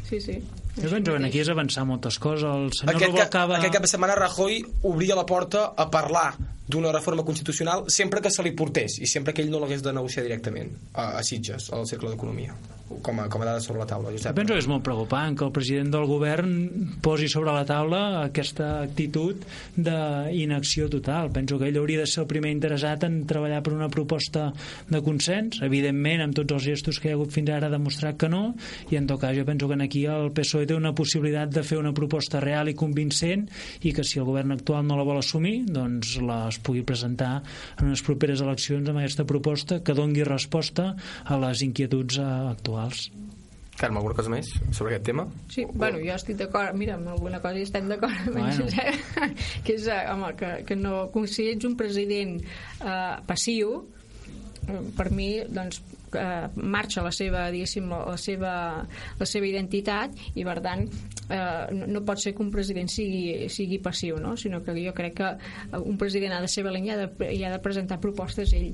Sí, 0.07 0.19
sí. 0.21 0.37
jo 0.75 0.87
penso 0.89 1.11
que 1.17 1.25
aquí 1.27 1.39
és 1.43 1.49
avançar 1.51 1.83
moltes 1.87 2.17
coses 2.19 2.45
el 2.47 2.69
senyor 2.71 2.95
Aquest, 2.95 3.11
ca, 3.11 3.11
Rubalcaba 3.11 3.57
aquest 3.57 3.73
cap 3.75 3.83
de 3.83 3.89
setmana 3.91 4.15
Rajoy 4.15 4.61
obria 4.87 5.15
la 5.19 5.25
porta 5.27 5.65
a 5.75 5.89
parlar 5.91 6.29
d'una 6.71 6.93
reforma 6.95 7.25
constitucional 7.27 7.85
sempre 7.91 8.21
que 8.23 8.31
se 8.33 8.43
li 8.45 8.55
portés 8.57 8.99
i 8.99 9.09
sempre 9.09 9.35
que 9.35 9.43
ell 9.43 9.51
no 9.53 9.61
l'hagués 9.61 9.83
de 9.85 9.93
negociar 9.95 10.25
directament 10.27 10.71
a, 10.93 11.17
a 11.19 11.23
Sitges, 11.23 11.71
al 11.75 11.87
Cercle 11.89 12.13
d'Economia 12.13 12.55
com 13.01 13.19
a, 13.23 13.27
com 13.31 13.43
a 13.43 13.47
dada 13.47 13.63
sobre 13.63 13.81
la 13.81 13.87
taula 13.89 14.11
Jo 14.11 14.17
Josep. 14.17 14.35
penso 14.35 14.53
que 14.53 14.61
és 14.63 14.69
molt 14.69 14.83
preocupant 14.85 15.37
que 15.37 15.45
el 15.47 15.53
president 15.55 15.91
del 15.93 16.07
govern 16.09 16.51
posi 17.01 17.29
sobre 17.31 17.53
la 17.55 17.65
taula 17.65 18.01
aquesta 18.25 18.81
actitud 18.81 19.41
d'inacció 19.75 20.89
total. 20.91 21.31
Penso 21.31 21.59
que 21.59 21.69
ell 21.69 21.79
hauria 21.79 22.03
de 22.03 22.09
ser 22.09 22.23
el 22.25 22.29
primer 22.31 22.51
interessat 22.51 23.05
en 23.07 23.21
treballar 23.27 23.61
per 23.63 23.73
una 23.73 23.89
proposta 23.89 24.51
de 24.89 25.01
consens. 25.05 25.61
Evidentment, 25.65 26.25
amb 26.25 26.37
tots 26.37 26.57
els 26.57 26.67
gestos 26.67 26.99
que 26.99 27.09
hi 27.09 27.15
ha 27.15 27.19
hagut 27.19 27.33
fins 27.33 27.49
ara 27.51 27.69
ha 27.69 27.73
demostrat 27.73 28.17
que 28.19 28.29
no, 28.31 28.55
i 28.91 28.99
en 28.99 29.07
tot 29.09 29.21
cas 29.21 29.35
jo 29.37 29.45
penso 29.47 29.67
que 29.67 29.79
aquí 29.81 30.05
el 30.05 30.31
PSOE 30.35 30.67
té 30.69 30.75
una 30.77 30.93
possibilitat 30.97 31.51
de 31.53 31.63
fer 31.65 31.79
una 31.79 31.93
proposta 31.97 32.39
real 32.43 32.69
i 32.69 32.75
convincent 32.77 33.47
i 33.81 33.93
que 33.95 34.05
si 34.07 34.19
el 34.19 34.27
govern 34.27 34.53
actual 34.55 34.85
no 34.87 34.97
la 34.99 35.05
vol 35.07 35.21
assumir, 35.21 35.65
doncs 35.67 36.17
la 36.21 36.43
es 36.51 36.59
pugui 36.63 36.83
presentar 36.87 37.41
en 37.79 37.89
unes 37.89 38.03
properes 38.05 38.43
eleccions 38.43 38.89
amb 38.89 39.01
aquesta 39.01 39.25
proposta 39.27 39.81
que 39.85 39.95
dongui 39.97 40.25
resposta 40.27 40.91
a 41.25 41.39
les 41.41 41.63
inquietuds 41.65 42.19
eh, 42.21 42.29
actuals. 42.81 43.11
Carme, 43.81 43.97
alguna 43.97 44.13
cosa 44.13 44.29
més 44.29 44.49
sobre 44.75 44.91
aquest 44.91 45.07
tema? 45.07 45.25
Sí, 45.49 45.63
bueno, 45.65 46.01
jo 46.03 46.13
estic 46.13 46.37
d'acord, 46.37 46.75
mira, 46.77 46.97
amb 46.99 47.13
alguna 47.15 47.39
cosa 47.41 47.57
hi 47.57 47.63
estem 47.65 47.87
d'acord, 47.89 48.27
Bueno. 48.35 48.67
bueno. 48.67 49.29
que 49.65 49.77
és, 49.77 49.87
eh, 49.87 50.03
home, 50.11 50.35
que, 50.37 50.51
que 50.67 50.75
no, 50.77 51.07
com 51.13 51.25
si 51.25 51.47
ets 51.53 51.65
un 51.65 51.77
president 51.79 52.35
eh, 52.43 53.15
passiu, 53.25 53.79
eh, 54.67 54.83
per 54.97 55.07
mi, 55.15 55.31
doncs, 55.49 55.79
eh, 56.13 56.49
marxa 56.61 57.01
la 57.01 57.13
seva, 57.15 57.47
diguéssim, 57.53 57.87
la, 57.89 58.03
la 58.11 58.17
seva, 58.21 58.53
la 59.17 59.29
seva 59.29 59.49
identitat 59.49 60.19
i 60.35 60.45
per 60.45 60.59
tant 60.61 60.83
eh, 60.85 61.39
no, 61.73 61.87
no 61.95 62.03
pot 62.05 62.21
ser 62.21 62.35
que 62.35 62.43
un 62.45 62.51
president 62.53 62.91
sigui, 62.91 63.47
sigui 63.49 63.79
passiu 63.81 64.19
no? 64.21 64.35
sinó 64.37 64.61
que 64.65 64.75
jo 64.77 64.93
crec 64.93 65.15
que 65.21 65.31
un 65.79 65.97
president 65.97 66.35
ha 66.35 66.43
de 66.43 66.51
ser 66.51 66.67
valent 66.67 66.85
i 66.85 66.93
ha 66.93 66.99
de, 67.05 67.09
i 67.31 67.41
ha 67.47 67.55
de 67.55 67.63
presentar 67.63 68.01
propostes 68.03 68.53
ell 68.59 68.73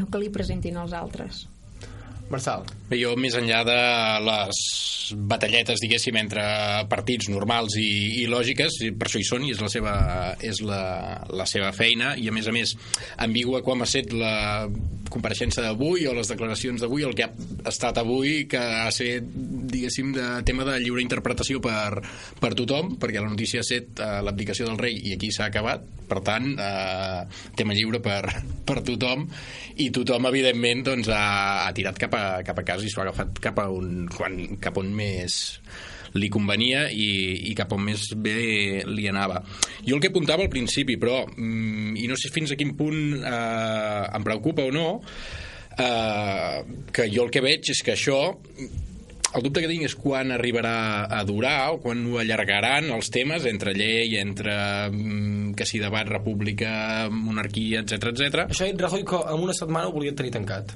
no 0.00 0.08
que 0.08 0.24
li 0.24 0.32
presentin 0.32 0.80
els 0.80 0.96
altres 0.96 1.44
Marçal. 2.32 2.66
Bé, 2.88 2.98
jo, 3.00 3.14
més 3.20 3.36
enllà 3.36 3.62
de 3.68 3.78
les 4.24 4.60
batalletes, 5.28 5.80
diguéssim, 5.80 6.16
entre 6.20 6.44
partits 6.90 7.30
normals 7.32 7.76
i, 7.80 8.22
i 8.22 8.26
lògiques, 8.28 8.80
per 8.98 9.08
això 9.08 9.20
hi 9.20 9.26
són 9.28 9.46
i 9.46 9.54
és 9.54 9.62
la 9.64 9.70
seva, 9.72 9.94
és 10.44 10.60
la, 10.64 10.82
la 11.32 11.46
seva 11.48 11.72
feina, 11.76 12.14
i 12.16 12.28
a 12.28 12.34
més 12.34 12.48
a 12.48 12.54
més, 12.54 12.74
ambigua 13.24 13.62
com 13.64 13.80
ha 13.82 13.88
estat 13.88 14.12
la 14.16 14.34
compareixença 15.08 15.64
d'avui 15.64 16.04
o 16.08 16.14
les 16.16 16.28
declaracions 16.28 16.82
d'avui, 16.84 17.04
el 17.08 17.16
que 17.16 17.28
ha 17.28 17.70
estat 17.72 18.00
avui, 18.00 18.44
que 18.50 18.60
ha 18.60 18.88
estat 18.90 19.28
diguéssim, 19.68 20.12
de 20.16 20.26
tema 20.48 20.66
de 20.68 20.78
lliure 20.82 21.04
interpretació 21.04 21.62
per, 21.64 22.02
per 22.40 22.52
tothom, 22.58 22.96
perquè 23.00 23.22
la 23.22 23.32
notícia 23.32 23.62
ha 23.62 23.66
set 23.66 24.00
eh, 24.00 24.18
l'abdicació 24.24 24.68
del 24.68 24.80
rei 24.80 24.98
i 25.08 25.14
aquí 25.16 25.32
s'ha 25.34 25.48
acabat, 25.48 25.84
per 26.08 26.20
tant, 26.24 26.50
eh, 26.56 27.50
tema 27.56 27.76
lliure 27.76 28.00
per, 28.04 28.22
per 28.68 28.80
tothom, 28.84 29.26
i 29.78 29.90
tothom, 29.94 30.28
evidentment, 30.30 30.84
doncs, 30.90 31.10
ha, 31.12 31.66
ha 31.66 31.72
tirat 31.76 32.00
cap 32.00 32.16
a, 32.16 32.17
cap 32.46 32.58
a 32.60 32.66
casa 32.66 32.86
i 32.86 32.90
s'ho 32.92 33.02
ha 33.02 33.08
agafat 33.08 33.40
cap 33.44 33.60
a 33.62 33.68
un, 33.72 34.08
quan, 34.14 34.38
cap 34.62 34.80
on 34.80 34.90
més 34.94 35.38
li 36.16 36.30
convenia 36.32 36.86
i, 36.88 37.50
i 37.50 37.54
cap 37.56 37.72
on 37.76 37.84
més 37.84 38.08
bé 38.16 38.82
li 38.88 39.08
anava. 39.10 39.42
Jo 39.84 39.96
el 39.96 40.02
que 40.02 40.12
apuntava 40.12 40.46
al 40.46 40.52
principi, 40.52 40.96
però, 41.00 41.22
mm, 41.28 41.96
i 42.00 42.08
no 42.10 42.16
sé 42.16 42.32
fins 42.34 42.52
a 42.52 42.58
quin 42.58 42.74
punt 42.78 43.18
eh, 43.18 44.02
em 44.16 44.26
preocupa 44.26 44.66
o 44.68 44.74
no, 44.74 44.88
eh, 45.78 46.60
que 46.92 47.08
jo 47.12 47.26
el 47.26 47.32
que 47.34 47.44
veig 47.44 47.72
és 47.74 47.82
que 47.84 47.96
això 47.96 48.20
el 49.36 49.44
dubte 49.44 49.60
que 49.60 49.68
tinc 49.68 49.84
és 49.84 49.94
quan 49.98 50.32
arribarà 50.32 51.04
a 51.12 51.20
durar 51.28 51.74
o 51.74 51.80
quan 51.82 52.00
ho 52.08 52.16
allargaran 52.22 52.88
els 52.94 53.10
temes 53.12 53.44
entre 53.50 53.74
llei, 53.76 54.16
entre 54.22 54.54
mm, 54.88 55.52
que 55.58 55.68
si 55.68 55.82
debat, 55.82 56.08
república, 56.08 57.08
monarquia, 57.12 57.84
etc 57.84 58.12
etc. 58.14 58.46
Això 58.48 58.70
Rajoy 58.78 59.04
que 59.04 59.24
en 59.34 59.48
una 59.48 59.56
setmana 59.56 59.90
ho 59.90 59.96
volien 59.96 60.16
tenir 60.16 60.32
tancat. 60.32 60.72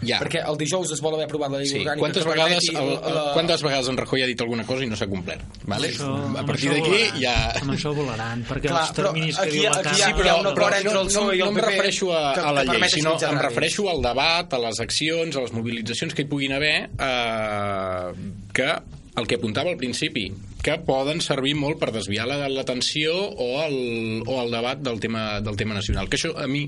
Ja. 0.00 0.20
Perquè 0.22 0.44
el 0.46 0.56
dijous 0.56 0.92
es 0.94 1.00
vol 1.02 1.14
haver 1.16 1.24
aprovat 1.26 1.50
la 1.50 1.58
llei 1.58 1.66
Sí. 1.66 1.78
orgànica 1.80 1.98
Quantes 1.98 2.22
que 2.22 2.30
vegades, 2.30 2.66
permeti 2.68 2.76
el, 2.78 2.92
la- 2.94 3.08
el, 3.28 3.32
quantes 3.34 3.62
vegades 3.62 3.88
en 3.88 3.96
Rajoy 3.98 4.22
ha 4.22 4.26
dit 4.30 4.40
alguna 4.40 4.64
cosa 4.64 4.84
i 4.84 4.86
no 4.86 4.96
s'ha 4.96 5.08
complert? 5.10 5.42
Vale? 5.64 5.88
Això, 5.88 6.10
a 6.38 6.44
partir 6.46 6.70
d'aquí 6.70 7.00
ja... 7.22 7.34
Amb 7.60 7.72
això 7.74 7.92
volaran, 7.96 8.44
perquè 8.46 8.68
Clar, 8.68 8.82
els 8.84 8.92
però 8.94 9.10
terminis 9.12 9.36
que 9.36 9.42
aquí- 9.42 9.58
diu 9.58 9.64
la 9.64 10.30
ha 10.30 10.36
un 10.40 10.46
acord 10.52 10.74
entre 10.78 11.00
el 11.00 11.12
no, 11.12 11.24
i 11.32 11.40
el 11.40 11.44
no 11.46 11.50
em 11.50 11.56
refereixo 11.66 12.12
a, 12.14 12.22
que- 12.34 12.40
a 12.40 12.52
la 12.52 12.64
que 12.64 12.78
llei, 12.78 12.90
sinó 12.90 13.16
em 13.18 13.38
refereixo 13.38 13.88
al 13.90 14.02
debat, 14.02 14.54
a 14.54 14.58
les 14.68 14.80
accions, 14.80 15.36
a 15.36 15.40
les 15.40 15.52
mobilitzacions 15.52 16.14
que 16.14 16.22
hi 16.22 16.26
puguin 16.30 16.52
haver, 16.52 16.90
eh, 16.98 18.12
que 18.54 18.70
el 19.18 19.26
que 19.26 19.34
apuntava 19.34 19.70
al 19.70 19.76
principi, 19.76 20.28
que 20.62 20.74
poden 20.82 21.20
servir 21.22 21.54
molt 21.54 21.78
per 21.78 21.92
desviar 21.94 22.26
la- 22.26 22.48
l'atenció 22.50 23.12
o, 23.14 23.46
el, 23.62 24.22
o 24.26 24.40
el 24.42 24.50
debat 24.50 24.80
del 24.82 24.98
tema, 25.00 25.40
del 25.40 25.56
tema 25.56 25.74
nacional. 25.76 26.08
Que 26.10 26.18
això 26.18 26.32
a 26.36 26.48
mi 26.50 26.64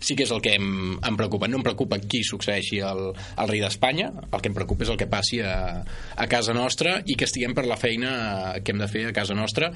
sí 0.00 0.16
que 0.16 0.24
és 0.24 0.32
el 0.32 0.40
que 0.40 0.54
em, 0.56 0.96
em 0.96 1.16
preocupa. 1.20 1.46
No 1.48 1.60
em 1.60 1.66
preocupa 1.66 1.98
qui 2.00 2.22
succeeixi 2.24 2.80
el, 2.80 3.10
el 3.12 3.48
rei 3.52 3.60
d'Espanya, 3.60 4.10
el 4.30 4.40
que 4.40 4.48
em 4.48 4.56
preocupa 4.56 4.84
és 4.88 4.90
el 4.94 4.98
que 5.00 5.06
passi 5.12 5.42
a, 5.44 5.84
a 6.16 6.26
casa 6.32 6.56
nostra 6.56 6.98
i 7.04 7.14
que 7.20 7.28
estiguem 7.28 7.52
per 7.54 7.66
la 7.68 7.76
feina 7.76 8.54
que 8.64 8.72
hem 8.72 8.80
de 8.80 8.88
fer 8.88 9.06
a 9.10 9.14
casa 9.16 9.36
nostra 9.36 9.70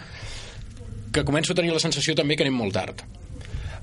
que 1.12 1.24
començo 1.24 1.52
a 1.54 1.56
tenir 1.56 1.72
la 1.72 1.80
sensació 1.80 2.14
també 2.16 2.36
que 2.36 2.44
anem 2.44 2.56
molt 2.60 2.74
tard. 2.76 3.04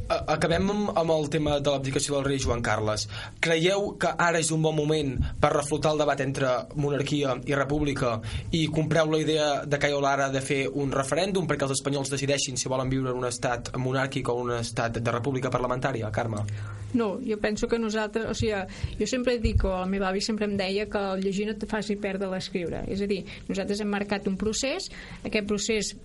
Acabem 0.08 0.70
amb, 0.70 1.12
el 1.12 1.30
tema 1.34 1.56
de 1.60 1.72
l'abdicació 1.72 2.16
del 2.16 2.26
rei 2.28 2.40
Joan 2.42 2.62
Carles. 2.62 3.08
Creieu 3.42 3.96
que 3.98 4.12
ara 4.22 4.38
és 4.44 4.52
un 4.54 4.62
bon 4.62 4.76
moment 4.78 5.16
per 5.42 5.50
reflotar 5.56 5.96
el 5.96 6.04
debat 6.04 6.22
entre 6.22 6.52
monarquia 6.78 7.34
i 7.50 7.58
república 7.58 8.20
i 8.54 8.68
compreu 8.70 9.10
la 9.10 9.22
idea 9.24 9.48
de 9.66 9.80
Caio 9.82 10.04
Lara 10.04 10.30
de 10.30 10.44
fer 10.46 10.62
un 10.70 10.94
referèndum 10.94 11.50
perquè 11.50 11.66
els 11.66 11.74
espanyols 11.80 12.14
decideixin 12.14 12.58
si 12.58 12.70
volen 12.70 12.92
viure 12.94 13.10
en 13.10 13.24
un 13.24 13.30
estat 13.32 13.74
monàrquic 13.82 14.30
o 14.30 14.38
un 14.44 14.54
estat 14.60 15.02
de 15.02 15.16
república 15.16 15.50
parlamentària, 15.50 16.12
Carme? 16.14 16.46
No, 16.94 17.16
jo 17.26 17.40
penso 17.42 17.68
que 17.68 17.80
nosaltres, 17.82 18.30
o 18.30 18.38
sigui, 18.38 18.62
jo 19.00 19.08
sempre 19.10 19.40
dic, 19.42 19.66
o 19.66 19.74
el 19.82 19.90
meu 19.90 20.06
avi 20.06 20.22
sempre 20.22 20.46
em 20.46 20.54
deia 20.60 20.86
que 20.86 21.02
el 21.02 21.26
llegir 21.26 21.50
no 21.50 21.58
et 21.58 21.66
faci 21.68 21.98
perdre 21.98 22.30
l'escriure. 22.30 22.86
És 22.88 23.02
a 23.02 23.10
dir, 23.10 23.24
nosaltres 23.50 23.82
hem 23.82 23.90
marcat 23.90 24.30
un 24.30 24.38
procés, 24.38 24.92
aquest 25.26 25.50
procés 25.50 25.96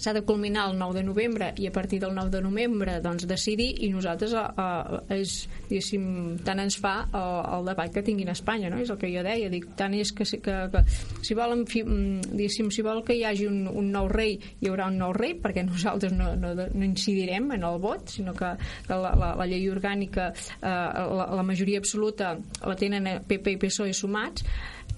s'ha 0.00 0.14
de 0.16 0.22
culminar 0.26 0.68
el 0.70 0.78
9 0.78 0.98
de 0.98 1.04
novembre 1.06 1.52
i 1.56 1.66
a 1.68 1.72
partir 1.72 2.00
del 2.00 2.14
9 2.14 2.30
de 2.30 2.42
novembre 2.42 2.98
doncs 3.04 3.26
decidir 3.28 3.70
i 3.84 3.90
nosaltres 3.92 4.34
eh, 4.34 4.44
eh, 4.64 5.18
és, 5.20 5.34
diguéssim, 5.68 6.38
tant 6.46 6.62
ens 6.62 6.78
fa 6.80 6.94
el, 7.08 7.38
el 7.58 7.70
debat 7.70 7.92
que 7.94 8.04
tinguin 8.06 8.30
a 8.30 8.36
Espanya 8.36 8.70
no? 8.72 8.80
és 8.82 8.90
el 8.90 9.00
que 9.00 9.10
jo 9.12 9.24
deia, 9.26 9.50
dic, 9.52 9.68
tant 9.78 9.94
és 9.96 10.12
que, 10.12 10.26
que, 10.44 10.56
que 10.72 10.84
si 11.24 11.36
volen 11.38 11.66
fi, 11.70 11.84
mm, 11.84 12.48
si 12.48 12.84
vol 12.86 13.02
que 13.06 13.16
hi 13.18 13.24
hagi 13.28 13.48
un, 13.48 13.66
un 13.68 13.92
nou 13.94 14.08
rei 14.12 14.38
hi 14.38 14.70
haurà 14.70 14.88
un 14.92 14.98
nou 15.02 15.12
rei 15.16 15.36
perquè 15.38 15.64
nosaltres 15.66 16.14
no, 16.14 16.32
no, 16.38 16.54
no 16.54 16.84
incidirem 16.86 17.52
en 17.56 17.66
el 17.68 17.78
vot 17.82 18.14
sinó 18.14 18.34
que, 18.36 18.54
que 18.86 18.96
la, 18.96 19.14
la, 19.18 19.34
la 19.38 19.48
llei 19.48 19.68
orgànica 19.70 20.30
eh, 20.32 20.66
la, 20.68 21.28
la 21.38 21.46
majoria 21.46 21.82
absoluta 21.82 22.34
la 22.38 22.76
tenen 22.78 23.08
PP 23.28 23.56
i 23.56 23.62
PSOE 23.62 23.94
sumats 23.96 24.44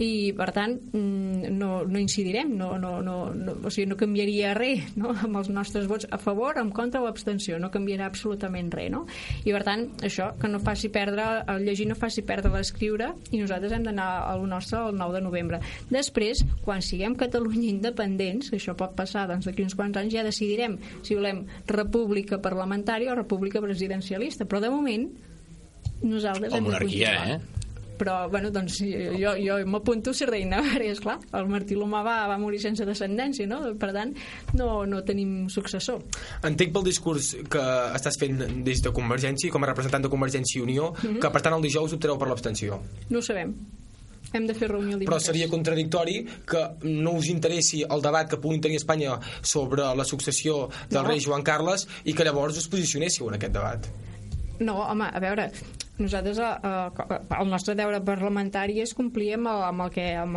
i 0.00 0.32
per 0.36 0.48
tant 0.56 0.76
mm, 0.92 1.50
no, 1.56 1.70
no 1.84 2.00
incidirem 2.00 2.54
no, 2.56 2.72
no, 2.80 2.96
no, 3.04 3.16
no, 3.36 3.56
o 3.64 3.72
sigui, 3.72 3.88
no 3.90 3.98
canviaria 4.00 4.54
res 4.56 4.94
no? 4.96 5.12
amb 5.26 5.40
els 5.42 5.50
nostres 5.52 5.88
vots 5.90 6.08
a 6.10 6.18
favor, 6.20 6.58
en 6.60 6.70
contra 6.74 7.02
o 7.02 7.08
abstenció 7.10 7.58
no 7.60 7.70
canviarà 7.72 8.08
absolutament 8.08 8.70
res 8.72 8.90
no? 8.94 9.04
i 9.44 9.52
per 9.52 9.62
tant 9.66 9.86
això, 10.06 10.30
que 10.40 10.48
no 10.48 10.62
faci 10.62 10.90
perdre 10.92 11.28
el 11.52 11.66
llegir 11.68 11.88
no 11.90 11.98
faci 11.98 12.24
perdre 12.26 12.52
l'escriure 12.54 13.12
i 13.30 13.42
nosaltres 13.42 13.76
hem 13.76 13.84
d'anar 13.86 14.08
a 14.24 14.34
lo 14.40 14.48
nostre 14.48 14.80
el 14.88 14.96
9 14.96 15.18
de 15.18 15.24
novembre 15.24 15.60
després, 15.92 16.44
quan 16.64 16.82
siguem 16.84 17.16
Catalunya 17.20 17.68
independents, 17.68 18.50
que 18.50 18.58
això 18.60 18.74
pot 18.78 18.94
passar 18.96 19.26
doncs, 19.28 19.46
d'aquí 19.48 19.64
uns 19.66 19.76
quants 19.76 19.98
anys 20.00 20.16
ja 20.16 20.24
decidirem 20.26 20.78
si 21.04 21.16
volem 21.18 21.44
república 21.68 22.40
parlamentària 22.40 23.12
o 23.12 23.18
república 23.18 23.60
presidencialista, 23.60 24.46
però 24.48 24.62
de 24.64 24.72
moment 24.72 25.08
nosaltres 26.00 26.52
O 26.56 26.60
monarquia, 26.64 27.12
eh? 27.34 27.59
Però 28.00 28.14
bueno, 28.32 28.48
doncs 28.54 28.78
jo, 28.80 29.34
jo 29.36 29.58
m'apunto 29.68 30.14
ser 30.16 30.30
reina 30.30 30.62
perquè 30.64 30.88
esclar, 30.94 31.18
el 31.36 31.48
Martí 31.52 31.76
l'Humà 31.76 32.00
va, 32.06 32.14
va 32.30 32.38
morir 32.40 32.60
sense 32.62 32.86
descendència 32.88 33.44
no? 33.50 33.58
per 33.80 33.90
tant 33.92 34.14
no, 34.56 34.86
no 34.88 35.02
tenim 35.04 35.50
successor 35.52 36.00
Entenc 36.48 36.72
pel 36.72 36.86
discurs 36.88 37.34
que 37.52 37.64
estàs 37.98 38.16
fent 38.20 38.40
des 38.64 38.80
de 38.80 38.92
Convergència, 38.96 39.52
com 39.52 39.62
a 39.66 39.68
representant 39.68 40.06
de 40.06 40.08
Convergència 40.12 40.58
i 40.60 40.64
Unió, 40.64 40.94
Mhm. 41.00 41.20
que 41.20 41.30
per 41.30 41.42
tant 41.44 41.54
el 41.58 41.62
dijous 41.62 41.92
optareu 41.92 42.16
per 42.18 42.28
l'abstenció. 42.28 42.80
no 43.10 43.18
ho 43.18 43.22
sabem 43.22 43.52
hem 44.32 44.46
de 44.46 44.54
fer 44.54 44.68
reunió 44.70 44.96
el 44.96 45.02
Però 45.08 45.18
seria 45.18 45.48
contradictori 45.50 46.24
que 46.46 46.60
no 46.84 47.12
us 47.18 47.26
interessi 47.28 47.82
el 47.82 48.00
debat 48.02 48.28
que 48.30 48.36
puguin 48.38 48.60
tenir 48.60 48.76
a 48.76 48.82
Espanya 48.82 49.18
sobre 49.42 49.82
la 49.96 50.04
successió 50.04 50.68
del 50.88 51.02
No. 51.02 51.08
rei 51.08 51.20
Joan 51.20 51.42
Carles 51.42 51.88
i 52.04 52.14
que 52.14 52.22
llavors 52.24 52.56
us 52.56 52.68
posicionéssiu 52.68 53.28
en 53.28 53.34
aquest 53.34 53.52
debat. 53.52 53.86
No, 54.60 54.74
home, 54.84 55.06
a 55.08 55.20
veure, 55.22 55.46
nosaltres 56.00 56.38
eh, 56.38 56.44
eh, 56.44 57.18
el 57.40 57.48
nostre 57.48 57.74
deure 57.76 58.00
parlamentari 58.04 58.78
és 58.82 58.92
complir 58.96 59.30
amb 59.38 59.48
el- 59.48 59.62
amb 59.70 59.80
el 59.86 59.90
que 59.94 60.04
amb 60.20 60.36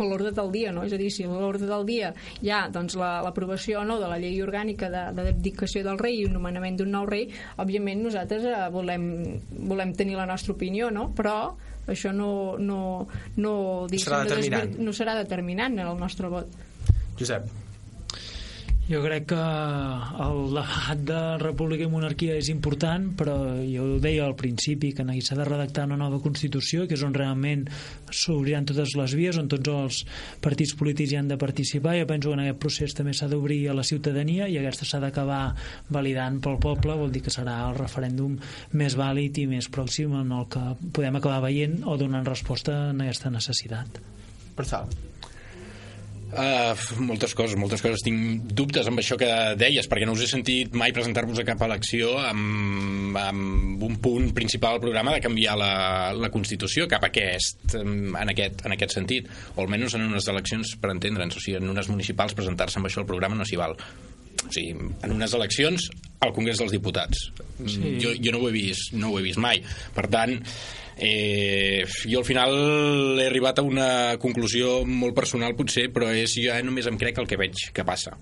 l'ordre 0.00 0.32
del 0.32 0.50
dia, 0.52 0.72
no? 0.72 0.82
És 0.88 0.92
a 0.92 0.98
dir, 1.00 1.10
si 1.12 1.24
l'ordre 1.28 1.66
del 1.68 1.84
dia 1.88 2.14
hi 2.40 2.48
ha 2.50 2.62
doncs, 2.72 2.96
la- 2.96 3.20
l'aprovació 3.24 3.82
o 3.82 3.84
no 3.84 3.98
de 4.00 4.08
la 4.08 4.16
llei 4.18 4.40
orgànica 4.44 4.88
de, 4.92 5.02
de 5.16 5.26
l'abdicació 5.28 5.84
del 5.84 5.98
rei 6.00 6.20
i 6.22 6.24
un 6.26 6.32
nomenament 6.38 6.78
d'un 6.80 6.90
nou 6.96 7.04
rei, 7.06 7.28
òbviament 7.58 8.02
nosaltres 8.08 8.44
eh, 8.48 8.56
volem, 8.72 9.06
volem 9.68 9.92
tenir 9.94 10.16
la 10.16 10.26
nostra 10.26 10.54
opinió, 10.56 10.90
no? 10.90 11.10
Però 11.16 11.54
això 11.88 12.12
no, 12.12 12.56
no, 12.58 13.06
no, 13.36 13.54
diguéssim, 13.88 14.08
Serà 14.12 14.24
no 14.24 14.28
determinant. 14.32 14.76
no 14.80 14.92
serà 14.96 15.14
determinant 15.20 15.78
en 15.78 15.86
el 15.88 15.96
nostre 16.00 16.28
vot. 16.28 16.48
Josep. 17.20 17.48
Jo 18.88 19.02
crec 19.04 19.26
que 19.28 19.38
el 20.24 20.38
debat 20.48 21.00
de 21.04 21.16
república 21.42 21.84
i 21.84 21.90
monarquia 21.92 22.38
és 22.40 22.48
important, 22.48 23.10
però 23.20 23.34
jo 23.60 23.84
ho 23.84 23.98
deia 24.00 24.22
al 24.24 24.32
principi, 24.32 24.94
que 24.96 25.04
s'ha 25.04 25.36
de 25.36 25.44
redactar 25.44 25.84
una 25.84 25.98
nova 26.00 26.22
Constitució, 26.24 26.86
que 26.88 26.96
és 26.96 27.02
on 27.04 27.12
realment 27.12 27.66
s'obriran 28.08 28.64
totes 28.64 28.94
les 28.96 29.12
vies, 29.12 29.36
on 29.36 29.50
tots 29.52 29.68
els 29.68 29.98
partits 30.40 30.72
polítics 30.72 31.12
hi 31.12 31.18
han 31.20 31.28
de 31.28 31.36
participar. 31.36 31.98
Jo 31.98 32.06
penso 32.08 32.32
que 32.32 32.38
en 32.38 32.44
aquest 32.46 32.62
procés 32.62 32.96
també 32.96 33.12
s'ha 33.12 33.28
d'obrir 33.28 33.60
a 33.68 33.76
la 33.76 33.84
ciutadania 33.84 34.48
i 34.48 34.56
aquesta 34.56 34.88
s'ha 34.88 35.02
d'acabar 35.04 35.42
validant 35.92 36.40
pel 36.40 36.56
poble, 36.56 36.96
vol 36.96 37.12
dir 37.12 37.20
que 37.26 37.34
serà 37.34 37.58
el 37.68 37.76
referèndum 37.76 38.38
més 38.72 38.96
vàlid 38.96 39.42
i 39.44 39.46
més 39.52 39.68
pròxim 39.68 40.16
en 40.16 40.32
el 40.32 40.48
que 40.48 40.64
podem 40.96 41.20
acabar 41.20 41.44
veient 41.44 41.82
o 41.84 42.00
donant 42.00 42.24
resposta 42.24 42.80
a 42.88 42.96
aquesta 42.96 43.28
necessitat. 43.36 44.00
Per 44.56 44.64
sal. 44.64 44.88
Uh, 46.28 46.76
moltes 47.00 47.32
coses, 47.32 47.56
moltes 47.56 47.80
coses. 47.80 48.02
Tinc 48.04 48.50
dubtes 48.52 48.88
amb 48.90 49.00
això 49.00 49.16
que 49.20 49.28
deies, 49.56 49.86
perquè 49.88 50.04
no 50.08 50.12
us 50.12 50.24
he 50.26 50.28
sentit 50.28 50.74
mai 50.76 50.92
presentar-vos 50.96 51.40
a 51.40 51.46
cap 51.48 51.62
elecció 51.64 52.18
amb, 52.20 53.16
amb 53.16 53.84
un 53.86 53.96
punt 54.04 54.28
principal 54.36 54.76
del 54.76 54.84
programa 54.88 55.14
de 55.16 55.22
canviar 55.24 55.56
la, 55.60 55.72
la 56.12 56.30
Constitució 56.34 56.84
cap 56.90 57.06
a 57.06 57.10
aquest, 57.12 57.78
en 57.80 58.34
aquest, 58.34 58.60
en 58.68 58.76
aquest 58.76 58.98
sentit. 58.98 59.30
O 59.56 59.64
almenys 59.64 59.96
en 59.96 60.04
unes 60.10 60.28
eleccions, 60.28 60.76
per 60.82 60.92
entendre'ns. 60.92 61.38
O 61.38 61.44
sigui, 61.44 61.56
en 61.62 61.72
unes 61.72 61.88
municipals 61.88 62.36
presentar-se 62.36 62.80
amb 62.80 62.90
això 62.90 63.04
al 63.04 63.08
programa 63.08 63.38
no 63.38 63.48
s'hi 63.48 63.60
val. 63.60 63.78
O 64.44 64.52
sigui, 64.52 64.76
en 64.76 65.14
unes 65.16 65.32
eleccions 65.34 65.88
al 66.24 66.34
Congrés 66.36 66.60
dels 66.60 66.74
Diputats. 66.74 67.30
Sí. 67.64 67.96
Jo, 68.02 68.12
jo 68.20 68.34
no 68.34 68.42
ho 68.42 68.50
he 68.50 68.54
vist, 68.54 68.92
no 68.94 69.12
ho 69.12 69.18
he 69.18 69.24
vist 69.24 69.40
mai. 69.42 69.62
Per 69.96 70.06
tant, 70.12 70.36
eh, 70.98 71.84
jo 72.04 72.20
al 72.20 72.26
final 72.26 72.52
he 73.20 73.26
arribat 73.28 73.60
a 73.60 73.66
una 73.66 73.90
conclusió 74.22 74.82
molt 74.86 75.16
personal 75.16 75.56
potser, 75.58 75.88
però 75.94 76.10
és 76.12 76.34
jo 76.36 76.48
ja 76.50 76.58
només 76.64 76.88
em 76.90 76.98
crec 77.00 77.18
el 77.22 77.30
que 77.30 77.38
veig 77.40 77.68
que 77.74 77.86
passa. 77.86 78.16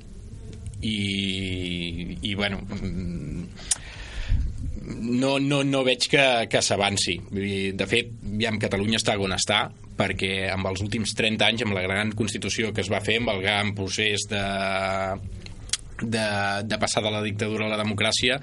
I, 0.86 2.18
i 2.22 2.34
bueno, 2.36 2.60
mm, 2.60 3.46
no, 5.16 5.38
no, 5.40 5.62
no 5.64 5.82
veig 5.86 6.06
que, 6.12 6.26
que 6.52 6.62
s'avanci. 6.62 7.16
De 7.32 7.88
fet, 7.90 8.12
ja 8.42 8.52
Catalunya 8.60 9.00
està 9.00 9.16
on 9.18 9.34
està, 9.34 9.64
perquè 9.96 10.50
amb 10.52 10.68
els 10.68 10.84
últims 10.84 11.16
30 11.16 11.48
anys, 11.48 11.64
amb 11.64 11.74
la 11.74 11.86
gran 11.86 12.12
Constitució 12.18 12.74
que 12.76 12.84
es 12.84 12.92
va 12.92 13.00
fer, 13.04 13.18
amb 13.22 13.32
el 13.32 13.42
gran 13.42 13.74
procés 13.78 14.28
de 14.30 14.44
de, 16.02 16.62
de 16.64 16.78
passar 16.78 17.02
de 17.02 17.10
la 17.10 17.22
dictadura 17.22 17.66
a 17.66 17.72
la 17.72 17.78
democràcia 17.80 18.40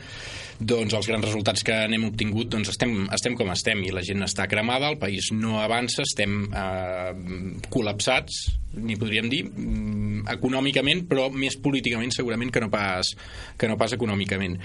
doncs 0.59 0.93
els 0.93 1.07
grans 1.09 1.25
resultats 1.25 1.63
que 1.65 1.75
n'hem 1.89 2.05
obtingut 2.09 2.51
doncs 2.53 2.73
estem, 2.73 3.07
estem 3.15 3.37
com 3.39 3.49
estem 3.53 3.81
i 3.87 3.93
la 3.93 4.03
gent 4.05 4.25
està 4.25 4.47
cremada, 4.51 4.91
el 4.91 4.99
país 5.01 5.31
no 5.33 5.59
avança 5.61 6.03
estem 6.05 6.45
eh, 6.49 7.63
col·lapsats 7.73 8.43
n'hi 8.77 8.97
podríem 8.99 9.29
dir 9.31 9.43
mm, 9.47 10.27
econòmicament 10.33 11.05
però 11.09 11.29
més 11.33 11.57
políticament 11.61 12.13
segurament 12.15 12.53
que 12.53 12.63
no 12.63 12.71
pas, 12.73 13.13
que 13.57 13.69
no 13.69 13.77
pas 13.77 13.93
econòmicament. 13.93 14.57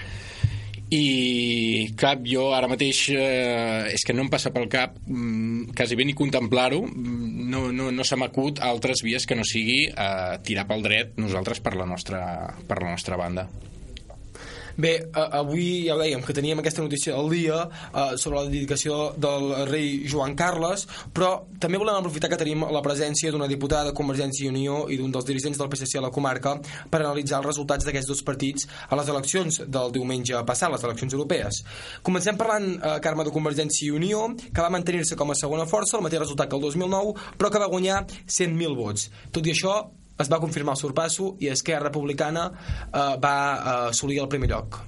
I 0.89 1.93
cap, 2.01 2.23
jo 2.25 2.47
ara 2.57 2.69
mateix 2.69 3.03
eh, 3.13 3.91
és 3.93 4.01
que 4.05 4.15
no 4.15 4.23
em 4.25 4.31
passa 4.33 4.49
pel 4.49 4.65
cap 4.71 4.95
mm, 5.05 5.75
quasi 5.77 5.97
bé 5.99 6.07
ni 6.09 6.17
contemplar-ho 6.17 6.81
mm, 6.87 7.49
no, 7.51 7.67
no, 7.75 7.91
no 7.93 8.05
se 8.07 8.17
m'acut 8.17 8.61
altres 8.65 9.05
vies 9.05 9.29
que 9.29 9.37
no 9.37 9.45
sigui 9.45 9.83
eh, 9.89 10.37
tirar 10.45 10.65
pel 10.69 10.85
dret 10.85 11.19
nosaltres 11.21 11.61
per 11.61 11.75
la 11.77 11.85
nostra, 11.85 12.23
per 12.65 12.81
la 12.81 12.89
nostra 12.89 13.21
banda 13.21 13.45
Bé, 14.79 14.93
avui 15.11 15.83
ja 15.83 15.95
ho 15.97 15.99
dèiem 15.99 16.21
que 16.23 16.31
teníem 16.31 16.61
aquesta 16.61 16.79
notícia 16.79 17.11
del 17.11 17.27
dia 17.33 17.65
eh, 17.67 18.13
sobre 18.15 18.37
la 18.39 18.45
dedicació 18.47 19.09
del 19.19 19.51
rei 19.67 20.05
Joan 20.07 20.37
Carles, 20.39 20.85
però 21.11 21.33
també 21.59 21.81
volem 21.81 21.99
aprofitar 21.99 22.29
que 22.31 22.39
tenim 22.39 22.63
la 22.71 22.83
presència 22.85 23.33
d'una 23.35 23.49
diputada 23.51 23.89
de 23.89 23.97
Convergència 23.97 24.45
i 24.45 24.53
Unió 24.53 24.85
i 24.87 24.95
d'un 25.01 25.11
dels 25.11 25.27
dirigents 25.27 25.59
del 25.59 25.67
PSC 25.67 25.99
a 25.99 26.05
la 26.07 26.13
comarca 26.15 26.55
per 26.63 27.01
analitzar 27.01 27.41
els 27.41 27.49
resultats 27.49 27.89
d'aquests 27.89 28.07
dos 28.13 28.23
partits 28.23 28.69
a 28.87 28.95
les 28.95 29.11
eleccions 29.11 29.61
del 29.67 29.91
diumenge 29.99 30.45
passat, 30.47 30.71
les 30.71 30.87
eleccions 30.87 31.19
europees. 31.19 31.61
Comencem 32.01 32.39
parlant, 32.39 32.71
eh, 32.79 32.97
Carme, 33.03 33.27
de 33.27 33.35
Convergència 33.35 33.89
i 33.89 33.95
Unió, 33.99 34.29
que 34.47 34.63
va 34.63 34.71
mantenir-se 34.71 35.19
com 35.19 35.35
a 35.35 35.35
segona 35.35 35.67
força, 35.67 35.97
el 35.99 36.07
mateix 36.07 36.23
resultat 36.23 36.47
que 36.47 36.55
el 36.55 36.63
2009, 36.63 37.17
però 37.35 37.51
que 37.51 37.59
va 37.59 37.67
guanyar 37.67 38.05
100.000 38.07 38.79
vots. 38.79 39.09
Tot 39.35 39.43
i 39.43 39.51
això, 39.51 39.81
es 40.19 40.31
va 40.31 40.39
confirmar 40.39 40.75
el 40.75 40.81
sorpasso 40.81 41.33
i 41.39 41.51
Esquerra 41.53 41.87
Republicana 41.89 42.49
eh, 42.51 43.03
va 43.23 43.35
eh, 43.35 43.77
assolir 43.93 44.19
el 44.23 44.27
primer 44.31 44.51
lloc. 44.51 44.81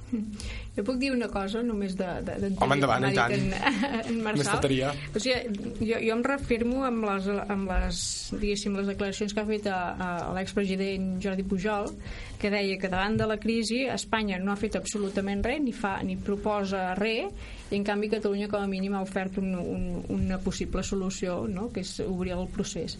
Jo 0.71 0.85
puc 0.87 1.01
dir 1.01 1.09
una 1.11 1.27
cosa 1.27 1.59
només 1.67 1.97
de... 1.99 2.07
de, 2.23 2.35
de 2.39 2.49
Home, 2.63 2.77
endavant, 2.77 3.03
i 3.03 3.15
tant. 3.15 3.33
En, 3.35 3.49
en 3.51 4.19
Marçal. 4.23 4.39
Més 4.39 4.49
faltaria. 4.53 4.91
O 5.11 5.19
sigui, 5.19 5.65
jo, 5.83 5.97
jo 5.99 6.13
em 6.15 6.21
refirmo 6.23 6.85
amb 6.87 7.03
les, 7.09 7.27
amb 7.43 7.71
les, 7.73 8.03
diguéssim, 8.37 8.77
les 8.79 8.87
declaracions 8.93 9.35
que 9.35 9.43
ha 9.43 9.47
fet 9.49 9.67
a, 9.67 9.79
a 9.91 10.11
l'expresident 10.37 11.09
Jordi 11.23 11.43
Pujol, 11.47 11.91
que 12.39 12.53
deia 12.53 12.77
que 12.79 12.91
davant 12.91 13.19
de 13.19 13.27
la 13.27 13.35
crisi 13.41 13.81
Espanya 13.91 14.39
no 14.39 14.53
ha 14.53 14.59
fet 14.59 14.79
absolutament 14.79 15.43
res, 15.43 15.59
ni, 15.63 15.75
fa, 15.75 15.97
ni 16.07 16.15
proposa 16.15 16.93
res, 16.99 17.35
i 17.67 17.75
en 17.75 17.83
canvi 17.87 18.11
Catalunya 18.15 18.47
com 18.51 18.63
a 18.63 18.71
mínim 18.71 18.95
ha 18.95 19.03
ofert 19.03 19.41
un, 19.43 19.51
un, 19.59 19.83
una 20.15 20.39
possible 20.39 20.87
solució, 20.87 21.41
no? 21.51 21.67
que 21.75 21.83
és 21.83 21.97
obrir 22.07 22.37
el 22.39 22.47
procés 22.51 22.95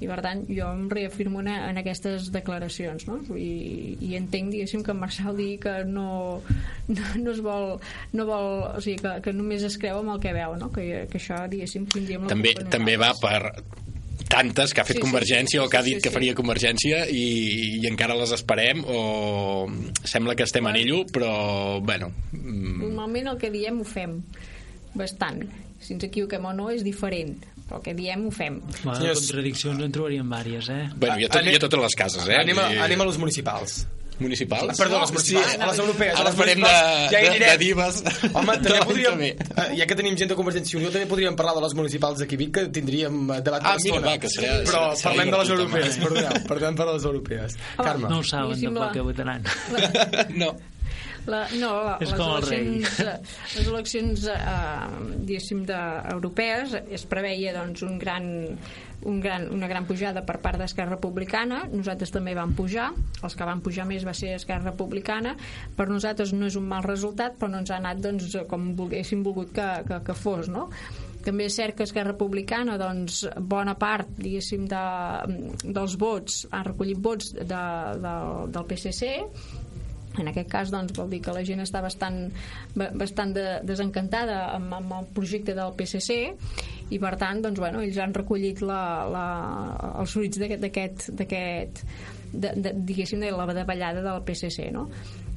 i 0.00 0.08
per 0.08 0.20
tant 0.24 0.44
jo 0.48 0.68
em 0.72 0.86
reafirmo 0.92 1.42
en, 1.42 1.50
en 1.52 1.80
aquestes 1.80 2.30
declaracions 2.32 3.06
no? 3.08 3.18
I, 3.36 3.96
i 4.00 4.14
entenc 4.18 4.54
diguéssim 4.54 4.84
que 4.86 4.94
en 4.94 5.00
Marçal 5.02 5.36
digui 5.36 5.58
que 5.60 5.74
no, 5.84 6.40
no, 6.88 7.10
no 7.20 7.34
es 7.34 7.42
vol, 7.44 7.76
no 8.16 8.26
vol 8.28 8.48
o 8.70 8.80
sigui, 8.80 8.98
que, 9.04 9.18
que 9.26 9.36
només 9.36 9.66
es 9.66 9.76
creu 9.80 10.00
amb 10.00 10.14
el 10.16 10.24
que 10.24 10.34
veu 10.36 10.56
no? 10.60 10.70
que, 10.72 11.04
que 11.10 11.20
això 11.20 11.44
diguéssim 11.52 11.86
tindríem 11.92 12.26
la 12.26 12.32
també, 12.32 12.54
també 12.72 12.96
va 13.00 13.12
per 13.20 13.40
tantes 14.30 14.72
que 14.72 14.80
ha 14.80 14.86
fet 14.86 14.96
Sí, 14.96 15.02
sí, 15.02 15.06
Convergència 15.08 15.58
sí, 15.58 15.64
o 15.64 15.68
que 15.68 15.78
ha 15.78 15.82
sí, 15.84 15.92
dit 15.92 16.00
sí, 16.00 16.06
que 16.06 16.14
faria 16.14 16.36
Convergència 16.38 17.02
i, 17.10 17.26
i 17.80 17.88
encara 17.90 18.16
les 18.18 18.32
esperem 18.36 18.84
o 18.86 19.00
sembla 20.04 20.36
que 20.38 20.46
estem 20.46 20.68
en 20.70 20.78
ello 20.80 21.02
però 21.12 21.32
bueno 21.82 22.12
mm, 22.32 22.78
normalment 22.86 23.34
el 23.34 23.40
que 23.42 23.52
diem 23.52 23.82
ho 23.82 23.88
fem 23.88 24.20
bastant. 24.94 25.44
Si 25.80 25.94
ens 25.94 26.04
equivoquem 26.04 26.44
o 26.44 26.52
no 26.52 26.68
és 26.72 26.82
diferent 26.84 27.38
però 27.70 27.78
el 27.78 27.86
que 27.86 27.94
diem 27.94 28.26
ho 28.26 28.34
fem 28.34 28.58
Bueno, 28.82 28.98
Senyors- 28.98 29.22
contradiccions 29.30 29.86
en 29.86 29.94
trobaríem 29.94 30.28
vàries, 30.34 30.68
eh? 30.74 30.82
bueno, 30.96 31.16
hi 31.22 31.24
ha, 31.24 31.32
tot, 31.32 31.46
hi 31.46 31.54
ha 31.56 31.62
totes 31.62 31.86
les 31.86 31.94
cases 32.04 32.26
eh? 32.28 32.36
Anem 32.42 32.58
a, 32.58 32.68
I- 32.74 32.82
anem 32.90 33.06
a 33.06 33.10
les 33.12 33.18
municipals. 33.22 33.86
municipals? 34.20 34.76
Perdó, 34.76 34.98
les 35.00 35.12
municipals, 35.14 35.54
a 35.64 35.66
les 35.70 35.78
europees. 35.80 36.18
Ara 36.20 36.30
farem 36.36 36.58
de, 36.60 36.72
ja 37.08 37.20
de, 37.24 37.38
de 37.40 37.52
divas 37.62 38.02
Home, 38.34 38.56
també 38.60 38.74
L'any 38.74 38.84
podríem, 38.90 39.22
eh, 39.30 39.68
ja 39.78 39.86
que 39.88 39.96
tenim 39.96 40.18
gent 40.20 40.28
de 40.28 40.36
Convergència 40.36 40.74
i 40.76 40.80
Unió, 40.82 40.90
també 40.92 41.06
podríem 41.08 41.38
parlar 41.38 41.54
de 41.56 41.62
les 41.64 41.72
municipals 41.78 42.20
d'aquí 42.20 42.36
Vic, 42.36 42.50
que 42.58 42.66
tindríem 42.68 43.16
eh, 43.32 43.38
debat 43.46 43.64
Ah, 43.64 43.78
mira, 43.80 44.02
va, 44.04 44.12
que 44.20 44.28
serà- 44.28 44.58
Però 44.66 44.82
serà- 44.90 44.98
serà 45.00 45.14
parlem 45.14 45.30
de 45.32 45.38
les 45.40 45.52
europees, 45.56 45.96
perdoneu, 46.04 46.42
parlem 46.52 46.76
per 46.82 46.88
les 46.92 47.04
europees. 47.08 47.56
Carme. 47.80 48.10
No 48.12 48.18
ho 48.20 48.26
saben 48.34 48.60
tampoc 48.60 48.92
que 48.92 49.06
votaran. 49.08 49.48
no. 50.42 50.52
La, 51.26 51.44
no, 51.60 51.72
la, 51.84 51.96
És 52.00 52.12
les 52.12 52.18
com 52.18 52.36
el 52.36 52.46
rei. 52.46 52.60
eleccions, 52.60 53.00
eh, 53.04 53.16
les 53.56 53.66
eleccions 53.66 54.28
eh, 54.32 54.44
diguéssim, 55.26 55.64
de, 55.68 55.80
europees 56.14 56.76
es 56.88 57.04
preveia 57.10 57.52
doncs, 57.56 57.82
un 57.86 57.98
gran, 58.00 58.30
un 59.04 59.20
gran, 59.20 59.48
una 59.52 59.68
gran 59.68 59.86
pujada 59.88 60.24
per 60.26 60.38
part 60.44 60.60
d'Esquerra 60.60 60.96
Republicana 60.96 61.62
nosaltres 61.72 62.12
també 62.14 62.34
vam 62.36 62.54
pujar 62.56 62.90
els 63.24 63.36
que 63.36 63.48
van 63.48 63.62
pujar 63.64 63.86
més 63.88 64.06
va 64.06 64.14
ser 64.16 64.34
Esquerra 64.36 64.70
Republicana 64.72 65.36
per 65.76 65.88
nosaltres 65.90 66.34
no 66.36 66.48
és 66.48 66.56
un 66.60 66.68
mal 66.68 66.84
resultat 66.86 67.38
però 67.40 67.52
no 67.52 67.62
ens 67.62 67.72
ha 67.72 67.78
anat 67.80 68.02
doncs, 68.04 68.36
com 68.48 68.72
volguéssim 68.76 69.24
volgut 69.26 69.54
que, 69.56 69.70
que, 69.88 70.02
que 70.06 70.18
fos 70.18 70.50
no? 70.52 70.68
també 71.24 71.46
és 71.50 71.56
cert 71.56 71.76
que 71.76 71.84
Esquerra 71.84 72.14
Republicana 72.14 72.78
doncs, 72.80 73.22
bona 73.40 73.76
part 73.80 74.08
diguéssim 74.16 74.66
de, 74.70 74.84
dels 75.64 75.96
vots 76.00 76.44
ha 76.50 76.62
recollit 76.66 77.00
vots 77.00 77.34
de, 77.36 77.44
de, 78.04 78.14
del 78.52 78.68
PSC 78.70 79.10
en 80.20 80.28
aquest 80.30 80.48
cas 80.52 80.70
doncs, 80.72 80.92
vol 80.96 81.10
dir 81.12 81.20
que 81.24 81.32
la 81.36 81.42
gent 81.46 81.62
està 81.64 81.82
bastant, 81.84 82.20
ba- 82.76 82.90
bastant 82.94 83.32
de, 83.36 83.46
desencantada 83.66 84.42
amb, 84.56 84.74
amb 84.78 84.96
el 85.00 85.08
projecte 85.16 85.54
del 85.56 85.74
PSC 85.78 86.20
i 86.90 86.98
per 87.02 87.14
tant 87.20 87.42
doncs, 87.44 87.60
bueno, 87.62 87.80
ells 87.86 87.98
han 88.02 88.14
recollit 88.16 88.62
la, 88.66 88.82
la, 89.10 89.26
els 90.02 90.12
fruits 90.16 90.40
d'aquest 90.42 91.10
d'aquest- 91.18 91.94
de, 92.30 92.52
de, 92.54 92.70
diguéssim 92.86 93.18
de 93.24 93.32
la 93.34 93.46
davallada 93.54 94.04
del 94.04 94.22
PSC 94.22 94.68
no? 94.70 94.84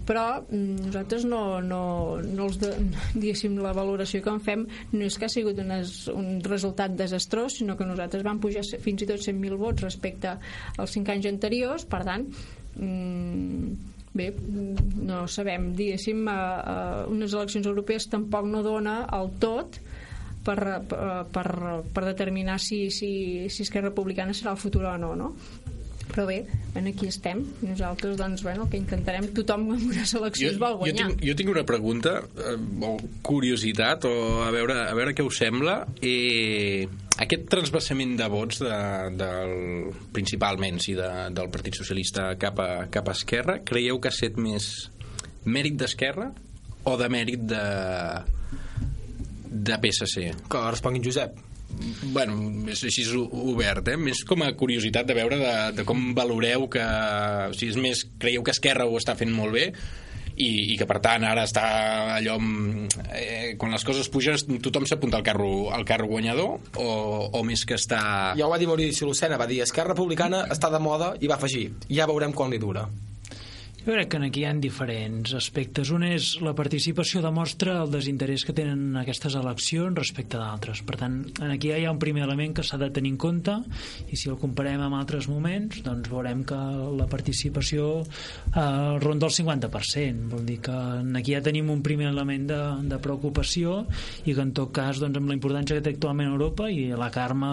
però 0.05 0.41
mm, 0.43 0.89
nosaltres 0.89 1.23
no, 1.25 1.61
no, 1.63 2.19
no 2.21 2.45
els 2.49 2.57
de, 2.61 2.73
diguéssim 3.15 3.55
la 3.63 3.71
valoració 3.73 4.19
que 4.21 4.33
en 4.33 4.41
fem 4.43 4.65
no 4.91 5.05
és 5.07 5.15
que 5.17 5.25
ha 5.25 5.31
sigut 5.31 5.57
unes, 5.63 5.93
un 6.11 6.41
resultat 6.43 6.93
desastrós 6.99 7.55
sinó 7.61 7.77
que 7.79 7.87
nosaltres 7.87 8.25
vam 8.27 8.41
pujar 8.43 8.65
fins 8.83 9.01
i 9.05 9.07
tot 9.09 9.23
100.000 9.23 9.57
vots 9.61 9.81
respecte 9.87 10.35
als 10.77 10.93
5 10.99 11.15
anys 11.15 11.29
anteriors 11.31 11.87
per 11.89 12.03
tant 12.05 12.27
mm, 12.75 13.92
bé, 14.13 14.29
mm, 14.31 15.03
no 15.07 15.25
sabem 15.27 15.71
diguéssim, 15.77 16.27
eh, 16.27 16.33
eh, 16.33 17.03
unes 17.11 17.33
eleccions 17.33 17.67
europees 17.67 18.07
tampoc 18.11 18.47
no 18.49 18.63
dona 18.65 19.03
el 19.17 19.31
tot 19.41 19.79
per, 20.43 20.57
per, 20.87 21.03
per, 21.31 21.47
per 21.93 22.05
determinar 22.05 22.59
si, 22.59 22.89
si, 22.91 23.49
si 23.49 23.63
Esquerra 23.63 23.89
Republicana 23.89 24.35
serà 24.35 24.51
el 24.51 24.61
futur 24.61 24.85
o 24.85 24.97
no, 24.97 25.13
no? 25.15 25.33
Però 26.09 26.25
bé, 26.29 26.39
ben 26.73 26.87
aquí 26.91 27.07
estem. 27.09 27.41
Nosaltres 27.63 28.17
doncs, 28.19 28.43
bueno, 28.45 28.65
el 28.65 28.71
que 28.71 28.79
intentarem 28.79 29.29
tothom 29.35 29.67
unes 29.75 30.13
eleccions 30.17 30.59
vol 30.61 30.75
jo, 30.75 30.81
guanyar. 30.83 31.07
tinc, 31.13 31.23
jo 31.29 31.35
tinc 31.39 31.53
una 31.53 31.63
pregunta 31.67 32.17
eh, 32.21 32.57
o 32.85 32.95
curiositat 33.25 34.07
o 34.09 34.13
a 34.45 34.51
veure, 34.53 34.77
a 34.87 34.93
veure 34.97 35.15
què 35.17 35.25
us 35.25 35.39
sembla. 35.41 35.79
Eh, 36.01 36.85
aquest 37.23 37.47
transvasament 37.51 38.15
de 38.19 38.27
vots 38.33 38.61
de, 38.63 38.79
del, 39.19 39.55
principalment 40.15 40.81
sí, 40.83 40.97
de, 40.97 41.09
del 41.33 41.51
Partit 41.53 41.77
Socialista 41.77 42.31
cap 42.41 42.59
a, 42.61 42.69
cap 42.93 43.09
a 43.09 43.17
Esquerra 43.17 43.59
creieu 43.65 44.01
que 44.01 44.09
ha 44.09 44.15
estat 44.15 44.39
més 44.41 44.69
mèrit 45.45 45.77
d'Esquerra 45.77 46.31
o 46.89 46.97
de 46.99 47.09
mèrit 47.11 47.45
de 47.47 47.63
de 49.53 49.75
PSC 49.77 50.31
que 50.49 50.61
responguin 50.73 51.03
Josep 51.05 51.37
bueno, 52.13 52.37
és 52.71 52.83
així 52.87 53.05
obert, 53.15 53.87
eh? 53.93 53.97
més 53.97 54.23
com 54.27 54.43
a 54.45 54.53
curiositat 54.57 55.07
de 55.09 55.17
veure 55.17 55.39
de, 55.41 55.55
de 55.79 55.85
com 55.87 56.13
valoreu 56.17 56.67
que, 56.71 56.85
o 57.49 57.53
sigui, 57.57 57.73
és 57.73 57.81
més, 57.81 58.05
creieu 58.21 58.45
que 58.45 58.53
Esquerra 58.55 58.87
ho 58.87 58.97
està 58.99 59.17
fent 59.19 59.33
molt 59.33 59.55
bé 59.55 59.69
i, 60.35 60.73
i 60.73 60.77
que 60.79 60.87
per 60.89 60.97
tant 61.03 61.25
ara 61.27 61.45
està 61.45 61.63
allò 62.15 62.39
eh, 63.13 63.53
quan 63.59 63.73
les 63.75 63.85
coses 63.85 64.09
pugen 64.09 64.39
tothom 64.63 64.87
s'apunta 64.89 65.19
al 65.19 65.25
carro, 65.25 65.69
al 65.75 65.85
carro 65.85 66.09
guanyador 66.09 66.73
o, 66.81 66.89
o 67.29 67.43
més 67.45 67.65
que 67.69 67.77
està 67.77 68.33
Ja 68.39 68.47
ho 68.47 68.51
va 68.53 68.59
dir 68.61 68.69
Maurici 68.69 69.05
Lucena, 69.05 69.37
va 69.37 69.49
dir 69.49 69.61
Esquerra 69.65 69.93
Republicana 69.93 70.45
està 70.53 70.71
de 70.73 70.81
moda 70.81 71.13
i 71.21 71.29
va 71.29 71.37
afegir 71.37 71.67
ja 71.89 72.09
veurem 72.09 72.33
quan 72.33 72.53
li 72.53 72.61
dura. 72.61 72.87
Jo 73.83 73.91
crec 73.91 74.13
que 74.13 74.19
aquí 74.23 74.39
hi 74.39 74.45
ha 74.47 74.53
diferents 74.63 75.33
aspectes. 75.35 75.89
Un 75.91 76.05
és 76.07 76.37
la 76.39 76.53
participació 76.55 77.19
demostra 77.19 77.73
el 77.81 77.89
desinterès 77.91 78.45
que 78.47 78.55
tenen 78.55 78.95
aquestes 79.01 79.35
eleccions 79.35 79.99
respecte 79.99 80.39
d'altres. 80.39 80.79
Per 80.87 80.95
tant, 81.01 81.17
aquí 81.49 81.73
hi 81.75 81.83
ha 81.83 81.91
un 81.91 81.99
primer 81.99 82.23
element 82.23 82.55
que 82.55 82.63
s'ha 82.63 82.79
de 82.79 82.87
tenir 82.95 83.11
en 83.11 83.17
compte 83.19 83.57
i 84.07 84.15
si 84.15 84.31
el 84.31 84.39
comparem 84.39 84.85
amb 84.85 84.95
altres 85.01 85.27
moments, 85.27 85.81
doncs 85.83 86.07
veurem 86.13 86.45
que 86.47 86.61
la 86.95 87.09
participació 87.11 87.89
eh, 88.05 88.63
ronda 89.03 89.27
el 89.27 89.35
50%. 89.35 90.31
Vol 90.31 90.47
dir 90.47 90.61
que 90.63 90.79
aquí 91.19 91.35
ja 91.35 91.43
tenim 91.43 91.75
un 91.75 91.83
primer 91.83 92.07
element 92.13 92.47
de, 92.53 92.63
de 92.87 93.03
preocupació 93.03 93.81
i 94.23 94.31
que 94.31 94.47
en 94.47 94.55
tot 94.55 94.71
cas, 94.71 95.03
doncs, 95.03 95.19
amb 95.19 95.27
la 95.27 95.35
importància 95.41 95.75
que 95.75 95.83
té 95.83 95.97
actualment 95.97 96.31
Europa 96.31 96.71
i 96.71 96.93
la 96.95 97.11
Carme 97.11 97.51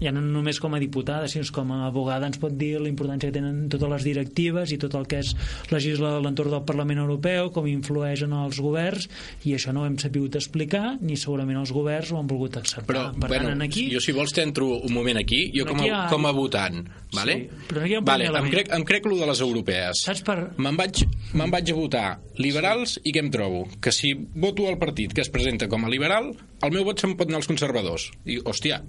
ja 0.00 0.12
no 0.12 0.20
només 0.24 0.58
com 0.60 0.74
a 0.74 0.80
diputada, 0.82 1.28
sinó 1.28 1.44
com 1.52 1.70
a 1.72 1.86
abogada 1.86 2.26
ens 2.28 2.38
pot 2.40 2.54
dir 2.56 2.78
la 2.80 2.88
importància 2.90 3.28
que 3.30 3.36
tenen 3.38 3.68
totes 3.72 3.88
les 3.92 4.04
directives 4.06 4.72
i 4.72 4.78
tot 4.80 4.94
el 4.98 5.06
que 5.10 5.20
és 5.22 5.34
legislar 5.70 6.16
a 6.16 6.20
l'entorn 6.24 6.50
del 6.54 6.64
Parlament 6.68 7.00
Europeu, 7.02 7.50
com 7.54 7.66
influeix 7.70 8.22
en 8.26 8.32
els 8.36 8.58
governs, 8.60 9.08
i 9.44 9.54
això 9.56 9.72
no 9.76 9.82
ho 9.84 9.88
hem 9.88 9.98
sabut 10.00 10.36
explicar, 10.40 10.96
ni 11.00 11.16
segurament 11.20 11.60
els 11.60 11.72
governs 11.72 12.12
ho 12.12 12.18
han 12.20 12.28
volgut 12.30 12.56
acceptar. 12.60 12.86
Però, 12.90 13.04
per 13.18 13.28
bueno, 13.34 13.50
tant, 13.52 13.62
aquí... 13.66 13.86
jo 13.92 14.00
si 14.00 14.12
vols 14.16 14.32
t'entro 14.36 14.68
un 14.80 14.92
moment 14.94 15.20
aquí, 15.20 15.50
jo 15.54 15.64
Però 15.68 15.76
com 15.76 15.84
a, 15.84 15.90
ha- 15.90 16.08
com 16.12 16.26
a 16.26 16.32
votant, 16.36 16.80
vale? 17.14 17.36
Sí, 17.40 17.64
però 17.68 17.84
aquí 17.84 17.92
hi 17.94 17.98
ha 17.98 18.02
un 18.02 18.08
vale, 18.08 18.24
primer 18.28 18.40
em 18.40 18.46
element. 18.46 18.54
crec, 18.56 18.72
em 18.80 18.86
crec 18.88 19.08
lo 19.10 19.18
de 19.20 19.30
les 19.30 19.40
europees. 19.44 20.04
Saps 20.06 20.24
per... 20.26 20.38
Me'n 20.60 20.78
vaig, 20.80 21.04
me'n 21.36 21.50
vaig 21.52 21.70
a 21.72 21.76
votar 21.76 22.06
liberals 22.40 22.96
i 23.04 23.12
què 23.12 23.20
em 23.24 23.30
trobo? 23.34 23.66
Que 23.82 23.92
si 23.92 24.14
voto 24.16 24.66
al 24.70 24.78
partit 24.80 25.12
que 25.16 25.20
es 25.24 25.30
presenta 25.32 25.68
com 25.68 25.84
a 25.84 25.90
liberal, 25.92 26.32
el 26.64 26.72
meu 26.74 26.84
vot 26.86 27.00
se'n 27.00 27.16
pot 27.18 27.28
anar 27.30 27.40
als 27.42 27.48
conservadors. 27.50 28.08
I, 28.24 28.38
hòstia, 28.44 28.80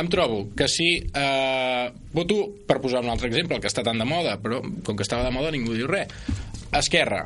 em 0.00 0.08
trobo 0.10 0.48
que 0.56 0.66
si 0.68 0.88
eh, 1.06 1.86
voto, 2.12 2.38
per 2.66 2.80
posar 2.82 3.02
un 3.04 3.10
altre 3.12 3.28
exemple, 3.30 3.56
el 3.56 3.62
que 3.62 3.70
està 3.70 3.84
tan 3.86 3.98
de 4.00 4.04
moda, 4.08 4.36
però 4.42 4.60
com 4.84 4.96
que 4.96 5.02
estava 5.06 5.24
de 5.26 5.30
moda 5.34 5.52
ningú 5.54 5.74
diu 5.76 5.86
res, 5.90 6.10
Esquerra, 6.74 7.24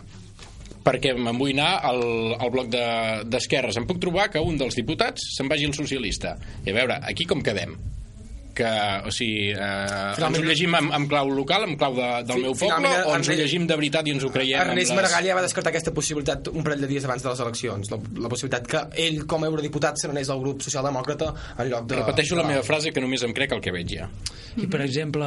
perquè 0.85 1.15
me'n 1.17 1.37
vull 1.41 1.53
anar 1.57 1.81
al, 1.89 2.03
al 2.39 2.51
bloc 2.53 2.69
de- 2.73 3.25
d'esquerres. 3.29 3.77
em 3.77 3.87
puc 3.89 3.99
trobar 4.01 4.29
que 4.33 4.41
un 4.41 4.57
dels 4.61 4.77
diputats 4.77 5.25
se'n 5.37 5.49
vagi 5.49 5.65
al 5.69 5.75
socialista. 5.77 6.37
I 6.65 6.71
a 6.71 6.77
veure, 6.77 6.99
aquí 7.09 7.25
com 7.29 7.41
quedem? 7.45 7.75
Que, 8.59 8.69
o 9.07 9.13
sigui, 9.15 9.53
eh, 9.53 9.59
ens 9.63 10.19
Finalment- 10.19 10.43
ho 10.43 10.49
llegim 10.51 10.75
amb, 10.79 10.93
amb 10.99 11.09
clau 11.11 11.31
local, 11.31 11.65
amb 11.69 11.79
clau 11.81 11.95
de, 11.97 12.09
del 12.29 12.41
Fi- 12.41 12.43
meu 12.49 12.53
poble, 12.57 12.67
finalment, 12.75 13.07
o 13.07 13.15
ens 13.17 13.31
ho 13.31 13.37
llegim 13.39 13.67
de 13.71 13.77
veritat 13.79 14.11
i 14.11 14.15
ens 14.17 14.27
ho 14.27 14.33
creiem 14.35 14.61
Ernest 14.67 14.91
les... 14.93 14.97
Maragall 14.99 15.29
ja 15.31 15.37
va 15.39 15.45
descartar 15.47 15.71
aquesta 15.73 15.95
possibilitat 15.95 16.51
un 16.53 16.67
parell 16.67 16.83
de 16.83 16.91
dies 16.91 17.07
abans 17.07 17.23
de 17.23 17.31
les 17.31 17.41
eleccions. 17.47 17.93
La, 17.95 18.01
la 18.27 18.33
possibilitat 18.33 18.67
que 18.69 18.83
ell 19.07 19.23
com 19.31 19.47
a 19.47 19.51
eurodiputat 19.53 19.97
se 20.03 20.11
n'anés 20.11 20.29
al 20.35 20.43
grup 20.43 20.63
socialdemòcrata 20.67 21.33
en 21.59 21.71
lloc 21.71 21.87
de... 21.89 22.03
Repeteixo 22.03 22.37
la 22.37 22.43
de- 22.45 22.53
meva 22.57 22.67
frase 22.67 22.93
que 22.93 23.01
només 23.05 23.23
em 23.23 23.33
crec 23.37 23.55
el 23.57 23.63
que 23.65 23.73
veig 23.75 23.95
ja. 24.01 24.11
I, 24.59 24.67
per 24.67 24.81
exemple, 24.83 25.25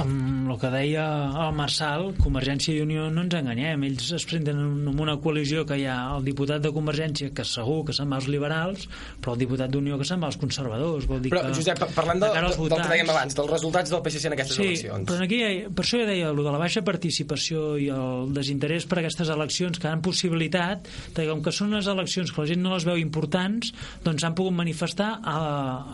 amb 0.00 0.50
el 0.50 0.58
que 0.60 0.70
deia 0.72 1.04
el 1.44 1.52
Marçal, 1.56 2.10
Convergència 2.20 2.72
i 2.74 2.80
Unió 2.84 3.08
no 3.12 3.24
ens 3.26 3.34
enganyem, 3.36 3.82
ells 3.90 4.08
es 4.16 4.24
presenten 4.28 4.58
en 4.62 4.88
en 4.90 5.00
una 5.00 5.14
coalició 5.22 5.62
que 5.68 5.76
hi 5.80 5.84
ha 5.88 5.98
el 6.16 6.24
diputat 6.26 6.62
de 6.64 6.70
Convergència 6.74 7.30
que 7.36 7.44
segur 7.46 7.82
que 7.86 7.92
se'n 7.96 8.08
va 8.10 8.16
als 8.20 8.26
liberals 8.32 8.86
però 9.20 9.34
el 9.34 9.40
diputat 9.42 9.70
d'Unió 9.70 9.98
que 10.00 10.06
se'n 10.08 10.20
va 10.22 10.28
als 10.30 10.38
conservadors. 10.40 11.06
Vol 11.10 11.20
dir 11.22 11.30
Però, 11.34 11.42
que, 11.46 11.54
Josep, 11.58 11.82
parlant 11.94 12.22
de, 12.24 12.29
als 12.38 12.56
de, 12.56 12.62
del 12.62 12.68
que 12.68 12.74
votants- 12.74 12.90
dèiem 12.94 13.10
abans, 13.10 13.34
dels 13.34 13.50
resultats 13.50 13.90
del 13.90 14.02
PSC 14.02 14.26
en 14.26 14.32
aquestes 14.36 14.56
sí, 14.56 14.62
eleccions. 14.68 15.08
però 15.10 15.24
aquí, 15.24 15.40
per 15.74 15.84
això 15.84 16.00
jo 16.00 16.06
deia 16.06 16.28
el 16.30 16.36
de 16.36 16.50
la 16.54 16.58
baixa 16.58 16.82
participació 16.86 17.76
i 17.80 17.88
el 17.90 18.32
desinterès 18.36 18.86
per 18.86 18.98
aquestes 19.00 19.28
eleccions 19.28 19.78
que 19.78 19.88
han 19.88 20.00
possibilitat 20.02 20.86
que 21.14 21.26
com 21.28 21.42
que 21.42 21.52
són 21.52 21.72
unes 21.74 21.86
eleccions 21.90 22.32
que 22.32 22.40
la 22.42 22.46
gent 22.52 22.62
no 22.62 22.74
les 22.74 22.84
veu 22.88 22.96
importants 23.00 23.72
doncs 24.04 24.22
s'han 24.22 24.34
pogut 24.38 24.52
manifestar 24.54 25.20
a, 25.24 25.36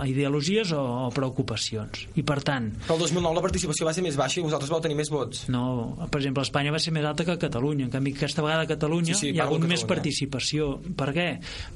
a 0.03 0.07
ideologies 0.09 0.73
o, 0.73 0.83
o 1.07 1.11
preocupacions 1.15 2.07
i 2.17 2.23
per 2.27 2.41
tant 2.43 2.71
Però 2.87 2.97
el 2.97 3.03
2009 3.07 3.35
la 3.37 3.43
participació 3.45 3.87
va 3.87 3.93
ser 3.97 4.03
més 4.05 4.17
baixa 4.19 4.41
i 4.41 4.45
vosaltres 4.45 4.71
vau 4.71 4.81
tenir 4.81 4.97
més 4.97 5.11
vots. 5.11 5.47
no, 5.49 5.97
per 6.11 6.21
exemple, 6.21 6.43
Espanya 6.43 6.73
va 6.73 6.79
ser 6.83 6.93
més 6.93 7.05
alta 7.05 7.25
que 7.25 7.37
Catalunya. 7.47 7.85
En 7.87 7.91
canvi, 7.93 8.13
aquesta 8.17 8.43
vegada 8.43 8.63
a 8.65 8.67
Catalunya 8.67 9.15
Sí, 9.15 9.29
sí, 9.29 9.31
hi 9.37 9.41
ha 9.41 9.45
hagut 9.45 9.63
més 9.69 9.85
participació. 9.87 10.81
Per 10.97 11.11
què? 11.15 11.27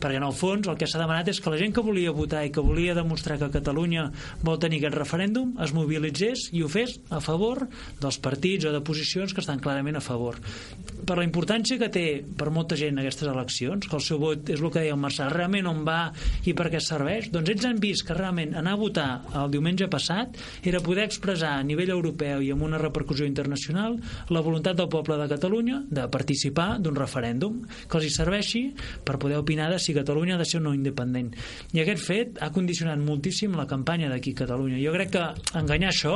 Perquè 0.00 0.16
en 0.18 0.24
el 0.26 0.32
fons 0.34 0.66
el 0.70 0.76
que 0.80 0.86
s'ha 0.88 0.98
demanat 0.98 1.28
és 1.30 1.38
que 1.40 1.50
la 1.52 1.58
gent 1.60 1.74
que 1.76 1.82
volia 1.84 2.10
votar 2.16 2.40
i 2.46 2.50
que 2.50 2.60
volia 2.64 2.94
demostrar 2.96 3.36
que 3.38 3.50
Catalunya 3.52 4.08
vol 4.42 4.49
tenir 4.58 4.80
aquest 4.80 4.96
referèndum 4.98 5.54
es 5.62 5.74
mobilitzés 5.76 6.48
i 6.56 6.64
ho 6.64 6.68
fes 6.72 6.98
a 7.10 7.20
favor 7.22 7.66
dels 8.00 8.18
partits 8.22 8.66
o 8.66 8.72
de 8.74 8.82
posicions 8.84 9.34
que 9.34 9.42
estan 9.44 9.60
clarament 9.62 10.00
a 10.00 10.04
favor. 10.04 10.38
Per 11.06 11.16
la 11.16 11.24
importància 11.24 11.78
que 11.80 11.90
té 11.92 12.06
per 12.24 12.50
molta 12.50 12.76
gent 12.76 12.98
aquestes 13.00 13.28
eleccions, 13.28 13.86
que 13.86 13.96
el 13.96 14.04
seu 14.04 14.20
vot 14.20 14.50
és 14.50 14.60
el 14.60 14.70
que 14.70 14.82
deia 14.82 14.96
el 14.96 15.00
Marçal, 15.00 15.30
realment 15.32 15.68
on 15.70 15.84
va 15.86 16.10
i 16.48 16.54
per 16.56 16.68
què 16.72 16.80
serveix, 16.82 17.30
doncs 17.32 17.52
ells 17.54 17.66
han 17.68 17.80
vist 17.82 18.06
que 18.06 18.16
realment 18.16 18.54
anar 18.58 18.74
a 18.76 18.80
votar 18.80 19.08
el 19.42 19.52
diumenge 19.52 19.88
passat 19.92 20.36
era 20.66 20.82
poder 20.84 21.06
expressar 21.06 21.56
a 21.58 21.66
nivell 21.66 21.92
europeu 21.94 22.42
i 22.44 22.50
amb 22.54 22.66
una 22.66 22.80
repercussió 22.80 23.26
internacional 23.28 23.98
la 24.30 24.44
voluntat 24.44 24.78
del 24.78 24.90
poble 24.92 25.18
de 25.20 25.28
Catalunya 25.30 25.82
de 25.90 26.06
participar 26.12 26.78
d'un 26.78 26.98
referèndum 26.98 27.60
que 27.88 27.98
els 27.98 28.08
hi 28.08 28.12
serveixi 28.14 28.62
per 29.04 29.18
poder 29.22 29.40
opinar 29.40 29.70
de 29.72 29.78
si 29.82 29.94
Catalunya 29.96 30.36
ha 30.36 30.40
de 30.40 30.48
ser 30.48 30.60
o 30.60 30.64
no 30.64 30.74
independent. 30.76 31.32
I 31.74 31.82
aquest 31.82 32.04
fet 32.04 32.40
ha 32.42 32.50
condicionat 32.54 33.00
moltíssim 33.02 33.56
la 33.58 33.68
campanya 33.70 34.10
d'aquí 34.12 34.29
a 34.34 34.40
Catalunya. 34.42 34.78
Jo 34.82 34.92
crec 34.94 35.12
que 35.14 35.24
enganyar 35.58 35.90
això 35.92 36.14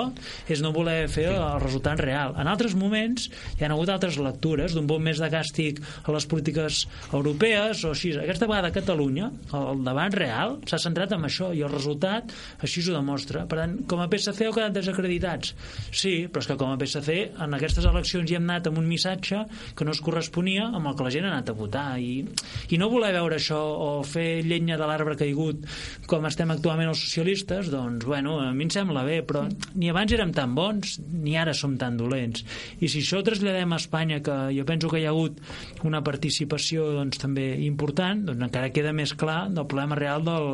és 0.50 0.62
no 0.64 0.72
voler 0.74 1.06
fer 1.12 1.28
el 1.32 1.60
resultat 1.62 2.00
real. 2.02 2.34
En 2.40 2.50
altres 2.50 2.76
moments 2.78 3.28
hi 3.58 3.64
ha 3.64 3.70
hagut 3.70 3.92
altres 3.92 4.18
lectures 4.22 4.74
d'un 4.74 4.88
bon 4.90 5.02
més 5.02 5.20
de 5.22 5.30
càstig 5.32 5.80
a 6.04 6.14
les 6.14 6.26
polítiques 6.30 6.84
europees 7.12 7.84
o 7.84 7.92
així. 7.94 8.14
Aquesta 8.20 8.48
vegada 8.50 8.70
a 8.70 8.76
Catalunya 8.76 9.30
el 9.54 9.84
debat 9.86 10.14
real 10.14 10.58
s'ha 10.68 10.80
centrat 10.82 11.14
en 11.16 11.26
això 11.28 11.50
i 11.54 11.64
el 11.64 11.72
resultat 11.72 12.32
així 12.64 12.84
ho 12.84 12.94
demostra. 12.96 13.44
Per 13.50 13.58
tant, 13.60 13.76
com 13.90 14.02
a 14.02 14.08
PSC 14.10 14.46
heu 14.46 14.54
quedat 14.56 14.74
desacreditats? 14.76 15.54
Sí, 15.90 16.26
però 16.30 16.44
és 16.44 16.50
que 16.50 16.58
com 16.60 16.72
a 16.72 16.78
PSC 16.80 17.18
en 17.44 17.56
aquestes 17.56 17.86
eleccions 17.88 18.30
hi 18.30 18.38
hem 18.38 18.48
anat 18.48 18.68
amb 18.70 18.80
un 18.82 18.88
missatge 18.88 19.44
que 19.76 19.86
no 19.86 19.94
es 19.94 20.02
corresponia 20.04 20.68
amb 20.70 20.90
el 20.90 20.96
que 20.98 21.06
la 21.06 21.12
gent 21.14 21.28
ha 21.28 21.32
anat 21.34 21.50
a 21.50 21.56
votar 21.58 21.86
i, 22.00 22.24
i 22.70 22.80
no 22.80 22.90
voler 22.92 23.12
veure 23.16 23.38
això 23.38 23.60
o 23.60 23.90
fer 24.06 24.44
llenya 24.46 24.78
de 24.80 24.88
l'arbre 24.88 25.16
caigut 25.20 25.64
com 26.10 26.26
estem 26.28 26.52
actualment 26.54 26.92
els 26.92 27.02
socialistes 27.06 27.70
doncs 27.72 28.03
bueno, 28.04 28.38
a 28.40 28.52
mi 28.52 28.66
em 28.66 28.72
sembla 28.72 29.04
bé 29.06 29.20
però 29.26 29.44
ni 29.74 29.90
abans 29.90 30.12
érem 30.14 30.32
tan 30.34 30.54
bons 30.56 30.98
ni 31.12 31.36
ara 31.38 31.54
som 31.54 31.76
tan 31.80 31.96
dolents. 31.98 32.44
I 32.80 32.88
si 32.90 33.02
això 33.04 33.22
traslladem 33.24 33.72
a 33.72 33.80
Espanya 33.80 34.20
que 34.24 34.36
jo 34.56 34.64
penso 34.68 34.90
que 34.90 35.00
hi 35.02 35.06
ha 35.06 35.12
hagut 35.12 35.40
una 35.84 36.02
participació 36.04 36.86
doncs, 36.98 37.20
també 37.22 37.46
important 37.66 38.24
doncs 38.28 38.48
encara 38.48 38.72
queda 38.74 38.94
més 38.96 39.14
clar 39.18 39.48
del 39.52 39.66
problema 39.70 39.98
real 39.98 40.24
del, 40.26 40.48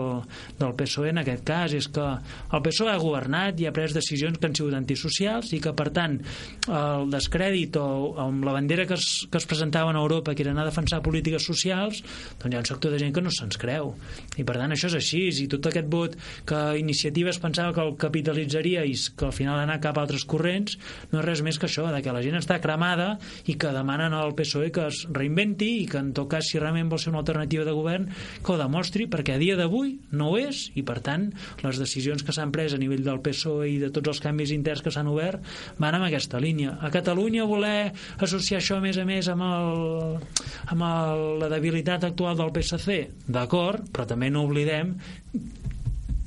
del 0.60 0.74
PSOE 0.78 1.14
en 1.14 1.22
aquest 1.22 1.44
cas. 1.46 1.74
És 1.76 1.90
que 1.92 2.06
el 2.06 2.64
PSOE 2.64 2.94
ha 2.94 3.00
governat 3.02 3.60
i 3.60 3.68
ha 3.68 3.74
pres 3.76 3.94
decisions 3.96 4.38
que 4.38 4.50
han 4.50 4.56
sigut 4.56 4.76
antisocials 4.78 5.52
i 5.56 5.60
que 5.62 5.74
per 5.76 5.90
tant 5.94 6.18
el 6.70 7.10
descrèdit 7.12 7.76
o 7.80 7.86
amb 8.26 8.44
la 8.46 8.54
bandera 8.56 8.86
que 8.88 8.98
es, 8.98 9.26
que 9.30 9.40
es 9.40 9.48
presentava 9.48 9.90
a 9.90 9.98
Europa 10.00 10.34
que 10.34 10.44
era 10.44 10.52
anar 10.54 10.66
a 10.66 10.70
defensar 10.70 11.02
polítiques 11.02 11.44
socials 11.44 12.02
doncs 12.40 12.52
hi 12.52 12.56
ha 12.56 12.62
un 12.62 12.68
sector 12.68 12.94
de 12.94 13.00
gent 13.02 13.14
que 13.14 13.24
no 13.24 13.32
se'ns 13.34 13.58
creu. 13.60 13.94
I 14.38 14.46
per 14.46 14.56
tant 14.60 14.74
això 14.74 14.90
és 14.90 14.98
així. 14.98 15.22
I 15.40 15.48
tot 15.50 15.66
aquest 15.70 15.88
vot 15.90 16.16
que 16.48 16.60
Iniciativa 16.80 17.32
pensava 17.42 17.74
que 17.76 17.82
el 17.84 17.96
capitalitzaria 18.00 18.84
i 18.86 18.94
que 19.16 19.28
al 19.28 19.34
final 19.36 19.60
anar 19.60 19.80
cap 19.82 19.98
a 19.98 20.04
altres 20.04 20.24
corrents. 20.28 20.76
No 21.12 21.20
és 21.20 21.26
res 21.26 21.42
més 21.46 21.58
que 21.58 21.68
això, 21.68 21.86
de 21.92 22.02
que 22.04 22.14
la 22.14 22.22
gent 22.24 22.38
està 22.38 22.60
cremada 22.62 23.14
i 23.50 23.56
que 23.60 23.72
demanen 23.74 24.14
al 24.16 24.34
PSOE 24.38 24.70
que 24.74 24.86
es 24.90 25.02
reinventi 25.10 25.70
i 25.82 25.86
que 25.90 26.00
en 26.00 26.12
tot 26.16 26.30
cas 26.32 26.50
si 26.50 26.60
realment 26.60 26.90
vol 26.92 27.00
ser 27.02 27.12
una 27.12 27.22
alternativa 27.24 27.64
de 27.66 27.74
govern 27.76 28.08
que 28.10 28.52
ho 28.52 28.58
demostri 28.60 29.08
perquè 29.10 29.36
a 29.36 29.42
dia 29.42 29.56
d'avui 29.58 29.96
no 30.12 30.30
ho 30.30 30.38
és. 30.40 30.68
I 30.78 30.84
per 30.86 31.00
tant 31.04 31.30
les 31.64 31.80
decisions 31.80 32.24
que 32.26 32.34
s'han 32.36 32.52
pres 32.54 32.74
a 32.76 32.80
nivell 32.80 33.04
del 33.06 33.22
PSOE 33.24 33.70
i 33.74 33.78
de 33.82 33.92
tots 33.94 34.14
els 34.14 34.22
canvis 34.24 34.54
interns 34.56 34.84
que 34.84 34.92
s'han 34.94 35.10
obert 35.10 35.44
van 35.78 35.98
en 35.98 36.06
aquesta 36.06 36.40
línia. 36.42 36.76
A 36.80 36.92
Catalunya 36.92 37.48
voler 37.48 37.92
associar 38.18 38.60
això 38.60 38.78
a 38.78 38.84
més 38.84 38.98
a 39.00 39.06
més 39.08 39.28
amb, 39.32 39.46
el, 39.46 40.18
amb 40.74 40.86
el, 40.90 41.24
la 41.42 41.50
debilitat 41.52 42.04
actual 42.08 42.38
del 42.38 42.52
PSC, 42.54 43.00
d'acord, 43.28 43.88
però 43.92 44.06
també 44.08 44.30
no 44.30 44.44
oblidem 44.48 44.96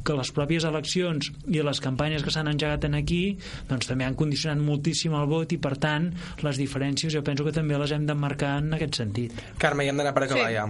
que 0.03 0.15
les 0.17 0.31
pròpies 0.35 0.65
eleccions 0.67 1.31
i 1.47 1.61
les 1.63 1.80
campanyes 1.84 2.23
que 2.23 2.31
s'han 2.34 2.49
engegat 2.51 2.85
en 2.89 2.97
aquí 2.99 3.38
doncs 3.69 3.88
també 3.89 4.05
han 4.07 4.17
condicionat 4.19 4.59
moltíssim 4.63 5.15
el 5.15 5.27
vot 5.31 5.55
i 5.55 5.59
per 5.63 5.75
tant 5.77 6.11
les 6.43 6.59
diferències 6.59 7.13
jo 7.13 7.23
penso 7.23 7.45
que 7.47 7.55
també 7.55 7.77
les 7.80 7.91
hem 7.95 8.05
d'emmarcar 8.09 8.57
en 8.61 8.73
aquest 8.80 8.99
sentit 9.03 9.34
Carme, 9.57 9.85
ja 9.88 9.93
hem 9.95 9.97
d'anar 10.03 10.13
per 10.13 10.27
acabar 10.27 10.47
Sí. 10.49 10.53
ja 10.59 10.67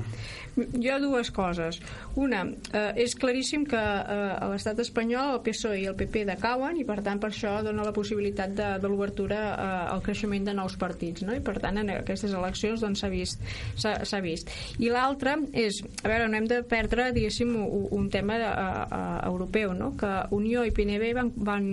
Jo 0.55 0.99
dues 1.01 1.31
coses. 1.33 1.79
Una, 2.19 2.43
eh, 2.45 3.03
és 3.03 3.15
claríssim 3.17 3.63
que 3.65 3.79
eh, 3.79 4.17
a 4.37 4.49
l'estat 4.51 4.79
espanyol 4.83 5.33
el 5.33 5.41
PSOE 5.45 5.79
i 5.81 5.87
el 5.89 5.97
PP 5.97 6.25
decauen 6.29 6.77
i 6.77 6.85
per 6.85 6.99
tant 7.05 7.21
per 7.21 7.31
això 7.31 7.55
dona 7.65 7.85
la 7.87 7.93
possibilitat 7.95 8.53
de, 8.57 8.67
de 8.83 8.91
l'obertura 8.91 9.39
eh, 9.53 9.69
al 9.95 10.03
creixement 10.05 10.45
de 10.45 10.53
nous 10.53 10.77
partits 10.77 11.25
no? 11.25 11.33
i 11.33 11.41
per 11.41 11.57
tant 11.63 11.81
en 11.81 11.89
aquestes 11.95 12.35
eleccions 12.37 12.83
doncs, 12.85 13.01
vist, 13.09 13.41
s'ha 13.75 13.95
s'ha 14.05 14.21
vist. 14.23 14.51
I 14.79 14.91
l'altra 14.93 15.35
és, 15.51 15.81
a 16.03 16.11
veure, 16.11 16.29
no 16.29 16.37
hem 16.37 16.49
de 16.49 16.61
perdre 16.69 17.09
diguéssim 17.15 17.55
un, 17.57 17.87
un 17.91 18.09
tema 18.13 18.37
de, 18.41 18.47
a, 18.47 18.85
a, 18.85 19.01
europeu, 19.31 19.73
no? 19.77 19.93
que 19.97 20.11
Unió 20.37 20.63
i 20.67 20.73
PNB 20.75 21.13
van, 21.17 21.33
van, 21.49 21.67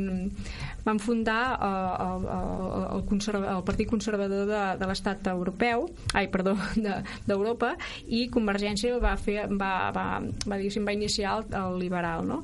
van 0.84 0.98
fundar 1.02 1.58
eh, 1.60 1.70
el, 2.06 2.26
el, 2.36 3.04
el, 3.04 3.44
el 3.56 3.62
Partit 3.64 3.88
Conservador 3.90 4.46
de, 4.48 4.62
de 4.80 4.88
l'Estat 4.90 5.26
Europeu, 5.32 5.88
ai, 6.14 6.28
perdó, 6.32 6.56
de- 6.76 7.00
d'Europa, 7.26 7.74
i 8.08 8.26
Convergència 8.32 8.98
va, 9.02 9.16
fer, 9.20 9.46
va, 9.50 9.90
va, 9.94 10.06
va, 10.20 10.60
va 10.60 10.92
iniciar 10.96 11.38
el, 11.40 11.48
el 11.62 11.78
liberal, 11.86 12.26
no? 12.26 12.42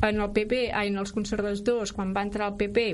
en 0.00 0.16
el 0.16 0.30
PP, 0.32 0.70
ai, 0.72 0.88
en 0.88 0.96
els 0.96 1.10
conservadors, 1.12 1.90
quan 1.92 2.14
va 2.16 2.22
entrar 2.24 2.46
el 2.48 2.54
PP, 2.56 2.84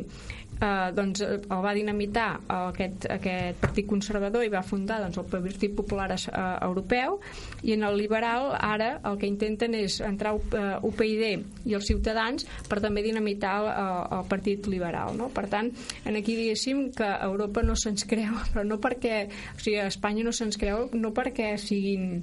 eh, 0.61 0.93
doncs 0.97 1.23
eh, 1.25 1.39
el 1.39 1.63
va 1.65 1.75
dinamitar 1.77 2.29
aquest, 2.49 3.09
aquest 3.13 3.61
partit 3.63 3.89
conservador 3.89 4.45
i 4.45 4.53
va 4.53 4.63
fundar 4.67 5.01
doncs, 5.05 5.19
el 5.21 5.29
Partit 5.31 5.75
Popular 5.77 6.09
eh, 6.15 6.47
Europeu 6.67 7.19
i 7.67 7.75
en 7.77 7.85
el 7.87 7.99
liberal 7.99 8.53
ara 8.59 8.97
el 9.11 9.19
que 9.21 9.29
intenten 9.31 9.77
és 9.79 10.01
entrar 10.05 10.35
eh, 10.37 10.65
UPyD 10.87 11.67
i 11.67 11.77
els 11.77 11.89
ciutadans 11.89 12.47
per 12.69 12.81
també 12.85 13.05
dinamitar 13.07 13.57
el, 13.61 13.71
el 14.19 14.27
Partit 14.31 14.71
Liberal 14.71 15.17
no? 15.19 15.31
per 15.35 15.47
tant, 15.53 15.71
en 16.05 16.17
aquí 16.19 16.37
diguéssim 16.39 16.91
que 16.97 17.09
Europa 17.27 17.63
no 17.63 17.77
se'ns 17.77 18.07
creu, 18.09 18.37
però 18.53 18.65
no 18.67 18.81
perquè 18.83 19.27
o 19.29 19.61
sigui, 19.61 19.79
Espanya 19.87 20.27
no 20.27 20.35
se'ns 20.37 20.59
creu 20.61 20.89
no 20.97 21.13
perquè 21.17 21.55
siguin 21.61 22.21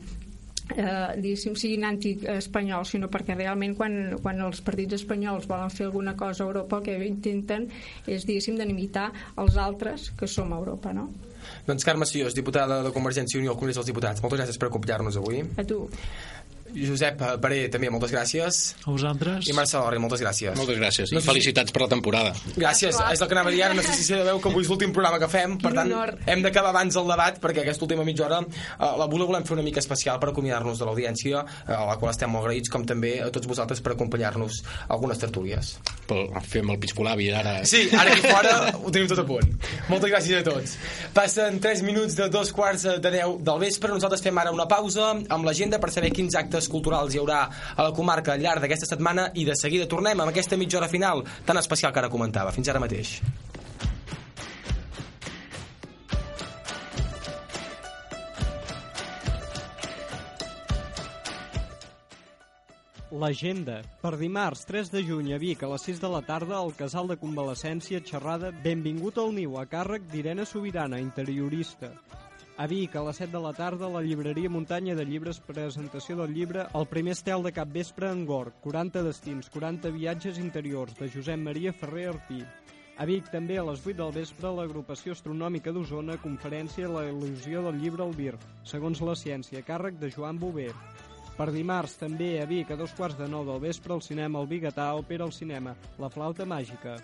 eh, 0.76 1.16
diguéssim, 1.18 1.58
siguin 1.60 1.86
anti-espanyols, 1.90 2.94
sinó 2.96 3.10
perquè 3.12 3.36
realment 3.38 3.76
quan, 3.80 3.98
quan 4.24 4.42
els 4.46 4.64
partits 4.66 5.02
espanyols 5.02 5.48
volen 5.50 5.74
fer 5.74 5.90
alguna 5.90 6.16
cosa 6.20 6.44
a 6.44 6.48
Europa 6.48 6.80
el 6.80 6.88
que 6.88 6.98
intenten 7.08 7.68
és, 8.08 8.26
diguéssim, 8.26 8.58
d'imitar 8.60 9.12
els 9.38 9.60
altres 9.60 10.12
que 10.18 10.28
som 10.28 10.54
a 10.54 10.60
Europa, 10.62 10.94
no? 10.96 11.10
Doncs 11.68 11.84
Carme 11.84 12.06
Siós, 12.08 12.36
diputada 12.36 12.82
de 12.84 12.92
Convergència 12.96 13.38
i 13.38 13.42
Unió 13.42 13.54
al 13.54 13.60
Congrés 13.60 13.76
dels 13.80 13.90
Diputats. 13.90 14.24
Moltes 14.24 14.40
gràcies 14.40 14.60
per 14.60 14.70
acompanyar-nos 14.70 15.20
avui. 15.20 15.44
A 15.60 15.66
tu. 15.68 15.82
Josep 16.76 17.22
Paré, 17.42 17.68
també 17.70 17.90
moltes 17.94 18.12
gràcies. 18.12 18.76
A 18.86 18.90
vosaltres. 18.92 19.48
I 19.50 19.54
Marcel 19.54 19.82
Orri, 19.82 20.00
moltes 20.00 20.22
gràcies. 20.22 20.56
Moltes 20.58 20.78
gràcies. 20.78 21.12
No 21.12 21.20
I 21.20 21.22
sé 21.22 21.26
si- 21.28 21.32
felicitats 21.32 21.72
per 21.72 21.82
la 21.84 21.88
temporada. 21.90 22.34
Gràcies, 22.56 22.96
és 23.12 23.22
el 23.22 23.28
que 23.28 23.34
anava 23.36 23.50
a 23.50 23.54
dir 23.54 23.64
ara, 23.64 23.74
no 23.74 23.82
sé 23.84 23.94
si 23.94 24.14
de 24.14 24.24
veu 24.24 24.40
que 24.42 24.50
avui 24.50 24.64
és 24.64 24.70
l'últim 24.70 24.92
programa 24.94 25.20
que 25.20 25.28
fem, 25.28 25.58
per 25.58 25.74
tant, 25.74 25.92
honor. 25.92 26.18
hem 26.26 26.42
d'acabar 26.42 26.70
abans 26.70 26.96
el 26.96 27.08
debat, 27.08 27.40
perquè 27.42 27.62
aquesta 27.62 27.84
última 27.86 28.04
mitja 28.04 28.26
hora 28.26 28.40
eh, 28.40 28.94
la 28.98 29.06
volem 29.08 29.44
fer 29.46 29.54
una 29.54 29.64
mica 29.64 29.80
especial 29.80 30.20
per 30.20 30.30
acomiadar-nos 30.30 30.80
de 30.80 30.86
l'audiència, 30.86 31.46
eh, 31.68 31.74
a 31.74 31.86
la 31.86 31.98
qual 31.98 32.12
estem 32.12 32.30
molt 32.30 32.46
agraïts, 32.46 32.70
com 32.70 32.86
també 32.86 33.22
a 33.22 33.30
tots 33.32 33.48
vosaltres 33.48 33.82
per 33.82 33.94
acompanyar-nos 33.94 34.64
a 34.88 34.94
algunes 34.94 35.18
tertúlies. 35.20 35.78
Pel, 36.08 36.30
fem 36.42 36.70
el 36.70 36.80
piscolabi 36.80 37.32
ara. 37.32 37.66
Sí, 37.66 37.90
ara 37.94 38.12
aquí 38.12 38.22
fora 38.28 38.74
ho 38.78 38.92
tenim 38.92 39.08
tot 39.08 39.20
a 39.20 39.26
punt. 39.26 39.54
Moltes 39.90 40.10
gràcies 40.12 40.40
a 40.40 40.44
tots. 40.44 40.78
Passen 41.14 41.60
3 41.60 41.82
minuts 41.84 42.16
de 42.16 42.30
dos 42.30 42.52
quarts 42.52 42.84
de 42.84 43.12
10 43.12 43.38
del 43.44 43.60
vespre. 43.60 43.92
Nosaltres 43.94 44.22
fem 44.22 44.38
ara 44.38 44.52
una 44.52 44.68
pausa 44.68 45.12
amb 45.30 45.46
l'agenda 45.46 45.80
per 45.80 45.92
saber 45.92 46.12
quins 46.12 46.36
actes 46.36 46.63
culturals 46.72 47.14
hi 47.14 47.22
haurà 47.22 47.42
a 47.76 47.88
la 47.88 47.96
comarca 47.96 48.34
al 48.34 48.44
llarg 48.44 48.64
d'aquesta 48.64 48.90
setmana 48.96 49.30
i 49.34 49.48
de 49.48 49.58
seguida 49.60 49.90
tornem 49.90 50.20
amb 50.20 50.30
aquesta 50.34 50.60
mitja 50.60 50.80
hora 50.82 50.92
final 50.92 51.26
tan 51.46 51.58
especial 51.58 51.94
que 51.94 52.04
ara 52.04 52.14
comentava. 52.14 52.52
Fins 52.52 52.70
ara 52.70 52.84
mateix. 52.84 53.20
L'agenda. 63.14 63.76
Per 64.02 64.16
dimarts 64.18 64.64
3 64.66 64.90
de 64.90 65.04
juny 65.06 65.36
a 65.36 65.38
Vic 65.38 65.62
a 65.64 65.70
les 65.70 65.86
6 65.86 66.02
de 66.02 66.10
la 66.10 66.24
tarda 66.26 66.58
al 66.58 66.74
Casal 66.74 67.12
de 67.12 67.18
Convalescència 67.22 68.02
xerrada 68.02 68.50
Benvingut 68.66 69.22
al 69.22 69.32
niu 69.38 69.60
a 69.62 69.68
càrrec 69.70 70.10
d'Irene 70.10 70.48
Sobirana, 70.50 71.00
interiorista. 71.00 71.94
A 72.56 72.68
Vic, 72.68 72.96
a 72.96 73.02
les 73.02 73.18
7 73.18 73.32
de 73.34 73.40
la 73.42 73.52
tarda, 73.58 73.88
la 73.90 74.02
llibreria 74.06 74.50
Muntanya 74.50 74.94
de 74.94 75.04
Llibres, 75.10 75.40
presentació 75.42 76.14
del 76.20 76.36
llibre 76.36 76.68
El 76.78 76.86
primer 76.86 77.16
estel 77.16 77.42
de 77.42 77.52
capvespre 77.52 78.12
en 78.14 78.28
Gorg, 78.30 78.60
40 78.62 79.02
destins, 79.08 79.50
40 79.50 79.90
viatges 79.96 80.38
interiors, 80.38 80.94
de 81.00 81.08
Josep 81.10 81.42
Maria 81.42 81.74
Ferrer 81.74 82.12
Arpí. 82.12 82.44
A 83.02 83.08
Vic, 83.10 83.32
també 83.34 83.58
a 83.58 83.64
les 83.66 83.82
8 83.82 83.98
del 84.04 84.14
vespre, 84.14 84.52
l'agrupació 84.54 85.16
astronòmica 85.18 85.74
d'Osona, 85.74 86.20
conferència 86.22 86.92
La 86.94 87.08
il·lusió 87.10 87.66
del 87.66 87.82
llibre 87.82 88.06
Albir, 88.06 88.36
segons 88.62 89.02
la 89.02 89.18
ciència, 89.18 89.66
càrrec 89.66 89.98
de 89.98 90.12
Joan 90.14 90.38
Bové. 90.38 90.70
Per 91.34 91.50
dimarts, 91.50 91.98
també 91.98 92.36
a 92.38 92.46
Vic, 92.46 92.70
a 92.70 92.78
dos 92.78 92.94
quarts 92.94 93.18
de 93.18 93.32
nou 93.34 93.50
del 93.50 93.66
vespre, 93.66 93.98
al 93.98 94.06
cinema 94.06 94.46
El 94.46 94.54
Bigatà 94.54 94.92
opera 94.94 95.26
al 95.26 95.34
cinema, 95.34 95.74
La 95.98 96.14
flauta 96.14 96.46
màgica. 96.46 97.00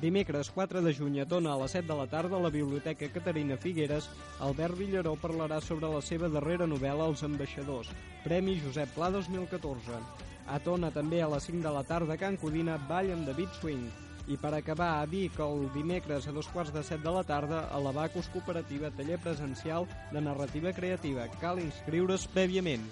Dimecres 0.00 0.48
4 0.54 0.80
de 0.80 0.94
juny 0.96 1.18
a 1.20 1.26
Tona 1.28 1.50
a 1.52 1.58
les 1.60 1.74
7 1.76 1.84
de 1.84 1.94
la 1.98 2.06
tarda 2.08 2.38
a 2.38 2.40
la 2.40 2.48
Biblioteca 2.48 3.10
Caterina 3.12 3.58
Figueres, 3.60 4.06
Albert 4.40 4.78
Villaró 4.78 5.12
parlarà 5.20 5.58
sobre 5.60 5.90
la 5.92 6.00
seva 6.00 6.30
darrera 6.32 6.64
novel·la 6.64 7.10
Els 7.10 7.20
ambaixadors, 7.26 7.90
Premi 8.24 8.54
Josep 8.62 8.94
Pla 8.96 9.10
2014. 9.12 10.00
A 10.48 10.56
Tona 10.64 10.88
també 10.94 11.20
a 11.20 11.28
les 11.28 11.50
5 11.50 11.60
de 11.68 11.74
la 11.76 11.84
tarda 11.84 12.16
a 12.16 12.18
Can 12.24 12.40
Codina, 12.40 12.78
Ball 12.88 13.12
amb 13.12 13.28
David 13.28 13.52
Swing. 13.60 13.84
I 14.32 14.40
per 14.40 14.54
acabar 14.56 14.88
a 14.96 15.04
Vic 15.04 15.36
el 15.44 15.68
dimecres 15.76 16.24
a 16.24 16.32
dos 16.32 16.48
quarts 16.48 16.72
de 16.72 16.80
set 16.80 17.04
de 17.04 17.12
la 17.12 17.26
tarda 17.28 17.66
a 17.68 17.84
la 17.84 17.92
Bacus 17.92 18.32
Cooperativa 18.32 18.88
taller 18.96 19.20
presencial 19.20 19.84
de 20.14 20.24
narrativa 20.24 20.72
creativa. 20.72 21.28
Cal 21.44 21.60
inscriure's 21.60 22.24
prèviament. 22.32 22.88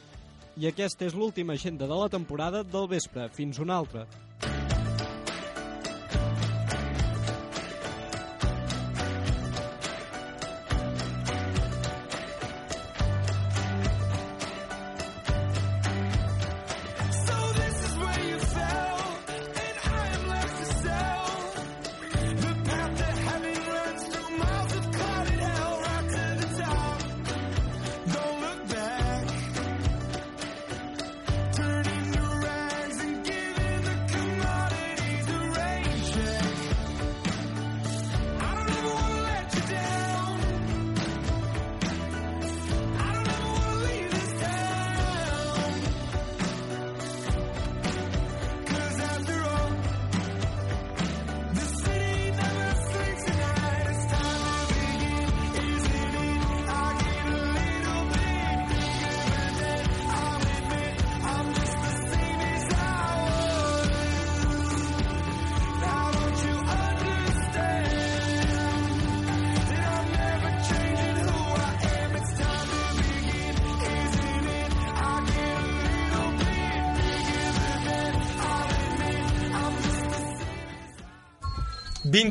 I 0.60 0.68
aquesta 0.68 1.08
és 1.08 1.16
l'última 1.16 1.56
agenda 1.56 1.88
de 1.88 2.04
la 2.04 2.12
temporada 2.12 2.66
del 2.66 2.88
vespre. 2.92 3.30
Fins 3.32 3.64
una 3.64 3.80
altra. 3.80 4.04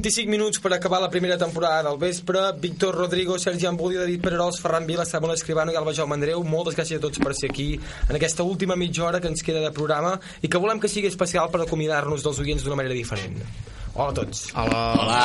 25 0.07 0.31
minuts 0.31 0.59
per 0.63 0.71
acabar 0.71 1.01
la 1.01 1.09
primera 1.09 1.37
temporada 1.37 1.89
del 1.89 1.97
vespre. 1.99 2.39
Víctor 2.61 2.95
Rodrigo, 2.95 3.37
Sergi 3.37 3.65
Ambuli, 3.65 3.97
David 3.97 4.21
Pererols, 4.21 4.61
Ferran 4.61 4.85
Vila, 4.85 5.03
Samuel 5.03 5.33
Escribano 5.33 5.73
i 5.73 5.75
Alba 5.75 5.91
Jaume 5.91 6.15
Andreu. 6.15 6.45
Moltes 6.47 6.77
gràcies 6.79 7.01
a 7.01 7.03
tots 7.03 7.19
per 7.19 7.33
ser 7.35 7.49
aquí 7.51 7.73
en 7.75 8.15
aquesta 8.15 8.45
última 8.47 8.79
mitja 8.79 9.03
hora 9.03 9.19
que 9.19 9.27
ens 9.27 9.43
queda 9.43 9.59
de 9.59 9.73
programa 9.75 10.15
i 10.39 10.47
que 10.47 10.61
volem 10.63 10.79
que 10.79 10.87
sigui 10.87 11.11
especial 11.11 11.51
per 11.51 11.65
acomiadar-nos 11.65 12.23
dels 12.23 12.39
oients 12.39 12.63
d'una 12.63 12.79
manera 12.79 12.95
diferent. 12.95 13.35
Hola 13.97 14.11
a 14.11 14.13
tots. 14.13 14.43
Hola. 14.53 14.79
Hola. 15.01 15.19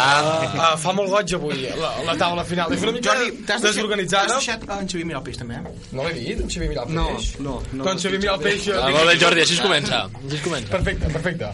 Uh, 0.49 0.77
fa 0.81 0.93
molt 0.97 1.11
goig 1.13 1.33
avui, 1.37 1.67
la, 1.77 1.91
la 2.09 2.15
taula 2.17 2.41
final. 2.49 2.73
És 2.73 2.81
una 2.87 2.95
mica 2.97 3.13
Jordi, 3.13 3.43
desorganitzada. 3.67 4.31
t'has 4.31 4.39
deixat 4.39 4.63
en 4.65 4.87
Xavier 4.89 5.05
mirar 5.11 5.19
el 5.21 5.27
peix, 5.27 5.37
també, 5.43 5.59
eh? 5.61 5.73
No 5.93 6.07
l'he 6.07 6.15
dit, 6.17 6.41
en 6.41 6.49
Xavier 6.49 6.71
mirar 6.71 6.87
el 6.89 6.95
No, 6.97 7.05
peix? 7.11 7.27
no, 7.45 7.59
no. 7.77 7.85
Doncs 7.85 8.07
Xavier 8.07 8.21
mirar 8.23 8.39
el 8.39 8.47
peix... 8.47 8.69
Ah, 8.73 8.87
molt 8.95 9.11
bé, 9.11 9.17
Jordi, 9.21 9.43
així 9.45 9.59
es 9.59 9.61
comença. 9.61 9.99
Així 10.23 10.39
es 10.39 10.45
comença. 10.47 10.71
Perfecte, 10.73 11.11
perfecte. 11.13 11.51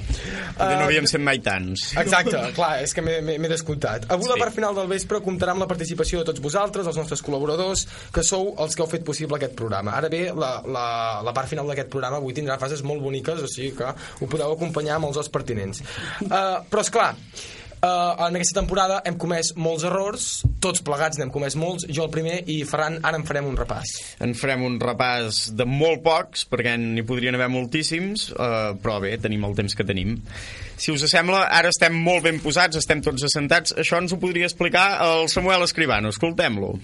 Perquè 0.61 0.77
no 0.78 0.86
havíem 0.86 1.09
sent 1.11 1.24
mai 1.27 1.40
tants. 1.43 1.89
Exacte, 2.05 2.45
clar, 2.55 2.70
és 2.86 2.95
que 2.95 3.03
m'he- 3.03 3.51
descomptat. 3.51 4.07
Avui 4.15 4.31
la 4.31 4.39
part 4.39 4.55
final 4.55 4.78
del 4.78 4.86
vespre 4.95 5.19
comptarà 5.24 5.57
amb 5.57 5.65
la 5.65 5.69
participació 5.70 6.23
de 6.23 6.28
tots 6.31 6.43
vosaltres, 6.45 6.86
els 6.86 7.01
nostres 7.03 7.23
col·laboradors, 7.27 7.82
que 8.15 8.23
sou 8.27 8.53
els 8.62 8.78
que 8.78 8.86
heu 8.86 8.90
fet 8.95 9.03
possible 9.07 9.40
aquest 9.40 9.59
programa. 9.59 9.97
Ara 9.99 10.11
bé, 10.12 10.28
la, 10.39 10.53
la, 10.66 10.86
la 11.27 11.35
part 11.35 11.51
final 11.51 11.66
d'aquest 11.66 11.90
programa 11.90 12.23
avui 12.23 12.36
tindrà 12.39 12.61
fases 12.62 12.86
molt 12.86 13.03
boniques, 13.03 13.43
o 13.43 13.51
sigui 13.51 13.74
que 13.82 13.90
ho 13.90 14.31
podeu 14.31 14.55
acompanyar 14.55 15.01
amb 15.01 15.11
els 15.11 15.19
os 15.24 15.31
pertinents. 15.35 15.82
Uh, 16.28 16.61
però, 16.70 16.85
és 16.86 16.93
clar, 16.95 17.08
Uh, 17.79 18.27
en 18.27 18.35
aquesta 18.35 18.57
temporada 18.59 18.97
hem 19.07 19.15
comès 19.23 19.53
molts 19.55 19.85
errors, 19.87 20.25
tots 20.59 20.83
plegats 20.83 21.21
n'hem 21.21 21.31
comès 21.31 21.55
molts, 21.55 21.87
jo 21.95 22.03
el 22.09 22.11
primer 22.11 22.41
i 22.51 22.57
Ferran, 22.67 22.97
ara 23.07 23.21
en 23.21 23.27
farem 23.29 23.47
un 23.47 23.55
repàs. 23.59 23.93
En 24.25 24.35
farem 24.35 24.65
un 24.67 24.81
repàs 24.83 25.45
de 25.55 25.67
molt 25.69 26.03
pocs, 26.03 26.43
perquè 26.51 26.75
n'hi 26.81 27.07
podrien 27.07 27.39
haver 27.39 27.47
moltíssims, 27.55 28.33
eh, 28.35 28.75
però 28.83 28.99
bé, 29.05 29.15
tenim 29.23 29.47
el 29.47 29.55
temps 29.59 29.79
que 29.79 29.87
tenim. 29.87 30.17
Si 30.75 30.91
us 30.91 31.07
sembla, 31.07 31.45
ara 31.55 31.71
estem 31.71 31.95
molt 31.95 32.27
ben 32.27 32.43
posats, 32.43 32.83
estem 32.83 33.03
tots 33.05 33.31
assentats. 33.31 33.77
Això 33.79 34.03
ens 34.03 34.15
ho 34.15 34.19
podria 34.19 34.51
explicar 34.51 34.89
el 35.07 35.31
Samuel 35.31 35.63
Escribano. 35.67 36.11
Escoltem-lo. 36.11 36.75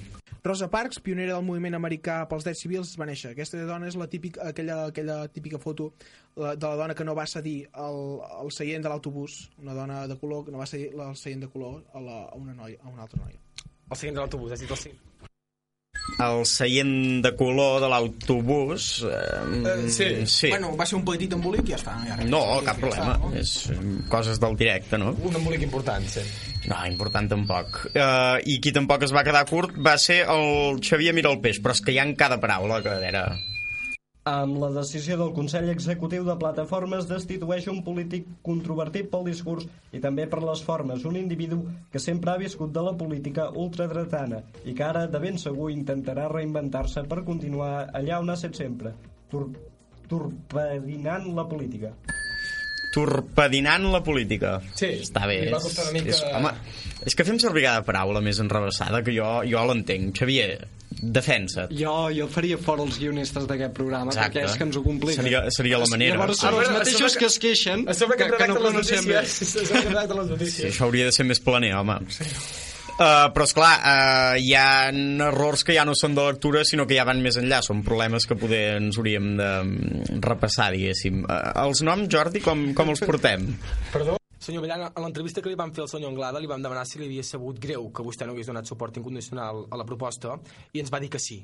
Rosa 0.45 0.69
Parks, 0.69 0.99
pionera 1.01 1.39
del 1.39 1.45
moviment 1.47 1.73
americà 1.79 2.19
pels 2.29 2.45
drets 2.45 2.61
civils, 2.61 2.91
va 3.01 3.07
néixer. 3.09 3.31
Aquesta 3.33 3.62
dona 3.65 3.89
és 3.89 3.97
la 3.97 4.11
típica, 4.12 4.43
aquella, 4.51 4.83
aquella 4.91 5.23
típica 5.33 5.57
foto 5.62 5.87
la, 6.37 6.53
de 6.53 6.66
la 6.69 6.77
dona 6.83 6.95
que 6.99 7.07
no 7.09 7.15
va 7.16 7.25
cedir 7.27 7.62
el, 7.73 8.01
el 8.43 8.53
seient 8.53 8.85
de 8.85 8.93
l'autobús, 8.93 9.39
una 9.62 9.73
dona 9.73 10.03
de 10.11 10.19
color 10.21 10.45
que 10.45 10.53
no 10.53 10.61
va 10.61 10.69
cedir 10.69 10.91
el 10.93 11.16
seient 11.16 11.47
de 11.47 11.49
color 11.49 11.81
a, 11.95 12.05
la, 12.05 12.19
a 12.29 12.37
una 12.37 12.53
noia, 12.53 12.77
a 12.85 12.93
una 12.93 13.07
altra 13.09 13.23
noia. 13.25 13.41
El 13.89 13.97
seient 13.97 14.19
de 14.19 14.21
l'autobús, 14.21 14.53
has 14.53 14.61
dit 14.61 14.71
el 14.77 14.83
seient. 14.85 15.01
El 16.21 16.43
seient 16.45 17.23
de 17.25 17.31
color 17.41 17.81
de 17.81 17.89
l'autobús... 17.89 18.91
Eh, 19.09 19.89
sí. 19.89 20.09
sí. 20.29 20.51
Bueno, 20.53 20.75
va 20.77 20.85
ser 20.85 20.99
un 21.01 21.07
petit 21.09 21.33
embolic 21.33 21.71
i 21.71 21.73
ja 21.73 21.79
està. 21.81 21.97
Ja, 22.05 22.19
No, 22.29 22.43
ja 22.61 22.66
cap 22.69 22.77
està, 22.77 22.83
problema. 22.85 23.16
no? 23.23 23.33
És 23.41 23.55
eh, 23.73 23.79
coses 24.12 24.37
del 24.45 24.61
directe, 24.61 25.01
no? 25.01 25.15
Un 25.25 25.41
embolic 25.41 25.65
important, 25.65 26.05
sí. 26.05 26.21
No, 26.70 26.77
important 26.89 27.28
tampoc. 27.28 27.82
Uh, 27.93 28.41
I 28.49 28.61
qui 28.65 28.73
tampoc 28.73 29.05
es 29.05 29.12
va 29.12 29.24
quedar 29.27 29.45
curt 29.49 29.74
va 29.85 29.99
ser 30.01 30.23
el 30.32 30.78
Xavier 30.85 31.12
Miralpeix, 31.16 31.61
però 31.61 31.77
és 31.77 31.82
que 31.85 31.93
hi 31.93 31.99
ha 32.01 32.07
en 32.09 32.16
cada 32.16 32.41
paraula 32.41 32.81
que 32.85 32.95
era... 33.09 33.27
Amb 34.24 34.57
la 34.57 34.70
decisió 34.73 35.19
del 35.20 35.35
Consell 35.36 35.69
Executiu 35.69 36.23
de 36.24 36.39
Plataformes 36.41 37.05
destitueix 37.11 37.66
un 37.69 37.82
polític 37.85 38.31
controvertit 38.47 39.11
pel 39.12 39.27
discurs 39.27 39.66
i 39.93 40.01
també 40.01 40.24
per 40.32 40.41
les 40.41 40.62
formes, 40.65 41.05
un 41.05 41.19
individu 41.20 41.59
que 41.93 42.01
sempre 42.01 42.32
ha 42.32 42.41
viscut 42.41 42.73
de 42.73 42.86
la 42.86 42.95
política 42.97 43.51
ultradretana 43.66 44.41
i 44.65 44.73
que 44.73 44.89
ara 44.89 45.05
de 45.12 45.20
ben 45.20 45.36
segur 45.45 45.69
intentarà 45.74 46.31
reinventar-se 46.32 47.05
per 47.05 47.20
continuar 47.28 47.91
allà 47.93 48.24
on 48.24 48.32
ha 48.32 48.41
set 48.41 48.57
sempre, 48.57 48.97
tur 49.28 49.51
torpedinant 50.09 51.28
la 51.36 51.45
política. 51.49 51.93
Torpedinant 52.95 53.89
la 53.93 54.01
política. 54.07 54.61
Sí, 54.79 54.87
Està 55.03 55.27
bé. 55.27 55.51
va 55.51 55.59
És, 55.59 55.93
mica- 55.93 56.12
és, 56.15 56.23
home, 56.31 56.53
és 57.05 57.15
que 57.19 57.25
fem 57.27 57.41
servir 57.43 57.65
cada 57.66 57.83
paraula 57.85 58.21
més 58.23 58.39
enrevessada 58.39 59.03
que 59.03 59.12
jo, 59.16 59.43
jo 59.51 59.65
l'entenc. 59.66 60.15
Xavier, 60.16 60.69
defensa't. 60.95 61.73
Jo, 61.75 62.09
jo 62.15 62.29
faria 62.31 62.57
fora 62.57 62.85
els 62.87 62.99
guionistes 63.03 63.49
d'aquest 63.51 63.75
programa, 63.75 64.12
Exacte. 64.12 64.39
perquè 64.41 64.45
és 64.53 64.57
que 64.57 64.65
ens 64.69 64.77
ho 64.79 64.83
complica. 64.85 65.23
Seria- 65.23 65.43
seria 65.51 65.79
la 65.83 65.87
manera. 65.91 66.15
Llavors 66.16 66.39
són 66.39 66.55
A 66.55 66.59
els 66.62 66.71
mateixos 66.71 67.01
sobre 67.12 67.19
que 67.19 67.27
es 67.27 67.39
queixen 67.43 67.89
A 67.89 67.95
sobre 67.95 68.16
que, 68.16 68.31
que, 68.31 68.37
que 68.39 68.49
no 68.49 68.55
les 68.55 68.62
pronunciem 68.62 69.05
bé. 69.07 69.15
notícies. 69.15 69.55
Que 69.55 69.91
les 69.91 70.09
Sí, 70.09 70.31
notícies. 70.31 70.75
això 70.75 70.85
hauria 70.87 71.05
de 71.07 71.12
ser 71.12 71.27
més 71.27 71.41
planer, 71.41 71.75
home. 71.75 71.99
Uh, 72.95 73.27
però, 73.35 73.43
és 73.43 73.53
clar 73.57 73.73
uh, 73.75 74.37
hi 74.39 74.53
ha 74.55 74.66
errors 75.27 75.65
que 75.66 75.75
ja 75.75 75.83
no 75.83 75.97
són 75.99 76.15
de 76.15 76.23
lectura, 76.29 76.62
sinó 76.62 76.87
que 76.87 76.95
ja 76.95 77.07
van 77.09 77.23
més 77.25 77.39
enllà. 77.41 77.59
Són 77.66 77.83
problemes 77.87 78.29
que 78.31 78.39
poder 78.39 78.77
ens 78.79 79.01
hauríem 79.01 79.33
de 79.41 79.49
mm, 79.65 80.21
repassar, 80.23 80.71
diguéssim. 80.77 81.25
Uh, 81.27 81.41
els 81.65 81.83
noms, 81.87 82.07
Jordi, 82.11 82.45
com, 82.45 82.69
com 82.79 82.95
els 82.95 83.03
portem? 83.03 83.49
Perdó? 83.91 84.21
Senyor 84.45 84.61
Millán, 84.61 84.83
a 84.87 85.01
l'entrevista 85.01 85.41
que 85.41 85.49
li 85.49 85.57
vam 85.57 85.73
fer 85.73 85.87
al 85.87 85.89
senyor 85.89 86.11
Anglada 86.12 86.41
li 86.43 86.49
vam 86.51 86.62
demanar 86.62 86.85
si 86.85 86.99
li 87.01 87.07
havia 87.09 87.25
sabut 87.25 87.57
greu 87.59 87.87
que 87.97 88.05
vostè 88.05 88.27
no 88.29 88.35
hagués 88.35 88.51
donat 88.51 88.69
suport 88.69 88.99
incondicional 89.01 89.62
a 89.73 89.79
la 89.81 89.87
proposta 89.89 90.37
i 90.77 90.83
ens 90.83 90.93
va 90.93 91.01
dir 91.01 91.09
que 91.11 91.23
sí. 91.23 91.39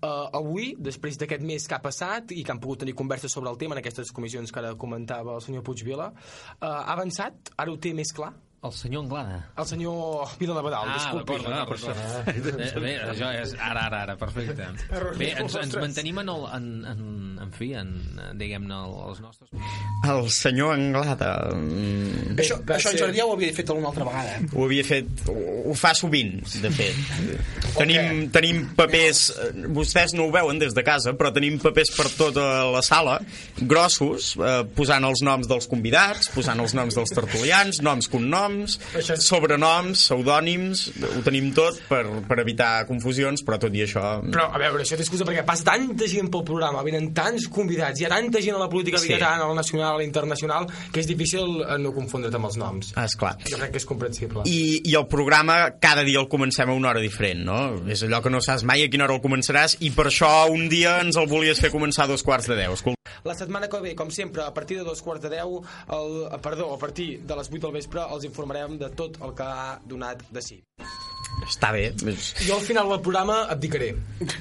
Uh, 0.00 0.24
avui, 0.40 0.70
després 0.80 1.20
d'aquest 1.20 1.44
mes 1.44 1.68
que 1.68 1.76
ha 1.76 1.82
passat 1.84 2.32
i 2.32 2.40
que 2.40 2.54
han 2.54 2.62
pogut 2.62 2.80
tenir 2.82 2.96
converses 2.96 3.36
sobre 3.36 3.52
el 3.52 3.60
tema 3.60 3.76
en 3.76 3.82
aquestes 3.82 4.10
comissions 4.16 4.48
que 4.48 4.62
ara 4.62 4.72
comentava 4.80 5.36
el 5.36 5.44
senyor 5.44 5.66
Puigvila, 5.68 6.08
uh, 6.08 6.64
ha 6.64 6.94
avançat? 6.96 7.52
Ara 7.60 7.74
ho 7.74 7.76
té 7.76 7.92
més 7.94 8.14
clar? 8.16 8.32
El 8.62 8.72
senyor 8.76 9.04
Anglada. 9.06 9.36
El 9.56 9.64
senyor 9.64 10.28
Vila 10.38 10.52
Navadal, 10.58 10.84
Ah, 10.90 10.96
disculpi. 10.98 11.32
d'acord, 11.32 11.48
no, 11.48 11.66
per 11.66 11.76
això. 11.78 11.92
Eh, 12.28 12.80
Bé, 12.80 12.90
això 13.08 13.30
és 13.40 13.54
ara, 13.56 13.86
ara, 13.86 14.02
ara, 14.02 14.16
perfecte. 14.20 14.66
Bé, 15.18 15.30
ens, 15.40 15.54
ens 15.56 15.76
mantenim 15.80 16.18
en, 16.20 16.28
el, 16.28 16.44
en, 16.58 16.66
en, 16.90 17.00
en 17.46 17.52
fi, 17.56 17.70
en, 17.80 17.94
diguem-ne, 18.36 18.74
el- 18.84 18.98
els 19.08 19.22
nostres... 19.24 19.48
El 20.10 20.28
senyor 20.30 20.74
Anglada... 20.74 21.30
mm, 21.56 22.36
Això, 22.36 22.58
això 22.76 22.92
en 22.92 22.98
Jordi 23.00 23.22
ja 23.22 23.24
ho 23.30 23.32
havia 23.32 23.54
fet 23.56 23.72
alguna 23.72 23.88
altra 23.94 24.04
vegada. 24.10 24.36
Ho 24.52 24.66
havia 24.68 24.84
fet... 24.84 25.08
Ho 25.32 25.38
ho 25.70 25.74
fa 25.76 25.94
sovint, 25.96 26.40
de 26.60 26.70
fet. 26.72 27.00
Tenim, 27.78 28.28
tenim 28.34 28.60
papers... 28.76 29.22
eh, 29.40 29.50
Vostès 29.72 30.12
no 30.16 30.28
ho 30.28 30.32
veuen 30.36 30.60
des 30.60 30.76
de 30.76 30.84
casa, 30.84 31.12
però 31.16 31.32
tenim 31.32 31.56
papers 31.64 31.94
per 31.96 32.08
tota 32.16 32.46
la 32.74 32.80
sala, 32.84 33.16
grossos, 33.64 34.34
eh, 34.36 34.60
posant 34.76 35.04
els 35.08 35.24
noms 35.24 35.48
dels 35.48 35.68
convidats, 35.70 36.28
posant 36.36 36.60
els 36.60 36.76
noms 36.76 36.96
dels 37.00 37.12
tertulians, 37.16 37.80
noms, 37.84 38.08
cognoms, 38.10 38.48
sobrenoms, 39.20 40.00
pseudònims... 40.06 40.84
Ho 41.10 41.22
tenim 41.26 41.50
tot 41.56 41.78
per, 41.88 42.02
per 42.28 42.38
evitar 42.42 42.84
confusions, 42.88 43.42
però 43.46 43.58
tot 43.60 43.74
i 43.76 43.82
això... 43.84 44.02
Però, 44.30 44.46
a 44.54 44.60
veure, 44.60 44.84
això 44.84 44.98
t'excusa 44.98 45.26
perquè 45.28 45.44
passa 45.46 45.66
tanta 45.70 46.08
gent 46.10 46.30
pel 46.32 46.44
programa, 46.46 46.82
venen 46.86 47.10
tants 47.16 47.48
convidats, 47.52 48.00
hi 48.00 48.06
ha 48.08 48.12
tanta 48.12 48.42
gent 48.42 48.56
a 48.56 48.62
la 48.62 48.68
política 48.72 48.98
Sí. 49.00 49.08
biguetana, 49.08 49.44
a 49.46 49.48
la 49.48 49.54
nacional, 49.58 49.94
a 49.94 50.00
la 50.00 50.04
internacional, 50.06 50.66
que 50.92 51.00
és 51.02 51.08
difícil 51.08 51.62
eh, 51.64 51.78
no 51.80 51.92
confondre't 51.96 52.36
amb 52.36 52.48
els 52.50 52.58
noms. 52.60 52.92
Ah, 53.00 53.06
esclar. 53.08 53.34
Jo 53.48 53.58
crec 53.60 53.72
que 53.76 53.80
és 53.82 53.86
comprensible. 53.88 54.44
I, 54.50 54.80
i 54.90 54.96
el 54.98 55.06
programa 55.10 55.60
cada 55.80 56.04
dia 56.06 56.20
el 56.20 56.28
comencem 56.32 56.68
a 56.70 56.76
una 56.76 56.90
hora 56.92 57.00
diferent, 57.02 57.44
no? 57.46 57.60
És 57.90 58.04
allò 58.06 58.20
que 58.24 58.32
no 58.32 58.42
saps 58.44 58.64
mai 58.68 58.84
a 58.84 58.90
quina 58.92 59.06
hora 59.08 59.16
el 59.18 59.24
començaràs 59.24 59.78
i 59.80 59.92
per 59.96 60.08
això 60.10 60.30
un 60.52 60.68
dia 60.72 60.98
ens 61.04 61.16
el 61.20 61.28
volies 61.30 61.60
fer 61.62 61.72
començar 61.72 62.04
a 62.06 62.12
dos 62.12 62.22
quarts 62.26 62.50
de 62.50 62.58
deu. 62.60 62.74
Escolta, 62.76 62.96
La 63.24 63.34
setmana 63.36 63.68
que 63.68 63.80
ve, 63.82 63.90
com 63.98 64.08
sempre, 64.14 64.42
a 64.46 64.52
partir 64.54 64.78
de 64.78 64.84
dos 64.86 65.00
quarts 65.04 65.20
de 65.24 65.28
deu, 65.32 65.58
el, 65.92 66.12
perdó, 66.40 66.70
a 66.72 66.78
partir 66.80 67.18
de 67.26 67.36
les 67.36 67.50
8 67.50 67.58
del 67.66 67.74
vespre, 67.74 68.00
els 68.14 68.24
informarem 68.40 68.78
de 68.80 68.88
tot 68.96 69.18
el 69.22 69.34
que 69.36 69.42
ha 69.44 69.78
donat 69.86 70.22
de 70.32 70.42
si. 70.42 70.62
està 71.46 71.70
bé. 71.72 71.92
Jo 72.44 72.56
al 72.56 72.60
final 72.62 72.88
del 72.90 73.00
programa 73.00 73.36
abdicaré. 73.48 73.94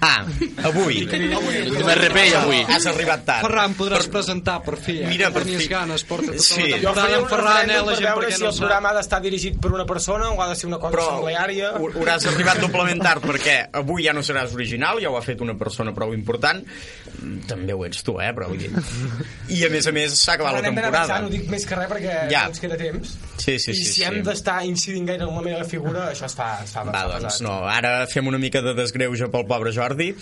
Ah, 0.04 0.26
avui. 0.68 1.06
M'RP 1.08 2.18
avui. 2.36 2.60
Has 2.68 2.86
arribat 2.92 3.24
tard. 3.26 3.46
Ferran, 3.46 3.74
podràs 3.78 4.08
presentar, 4.12 4.58
per 4.66 4.76
fi. 4.78 4.98
Eh? 5.04 5.08
Mira, 5.08 5.30
per 5.32 5.44
Tenies 5.46 5.64
fi. 5.64 5.68
ganes, 5.72 6.04
porta 6.04 6.32
tota 6.34 6.44
Sí. 6.44 6.68
la 6.70 6.78
Jo 6.82 6.92
temporada 6.94 7.14
en 7.16 7.22
un 7.24 7.30
Ferran, 7.30 7.70
eh? 7.70 7.78
La 7.80 7.86
per 7.86 7.96
gent 7.96 8.08
veure 8.10 8.28
perquè 8.28 8.36
si 8.36 8.42
no 8.44 8.48
el 8.50 8.54
sap. 8.54 8.60
programa 8.66 8.90
ha 8.90 8.94
d'estar 8.98 9.22
dirigit 9.22 9.60
per 9.62 9.72
una 9.72 9.86
persona 9.86 10.30
o 10.32 10.42
ha 10.42 10.50
de 10.50 10.56
ser 10.56 10.68
una 10.68 10.78
cosa 10.80 10.92
Però 10.98 11.08
assembleària. 11.10 11.72
hauràs 11.78 12.26
arribat 12.34 12.60
doblement 12.60 13.02
tard 13.02 13.24
perquè 13.26 13.70
avui 13.74 14.04
ja 14.04 14.14
no 14.14 14.22
seràs 14.22 14.54
original, 14.54 15.00
ja 15.02 15.10
ho 15.10 15.18
ha 15.18 15.22
fet 15.22 15.42
una 15.42 15.56
persona 15.58 15.94
prou 15.94 16.14
important. 16.14 16.66
També 17.50 17.74
ho 17.76 17.84
ets 17.88 18.04
tu, 18.06 18.16
eh? 18.22 18.30
Però 18.36 18.48
vull 18.52 18.60
dir... 18.62 18.70
I 19.56 19.64
a 19.66 19.70
més 19.74 19.88
a 19.90 19.94
més 19.96 20.14
s'ha 20.20 20.36
acabat 20.38 20.58
la 20.60 20.62
temporada. 20.66 21.02
avançant, 21.04 21.26
ho 21.28 21.34
dic 21.34 21.48
més 21.52 21.66
que 21.70 21.76
res 21.80 21.90
perquè 21.91 22.18
Ja. 22.32 22.46
ens 22.50 22.60
queda 22.64 22.78
temps. 22.80 23.16
Sí, 23.40 23.58
sí, 23.60 23.72
I 23.72 23.76
sí. 23.76 23.84
si 23.86 23.94
sí. 24.00 24.04
hem 24.08 24.22
d'estar 24.26 24.60
incidint 24.68 25.08
gaire 25.10 25.26
en 25.28 25.36
la 25.36 25.41
meva 25.46 25.64
figura, 25.68 26.10
això 26.14 26.28
es 26.30 26.36
fa, 26.38 26.52
es 26.64 26.72
fa, 26.76 26.84
Va, 26.88 27.06
doncs 27.16 27.26
pesat. 27.40 27.46
no, 27.48 27.58
ara 27.72 27.94
fem 28.12 28.28
una 28.28 28.38
mica 28.41 28.62
de 28.66 28.74
desgreuge 28.78 29.30
pel 29.34 29.46
pobre 29.50 29.72
Jordi, 29.76 30.14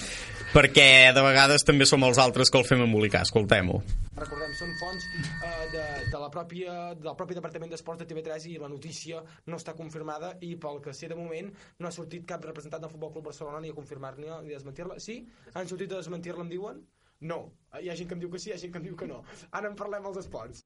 perquè 0.54 1.14
de 1.16 1.24
vegades 1.24 1.66
també 1.68 1.88
som 1.90 2.04
els 2.08 2.20
altres 2.22 2.52
que 2.52 2.60
el 2.60 2.66
fem 2.68 2.84
embolicar, 2.86 3.24
escoltem-ho. 3.28 3.80
Recordem, 4.18 4.54
són 4.58 4.74
fonts 4.80 5.06
eh, 5.14 5.66
de, 5.74 5.86
de 6.12 6.22
la 6.22 6.30
pròpia, 6.34 6.76
del 6.98 7.18
propi 7.20 7.38
Departament 7.38 7.74
d'Esports 7.74 8.02
de 8.02 8.10
TV3 8.10 8.48
i 8.54 8.58
la 8.62 8.72
notícia 8.72 9.22
no 9.48 9.60
està 9.60 9.76
confirmada 9.78 10.34
i 10.42 10.56
pel 10.62 10.82
que 10.84 10.96
sé 10.98 11.12
de 11.12 11.18
moment 11.20 11.52
no 11.80 11.90
ha 11.90 11.94
sortit 11.94 12.26
cap 12.30 12.46
representant 12.48 12.84
del 12.84 12.94
Futbol 12.94 13.14
Club 13.16 13.30
Barcelona 13.30 13.62
ni 13.64 13.74
a 13.74 13.78
confirmar-la 13.78 14.42
ni 14.42 14.54
a 14.54 14.58
desmentir-la. 14.58 14.98
Sí? 15.04 15.20
Han 15.54 15.70
sortit 15.70 15.94
a 15.94 16.02
desmentir-la, 16.02 16.46
em 16.46 16.54
diuen? 16.56 16.82
No. 17.22 17.52
Hi 17.78 17.90
ha 17.90 17.96
gent 17.98 18.08
que 18.10 18.16
em 18.16 18.20
diu 18.22 18.30
que 18.32 18.40
sí, 18.40 18.50
hi 18.52 18.54
ha 18.54 18.58
gent 18.62 18.72
que 18.74 18.80
em 18.80 18.84
diu 18.90 18.96
que 18.98 19.08
no. 19.10 19.24
Ara 19.52 19.70
en 19.70 19.76
parlem 19.76 20.06
als 20.06 20.18
esports. 20.24 20.64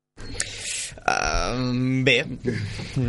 Uh, 0.91 2.03
bé, 2.03 2.17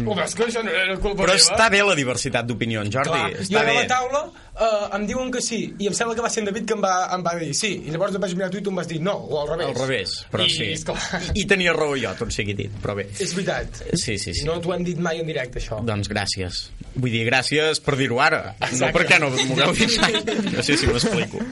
Ho 0.06 0.14
veus 0.14 0.35
que 0.39 0.44
això 0.47 0.60
no 0.62 0.70
era 0.70 0.94
culpa 1.02 1.24
però 1.24 1.32
meva? 1.35 1.40
està 1.43 1.64
bé 1.73 1.81
la 1.82 1.97
diversitat 1.98 2.47
d'opinions, 2.47 2.86
Jordi, 2.94 3.10
Clar, 3.10 3.32
jo 3.35 3.43
està 3.43 3.59
a 3.59 3.64
bé. 3.66 3.73
la 3.74 3.89
taula 3.90 4.20
eh, 4.55 4.85
em 5.01 5.06
diuen 5.09 5.32
que 5.35 5.40
sí 5.43 5.59
i 5.82 5.89
em 5.90 5.97
sembla 5.98 6.14
que 6.14 6.23
va 6.23 6.31
ser 6.31 6.44
en 6.44 6.48
David 6.52 6.69
que 6.70 6.77
em 6.77 6.85
va, 6.85 6.93
em 7.16 7.24
va 7.27 7.32
dir 7.40 7.48
sí 7.59 7.73
i 7.82 7.90
llavors 7.90 8.14
em 8.14 8.23
vaig 8.23 8.36
mirar 8.39 8.52
tu 8.55 8.60
i 8.60 8.62
tu 8.62 8.70
em 8.70 8.78
vas 8.78 8.86
dir 8.86 9.01
no 9.02 9.16
o 9.19 9.40
al 9.40 9.51
revés 9.51 9.66
Al 9.73 9.81
revés, 9.82 10.14
però 10.31 10.47
I, 10.47 10.55
sí. 10.55 10.69
esclar, 10.77 11.23
I 11.35 11.44
tenia 11.51 11.74
raó 11.74 11.97
jo, 11.98 12.14
tot 12.23 12.31
sigui 12.39 12.55
dit, 12.62 12.70
però 12.85 12.94
bé. 13.01 13.09
és 13.19 13.35
veritat 13.35 13.82
Sí, 13.98 14.14
sí, 14.14 14.31
sí. 14.31 14.47
no 14.47 14.60
t'ho 14.62 14.77
hem 14.77 14.86
dit 14.86 15.02
mai 15.02 15.19
en 15.19 15.27
directe 15.27 15.59
això 15.59 15.82
Doncs 15.82 16.06
gràcies. 16.12 16.62
Vull 16.94 17.10
dir, 17.10 17.24
gràcies 17.27 17.82
per 17.82 17.97
dir-ho 17.98 18.23
ara. 18.23 18.44
No 18.62 18.69
Exacte. 18.69 18.94
perquè 19.01 19.19
no 19.19 19.32
m'ho 19.35 19.59
hagueu 19.59 19.74
dit 19.82 19.98
mai. 19.98 20.20
No 20.55 20.62
sé 20.62 20.77
si 20.78 20.86
m'explico. 20.86 21.43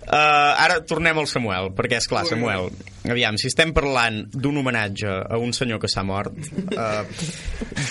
Uh, 0.00 0.16
ara 0.64 0.80
tornem 0.88 1.18
al 1.20 1.26
Samuel, 1.28 1.68
perquè 1.76 1.98
és 2.00 2.06
clar, 2.08 2.24
Samuel, 2.26 2.70
aviam, 3.04 3.36
si 3.38 3.46
estem 3.50 3.70
parlant 3.76 4.22
d'un 4.32 4.56
homenatge 4.58 5.06
a 5.28 5.38
un 5.38 5.52
senyor 5.54 5.78
que 5.82 5.90
s'ha 5.92 6.02
mort, 6.06 6.34
uh, 6.34 7.02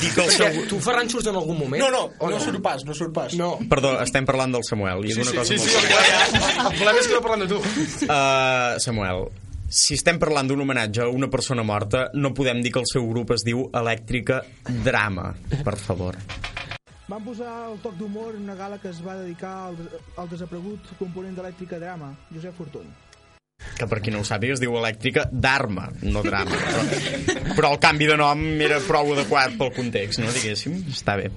dic 0.01 0.17
el 0.17 0.31
seu... 0.33 0.57
Tu, 0.67 0.79
Ferran, 0.83 1.07
surts 1.11 1.29
en 1.31 1.37
algun 1.39 1.59
moment? 1.61 1.79
No, 1.79 1.91
no, 1.93 2.01
O 2.19 2.31
no 2.33 2.39
surt 2.43 2.59
pas, 2.65 2.83
no 2.83 2.95
surt 2.97 3.13
pas. 3.15 3.35
No. 3.39 3.53
Perdó, 3.71 3.93
estem 4.03 4.27
parlant 4.27 4.57
del 4.57 4.65
Samuel. 4.67 5.05
I 5.05 5.13
Sí, 5.13 5.21
d'una 5.21 5.31
sí, 5.31 5.37
cosa 5.37 5.53
sí, 5.53 5.61
molt 5.61 5.69
sí, 5.69 5.93
ja, 5.93 6.01
ja. 6.09 6.65
El 6.65 6.73
problema 6.79 6.97
és 6.99 7.07
que 7.07 7.15
no 7.15 7.21
parlem 7.27 7.45
de 7.45 7.51
tu. 7.53 7.61
Uh, 8.09 8.81
Samuel, 8.83 9.23
si 9.69 9.93
estem 9.99 10.17
parlant 10.19 10.49
d'un 10.49 10.65
homenatge 10.65 11.05
a 11.05 11.09
una 11.13 11.29
persona 11.29 11.63
morta, 11.63 12.07
no 12.17 12.33
podem 12.33 12.63
dir 12.65 12.73
que 12.73 12.81
el 12.81 12.89
seu 12.89 13.05
grup 13.13 13.35
es 13.37 13.45
diu 13.45 13.67
Elèctrica 13.69 14.41
Drama, 14.83 15.29
per 15.61 15.77
favor. 15.77 16.17
Van 17.09 17.23
posar 17.25 17.51
el 17.71 17.79
toc 17.81 17.95
d'humor 17.97 18.35
en 18.37 18.43
una 18.45 18.55
gala 18.55 18.77
que 18.77 18.91
es 18.93 18.99
va 19.01 19.15
dedicar 19.17 19.51
al, 19.69 19.77
al 20.21 20.29
desaparegut 20.29 20.91
component 20.99 21.33
d'elèctrica 21.37 21.79
drama, 21.81 22.13
Josep 22.33 22.57
Fortuny. 22.57 22.89
que 23.79 23.87
per 23.91 23.97
qui 24.03 24.11
no 24.11 24.21
ho 24.21 24.27
sàpiga 24.27 24.55
es 24.55 24.61
diu 24.61 24.75
elèctrica 24.79 25.25
d'arma, 25.31 25.89
no 26.03 26.21
drama. 26.23 26.55
Però, 26.55 27.53
però 27.57 27.71
el 27.73 27.79
canvi 27.83 28.07
de 28.07 28.15
nom 28.19 28.45
era 28.63 28.79
prou 28.87 29.13
adequat 29.15 29.57
pel 29.59 29.73
context, 29.75 30.21
no 30.23 30.31
diguéssim? 30.35 30.81
Està 30.93 31.17
bé 31.19 31.31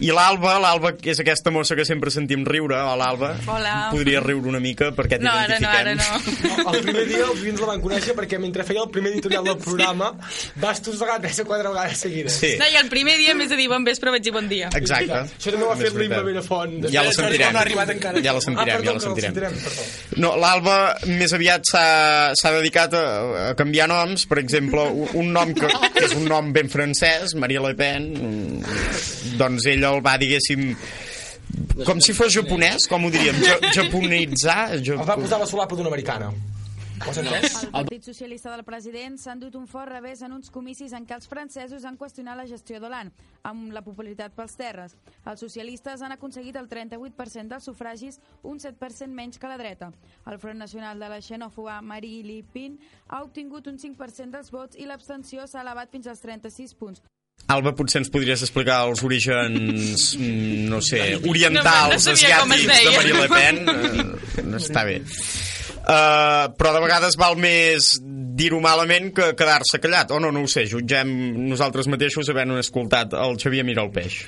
i 0.00 0.10
l'Alba, 0.14 0.56
l'Alba 0.62 0.94
que 0.96 1.12
és 1.12 1.20
aquesta 1.20 1.52
mossa 1.52 1.76
que 1.76 1.84
sempre 1.84 2.10
sentim 2.12 2.44
riure, 2.48 2.78
o 2.80 2.94
l'Alba 2.96 3.34
Hola. 3.46 3.74
podria 3.92 4.20
riure 4.24 4.48
una 4.48 4.60
mica 4.62 4.90
perquè 4.96 5.18
No, 5.20 5.30
ara 5.30 5.58
no, 5.60 5.68
ara 5.68 5.94
t'identifiquem 5.94 6.64
no. 6.64 6.72
El 6.74 6.84
primer 6.86 7.04
dia 7.08 7.24
els 7.26 7.42
oients 7.44 7.60
la 7.60 7.68
van 7.72 7.82
conèixer 7.84 8.14
perquè 8.16 8.38
mentre 8.40 8.64
feia 8.68 8.84
el 8.84 8.90
primer 8.94 9.12
editorial 9.12 9.44
del 9.44 9.58
programa 9.60 10.12
vas 10.62 10.80
tossegar 10.84 11.18
tres 11.20 11.40
o 11.42 11.46
quatre 11.48 11.68
vegades 11.68 11.98
seguides. 12.06 12.38
Sí. 12.40 12.54
No, 12.60 12.68
i 12.70 12.78
el 12.80 12.88
primer 12.92 13.16
dia, 13.20 13.34
més 13.36 13.50
de 13.52 13.58
dir 13.60 13.68
bon 13.70 13.84
vespre, 13.84 14.12
vaig 14.14 14.24
dir 14.24 14.32
bon 14.34 14.48
dia. 14.50 14.70
Exacte. 14.76 15.20
Això 15.26 15.52
també 15.52 15.66
ho 15.66 15.72
ha 15.74 15.76
fet 15.80 15.94
veritat. 15.96 16.24
Benafont. 16.30 16.76
Ja 16.92 17.04
la 17.04 17.12
sentirem. 17.16 17.52
No 17.52 17.60
ha 17.60 17.64
arribat 17.66 17.92
encara. 17.94 18.22
Ja 18.24 18.34
la 18.36 18.42
sentirem, 18.44 18.72
ah, 18.72 18.78
perdó, 18.80 18.90
ja 18.90 18.96
la 18.96 19.04
sentirem. 19.04 19.58
perdó. 19.60 19.86
No, 20.24 20.32
l'Alba 20.40 20.76
més 21.10 21.34
aviat 21.36 21.68
s'ha 21.70 22.52
dedicat 22.56 22.94
a, 22.96 23.04
a 23.50 23.54
canviar 23.58 23.88
noms, 23.90 24.26
per 24.30 24.40
exemple, 24.42 24.86
un, 25.04 25.12
un 25.24 25.32
nom 25.36 25.52
que, 25.56 25.68
que 25.94 26.06
és 26.08 26.16
un 26.18 26.26
nom 26.30 26.52
ben 26.54 26.70
francès, 26.72 27.34
Maria 27.40 27.62
Le 27.64 27.74
Pen, 27.78 28.10
doncs 29.40 29.66
ella 29.70 29.89
el 29.90 30.04
va, 30.04 30.16
diguéssim, 30.20 30.70
com 31.86 32.00
si 32.04 32.14
fos 32.16 32.32
japonès, 32.34 32.86
com 32.90 33.04
ho 33.04 33.10
diríem, 33.12 33.42
ja, 33.44 33.58
japonitzar... 33.74 34.62
Ja, 34.78 35.00
El 35.00 35.08
va 35.08 35.18
posar 35.18 35.42
la 35.42 35.50
solapa 35.50 35.78
d'una 35.78 35.92
americana. 35.92 36.30
El 37.00 37.70
Partit 37.72 38.04
Socialista 38.04 38.50
del 38.52 38.62
president 38.62 39.14
s'ha 39.16 39.32
endut 39.32 39.54
un 39.56 39.64
fort 39.66 39.88
revés 39.88 40.20
en 40.20 40.34
uns 40.36 40.50
comicis 40.52 40.92
en 40.92 41.06
què 41.08 41.14
els 41.16 41.28
francesos 41.30 41.86
han 41.88 41.96
qüestionat 41.96 42.36
la 42.36 42.44
gestió 42.44 42.76
d'Hollande, 42.76 43.14
amb 43.48 43.72
la 43.72 43.80
popularitat 43.80 44.34
pels 44.36 44.56
terres. 44.60 44.96
Els 45.24 45.40
socialistes 45.40 46.04
han 46.04 46.12
aconseguit 46.12 46.58
el 46.60 46.68
38% 46.68 47.48
dels 47.54 47.64
sufragis, 47.64 48.20
un 48.44 48.60
7% 48.60 49.16
menys 49.16 49.40
que 49.40 49.48
la 49.48 49.56
dreta. 49.56 49.88
El 50.28 50.38
Front 50.42 50.60
Nacional 50.60 51.00
de 51.00 51.08
la 51.08 51.22
xenòfoba 51.24 51.80
Marie 51.80 52.20
Le 52.22 52.42
Pen 52.52 52.76
ha 53.08 53.22
obtingut 53.24 53.72
un 53.72 53.80
5% 53.80 54.36
dels 54.36 54.52
vots 54.52 54.76
i 54.76 54.84
l'abstenció 54.84 55.48
s'ha 55.48 55.64
elevat 55.64 55.88
fins 55.96 56.06
als 56.06 56.20
36 56.20 56.76
punts. 56.76 57.00
Alba, 57.50 57.72
potser 57.74 58.02
ens 58.02 58.10
podries 58.12 58.42
explicar 58.44 58.82
els 58.86 59.02
orígens, 59.06 60.10
mm, 60.20 60.66
no 60.70 60.80
sé, 60.84 61.00
No, 61.16 61.24
no 61.24 61.32
orientals, 61.32 61.94
com 61.94 61.96
es 61.96 62.08
asiàtics 62.14 62.66
de. 62.68 62.96
Marie 62.96 63.16
Le 63.16 63.30
Pen? 63.32 63.62
Uh, 63.66 64.58
està 64.60 64.84
bé. 64.86 65.00
Uh, 65.80 66.52
però 66.58 66.74
de 66.76 66.82
vegades 66.84 67.16
val 67.18 67.38
més 67.40 67.94
dir-ho 68.40 68.60
malament 68.62 69.10
que 69.16 69.32
quedar-se 69.36 69.80
callat. 69.82 70.12
O 70.14 70.20
no, 70.22 70.30
no 70.34 70.44
ho 70.44 70.50
sé, 70.50 70.66
jutgem 70.70 71.10
nosaltres 71.48 71.88
mateixos 71.90 72.30
havent 72.30 72.54
escoltat 72.60 73.16
el 73.18 73.40
Xavier 73.40 73.66
Mira 73.66 73.82
el 73.86 73.90
Peix. 73.94 74.20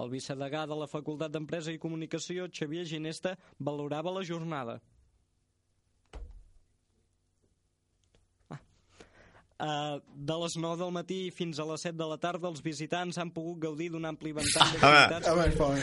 El 0.00 0.08
vicedegà 0.12 0.62
de 0.68 0.76
la 0.78 0.86
Facultat 0.88 1.32
d'Empresa 1.34 1.72
i 1.74 1.80
Comunicació, 1.80 2.46
Xavier 2.48 2.86
Ginesta, 2.88 3.34
valorava 3.58 4.14
la 4.14 4.22
jornada. 4.24 4.78
Uh, 9.60 10.00
de 10.16 10.36
les 10.40 10.54
9 10.56 10.78
del 10.80 10.88
matí 10.94 11.16
fins 11.36 11.58
a 11.60 11.64
les 11.68 11.82
7 11.84 11.92
de 11.98 12.06
la 12.08 12.16
tarda 12.16 12.48
els 12.48 12.62
visitants 12.64 13.18
han 13.20 13.28
pogut 13.34 13.58
gaudir 13.60 13.90
d'un 13.92 14.06
ampli 14.08 14.30
ventall 14.32 14.70
d'activitats. 14.80 15.26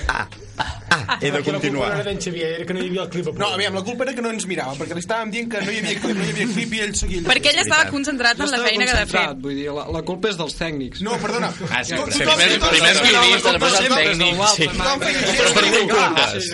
Ah, 0.10 0.26
ah, 0.58 1.18
he 1.22 1.30
de 1.30 1.38
Aquí 1.38 1.38
la 1.38 1.42
culpa 1.44 1.52
continuar. 1.60 1.90
no 1.90 1.94
era 2.00 2.04
d'en 2.08 2.18
Xavier, 2.20 2.50
era 2.56 2.66
que 2.66 2.74
no 2.74 2.80
hi 2.82 2.88
havia 2.90 3.04
el 3.04 3.10
clip. 3.14 3.28
No, 3.38 3.48
aviam, 3.54 3.76
la 3.78 3.84
culpa 3.86 4.04
era 4.08 4.16
que 4.18 4.22
no 4.26 4.32
ens 4.34 4.48
mirava, 4.50 4.74
perquè 4.80 4.98
li 4.98 5.04
estàvem 5.06 5.30
dient 5.30 5.52
que 5.52 5.62
no 5.62 5.70
hi 5.72 5.78
havia 5.84 6.00
clip, 6.02 6.18
no 6.18 6.24
hi 6.26 6.32
havia 6.34 6.48
clip 6.56 6.74
i 6.74 6.80
ell 6.88 6.96
seguia... 6.98 7.22
Perquè 7.28 7.52
ell 7.54 7.62
estava 7.62 7.86
concentrat 7.94 8.42
en 8.42 8.50
la 8.50 8.62
feina 8.66 8.86
que 8.90 8.96
ha 8.96 9.04
de 9.04 9.12
fer. 9.12 9.26
Vull 9.46 9.56
dir, 9.62 9.68
la, 9.78 9.86
la 9.94 10.02
culpa 10.10 10.32
és 10.34 10.40
dels 10.42 10.58
tècnics. 10.58 11.04
No, 11.06 11.14
perdona. 11.22 11.52
Ah, 11.70 11.84
sí, 11.86 11.94
primer 11.94 12.50
guionistes, 12.98 13.46
tothom- 13.46 13.62
després 13.62 13.94
tècnics. 13.94 14.18
tothom- 14.18 14.58
Sí. 14.58 14.66
Però 14.74 15.54
per 15.54 15.66
culpes? 15.86 16.50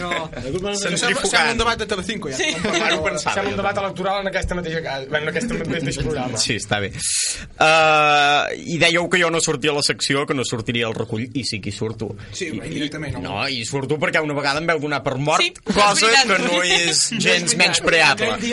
Sembla, 1.31 1.51
un 1.53 1.57
debat 1.63 1.77
de 1.79 1.85
Telecinco, 1.85 2.29
ja. 2.29 2.37
Sí. 2.37 2.51
Sembla 2.51 3.49
un 3.49 3.57
debat 3.63 3.77
electoral 3.77 4.21
en 4.21 4.27
aquesta 4.27 4.55
mateixa 4.59 4.81
casa, 4.83 5.17
en 5.23 5.27
aquest 5.31 5.51
mateix 5.63 5.97
programa. 6.03 6.37
Sí, 6.37 6.55
està 6.59 6.79
bé. 6.83 6.91
Uh, 7.53 8.51
I 8.57 8.77
dèieu 8.81 9.07
que 9.11 9.19
jo 9.21 9.29
no 9.33 9.41
sortia 9.43 9.71
a 9.71 9.77
la 9.77 9.83
secció, 9.85 10.25
que 10.29 10.35
no 10.37 10.45
sortiria 10.47 10.87
al 10.89 10.95
recull, 10.97 11.25
i 11.33 11.43
sí 11.47 11.59
que 11.63 11.71
hi 11.71 11.75
surto. 11.75 12.11
Sí, 12.31 12.49
indirectament. 12.53 13.19
No, 13.23 13.41
i 13.47 13.63
surto 13.67 13.97
perquè 14.01 14.23
una 14.23 14.35
vegada 14.37 14.61
em 14.61 14.69
veu 14.69 14.81
donar 14.83 15.01
per 15.05 15.17
mort, 15.17 15.43
Sí, 15.43 15.51
cosa 15.67 16.09
que 16.27 16.39
no 16.43 16.61
és 16.63 17.05
gens 17.23 17.55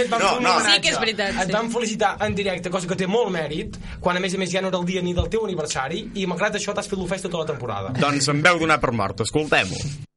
et 0.05 0.11
vam 0.11 0.21
No, 0.21 0.35
no. 0.45 0.57
Sí 0.67 0.77
que 0.85 0.93
és 0.93 1.01
veritat, 1.01 1.35
Et 1.41 1.49
sí. 1.49 1.55
vam 1.55 1.71
felicitar 1.73 2.17
en 2.27 2.37
directe, 2.37 2.71
cosa 2.73 2.91
que 2.91 2.99
té 2.99 3.09
molt 3.11 3.33
mèrit, 3.35 3.79
quan 4.01 4.19
a 4.19 4.23
més 4.23 4.35
a 4.37 4.43
més 4.43 4.53
ja 4.53 4.63
no 4.63 4.73
era 4.73 4.81
el 4.81 4.87
dia 4.89 5.03
ni 5.03 5.15
del 5.17 5.31
teu 5.33 5.47
aniversari, 5.47 6.05
i 6.15 6.29
malgrat 6.31 6.61
això 6.61 6.75
t'has 6.77 6.91
fet 6.91 6.99
l'ofès 7.01 7.27
tota 7.27 7.43
la 7.43 7.51
temporada. 7.55 7.97
Doncs 8.01 8.31
em 8.33 8.45
veu 8.45 8.63
donar 8.63 8.81
per 8.83 8.93
mort, 8.93 9.25
escoltem-ho. 9.27 10.09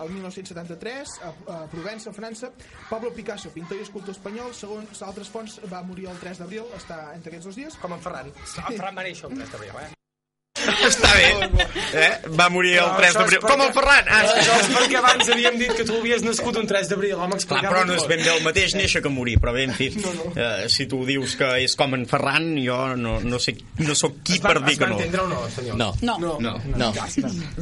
El 0.00 0.10
1973, 0.16 1.14
a, 1.22 1.32
a 1.54 1.60
Provença, 1.72 2.12
França, 2.16 2.52
Pablo 2.88 3.12
Picasso, 3.12 3.52
pintor 3.52 3.80
i 3.80 3.84
escultor 3.84 4.16
espanyol, 4.16 4.54
segons 4.56 5.04
altres 5.04 5.28
fonts, 5.28 5.60
va 5.70 5.84
morir 5.86 6.08
el 6.10 6.20
3 6.24 6.44
d'abril, 6.44 6.68
està 6.80 7.02
entre 7.14 7.34
aquests 7.34 7.52
dos 7.52 7.62
dies. 7.62 7.80
Com 7.84 7.96
en 7.96 8.04
Ferran. 8.04 8.32
En 8.32 8.76
Ferran 8.76 9.02
va 9.02 9.08
néixer 9.08 9.28
el 9.28 9.36
3 9.36 9.56
d'abril, 9.56 9.82
eh? 9.84 9.99
Està 10.60 11.10
bé. 11.14 11.28
Eh? 11.94 12.08
Va 12.34 12.48
morir 12.50 12.72
el 12.80 12.88
Però 12.90 12.98
3 12.98 13.06
això 13.06 13.10
és 13.10 13.16
d'abril. 13.20 13.42
Com 13.44 13.60
el 13.62 13.70
Ferran! 13.74 14.08
Ah, 14.10 14.20
Això 14.26 14.56
és 14.58 14.68
perquè 14.74 14.98
abans 14.98 15.28
havíem 15.30 15.58
dit 15.60 15.72
que 15.78 15.84
tu 15.86 15.94
havies 16.00 16.24
nascut 16.26 16.58
un 16.58 16.66
3 16.68 16.90
d'abril, 16.90 17.14
vam 17.18 17.34
Clar, 17.40 17.60
però 17.64 17.84
no 17.86 17.94
és 17.94 18.06
ben 18.10 18.22
bé 18.24 18.32
el 18.34 18.42
mateix 18.44 18.74
néixer 18.76 19.02
que 19.04 19.12
morir, 19.12 19.36
però 19.40 19.54
bé, 19.54 19.64
en 19.68 19.74
fi, 19.78 19.88
eh, 20.34 20.66
si 20.72 20.88
tu 20.90 21.00
dius 21.06 21.36
que 21.38 21.48
és 21.62 21.76
com 21.78 21.94
en 21.96 22.04
Ferran, 22.10 22.50
jo 22.60 22.78
no, 22.98 23.14
no 23.22 23.38
sé, 23.42 23.54
no 23.80 23.94
sóc 23.98 24.18
qui 24.26 24.36
Es 24.36 24.42
va, 24.42 24.52
per 24.52 24.64
dir 24.66 24.74
es 24.74 24.80
que 24.80 24.84
va 24.84 24.90
no. 24.90 24.98
entendre 24.98 25.22
o 25.22 25.28
no, 25.30 25.40
senyor? 25.54 25.78
No. 25.78 25.88
No. 26.02 26.16
No. 26.42 26.56
No. 26.74 26.90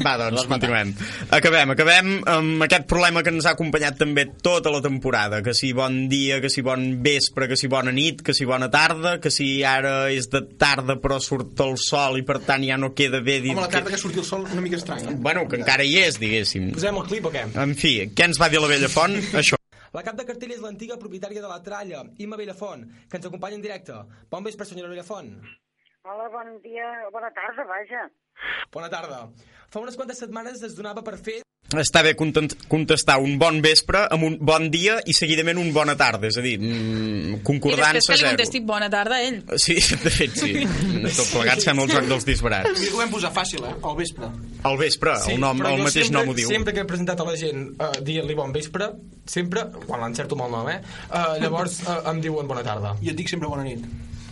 Va, 0.06 0.16
doncs, 0.24 0.46
continuem. 0.50 0.94
Acabem, 1.38 1.74
acabem 1.76 2.10
amb 2.32 2.66
aquest 2.66 2.88
problema 2.90 3.22
que 3.22 3.34
ens 3.34 3.46
ha 3.46 3.54
acompanyat 3.54 4.00
també 4.00 4.24
tota 4.42 4.72
la 4.72 4.80
temporada, 4.84 5.42
que 5.44 5.54
si 5.56 5.74
bon 5.76 6.06
dia, 6.08 6.40
que 6.40 6.50
si 6.52 6.64
bon 6.64 6.88
vespre, 7.04 7.50
que 7.52 7.60
si 7.60 7.68
bona 7.68 7.92
nit, 7.94 8.24
que 8.24 8.34
si 8.34 8.48
bona 8.48 8.70
tarda, 8.72 9.18
que 9.20 9.32
si 9.34 9.60
ara 9.62 10.08
és 10.12 10.30
de 10.32 10.42
tarda 10.58 10.96
però 11.02 11.20
surt 11.22 11.60
el 11.64 11.76
sol 11.80 12.18
i 12.18 12.24
per 12.26 12.40
tant 12.48 12.64
ja 12.64 12.77
no 12.80 12.94
queda 12.96 13.20
bé 13.24 13.38
dir 13.44 13.52
Home, 13.52 13.66
la 13.66 13.70
tarda 13.72 13.92
que 13.92 14.00
surti 14.00 14.22
el 14.22 14.26
sol 14.28 14.46
una 14.46 14.62
mica 14.64 14.78
estranya. 14.78 15.12
Bueno, 15.18 15.46
que 15.50 15.60
encara 15.60 15.84
hi 15.84 15.98
és, 16.06 16.18
diguéssim. 16.22 16.70
Posem 16.76 16.96
el 17.02 17.06
clip 17.10 17.28
o 17.28 17.32
què? 17.34 17.44
En 17.58 17.76
fi, 17.78 17.94
què 18.14 18.30
ens 18.30 18.40
va 18.40 18.48
dir 18.52 18.62
la 18.62 18.70
vella 18.70 18.90
font? 18.92 19.18
Això. 19.42 19.58
La 19.96 20.02
cap 20.04 20.18
de 20.18 20.26
cartell 20.28 20.52
és 20.52 20.60
l'antiga 20.62 20.98
propietària 21.00 21.40
de 21.44 21.48
la 21.50 21.62
tralla, 21.64 22.02
Imma 22.24 22.36
Bellafont, 22.36 22.84
que 23.08 23.16
ens 23.18 23.28
acompanya 23.28 23.56
en 23.56 23.64
directe. 23.64 23.96
Bon 24.30 24.44
vespre, 24.44 24.66
senyora 24.68 24.90
Bellafont. 24.92 25.30
Hola, 26.08 26.28
bon 26.32 26.58
dia, 26.64 26.88
bona 27.12 27.30
tarda, 27.36 27.64
vaja. 27.68 28.02
Bona 28.72 28.90
tarda. 28.92 29.22
Fa 29.68 29.80
unes 29.84 29.96
quantes 29.96 30.18
setmanes 30.22 30.62
es 30.64 30.74
donava 30.78 31.02
per 31.04 31.18
fet 31.20 31.44
Està 31.76 32.00
bé 32.00 32.14
content- 32.16 32.54
contestar 32.64 33.18
un 33.20 33.34
bon 33.36 33.58
vespre 33.60 34.06
amb 34.08 34.24
un 34.24 34.38
bon 34.40 34.70
dia 34.72 34.94
i 35.04 35.12
seguidament 35.12 35.58
un 35.60 35.68
bona 35.74 35.92
tarda, 36.00 36.30
és 36.30 36.38
a 36.40 36.40
dir, 36.40 36.54
mm, 36.58 37.42
I 37.44 37.58
després 37.60 38.06
que 38.06 38.12
li 38.14 38.18
zero. 38.22 38.30
contesti 38.30 38.60
bona 38.64 38.88
tarda 38.88 39.16
a 39.16 39.22
ell. 39.26 39.42
Sí, 39.60 39.74
de 39.74 40.10
fet, 40.14 40.32
sí. 40.32 40.54
Tot 41.18 41.28
plegat 41.34 41.60
sembla 41.60 41.84
el 41.84 41.90
joc 41.92 42.08
dels 42.08 42.24
disbarats. 42.24 42.86
Ho 42.88 42.96
vam 43.02 43.10
posar 43.12 43.34
fàcil, 43.36 43.66
eh? 43.68 43.74
Al 43.84 43.96
vespre. 44.00 44.30
Al 44.64 44.78
vespre, 44.80 45.12
el, 45.28 45.38
nom, 45.44 45.60
el 45.60 45.82
mateix 45.84 46.06
sempre, 46.08 46.16
nom 46.22 46.32
ho 46.32 46.34
diu. 46.40 46.48
Sempre 46.48 46.72
que 46.72 46.80
he 46.80 46.88
presentat 46.88 47.20
a 47.20 47.28
la 47.28 47.36
gent 47.36 47.74
uh, 47.76 47.92
dient-li 48.00 48.34
bon 48.34 48.50
vespre, 48.56 48.88
sempre, 49.26 49.68
quan 49.84 50.00
l'encerto 50.00 50.40
amb 50.40 50.48
el 50.48 50.56
nom, 50.56 50.70
eh? 50.72 50.80
Uh, 51.10 51.36
llavors 51.42 51.82
uh, 51.84 52.00
em 52.14 52.22
diuen 52.24 52.48
bona 52.48 52.64
tarda. 52.64 52.96
I 53.04 53.12
et 53.12 53.20
dic 53.20 53.28
sempre 53.28 53.46
bona 53.52 53.68
nit. 53.68 53.84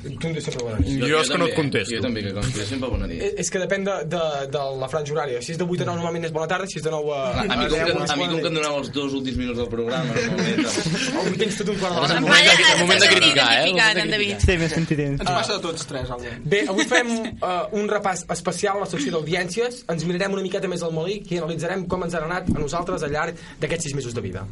Tu 0.06 0.28
em 0.30 0.34
bona 0.62 0.78
nit. 0.80 1.02
Jo 1.02 1.20
és 1.20 1.30
que 1.32 1.38
no 1.40 1.46
et 1.50 1.54
contesto. 1.56 1.94
Jo 1.96 2.02
també, 2.04 2.22
que 2.24 2.32
consti, 2.36 2.66
sempre 2.68 2.90
bona 2.92 3.08
nit. 3.10 3.22
Eh, 3.22 3.32
És 3.42 3.50
que 3.52 3.60
depèn 3.62 3.84
de, 3.86 3.96
de, 4.12 4.22
de 4.54 4.62
la 4.80 4.88
franja 4.92 5.14
horària. 5.14 5.40
Si 5.44 5.52
és 5.54 5.58
de 5.60 5.66
8 5.66 5.84
a 5.84 5.88
9 5.90 5.98
normalment 6.00 6.28
és 6.28 6.34
bona 6.34 6.48
tarda, 6.50 6.68
si 6.70 6.78
és 6.80 6.84
de 6.86 6.92
9 6.94 7.12
a, 7.12 7.22
A, 7.26 7.44
a, 7.44 7.56
mi, 7.56 7.66
com 7.66 7.74
que, 7.74 7.92
10 7.92 8.04
és 8.06 8.14
a 8.14 8.16
mi 8.16 8.28
com 8.30 8.36
que 8.40 8.50
em 8.50 8.56
doneu 8.58 8.78
els 8.80 8.92
dos 8.94 9.16
últims 9.18 9.38
minuts 9.40 9.58
del 9.60 9.68
programa, 9.72 10.14
normalment... 10.14 10.62
Avui 11.22 11.40
tens 11.42 11.58
tot 11.60 11.72
un 11.74 11.80
quart 11.82 11.98
d'hora. 11.98 12.16
en 12.16 12.26
moment 12.26 12.46
de, 12.50 12.68
en 12.72 12.80
moment 12.84 13.02
de 13.04 13.10
criticar, 13.14 13.48
eh? 13.56 13.66
Identificat, 13.72 14.02
en 14.04 14.14
David. 14.16 14.46
Sí, 14.46 14.58
més 14.62 14.76
sentirent. 14.78 15.18
Ens 15.20 15.32
passa 15.32 15.58
de 15.58 15.64
tots 15.66 15.88
tres, 15.90 16.14
algú. 16.16 16.32
Bé, 16.54 16.62
avui 16.70 16.88
fem 16.90 17.12
uh, 17.16 17.52
un 17.80 17.90
repàs 17.92 18.26
especial 18.36 18.80
a 18.80 18.86
la 18.86 18.90
secció 18.90 19.16
d'audiències. 19.16 19.82
Ens 19.92 20.06
mirarem 20.08 20.38
una 20.38 20.46
miqueta 20.46 20.70
més 20.70 20.84
al 20.86 20.94
malic 20.96 21.32
i 21.32 21.42
analitzarem 21.42 21.86
com 21.90 22.06
ens 22.06 22.16
han 22.18 22.28
anat 22.30 22.50
a 22.54 22.58
nosaltres 22.60 23.06
al 23.06 23.14
llarg 23.14 23.46
d'aquests 23.60 23.90
6 23.90 24.00
mesos 24.00 24.16
de 24.16 24.24
vida. 24.24 24.46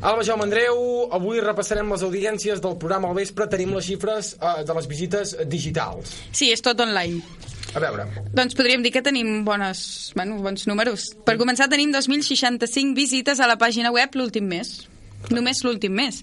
Alba 0.00 0.24
Jaume 0.26 0.46
Andreu, 0.46 1.08
avui 1.12 1.42
repassarem 1.42 1.90
les 1.92 2.04
audiències 2.06 2.62
del 2.62 2.76
programa 2.80 3.10
al 3.10 3.18
vespre. 3.18 3.48
Tenim 3.50 3.74
les 3.76 3.86
xifres 3.86 4.34
uh, 4.38 4.62
de 4.66 4.76
les 4.78 4.88
visites 4.90 5.36
digitals. 5.50 6.16
Sí, 6.32 6.52
és 6.54 6.64
tot 6.64 6.80
online. 6.80 7.20
A 7.72 7.80
veure, 7.80 8.04
Doncs 8.36 8.56
podríem 8.56 8.82
dir 8.84 8.92
que 8.92 9.00
tenim 9.04 9.46
bones, 9.46 10.12
bueno, 10.16 10.36
bons 10.44 10.66
números. 10.68 11.12
Per 11.24 11.38
començar, 11.40 11.70
tenim 11.72 11.92
2.065 11.94 12.92
visites 12.96 13.40
a 13.40 13.48
la 13.48 13.56
pàgina 13.60 13.92
web 13.94 14.12
l'últim 14.18 14.44
mes. 14.50 14.74
Només 15.30 15.60
l'últim 15.64 15.92
mes. 15.94 16.22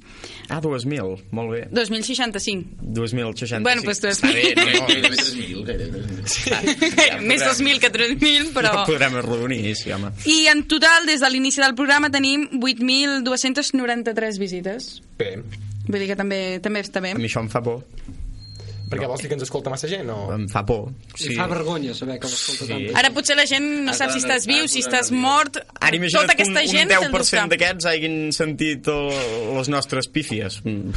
Ah, 0.49 0.59
2.000, 0.61 1.23
molt 1.31 1.51
bé. 1.53 1.61
2.065. 1.71 2.81
2.065. 2.83 3.63
Bueno, 3.63 3.81
doncs 3.85 4.01
tu- 4.03 4.07
Està 4.11 4.31
bé, 4.33 4.53
no, 4.57 4.65
Gairebé 4.65 5.09
no, 5.09 5.15
3.000, 5.15 5.63
gairebé 5.65 6.01
3.000. 6.03 7.21
Més 7.31 7.41
2.000 7.45 7.79
que 7.79 7.91
3.000, 7.93 8.51
però... 8.53 8.73
Ja 8.81 8.85
podrem 8.89 9.15
arrodonir, 9.21 9.75
sí, 9.79 9.91
home. 9.95 10.11
I 10.25 10.47
en 10.51 10.65
total, 10.67 11.05
des 11.09 11.21
de 11.23 11.29
l'inici 11.31 11.61
del 11.63 11.75
programa, 11.79 12.11
tenim 12.11 12.47
8.293 12.59 14.39
visites. 14.39 15.01
bé. 15.17 15.37
Vull 15.89 16.03
dir 16.03 16.07
que 16.11 16.15
també, 16.19 16.59
també 16.61 16.83
està 16.85 17.01
bé. 17.01 17.15
A 17.15 17.17
mi 17.17 17.25
això 17.25 17.41
em 17.41 17.47
fa 17.49 17.63
por. 17.65 17.79
Perquè 18.89 19.07
vols 19.07 19.21
dir 19.21 19.29
que 19.29 19.35
ens 19.37 19.43
escolta 19.45 19.69
massa 19.69 19.87
gent? 19.91 20.09
O... 20.09 20.31
Em 20.33 20.47
fa 20.49 20.63
por. 20.65 20.89
Sí. 21.15 21.35
fa 21.37 21.45
vergonya 21.51 21.93
saber 21.93 22.17
que 22.19 22.27
l'escolta 22.31 22.65
Sí. 22.65 22.71
tant. 22.73 22.97
Ara 23.03 23.11
potser 23.13 23.35
la 23.37 23.45
gent 23.45 23.67
no 23.85 23.93
sap 23.93 24.11
si 24.15 24.19
estàs 24.23 24.47
viu, 24.49 24.67
si 24.67 24.79
estàs 24.81 25.11
mort... 25.13 25.61
Ara 25.79 25.95
imagina't 25.95 26.25
Tota 26.27 26.35
que 26.39 26.43
un, 26.47 26.53
aquesta 26.57 26.65
un 26.65 26.75
gent 26.77 26.89
t'han 26.93 27.07
10% 27.11 27.17
buscar. 27.19 27.47
d'aquests 27.53 27.85
hagin 27.93 28.19
sentit 28.35 28.87
el, 28.89 29.09
les 29.59 29.69
nostres 29.69 30.07
pífies. 30.09 30.61
Mm, 30.65 30.93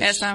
Ja 0.00 0.10
està. 0.12 0.32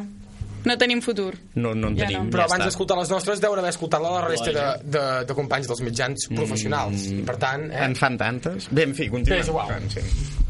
No 0.66 0.74
tenim 0.82 0.98
futur. 1.06 1.36
No, 1.54 1.76
no 1.78 1.92
en 1.92 1.98
Ja 2.00 2.08
tenim, 2.08 2.24
no. 2.26 2.32
Però 2.34 2.48
ja 2.48 2.50
abans 2.50 2.66
d'escoltar 2.66 2.96
les 2.98 3.12
nostres 3.14 3.38
deuen 3.44 3.60
haver 3.62 3.70
escoltat 3.76 4.02
la 4.02 4.10
de 4.10 4.16
la 4.16 4.24
resta 4.32 4.54
de, 4.56 4.64
de, 4.96 5.04
de 5.30 5.36
companys 5.38 5.68
dels 5.70 5.84
mitjans 5.86 6.26
professionals. 6.34 7.04
I 7.14 7.22
per 7.28 7.36
tant... 7.38 7.68
Eh, 7.70 7.84
En 7.86 7.94
fan 8.00 8.18
tantes? 8.18 8.66
Bé, 8.74 8.88
en 8.90 8.96
fi, 8.98 9.06
continuem. 9.14 9.38
Bé, 9.38 9.46
és 9.46 9.52
igual. 9.54 9.70
Fent, 9.70 10.45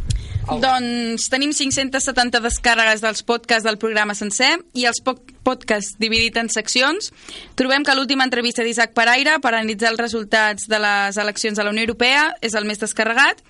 Doncs 0.45 1.25
tenim 1.33 1.49
570 1.55 2.41
descàrregues 2.43 3.01
dels 3.01 3.23
podcasts 3.25 3.65
del 3.65 3.79
programa 3.81 4.13
sencer 4.13 4.51
i 4.77 4.85
els, 4.85 5.01
poc, 5.01 5.23
podcast 5.45 5.97
dividit 6.01 6.37
en 6.37 6.51
seccions. 6.53 7.09
Trobem 7.57 7.85
que 7.85 7.95
l'última 7.97 8.27
entrevista 8.27 8.63
d'Isaac 8.65 8.93
Paraire 8.97 9.39
per 9.41 9.55
analitzar 9.55 9.91
els 9.93 10.01
resultats 10.03 10.69
de 10.69 10.79
les 10.81 11.17
eleccions 11.17 11.57
a 11.57 11.65
la 11.65 11.73
Unió 11.73 11.87
Europea 11.87 12.27
és 12.45 12.53
el 12.53 12.69
més 12.69 12.81
descarregat 12.81 13.41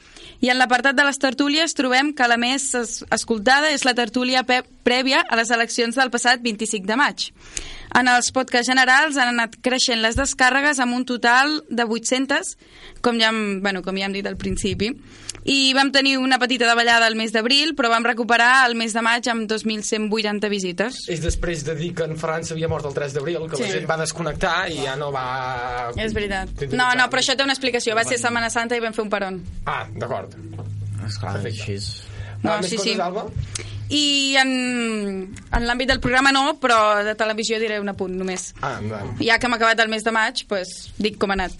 i 0.41 0.49
en 0.49 0.57
l'apartat 0.59 0.95
de 0.97 1.03
les 1.07 1.17
tertúlies 1.21 1.73
trobem 1.73 2.13
que 2.13 2.27
la 2.27 2.37
més 2.37 2.67
es 2.75 3.03
escoltada 3.11 3.71
és 3.71 3.85
la 3.85 3.93
tertúlia 3.97 4.43
prèvia 4.45 5.23
a 5.27 5.35
les 5.39 5.49
eleccions 5.51 5.95
del 5.95 6.11
passat 6.13 6.41
25 6.43 6.85
de 6.85 6.95
maig. 6.99 7.29
En 7.95 8.09
els 8.11 8.31
podcasts 8.35 8.67
generals 8.67 9.15
han 9.17 9.29
anat 9.31 9.55
creixent 9.63 10.01
les 10.03 10.17
descàrregues 10.19 10.81
amb 10.83 10.97
un 10.97 11.05
total 11.07 11.61
de 11.69 11.85
800, 11.87 12.57
com 13.01 13.19
ja 13.21 13.29
hem, 13.31 13.61
bueno, 13.63 13.81
com 13.85 13.95
ja 13.95 14.09
hem 14.09 14.13
dit 14.17 14.27
al 14.27 14.35
principi. 14.35 14.89
I 15.45 15.73
vam 15.77 15.91
tenir 15.93 16.17
una 16.17 16.39
petita 16.41 16.65
davallada 16.65 17.05
al 17.05 17.15
mes 17.15 17.31
d'abril, 17.31 17.75
però 17.77 17.91
vam 17.93 18.03
recuperar 18.03 18.65
el 18.67 18.73
mes 18.75 18.95
de 18.97 19.01
maig 19.05 19.27
amb 19.29 19.45
2.180 19.47 20.49
visites. 20.49 21.03
És 21.07 21.21
després 21.21 21.61
de 21.67 21.75
dir 21.77 21.91
que 21.95 22.03
en 22.09 22.17
Ferran 22.17 22.43
s'havia 22.43 22.67
mort 22.67 22.85
el 22.89 22.95
3 22.97 23.13
d'abril, 23.13 23.45
que 23.49 23.57
Sí. 23.57 23.63
la 23.63 23.69
gent 23.75 23.85
va 23.89 23.97
desconnectar 24.01 24.69
i 24.71 24.81
ja 24.83 24.95
no 24.95 25.11
va... 25.13 25.91
És 25.95 26.13
veritat. 26.17 26.49
No, 26.73 26.89
no, 26.97 27.05
però 27.13 27.21
això 27.21 27.37
té 27.37 27.43
una 27.45 27.53
explicació. 27.53 27.95
Va 27.95 28.03
ser 28.03 28.17
Setmana 28.17 28.49
Santa 28.49 28.75
i 28.75 28.79
vam 28.81 28.93
fer 28.93 29.03
un 29.05 29.09
peron. 29.13 29.39
Ah, 29.65 29.85
d'acord. 29.93 30.14
Esclar, 31.05 31.37
així 31.45 31.77
és. 31.77 31.89
No, 32.43 32.57
més 32.61 32.69
sí, 32.69 32.77
coses, 32.77 32.93
sí. 32.93 33.01
Alba? 33.01 33.25
I 33.95 34.35
en, 34.41 34.51
en 35.53 35.65
l'àmbit 35.67 35.89
del 35.91 36.01
programa 36.01 36.31
no, 36.33 36.55
però 36.61 37.03
de 37.05 37.13
televisió 37.17 37.59
diré 37.61 37.79
un 37.81 37.91
apunt 37.91 38.15
només. 38.17 38.51
Ah. 38.65 38.77
Ja 39.21 39.37
que 39.37 39.49
hem 39.49 39.57
acabat 39.57 39.81
el 39.83 39.91
mes 39.93 40.05
de 40.05 40.13
maig, 40.15 40.45
pues, 40.49 40.73
dic 40.97 41.19
com 41.21 41.33
ha 41.33 41.37
anat. 41.37 41.53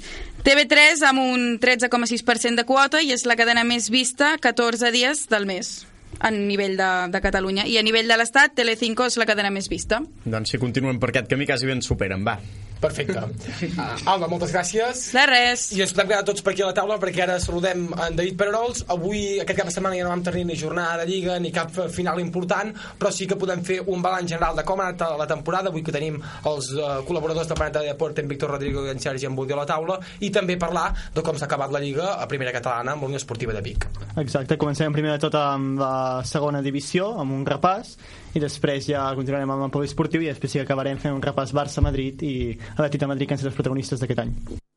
TV3 0.45 1.01
amb 1.09 1.21
un 1.21 1.45
13,6% 1.61 2.61
de 2.61 2.65
quota 2.69 3.01
i 3.01 3.11
és 3.13 3.25
la 3.29 3.37
cadena 3.37 3.65
més 3.65 3.89
vista 3.93 4.35
14 4.41 4.93
dies 4.93 5.25
del 5.31 5.49
mes 5.49 5.75
a 6.19 6.31
nivell 6.31 6.77
de, 6.79 6.91
de 7.13 7.23
Catalunya. 7.23 7.65
I 7.69 7.79
a 7.79 7.85
nivell 7.85 8.07
de 8.11 8.19
l'Estat, 8.19 8.55
Telecinco 8.57 9.07
és 9.09 9.17
la 9.21 9.27
cadena 9.29 9.53
més 9.53 9.71
vista. 9.71 10.01
Doncs 10.25 10.55
si 10.55 10.61
continuem 10.61 11.01
per 11.01 11.11
aquest 11.11 11.31
camí 11.31 11.49
quasi 11.49 11.67
bé 11.67 11.77
ens 11.77 11.91
superen, 11.91 12.23
va. 12.27 12.39
Perfecte. 12.79 13.17
Uh, 13.17 13.95
Alba, 14.11 14.27
moltes 14.29 14.51
gràcies. 14.53 15.07
De 15.15 15.23
res. 15.29 15.69
I 15.75 15.83
ens 15.85 15.93
podem 15.95 16.11
quedar 16.11 16.25
tots 16.27 16.43
per 16.45 16.53
aquí 16.53 16.63
a 16.63 16.69
la 16.69 16.75
taula 16.77 16.97
perquè 17.01 17.23
ara 17.25 17.37
saludem 17.41 17.87
en 17.93 18.17
David 18.17 18.37
Pererols. 18.39 18.83
Avui, 18.93 19.39
aquest 19.41 19.59
cap 19.59 19.69
de 19.69 19.75
setmana, 19.75 19.97
ja 19.97 20.05
no 20.05 20.11
vam 20.11 20.23
tenir 20.25 20.45
ni 20.47 20.57
jornada 20.59 20.99
de 21.01 21.07
Lliga 21.09 21.37
ni 21.41 21.53
cap 21.55 21.71
final 21.93 22.19
important, 22.21 22.73
però 22.99 23.11
sí 23.15 23.27
que 23.29 23.39
podem 23.39 23.63
fer 23.65 23.79
un 23.85 24.03
balanç 24.05 24.35
general 24.35 24.59
de 24.59 24.65
com 24.67 24.81
ha 24.81 24.89
anat 24.91 25.17
la 25.21 25.27
temporada. 25.29 25.71
Avui 25.71 25.85
que 25.85 25.95
tenim 25.95 26.19
els 26.51 26.71
uh, 26.75 26.99
col·laboradors 27.07 27.49
de 27.49 27.57
Planeta 27.57 27.83
de 27.83 27.93
Deport, 27.93 28.19
en 28.21 28.29
Víctor 28.31 28.53
Rodrigo 28.55 28.85
i 28.85 28.93
en 28.93 29.01
Sergi 29.01 29.29
Embudi 29.29 29.55
a 29.55 29.61
la 29.61 29.67
taula, 29.69 29.99
i 30.19 30.31
també 30.35 30.59
parlar 30.61 30.89
de 31.15 31.23
com 31.25 31.39
s'ha 31.39 31.49
acabat 31.49 31.73
la 31.73 31.81
Lliga 31.83 32.15
a 32.19 32.27
primera 32.31 32.53
catalana 32.55 32.95
amb 32.95 33.05
la 33.05 33.13
Unió 33.13 33.21
Esportiva 33.21 33.55
de 33.55 33.63
Vic. 33.65 33.87
Exacte, 34.21 34.59
comencem 34.61 34.93
primer 34.95 35.15
de 35.15 35.25
tot 35.25 35.39
amb 35.39 35.79
la 35.79 35.95
segona 36.27 36.61
divisió, 36.65 37.11
amb 37.21 37.35
un 37.35 37.45
repàs, 37.47 37.95
i 38.35 38.41
després 38.43 38.89
ja 38.91 39.07
continuarem 39.17 39.55
amb 39.55 39.67
el 39.67 39.73
poliesportiu 39.73 40.23
i 40.23 40.29
després 40.31 40.53
sí 40.53 40.61
que 40.61 40.67
acabarem 40.67 41.01
fent 41.01 41.15
un 41.15 41.23
repàs 41.23 41.55
Barça-Madrid 41.55 42.23
i 42.25 42.35
Atlètic 42.75 43.01
de 43.03 43.11
Madrid, 43.13 43.27
que 43.27 43.35
han 43.35 43.41
estat 43.41 43.53
els 43.53 43.59
protagonistes 43.59 44.03
d'aquest 44.03 44.23
any. 44.25 44.35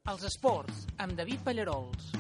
Els 0.09 0.25
esports, 0.25 0.87
amb 1.05 1.19
David 1.19 1.45
Pallarols. 1.45 2.13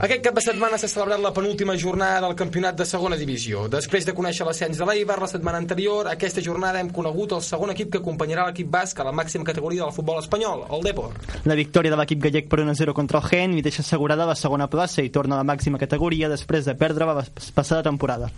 Aquest 0.00 0.22
cap 0.24 0.32
de 0.32 0.40
setmana 0.40 0.78
s'ha 0.80 0.88
celebrat 0.88 1.20
la 1.20 1.30
penúltima 1.36 1.74
jornada 1.76 2.22
del 2.24 2.32
campionat 2.32 2.78
de 2.78 2.86
segona 2.88 3.18
divisió. 3.20 3.66
Després 3.68 4.06
de 4.08 4.14
conèixer 4.16 4.46
l'ascens 4.48 4.78
de 4.80 4.86
l'Eibar 4.88 5.18
la 5.20 5.28
setmana 5.28 5.60
anterior, 5.60 6.08
aquesta 6.08 6.40
jornada 6.40 6.80
hem 6.80 6.88
conegut 6.88 7.34
el 7.36 7.42
segon 7.44 7.74
equip 7.74 7.90
que 7.92 8.00
acompanyarà 8.00 8.46
l'equip 8.46 8.70
basc 8.72 8.96
a 8.96 9.04
la 9.04 9.12
màxima 9.12 9.44
categoria 9.44 9.84
del 9.84 9.92
futbol 9.92 10.22
espanyol, 10.22 10.64
el 10.72 10.88
Depor. 10.88 11.20
La 11.44 11.58
victòria 11.58 11.92
de 11.92 12.00
l'equip 12.00 12.24
gallec 12.24 12.48
per 12.48 12.62
1-0 12.64 12.96
contra 12.96 13.20
el 13.20 13.28
Gen 13.28 13.58
li 13.58 13.66
deixa 13.66 13.84
assegurada 13.84 14.24
la 14.24 14.38
segona 14.40 14.70
plaça 14.72 15.04
i 15.04 15.12
torna 15.12 15.36
a 15.36 15.44
la 15.44 15.48
màxima 15.52 15.76
categoria 15.76 16.32
després 16.32 16.64
de 16.64 16.78
perdre 16.80 17.04
la 17.04 17.20
passada 17.52 17.84
temporada. 17.84 18.32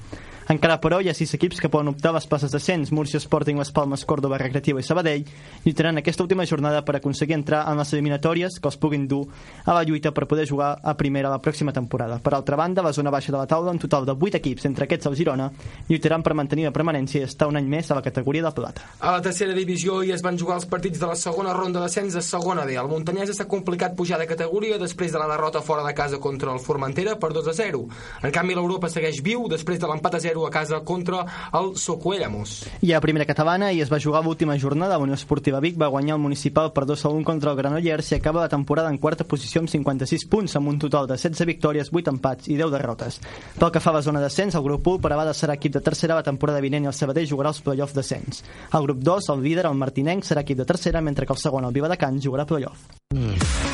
Encara, 0.51 0.81
però, 0.83 0.99
hi 1.01 1.09
ha 1.09 1.15
sis 1.15 1.31
equips 1.37 1.61
que 1.63 1.71
poden 1.71 1.93
optar 1.93 2.11
a 2.11 2.17
les 2.17 2.27
places 2.27 2.51
d'ascens. 2.51 2.91
Múrcia, 2.93 3.21
Sporting, 3.23 3.61
Les 3.61 3.71
Palmes, 3.73 4.05
Córdoba, 4.05 4.41
Recreativa 4.43 4.81
i 4.81 4.87
Sabadell 4.87 5.25
lluitaran 5.65 6.01
aquesta 6.01 6.25
última 6.25 6.47
jornada 6.47 6.83
per 6.85 6.97
aconseguir 6.99 7.37
entrar 7.39 7.63
en 7.71 7.79
les 7.79 7.93
eliminatòries 7.95 8.59
que 8.59 8.69
els 8.69 8.79
puguin 8.83 9.07
dur 9.09 9.23
a 9.65 9.77
la 9.77 9.85
lluita 9.87 10.11
per 10.13 10.27
poder 10.27 10.49
jugar 10.51 10.75
a 10.83 10.97
primera 10.99 11.31
la 11.31 11.39
pròxima 11.39 11.52
temporada. 11.53 12.19
Per 12.19 12.35
altra 12.35 12.57
banda, 12.57 12.83
la 12.83 12.93
zona 12.93 13.11
baixa 13.11 13.33
de 13.33 13.39
la 13.39 13.47
taula, 13.47 13.71
un 13.71 13.79
total 13.79 14.07
de 14.07 14.13
8 14.13 14.39
equips, 14.39 14.65
entre 14.67 14.85
aquests 14.85 15.07
el 15.07 15.17
Girona, 15.17 15.51
lluitaran 15.89 16.23
per 16.23 16.35
mantenir 16.35 16.65
la 16.65 16.73
permanència 16.73 17.21
i 17.21 17.25
estar 17.25 17.49
un 17.49 17.57
any 17.57 17.69
més 17.69 17.91
a 17.91 17.95
la 17.95 18.03
categoria 18.03 18.43
de 18.43 18.53
plata. 18.53 18.83
A 19.01 19.13
la 19.13 19.23
tercera 19.23 19.55
divisió 19.55 20.03
hi 20.03 20.13
es 20.13 20.23
van 20.23 20.39
jugar 20.39 20.57
els 20.57 20.67
partits 20.67 21.01
de 21.01 21.07
la 21.07 21.17
segona 21.17 21.53
ronda 21.53 21.81
d'ascens 21.81 22.15
de 22.15 22.23
segona 22.23 22.65
D. 22.67 22.77
El 22.79 22.89
Montanyès 22.89 23.35
s'ha 23.37 23.49
complicat 23.49 23.97
pujar 23.97 24.19
de 24.19 24.27
categoria 24.27 24.79
després 24.79 25.13
de 25.13 25.21
la 25.21 25.29
derrota 25.31 25.63
fora 25.63 25.85
de 25.87 25.95
casa 25.95 26.19
contra 26.19 26.53
el 26.53 26.61
Formentera 26.61 27.19
per 27.19 27.33
2 27.33 27.49
a 27.49 27.55
0. 27.55 27.85
En 28.23 28.33
canvi, 28.33 28.55
l'Europa 28.55 28.89
segueix 28.89 29.23
viu 29.23 29.47
després 29.49 29.81
de 29.81 29.89
l'empat 29.91 30.17
a 30.17 30.21
0 30.21 30.47
a 30.47 30.51
casa 30.51 30.81
contra 30.81 31.25
el 31.53 31.77
Socuellamos. 31.77 32.63
I 32.83 32.93
a 32.93 33.01
primera 33.01 33.27
catalana 33.29 33.73
i 33.73 33.81
es 33.83 33.93
va 33.93 34.01
jugar 34.01 34.25
l'última 34.25 34.59
jornada. 34.59 34.97
La 34.97 35.03
Unió 35.03 35.15
Esportiva 35.15 35.61
Vic 35.61 35.79
va 35.81 35.89
guanyar 35.89 36.17
el 36.17 36.23
municipal 36.23 36.73
per 36.73 36.85
2 36.87 37.05
a 37.05 37.09
1 37.09 37.25
contra 37.25 37.51
el 37.51 37.57
Granollers 37.57 38.13
i 38.13 38.17
acaba 38.17 38.43
la 38.43 38.49
temporada 38.49 38.91
en 38.91 38.99
quarta 38.99 39.25
posició 39.25 39.63
amb 39.63 39.71
56 39.71 40.27
punts, 40.29 40.57
amb 40.57 40.69
un 40.69 40.79
total 40.79 41.07
de 41.09 41.17
16 41.17 41.42
victòries, 41.49 41.91
8 41.93 42.13
empats 42.13 42.49
i 42.49 42.57
10 42.59 42.73
derrotes. 42.75 43.21
Pel 43.59 43.73
que 43.75 43.83
fa 43.83 43.91
a 43.93 43.99
la 43.99 44.05
zona 44.07 44.23
d'ascens, 44.23 44.57
el 44.59 44.67
grup 44.67 44.87
1 44.95 45.03
Paravada 45.03 45.35
serà 45.37 45.59
equip 45.59 45.75
de 45.77 45.85
tercera 45.85 46.19
la 46.19 46.27
temporada 46.27 46.63
vinent 46.65 46.85
i 46.87 46.93
el 46.93 46.97
Sabadell 46.97 47.29
jugarà 47.29 47.53
els 47.55 47.63
play-off 47.65 47.95
d'ascens. 47.97 48.45
El 48.73 48.89
grup 48.89 49.03
2, 49.03 49.31
el 49.35 49.43
líder, 49.43 49.67
el 49.71 49.79
Martinenc, 49.79 50.25
serà 50.25 50.47
equip 50.47 50.63
de 50.63 50.69
tercera, 50.69 51.01
mentre 51.01 51.27
que 51.27 51.37
el 51.37 51.43
segon, 51.43 51.65
el 51.65 51.77
Viladecans, 51.77 52.25
jugarà 52.25 52.47
play-off. 52.47 53.72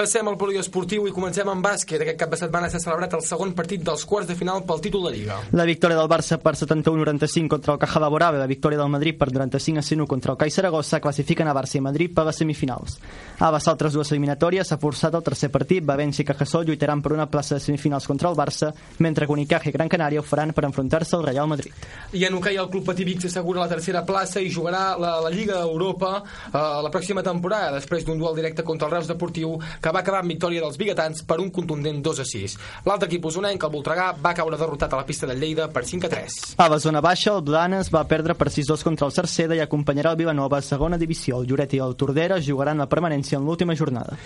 Passem 0.00 0.24
al 0.30 0.36
poliesportiu 0.40 1.04
i 1.04 1.10
comencem 1.12 1.48
amb 1.52 1.60
bàsquet. 1.60 2.00
Aquest 2.00 2.16
cap 2.22 2.30
de 2.32 2.36
setmana 2.40 2.70
s'ha 2.72 2.78
celebrat 2.80 3.12
el 3.18 3.20
segon 3.20 3.50
partit 3.52 3.82
dels 3.84 4.06
quarts 4.08 4.30
de 4.30 4.36
final 4.38 4.62
pel 4.64 4.80
títol 4.80 5.02
de 5.04 5.10
Lliga. 5.12 5.36
La 5.52 5.66
victòria 5.68 5.98
del 5.98 6.08
Barça 6.08 6.38
per 6.40 6.54
71-95 6.56 7.52
contra 7.52 7.74
el 7.74 7.82
Caja 7.82 8.00
Laboral 8.00 8.38
i 8.38 8.40
la 8.40 8.48
victòria 8.48 8.80
del 8.80 8.88
Madrid 8.88 9.18
per 9.20 9.28
95 9.28 9.82
a 9.82 9.84
101 9.84 10.06
contra 10.08 10.32
el 10.32 10.38
CAI 10.40 10.54
Saragossa 10.56 11.02
classifiquen 11.04 11.52
a 11.52 11.52
Barça 11.52 11.76
i 11.76 11.84
Madrid 11.84 12.14
per 12.16 12.24
les 12.30 12.40
semifinals. 12.40 12.96
A 13.40 13.48
les 13.48 13.64
altres 13.70 13.94
dues 13.96 14.10
eliminatòries 14.12 14.68
s'ha 14.68 14.76
forçat 14.76 15.14
el 15.16 15.22
tercer 15.24 15.48
partit. 15.48 15.80
València 15.88 16.20
i 16.20 16.26
Cajasol 16.28 16.66
lluitaran 16.68 17.00
per 17.00 17.14
una 17.14 17.24
plaça 17.24 17.54
de 17.54 17.62
semifinals 17.64 18.04
contra 18.04 18.28
el 18.28 18.34
Barça, 18.36 18.68
mentre 18.98 19.24
que 19.24 19.32
Unicaja 19.32 19.70
i 19.70 19.72
Gran 19.72 19.88
Canària 19.88 20.20
ho 20.20 20.24
faran 20.28 20.52
per 20.52 20.66
enfrontar-se 20.68 21.16
al 21.16 21.24
Real 21.24 21.48
Madrid. 21.48 21.72
I 22.12 22.26
en 22.28 22.36
hoquei 22.36 22.58
el 22.60 22.68
Club 22.68 22.84
Patí 22.84 23.06
Vic 23.08 23.22
s'assegura 23.24 23.62
la 23.62 23.70
tercera 23.70 24.02
plaça 24.04 24.42
i 24.44 24.50
jugarà 24.52 24.98
la, 25.00 25.14
la 25.24 25.30
Lliga 25.32 25.56
d'Europa 25.62 26.10
eh, 26.20 26.58
la 26.84 26.90
pròxima 26.92 27.24
temporada, 27.24 27.70
després 27.78 28.04
d'un 28.04 28.20
duel 28.20 28.36
directe 28.36 28.60
contra 28.62 28.90
el 28.90 28.92
Reus 28.98 29.08
Deportiu, 29.08 29.56
que 29.80 29.94
va 29.96 30.04
acabar 30.04 30.20
amb 30.20 30.34
victòria 30.34 30.60
dels 30.60 30.76
biguetans 30.76 31.24
per 31.24 31.40
un 31.40 31.48
contundent 31.48 32.04
2 32.04 32.20
a 32.20 32.28
6. 32.28 32.58
L'altre 32.90 33.08
equip 33.08 33.30
usonenc, 33.32 33.64
el 33.64 33.72
Voltregà, 33.72 34.10
va 34.20 34.34
caure 34.36 34.60
derrotat 34.60 34.92
a 34.92 35.00
la 35.00 35.08
pista 35.08 35.30
del 35.30 35.40
Lleida 35.40 35.70
per 35.72 35.86
5 35.88 36.10
a 36.10 36.12
3. 36.12 36.38
A 36.60 36.68
la 36.68 36.80
zona 36.84 37.00
baixa, 37.00 37.32
el 37.32 37.40
Blanes 37.48 37.88
va 37.88 38.04
perdre 38.04 38.36
per 38.36 38.52
6-2 38.52 38.84
contra 38.84 39.08
el 39.08 39.16
Cerceda 39.16 39.56
i 39.56 39.64
acompanyarà 39.64 40.12
el 40.12 40.20
Vilanova 40.20 40.60
a 40.60 40.68
segona 40.68 41.00
divisió. 41.00 41.40
El 41.40 41.48
Lloret 41.48 41.72
i 41.72 41.80
el 41.80 41.96
Tordera 41.96 42.36
jugaran 42.44 42.84
la 42.84 42.90
permanència 42.92 43.29
en 43.38 43.46
l'última 43.46 43.76
jornada. 43.76 44.16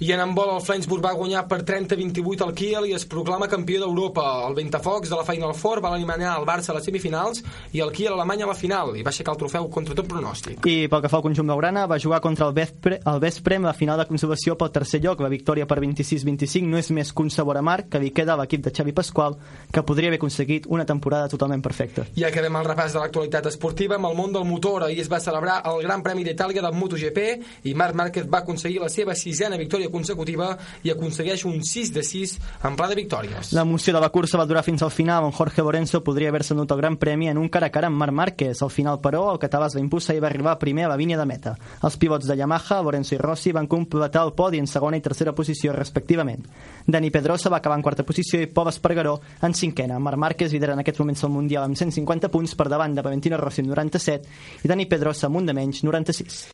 I 0.00 0.12
en 0.12 0.20
handbol 0.20 0.54
el 0.56 0.62
Flensburg 0.64 1.04
va 1.04 1.12
guanyar 1.16 1.44
per 1.48 1.62
30-28 1.64 2.46
al 2.46 2.54
Kiel 2.54 2.88
i 2.90 2.94
es 2.96 3.06
proclama 3.06 3.48
campió 3.48 3.80
d'Europa. 3.82 4.24
El 4.48 4.56
Ventafocs 4.58 5.10
de 5.10 5.16
la 5.16 5.26
Final 5.28 5.54
Four 5.54 5.82
va 5.84 5.94
eliminar 5.96 6.36
el 6.38 6.46
Barça 6.48 6.72
a 6.72 6.78
les 6.78 6.86
semifinals 6.88 7.42
i 7.72 7.82
el 7.84 7.92
Kiel 7.92 8.12
a 8.12 8.18
Alemanya 8.18 8.48
a 8.48 8.52
la 8.52 8.58
final 8.58 8.94
i 8.96 9.02
va 9.04 9.12
aixecar 9.12 9.34
el 9.34 9.40
trofeu 9.42 9.68
contra 9.70 9.94
tot 9.94 10.08
pronòstic. 10.10 10.64
I 10.66 10.88
pel 10.90 11.04
que 11.04 11.10
fa 11.12 11.20
al 11.20 11.26
conjunt 11.26 11.48
blaugrana, 11.48 11.86
va 11.90 12.00
jugar 12.00 12.20
contra 12.24 12.48
el 12.48 12.54
Vespre, 12.54 13.00
el 13.04 13.20
Vespre 13.20 13.56
en 13.56 13.68
la 13.68 13.74
final 13.74 13.98
de 13.98 14.06
consolació 14.08 14.56
pel 14.58 14.72
tercer 14.74 15.02
lloc. 15.04 15.20
La 15.24 15.32
victòria 15.32 15.66
per 15.66 15.80
26-25 15.82 16.70
no 16.70 16.80
és 16.80 16.90
més 16.94 17.12
que 17.12 17.22
un 17.22 17.30
sabor 17.30 17.58
amarg 17.60 17.88
que 17.90 18.00
li 18.02 18.12
queda 18.14 18.34
a 18.34 18.40
l'equip 18.40 18.64
de 18.64 18.72
Xavi 18.74 18.94
Pasqual, 18.96 19.36
que 19.72 19.82
podria 19.82 20.10
haver 20.10 20.20
aconseguit 20.20 20.68
una 20.68 20.86
temporada 20.86 21.28
totalment 21.28 21.62
perfecta. 21.62 22.06
I 22.16 22.26
acabem 22.28 22.56
el 22.60 22.68
repàs 22.68 22.94
de 22.94 23.02
l'actualitat 23.02 23.50
esportiva 23.50 23.98
amb 23.98 24.10
el 24.10 24.16
món 24.18 24.32
del 24.32 24.46
motor. 24.48 24.84
Ahir 24.84 25.00
es 25.02 25.10
va 25.12 25.20
celebrar 25.20 25.60
el 25.70 25.82
Gran 25.84 26.02
Premi 26.02 26.24
d'Itàlia 26.24 26.62
del 26.64 26.76
MotoGP 26.78 27.66
i 27.70 27.74
Marc 27.74 27.94
Márquez 27.94 28.28
va 28.30 28.42
aconseguir 28.42 28.53
la 28.54 28.88
seva 28.88 29.14
sisena 29.14 29.56
victòria 29.56 29.90
consecutiva 29.90 30.52
i 30.82 30.90
aconsegueix 30.92 31.44
un 31.44 31.62
6 31.64 31.92
de 31.94 32.02
6 32.02 32.34
en 32.64 32.76
pla 32.76 32.88
de 32.88 32.96
victòries. 32.98 33.52
L'emoció 33.52 33.94
de 33.94 34.00
la 34.00 34.10
cursa 34.10 34.38
va 34.38 34.46
durar 34.46 34.64
fins 34.64 34.82
al 34.82 34.90
final, 34.90 35.24
on 35.24 35.32
Jorge 35.32 35.62
Lorenzo 35.62 36.02
podria 36.04 36.28
haver-se 36.30 36.54
endut 36.54 36.70
el 36.72 36.80
Gran 36.80 36.96
Premi 36.96 37.28
en 37.28 37.38
un 37.38 37.48
cara 37.48 37.66
a 37.66 37.74
cara 37.74 37.88
amb 37.88 37.98
Marc 38.00 38.14
Márquez. 38.14 38.62
Al 38.62 38.70
final, 38.70 39.00
però, 39.02 39.26
el 39.32 39.40
català 39.42 39.68
es 39.68 39.76
va 39.76 39.82
impulsar 39.82 40.16
i 40.16 40.22
va 40.22 40.28
arribar 40.30 40.58
primer 40.58 40.86
a 40.86 40.92
la 40.94 40.96
línia 41.00 41.18
de 41.18 41.26
meta. 41.26 41.56
Els 41.82 41.98
pilots 42.00 42.28
de 42.30 42.36
Yamaha, 42.36 42.80
Lorenzo 42.82 43.14
i 43.14 43.18
Rossi, 43.18 43.52
van 43.52 43.66
completar 43.66 44.24
el 44.24 44.34
podi 44.34 44.62
en 44.62 44.70
segona 44.70 44.98
i 44.98 45.04
tercera 45.04 45.34
posició, 45.34 45.72
respectivament. 45.72 46.46
Dani 46.86 47.10
Pedrosa 47.10 47.50
va 47.50 47.58
acabar 47.58 47.78
en 47.78 47.84
quarta 47.84 48.06
posició 48.06 48.40
i 48.40 48.46
Pol 48.46 48.68
Espargaró 48.68 49.20
en 49.42 49.54
cinquena. 49.54 49.98
Marc 49.98 50.18
Márquez 50.18 50.52
lidera 50.52 50.74
en 50.74 50.84
aquests 50.84 51.00
moments 51.00 51.24
el 51.24 51.34
Mundial 51.34 51.68
amb 51.68 51.76
150 51.76 52.30
punts 52.30 52.54
per 52.54 52.68
davant 52.68 52.94
de 52.94 53.02
Valentino 53.02 53.40
Rossi 53.40 53.64
amb 53.64 53.74
97 53.74 54.64
i 54.64 54.68
Dani 54.68 54.86
Pedrosa 54.86 55.28
amb 55.28 55.42
un 55.42 55.46
de 55.46 55.56
menys, 55.56 55.84
96. 55.84 56.53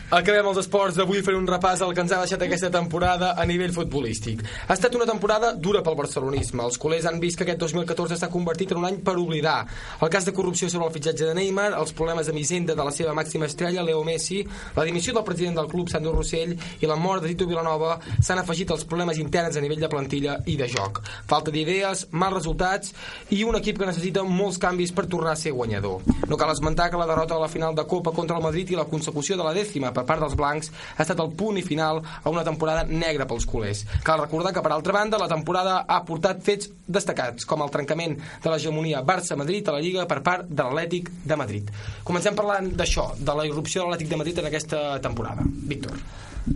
Acabem 0.11 0.43
els 0.49 0.57
esports 0.59 0.97
d'avui 0.99 1.21
fent 1.23 1.37
un 1.39 1.45
repàs 1.47 1.79
al 1.79 1.93
que 1.95 2.03
ens 2.03 2.11
ha 2.11 2.17
deixat 2.19 2.41
aquesta 2.43 2.67
temporada 2.67 3.29
a 3.39 3.45
nivell 3.47 3.71
futbolístic. 3.71 4.41
Ha 4.67 4.75
estat 4.75 4.97
una 4.97 5.05
temporada 5.07 5.53
dura 5.55 5.79
pel 5.85 5.95
barcelonisme. 5.95 6.65
Els 6.65 6.75
culers 6.83 7.05
han 7.07 7.21
vist 7.21 7.37
que 7.39 7.45
aquest 7.45 7.61
2014 7.61 8.17
s'ha 8.19 8.27
convertit 8.33 8.73
en 8.73 8.81
un 8.81 8.87
any 8.89 8.97
per 9.05 9.13
oblidar. 9.15 9.61
El 10.03 10.11
cas 10.11 10.27
de 10.27 10.33
corrupció 10.35 10.67
sobre 10.67 10.89
el 10.89 10.91
fitxatge 10.91 11.29
de 11.29 11.35
Neymar, 11.37 11.69
els 11.79 11.93
problemes 11.95 12.27
de 12.27 12.35
misenda 12.35 12.75
de 12.75 12.83
la 12.83 12.91
seva 12.91 13.13
màxima 13.15 13.47
estrella, 13.47 13.85
Leo 13.87 14.01
Messi, 14.03 14.41
la 14.75 14.83
dimissió 14.83 15.13
del 15.15 15.23
president 15.23 15.61
del 15.61 15.69
club, 15.71 15.87
Sandro 15.87 16.11
Rossell, 16.17 16.57
i 16.81 16.91
la 16.91 16.99
mort 16.99 17.23
de 17.23 17.31
Tito 17.31 17.47
Vilanova 17.47 17.95
s'han 18.19 18.43
afegit 18.43 18.75
als 18.75 18.83
problemes 18.83 19.23
interns 19.23 19.55
a 19.55 19.63
nivell 19.63 19.79
de 19.79 19.91
plantilla 19.95 20.35
i 20.43 20.57
de 20.59 20.67
joc. 20.75 20.99
Falta 21.31 21.55
d'idees, 21.55 22.09
mals 22.11 22.41
resultats 22.41 22.91
i 23.31 23.45
un 23.47 23.61
equip 23.61 23.79
que 23.79 23.87
necessita 23.87 24.27
molts 24.27 24.59
canvis 24.59 24.91
per 24.91 25.07
tornar 25.07 25.37
a 25.37 25.41
ser 25.45 25.55
guanyador. 25.55 26.03
No 26.27 26.35
cal 26.35 26.51
esmentar 26.51 26.91
que 26.91 26.99
la 26.99 27.07
derrota 27.07 27.39
a 27.39 27.43
la 27.47 27.51
final 27.55 27.79
de 27.79 27.87
Copa 27.87 28.11
contra 28.11 28.35
el 28.35 28.43
Madrid 28.43 28.75
i 28.75 28.81
la 28.81 28.89
consecució 28.91 29.39
de 29.39 29.47
la 29.47 29.55
dècima 29.55 29.95
per 29.95 30.00
part 30.07 30.23
dels 30.23 30.35
blancs 30.39 30.71
ha 30.95 31.03
estat 31.03 31.19
el 31.23 31.33
punt 31.37 31.59
i 31.59 31.65
final 31.65 32.01
a 32.01 32.29
una 32.29 32.45
temporada 32.47 32.85
negra 32.87 33.27
pels 33.29 33.47
culers. 33.49 33.83
Cal 34.05 34.21
recordar 34.21 34.53
que, 34.53 34.63
per 34.63 34.73
altra 34.75 34.95
banda, 34.95 35.19
la 35.21 35.29
temporada 35.31 35.81
ha 35.87 36.01
portat 36.07 36.41
fets 36.45 36.71
destacats, 36.87 37.45
com 37.47 37.63
el 37.65 37.73
trencament 37.73 38.17
de 38.43 38.49
l'hegemonia 38.51 39.03
Barça-Madrid 39.05 39.69
a 39.69 39.77
la 39.77 39.83
Lliga 39.83 40.07
per 40.09 40.21
part 40.25 40.49
de 40.49 40.63
l'Atlètic 40.63 41.11
de 41.25 41.37
Madrid. 41.39 41.71
Comencem 42.07 42.37
parlant 42.37 42.71
d'això, 42.77 43.11
de 43.19 43.37
la 43.37 43.47
irrupció 43.49 43.83
de 43.83 43.89
l'Atlètic 43.91 44.11
de 44.11 44.21
Madrid 44.23 44.41
en 44.41 44.51
aquesta 44.51 44.81
temporada. 45.01 45.45
Víctor. 45.45 45.97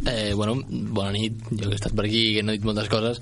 Eh, 0.10 0.34
bueno, 0.34 0.58
bona 0.66 1.12
nit, 1.14 1.38
jo 1.52 1.68
que 1.68 1.76
he 1.76 1.78
estat 1.78 1.94
per 1.94 2.08
aquí 2.08 2.42
no 2.42 2.52
he 2.52 2.58
dit 2.58 2.66
moltes 2.66 2.90
coses 2.90 3.20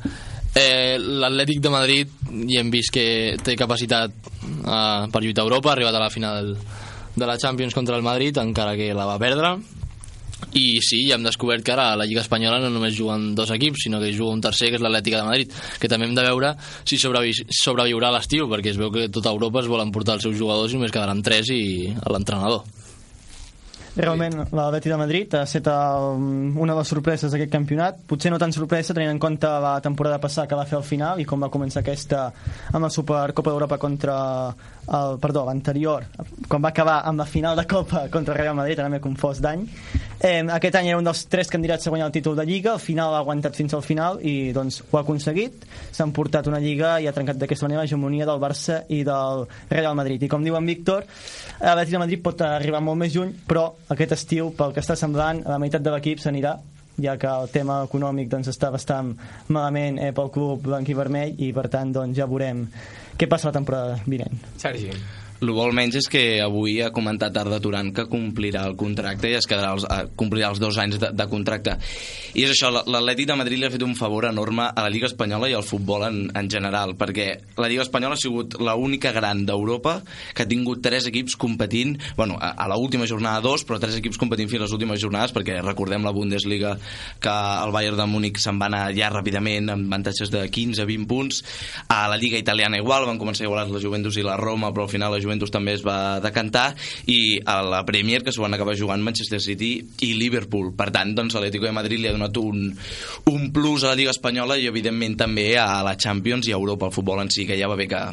eh, 0.56 0.98
l'Atlètic 0.98 1.60
de 1.60 1.72
Madrid 1.74 2.14
ja 2.30 2.62
hem 2.62 2.72
vist 2.74 2.94
que 2.94 3.36
té 3.44 3.58
capacitat 3.60 4.14
eh, 4.14 5.06
per 5.12 5.22
lluitar 5.22 5.44
a 5.44 5.48
Europa, 5.48 5.72
ha 5.72 5.76
arribat 5.76 5.98
a 5.98 6.04
la 6.06 6.12
final 6.14 6.54
de 7.16 7.26
la 7.28 7.38
Champions 7.38 7.76
contra 7.76 7.98
el 7.98 8.06
Madrid 8.06 8.38
encara 8.38 8.78
que 8.80 8.94
la 8.94 9.10
va 9.10 9.20
perdre 9.22 9.58
i 10.54 10.80
sí, 10.84 11.04
ja 11.08 11.18
hem 11.18 11.26
descobert 11.26 11.66
que 11.66 11.74
ara 11.76 11.92
a 11.94 11.98
la 12.00 12.08
Lliga 12.10 12.24
Espanyola 12.24 12.60
no 12.64 12.70
només 12.74 12.98
juguen 12.98 13.32
dos 13.38 13.52
equips, 13.56 13.86
sinó 13.88 14.02
que 14.02 14.12
hi 14.12 14.18
juga 14.18 14.36
un 14.36 14.44
tercer, 14.44 14.70
que 14.70 14.80
és 14.80 14.84
l'Atlètica 14.84 15.22
de 15.22 15.30
Madrid, 15.30 15.58
que 15.80 15.90
també 15.92 16.10
hem 16.10 16.16
de 16.18 16.28
veure 16.28 16.54
si 16.84 17.00
sobrevi 17.00 17.34
sobreviurà 17.48 18.12
a 18.12 18.18
l'estiu, 18.18 18.48
perquè 18.52 18.74
es 18.74 18.80
veu 18.80 18.92
que 18.94 19.10
tota 19.10 19.34
Europa 19.34 19.64
es 19.64 19.72
volen 19.72 19.92
portar 19.96 20.20
els 20.20 20.28
seus 20.28 20.38
jugadors 20.38 20.74
i 20.74 20.80
només 20.80 20.94
quedaran 20.94 21.24
tres 21.26 21.52
i 21.54 21.64
l'entrenador. 22.12 22.64
Realment, 23.94 24.40
l'Atleti 24.50 24.90
de 24.90 24.96
Madrid 24.98 25.34
ha 25.38 25.44
estat 25.46 25.68
el, 25.70 26.22
una 26.58 26.74
de 26.74 26.80
les 26.80 26.90
sorpreses 26.90 27.30
d'aquest 27.30 27.52
campionat. 27.54 28.00
Potser 28.10 28.32
no 28.34 28.40
tan 28.42 28.54
sorpresa, 28.56 28.96
tenint 28.98 29.12
en 29.14 29.20
compte 29.22 29.50
la 29.62 29.76
temporada 29.86 30.18
passada 30.22 30.48
que 30.50 30.58
va 30.58 30.66
fer 30.66 30.80
al 30.80 30.88
final 30.88 31.22
i 31.22 31.28
com 31.30 31.46
va 31.46 31.52
començar 31.54 31.84
aquesta 31.84 32.24
amb 32.72 32.88
la 32.88 32.90
Supercopa 32.90 33.54
d'Europa 33.54 33.78
contra 33.78 34.16
el, 34.50 35.20
perdó, 35.22 35.46
l'anterior, 35.46 36.08
quan 36.50 36.66
va 36.66 36.74
acabar 36.74 37.04
amb 37.06 37.22
la 37.22 37.30
final 37.30 37.60
de 37.60 37.68
Copa 37.70 38.08
contra 38.10 38.34
el 38.34 38.42
Real 38.42 38.58
Madrid, 38.58 38.82
ara 38.82 38.90
m'he 38.90 39.04
confós 39.04 39.44
d'any. 39.46 39.68
Eh, 40.20 40.42
aquest 40.56 40.76
any 40.80 40.90
era 40.92 41.00
un 41.00 41.08
dels 41.08 41.26
tres 41.32 41.50
candidats 41.52 41.88
a 41.88 41.94
guanyar 41.94 42.08
el 42.08 42.16
títol 42.16 42.36
de 42.38 42.46
Lliga, 42.46 42.74
al 42.74 42.84
final 42.84 43.16
ha 43.16 43.22
aguantat 43.24 43.56
fins 43.58 43.74
al 43.74 43.84
final 43.84 44.20
i 44.22 44.52
doncs 44.56 44.82
ho 44.90 44.98
ha 44.98 45.02
aconseguit. 45.02 45.66
S'han 45.92 46.14
portat 46.16 46.48
una 46.52 46.62
Lliga 46.64 46.96
i 47.02 47.08
ha 47.08 47.16
trencat 47.16 47.40
d'aquesta 47.42 47.68
manera 47.68 47.84
l'hegemonia 47.84 48.28
del 48.30 48.42
Barça 48.44 48.84
i 48.90 49.04
del 49.08 49.48
Real 49.70 49.98
Madrid. 50.00 50.24
I 50.24 50.32
com 50.32 50.44
diu 50.46 50.58
en 50.60 50.70
Víctor, 50.70 51.08
l'Atlètic 51.60 51.96
de 51.96 52.04
Madrid 52.06 52.24
pot 52.24 52.46
arribar 52.48 52.84
molt 52.84 53.02
més 53.02 53.16
lluny, 53.16 53.34
però 53.48 53.70
aquest 53.94 54.16
estiu, 54.20 54.54
pel 54.58 54.76
que 54.76 54.84
està 54.84 54.96
semblant, 55.00 55.44
la 55.48 55.60
meitat 55.62 55.84
de 55.84 55.94
l'equip 55.94 56.22
s'anirà 56.24 56.58
ja 57.02 57.18
que 57.18 57.28
el 57.28 57.50
tema 57.50 57.82
econòmic 57.88 58.30
doncs, 58.30 58.52
està 58.52 58.70
bastant 58.74 59.16
malament 59.50 59.98
eh, 59.98 60.12
pel 60.14 60.30
club 60.34 60.62
blanc 60.68 60.90
i 60.90 60.98
vermell 60.98 61.42
i 61.42 61.50
per 61.56 61.66
tant 61.74 61.94
doncs, 61.96 62.18
ja 62.18 62.30
veurem 62.30 62.68
què 63.18 63.30
passa 63.30 63.50
la 63.50 63.58
temporada 63.58 64.00
vinent. 64.06 64.38
Sergi. 64.62 64.94
El 65.44 65.50
bo 65.52 65.66
almenys 65.66 65.98
és 66.00 66.06
que 66.08 66.22
avui 66.40 66.78
ha 66.80 66.94
comentat 66.96 67.36
Arda 67.36 67.58
Turan 67.60 67.90
que 67.96 68.06
complirà 68.08 68.62
el 68.70 68.78
contracte 68.80 69.28
i 69.28 69.36
es 69.36 69.48
quedarà 69.50 69.74
els, 69.76 69.84
eh, 69.84 70.06
complirà 70.16 70.54
els 70.54 70.62
dos 70.62 70.78
anys 70.80 70.96
de, 71.02 71.10
de 71.12 71.26
contracte. 71.28 71.74
I 72.34 72.46
és 72.46 72.54
això, 72.54 72.70
l'Atlètic 72.72 73.28
de 73.28 73.36
Madrid 73.36 73.60
li 73.60 73.68
ha 73.68 73.72
fet 73.74 73.84
un 73.84 73.96
favor 74.00 74.30
enorme 74.30 74.70
a 74.70 74.86
la 74.86 74.92
Lliga 74.94 75.10
Espanyola 75.10 75.50
i 75.52 75.56
al 75.58 75.66
futbol 75.68 76.06
en, 76.08 76.22
en 76.32 76.48
general, 76.50 76.96
perquè 76.96 77.28
la 77.60 77.68
Lliga 77.68 77.84
Espanyola 77.84 78.16
ha 78.16 78.22
sigut 78.22 78.56
l'única 78.56 79.12
gran 79.12 79.44
d'Europa 79.46 79.98
que 80.34 80.46
ha 80.46 80.50
tingut 80.50 80.80
tres 80.86 81.10
equips 81.12 81.36
competint, 81.36 81.98
bueno, 82.16 82.40
a, 82.40 82.54
a 82.64 82.70
l'última 82.72 83.10
jornada 83.10 83.44
dos, 83.44 83.68
però 83.68 83.82
tres 83.84 84.00
equips 84.00 84.22
competint 84.22 84.48
fins 84.48 84.64
a 84.64 84.70
les 84.70 84.78
últimes 84.80 85.04
jornades, 85.04 85.36
perquè 85.36 85.60
recordem 85.60 86.08
la 86.08 86.16
Bundesliga 86.16 86.78
que 87.20 87.36
el 87.36 87.76
Bayern 87.76 88.00
de 88.00 88.08
Múnich 88.08 88.40
se'n 88.40 88.64
va 88.64 88.72
anar 88.72 88.86
ja 88.96 89.12
ràpidament 89.12 89.76
amb 89.76 89.92
avantatges 89.92 90.32
de 90.32 90.48
15-20 90.48 91.12
punts. 91.12 91.44
A 91.92 92.08
la 92.08 92.18
Lliga 92.22 92.40
Italiana 92.40 92.80
igual, 92.80 93.10
van 93.12 93.20
començar 93.20 93.44
igualats 93.44 93.76
la 93.76 93.84
Juventus 93.84 94.16
i 94.16 94.24
la 94.24 94.40
Roma, 94.40 94.72
però 94.72 94.88
al 94.88 94.94
final 94.96 95.12
la 95.12 95.20
Juventus 95.20 95.33
també 95.54 95.74
es 95.78 95.84
va 95.86 96.20
decantar 96.24 96.74
i 97.10 97.40
a 97.46 97.62
la 97.66 97.84
Premier 97.88 98.22
que 98.24 98.34
s'ho 98.34 98.44
van 98.46 98.54
acabar 98.54 98.76
jugant 98.78 99.04
Manchester 99.04 99.42
City 99.42 99.72
i 100.06 100.14
Liverpool 100.20 100.74
per 100.78 100.92
tant 100.94 101.16
doncs 101.16 101.36
l'Atlético 101.36 101.66
de 101.66 101.76
Madrid 101.76 102.02
li 102.02 102.12
ha 102.12 102.16
donat 102.16 102.38
un, 102.38 102.70
un 103.32 103.50
plus 103.56 103.84
a 103.84 103.94
la 103.94 104.00
Lliga 104.00 104.14
Espanyola 104.14 104.58
i 104.58 104.70
evidentment 104.70 105.18
també 105.20 105.54
a 105.58 105.82
la 105.86 105.96
Champions 105.98 106.48
i 106.48 106.54
a 106.54 106.60
Europa 106.60 106.90
el 106.90 106.96
futbol 106.96 107.24
en 107.24 107.34
si 107.34 107.48
que 107.50 107.60
ja 107.60 107.72
va 107.72 107.80
bé 107.80 107.88
que 107.88 108.04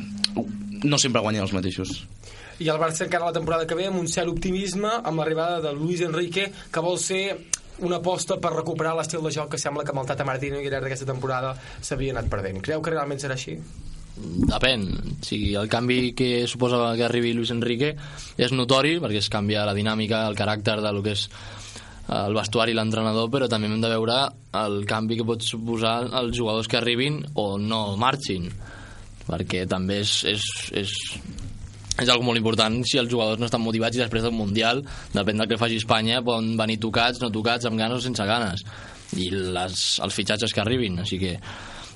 no 0.84 0.98
sempre 0.98 1.20
guanyen 1.20 1.44
els 1.44 1.55
mateixos 1.56 2.05
i 2.60 2.68
el 2.68 2.80
Barça 2.80 3.06
encara 3.06 3.30
la 3.30 3.36
temporada 3.36 3.66
que 3.66 3.76
ve 3.76 3.88
amb 3.88 4.01
un 4.01 4.09
cert 4.09 4.28
optimisme 4.28 4.90
amb 5.01 5.20
l'arribada 5.20 5.60
de 5.64 5.72
Luis 5.76 6.02
Enrique 6.05 6.51
que 6.72 6.84
vol 6.84 6.98
ser 7.01 7.24
una 7.80 7.97
aposta 7.97 8.36
per 8.40 8.52
recuperar 8.52 8.92
l'estil 8.97 9.22
de 9.24 9.32
joc 9.32 9.55
que 9.55 9.60
sembla 9.60 9.84
que 9.84 9.94
amb 9.94 10.02
el 10.02 10.10
Tata 10.10 10.26
Martino 10.28 10.60
i 10.60 10.66
al 10.66 10.74
llarg 10.74 10.86
d'aquesta 10.86 11.09
temporada 11.09 11.55
s'havia 11.80 12.12
anat 12.12 12.28
perdent. 12.32 12.60
Creu 12.64 12.82
que 12.84 12.92
realment 12.92 13.22
serà 13.22 13.38
així? 13.38 13.56
Depèn. 14.20 14.84
O 15.20 15.24
sigui, 15.24 15.55
el 15.59 15.68
canvi 15.70 16.12
que 16.16 16.47
suposa 16.48 16.94
que 16.97 17.06
arribi 17.06 17.32
Luis 17.36 17.52
Enrique 17.55 17.94
és 18.40 18.52
notori, 18.52 18.98
perquè 19.02 19.20
es 19.20 19.30
canvia 19.32 19.66
la 19.68 19.76
dinàmica, 19.76 20.26
el 20.28 20.38
caràcter 20.38 20.80
de 20.84 20.92
lo 20.92 21.02
que 21.05 21.16
és 21.16 21.26
el 22.10 22.34
vestuari 22.34 22.74
i 22.74 22.76
l'entrenador, 22.76 23.28
però 23.30 23.47
també 23.51 23.68
hem 23.70 23.80
de 23.82 23.92
veure 23.92 24.16
el 24.60 24.82
canvi 24.88 25.20
que 25.20 25.26
pot 25.26 25.44
suposar 25.47 26.10
els 26.20 26.34
jugadors 26.36 26.68
que 26.68 26.80
arribin 26.80 27.20
o 27.38 27.55
no 27.59 27.97
marxin, 28.01 28.48
perquè 29.28 29.62
també 29.70 30.01
és, 30.02 30.16
és, 30.26 30.47
és, 30.82 30.94
és 32.01 32.09
algo 32.09 32.26
molt 32.26 32.40
important 32.40 32.80
si 32.88 32.98
els 32.98 33.10
jugadors 33.12 33.38
no 33.38 33.47
estan 33.47 33.62
motivats 33.62 33.97
i 33.97 34.02
després 34.02 34.26
del 34.26 34.34
Mundial, 34.34 34.82
depèn 35.14 35.38
del 35.38 35.51
que 35.51 35.60
faci 35.60 35.78
Espanya, 35.78 36.22
poden 36.26 36.56
venir 36.59 36.80
tocats, 36.82 37.22
no 37.22 37.30
tocats, 37.30 37.68
amb 37.70 37.78
ganes 37.78 38.01
o 38.01 38.06
sense 38.09 38.26
ganes. 38.26 38.66
I 39.14 39.30
les, 39.30 39.84
els 40.02 40.16
fitxatges 40.16 40.55
que 40.55 40.64
arribin, 40.64 40.98
així 41.02 41.18
que 41.22 41.36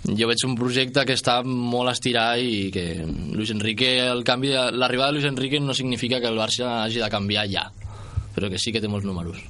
jo 0.04 0.28
veig 0.28 0.44
un 0.44 0.54
projecte 0.58 1.04
que 1.08 1.16
està 1.16 1.38
molt 1.44 1.92
estirat 1.94 2.42
i 2.44 2.68
que 2.74 2.84
Luis 3.32 3.52
Enrique, 3.54 3.96
el 4.04 4.24
canvi, 4.26 4.52
l'arribada 4.52 5.12
de 5.12 5.18
Luis 5.18 5.28
Enrique 5.30 5.60
no 5.60 5.74
significa 5.74 6.20
que 6.20 6.28
el 6.28 6.38
Barça 6.38 6.82
hagi 6.82 7.00
de 7.00 7.10
canviar 7.10 7.46
ja, 7.48 7.64
però 8.34 8.50
que 8.52 8.60
sí 8.60 8.72
que 8.72 8.82
té 8.84 8.90
molts 8.90 9.08
números. 9.08 9.40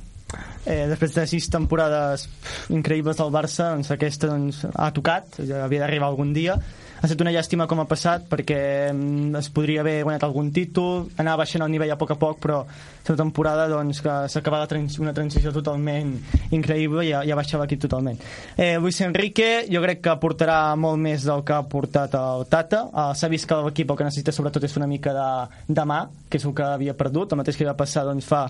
Eh, 0.64 0.86
després 0.89 1.12
de 1.12 1.26
sis 1.28 1.51
temporades 1.52 2.28
increïbles 2.72 3.18
del 3.20 3.35
Barça, 3.35 3.74
doncs 3.74 3.90
aquesta 3.93 4.31
doncs, 4.31 4.62
ha 4.72 4.90
tocat, 4.97 5.43
ja 5.44 5.64
havia 5.66 5.85
d'arribar 5.85 6.09
algun 6.12 6.32
dia. 6.36 6.56
Ha 7.01 7.07
estat 7.07 7.21
una 7.21 7.33
llàstima 7.35 7.66
com 7.69 7.83
ha 7.83 7.89
passat 7.91 8.27
perquè 8.31 8.59
mm, 8.93 9.35
es 9.41 9.51
podria 9.55 9.83
haver 9.83 10.03
guanyat 10.05 10.25
algun 10.27 10.51
títol, 10.55 11.09
anar 11.21 11.37
baixant 11.41 11.65
el 11.66 11.73
nivell 11.73 11.93
a 11.93 11.99
poc 12.01 12.15
a 12.15 12.19
poc, 12.21 12.39
però 12.43 12.62
la 13.05 13.16
temporada 13.16 13.66
doncs, 13.69 14.01
que 14.01 14.15
s'ha 14.33 14.41
acabat 14.41 14.69
trans 14.71 14.97
una 15.03 15.12
transició 15.12 15.53
totalment 15.53 16.15
increïble 16.57 17.05
i 17.05 17.12
ha, 17.12 17.21
ja 17.29 17.37
baixat 17.37 17.61
l'equip 17.61 17.83
totalment. 17.85 18.21
Eh, 18.57 18.79
Luis 18.81 19.01
Enrique 19.05 19.66
jo 19.69 19.83
crec 19.85 20.01
que 20.05 20.12
aportarà 20.15 20.59
molt 20.81 21.03
més 21.03 21.27
del 21.29 21.45
que 21.45 21.57
ha 21.57 21.62
portat 21.69 22.16
el 22.19 22.47
Tata. 22.49 22.87
Eh, 22.89 23.11
S'ha 23.19 23.31
vist 23.33 23.49
que 23.51 23.61
l'equip 23.66 23.93
el 23.93 24.01
que 24.01 24.09
necessita 24.09 24.33
sobretot 24.33 24.65
és 24.65 24.77
una 24.81 24.89
mica 24.89 25.12
de, 25.12 25.29
de 25.69 25.85
mà, 25.89 26.01
que 26.31 26.41
és 26.41 26.47
el 26.49 26.55
que 26.57 26.65
havia 26.65 26.97
perdut, 26.97 27.35
el 27.35 27.43
mateix 27.43 27.59
que 27.61 27.69
va 27.69 27.77
passar 27.77 28.07
doncs, 28.09 28.27
fa 28.27 28.47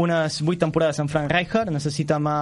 unes 0.00 0.40
vuit 0.44 0.60
temporades 0.60 1.00
amb 1.00 1.10
Frank 1.10 1.32
Rijkaard, 1.32 1.72
necessita 1.74 2.20
mà 2.22 2.36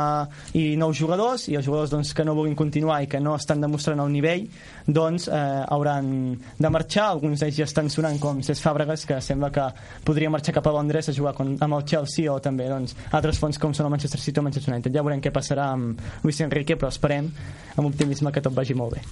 i 0.59 0.73
nous 0.81 0.99
jugadors, 0.99 1.47
i 1.49 1.57
els 1.59 1.67
jugadors 1.67 1.95
doncs, 1.95 2.13
que 2.17 2.27
no 2.27 2.35
vulguin 2.37 2.59
continuar 2.59 3.03
i 3.05 3.11
que 3.11 3.21
no 3.23 3.37
estan 3.39 3.63
demostrant 3.63 4.03
el 4.03 4.13
nivell, 4.13 4.49
doncs 4.87 5.29
eh, 5.29 5.65
hauran 5.69 6.39
de 6.59 6.71
marxar, 6.73 7.09
alguns 7.11 7.43
d'ells 7.43 7.59
ja 7.61 7.67
estan 7.69 7.91
sonant 7.93 8.19
com 8.23 8.43
Cesc 8.43 8.65
Fàbregas, 8.65 9.07
que 9.09 9.21
sembla 9.25 9.53
que 9.55 9.67
podria 10.07 10.31
marxar 10.31 10.55
cap 10.57 10.67
a 10.67 10.75
Londres 10.75 11.09
a 11.09 11.17
jugar 11.17 11.35
con, 11.39 11.57
amb 11.61 11.79
el 11.79 11.85
Chelsea 11.89 12.33
o 12.33 12.39
també 12.43 12.69
doncs, 12.71 12.97
altres 13.13 13.41
fons 13.43 13.61
com 13.63 13.75
són 13.75 13.89
el 13.89 13.95
Manchester 13.97 14.21
City 14.21 14.39
o 14.39 14.43
el 14.43 14.49
Manchester 14.51 14.75
United. 14.75 14.95
Ja 14.95 15.05
veurem 15.05 15.23
què 15.23 15.35
passarà 15.35 15.71
amb 15.77 16.01
Luis 16.25 16.41
Enrique, 16.45 16.79
però 16.79 16.91
esperem 16.93 17.31
amb 17.77 17.87
optimisme 17.89 18.33
que 18.33 18.43
tot 18.45 18.57
vagi 18.57 18.77
molt 18.79 18.99
bé. 18.99 19.05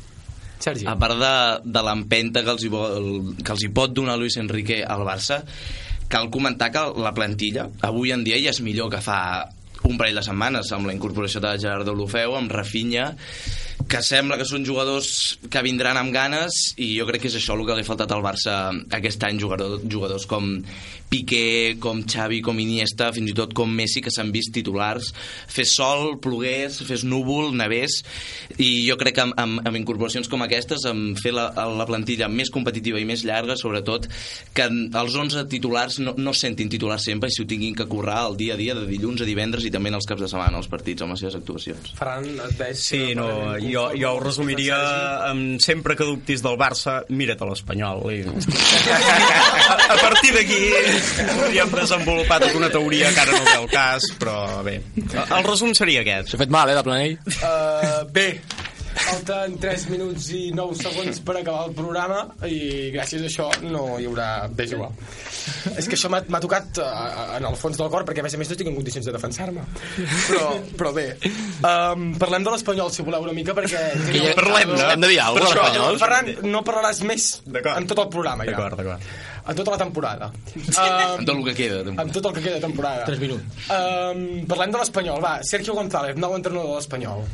Sergi. 0.60 0.84
A 0.84 0.97
part 1.01 1.16
de, 1.16 1.34
de 1.64 1.82
l'empenta 1.86 2.42
que, 2.44 2.52
els 2.52 2.66
hi 2.66 2.72
vol, 2.72 3.06
que 3.40 3.55
els 3.55 3.62
hi 3.64 3.70
pot 3.72 3.94
donar 3.97 4.18
Luis 4.20 4.36
Enrique 4.36 4.82
al 4.84 5.06
Barça, 5.09 5.40
cal 6.10 6.28
comentar 6.28 6.68
que 6.74 6.82
la 7.01 7.14
plantilla 7.16 7.68
avui 7.86 8.12
en 8.12 8.26
dia 8.26 8.36
ja 8.42 8.52
és 8.52 8.60
millor 8.66 8.90
que 8.92 9.01
fa 9.01 9.20
un 9.88 9.97
parell 9.97 10.18
de 10.18 10.24
setmanes 10.26 10.68
amb 10.76 10.90
la 10.90 10.92
incorporació 10.92 11.40
de 11.40 11.55
Gerardo 11.62 11.94
Lufeu, 11.97 12.34
amb 12.36 12.52
Rafinha 12.52 13.14
que 13.89 14.02
sembla 14.05 14.36
que 14.40 14.47
són 14.48 14.65
jugadors 14.66 15.39
que 15.51 15.62
vindran 15.65 15.98
amb 16.01 16.12
ganes 16.15 16.59
i 16.77 16.93
jo 16.98 17.07
crec 17.09 17.24
que 17.24 17.31
és 17.31 17.39
això 17.40 17.57
el 17.57 17.65
que 17.66 17.77
li 17.78 17.85
ha 17.85 17.89
faltat 17.89 18.12
al 18.12 18.24
Barça 18.24 18.57
aquest 18.97 19.24
any, 19.28 19.40
jugador, 19.40 19.81
jugadors 19.86 20.27
com 20.31 20.59
Piqué, 21.11 21.77
com 21.82 22.05
Xavi, 22.07 22.39
com 22.47 22.59
Iniesta, 22.62 23.09
fins 23.11 23.32
i 23.32 23.35
tot 23.35 23.51
com 23.57 23.66
Messi, 23.66 23.99
que 23.99 24.12
s'han 24.15 24.31
vist 24.31 24.53
titulars. 24.55 25.11
Fes 25.51 25.73
sol, 25.74 26.15
plogués, 26.23 26.78
fes 26.87 27.03
núvol, 27.03 27.51
nevés, 27.59 27.99
i 28.62 28.87
jo 28.87 28.95
crec 29.01 29.16
que 29.19 29.24
amb, 29.24 29.35
amb, 29.35 29.59
amb 29.66 29.81
incorporacions 29.81 30.31
com 30.31 30.45
aquestes, 30.47 30.87
amb 30.87 31.19
fer 31.19 31.32
la, 31.35 31.49
la 31.74 31.87
plantilla 31.89 32.28
més 32.31 32.53
competitiva 32.55 33.01
i 33.03 33.09
més 33.09 33.24
llarga, 33.27 33.57
sobretot, 33.59 34.07
que 34.55 34.69
els 34.70 35.16
11 35.19 35.43
titulars 35.51 35.99
no, 36.05 36.15
no 36.15 36.35
sentin 36.37 36.70
titulars 36.70 37.09
sempre 37.11 37.31
i 37.31 37.35
si 37.35 37.43
ho 37.43 37.49
tinguin 37.51 37.74
que 37.74 37.89
currar 37.91 38.20
el 38.28 38.39
dia 38.39 38.55
a 38.55 38.61
dia, 38.61 38.78
de 38.78 38.87
dilluns 38.87 39.24
a 39.24 39.28
divendres 39.28 39.66
i 39.66 39.74
també 39.74 39.91
en 39.91 39.99
els 39.99 40.07
caps 40.07 40.23
de 40.23 40.31
setmana, 40.31 40.62
els 40.62 40.70
partits, 40.70 41.03
amb 41.03 41.16
les 41.16 41.24
seves 41.24 41.41
actuacions. 41.41 41.91
Ferran, 41.99 42.31
et 42.47 42.55
veig... 42.61 42.78
Sí, 42.78 43.03
no, 43.19 43.28
jo, 43.59 43.89
jo 43.99 44.15
ho 44.15 44.23
resumiria 44.23 44.78
amb 45.27 45.59
sempre 45.62 45.99
que 45.99 46.07
dubtis 46.07 46.47
del 46.47 46.55
Barça, 46.61 47.01
mira't 47.11 47.43
a 47.43 47.51
l'Espanyol. 47.51 48.07
I... 48.15 48.23
a, 48.31 49.82
a 49.97 49.99
partir 49.99 50.37
d'aquí 50.39 50.99
podríem 51.35 51.74
desenvolupar 51.81 52.40
tota 52.44 52.59
una 52.59 52.70
teoria 52.72 53.12
que 53.14 53.20
ara 53.24 53.36
no 53.36 53.44
ve 53.44 53.56
el 53.59 53.68
cas, 53.72 54.09
però 54.20 54.36
bé. 54.66 54.81
El 55.20 55.44
resum 55.47 55.74
seria 55.77 56.05
aquest. 56.05 56.32
S'ha 56.32 56.40
fet 56.40 56.52
mal, 56.52 56.70
eh, 56.70 56.77
de 56.78 56.85
planell. 56.86 57.16
Uh, 57.40 58.05
bé, 58.14 58.27
falten 58.95 59.57
3 59.62 59.85
minuts 59.93 60.29
i 60.37 60.41
9 60.57 60.77
segons 60.81 61.21
per 61.27 61.37
acabar 61.41 61.67
el 61.69 61.75
programa 61.77 62.21
i 62.49 62.91
gràcies 62.95 63.23
a 63.25 63.29
això 63.31 63.49
no 63.67 63.85
hi 64.01 64.09
haurà... 64.09 64.29
Bé, 64.51 64.67
és 64.67 64.75
igual. 64.77 64.93
És 65.79 65.89
que 65.89 65.97
això 65.97 66.11
m'ha 66.12 66.21
m'ha 66.31 66.41
tocat 66.43 66.81
uh, 66.83 67.37
en 67.39 67.47
el 67.49 67.57
fons 67.61 67.79
del 67.81 67.91
cor 67.93 68.05
perquè 68.09 68.23
a 68.23 68.27
més 68.27 68.35
a 68.37 68.41
més 68.41 68.51
no 68.51 68.57
estic 68.57 68.71
en 68.71 68.77
condicions 68.79 69.07
de 69.07 69.15
defensar-me. 69.15 69.65
Però, 70.27 70.45
però 70.81 70.93
bé, 70.97 71.07
um, 71.62 72.11
parlem 72.21 72.47
de 72.47 72.55
l'Espanyol 72.57 72.93
si 72.95 73.07
voleu 73.07 73.27
una 73.29 73.35
mica 73.37 73.55
perquè... 73.57 73.83
Que 74.11 74.25
ja- 74.27 74.37
Parlem, 74.41 74.75
no? 74.75 74.85
hem 74.91 75.05
de 75.07 75.12
dir 75.15 75.21
alguna 75.23 75.47
cosa 75.47 75.59
de 75.59 75.67
l'Espanyol. 75.67 76.01
Ferran, 76.05 76.33
no 76.55 76.65
parlaràs 76.67 77.03
més 77.07 77.29
en 77.47 77.91
tot 77.91 78.05
el 78.05 78.11
programa 78.12 78.47
ja. 78.49 78.55
D'acord, 78.57 78.79
d'acord. 78.81 79.11
En 79.51 79.57
tota 79.57 79.73
la 79.73 79.79
temporada. 79.81 80.27
Amb 80.31 81.23
tot 81.27 81.33
el 81.35 81.45
que 81.49 81.55
queda. 81.57 81.79
de 81.87 81.95
Amb 81.97 82.12
tot 82.15 82.27
el 82.29 82.35
que 82.37 82.43
queda 82.45 82.59
de 82.59 82.65
temporada. 82.67 83.07
3 83.09 83.23
minuts. 83.23 83.62
Um, 83.73 84.21
parlem 84.51 84.75
de 84.75 84.83
l'Espanyol, 84.83 85.23
va. 85.25 85.39
Sergio 85.49 85.75
González, 85.79 86.19
nou 86.21 86.37
entrenador 86.37 86.75
de 86.75 86.77
l'Espanyol. 86.83 87.25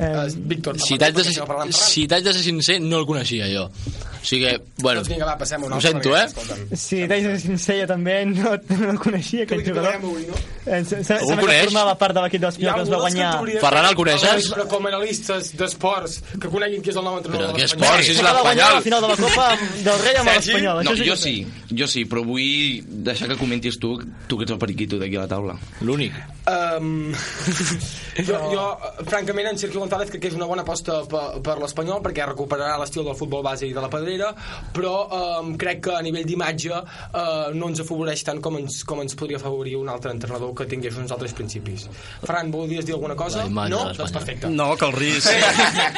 Uh, 0.00 0.24
Víctor, 0.48 0.78
Si 0.80 0.96
t'haig 0.96 1.12
de, 1.14 1.24
ser, 1.28 1.42
si 1.76 2.06
t'haig 2.08 2.24
de 2.24 2.32
ser 2.32 2.42
sincer, 2.46 2.78
no 2.80 3.02
el 3.02 3.04
coneixia 3.08 3.50
jo. 3.52 3.66
O 4.20 4.24
sigui 4.24 4.46
que, 4.46 4.54
bueno, 4.84 5.00
Doncs 5.00 5.08
vinga, 5.14 5.26
va, 5.28 5.34
passem 5.40 5.62
un 5.64 5.72
ho 5.72 5.80
sento, 5.80 6.10
eh? 6.16 6.26
Sí, 6.76 7.02
t'haig 7.08 7.24
de 7.24 7.34
ser 7.34 7.40
sincer, 7.40 7.76
jo 7.82 7.86
també 7.88 8.14
no, 8.28 8.50
no 8.78 8.90
el 8.94 8.98
coneixia, 9.00 9.44
aquest 9.46 9.66
jugador. 9.68 9.94
avui, 9.96 10.26
no? 10.28 10.36
Eh, 10.66 10.82
se- 10.84 11.02
se- 11.04 11.16
Algú 11.20 11.36
coneix? 11.40 11.64
formava 11.70 11.94
part 12.00 12.16
de 12.16 12.24
l'equip 12.26 12.40
Hi 12.40 12.44
d'Espanyol 12.46 12.70
ha 12.70 12.74
que 12.76 12.82
es 12.82 12.90
va 12.90 12.96
dels 12.96 13.04
guanyar... 13.06 13.60
Ferran, 13.64 13.88
el 13.90 13.96
coneixes? 14.00 14.48
Però 14.54 14.66
com 14.72 14.88
analistes 14.90 15.52
d'esports 15.60 16.18
que 16.40 16.48
coneguin 16.52 16.84
qui 16.84 16.92
és 16.92 17.00
el 17.00 17.04
nou 17.08 17.16
entrenador 17.20 17.46
Però 17.48 17.56
de 17.56 17.60
què 17.60 17.64
l'Espanyol. 17.64 17.88
esports, 17.88 18.06
si 18.06 18.16
és 18.16 18.22
l'Espanyol. 18.28 18.74
la 18.76 18.84
final 18.88 19.06
de 19.06 19.12
la 19.12 19.18
Copa 19.20 19.48
del 19.88 20.02
Rei 20.04 20.20
amb 20.20 20.32
l'Espanyol. 20.34 20.82
No, 20.90 20.96
jo 21.10 21.16
sí, 21.16 21.36
jo 21.82 21.90
sí, 21.96 22.04
però 22.12 22.24
vull 22.28 22.84
deixar 23.08 23.28
que 23.32 23.38
comentis 23.40 23.80
tu, 23.80 23.94
tu 24.28 24.36
que 24.40 24.44
ets 24.48 24.52
el 24.56 24.60
periquito 24.60 25.00
d'aquí 25.00 25.16
a 25.16 25.24
la 25.24 25.32
taula. 25.32 25.56
L'únic. 25.80 26.12
Um, 26.50 27.08
jo, 28.26 28.36
jo, 28.52 28.66
francament, 29.08 29.48
en 29.54 29.58
Sergio 29.60 29.80
González 29.90 30.10
crec 30.12 30.22
que 30.22 30.28
és 30.30 30.36
una 30.38 30.46
bona 30.46 30.62
aposta 30.62 31.00
per, 31.10 31.40
per 31.42 31.56
l'Espanyol 31.58 31.98
perquè 32.04 32.22
recuperarà 32.28 32.76
l'estil 32.78 33.02
del 33.02 33.16
futbol 33.18 33.42
base 33.42 33.66
i 33.66 33.72
de 33.74 33.82
la 33.82 33.88
pedrera, 33.90 34.28
però 34.70 34.92
um, 35.40 35.56
crec 35.58 35.80
que 35.88 35.96
a 35.96 36.02
nivell 36.06 36.28
d'imatge 36.28 36.70
uh, 36.70 37.50
no 37.56 37.72
ens 37.72 37.82
afavoreix 37.82 38.22
tant 38.28 38.38
com 38.44 38.60
ens, 38.60 38.84
com 38.86 39.02
ens 39.02 39.18
podria 39.18 39.40
afavorir 39.40 39.74
un 39.80 39.90
altre 39.90 40.14
entrenador 40.14 40.54
que 40.54 40.68
tingués 40.70 40.94
uns 41.00 41.10
altres 41.10 41.34
principis. 41.34 41.88
Ferran, 42.22 42.54
volies 42.54 42.86
dir 42.86 42.94
alguna 42.94 43.18
cosa? 43.18 43.48
No? 43.50 43.82
Doncs 43.98 44.14
perfecte. 44.14 44.52
No, 44.54 44.70
que 44.78 44.86
el 44.86 44.94
risc 44.94 45.34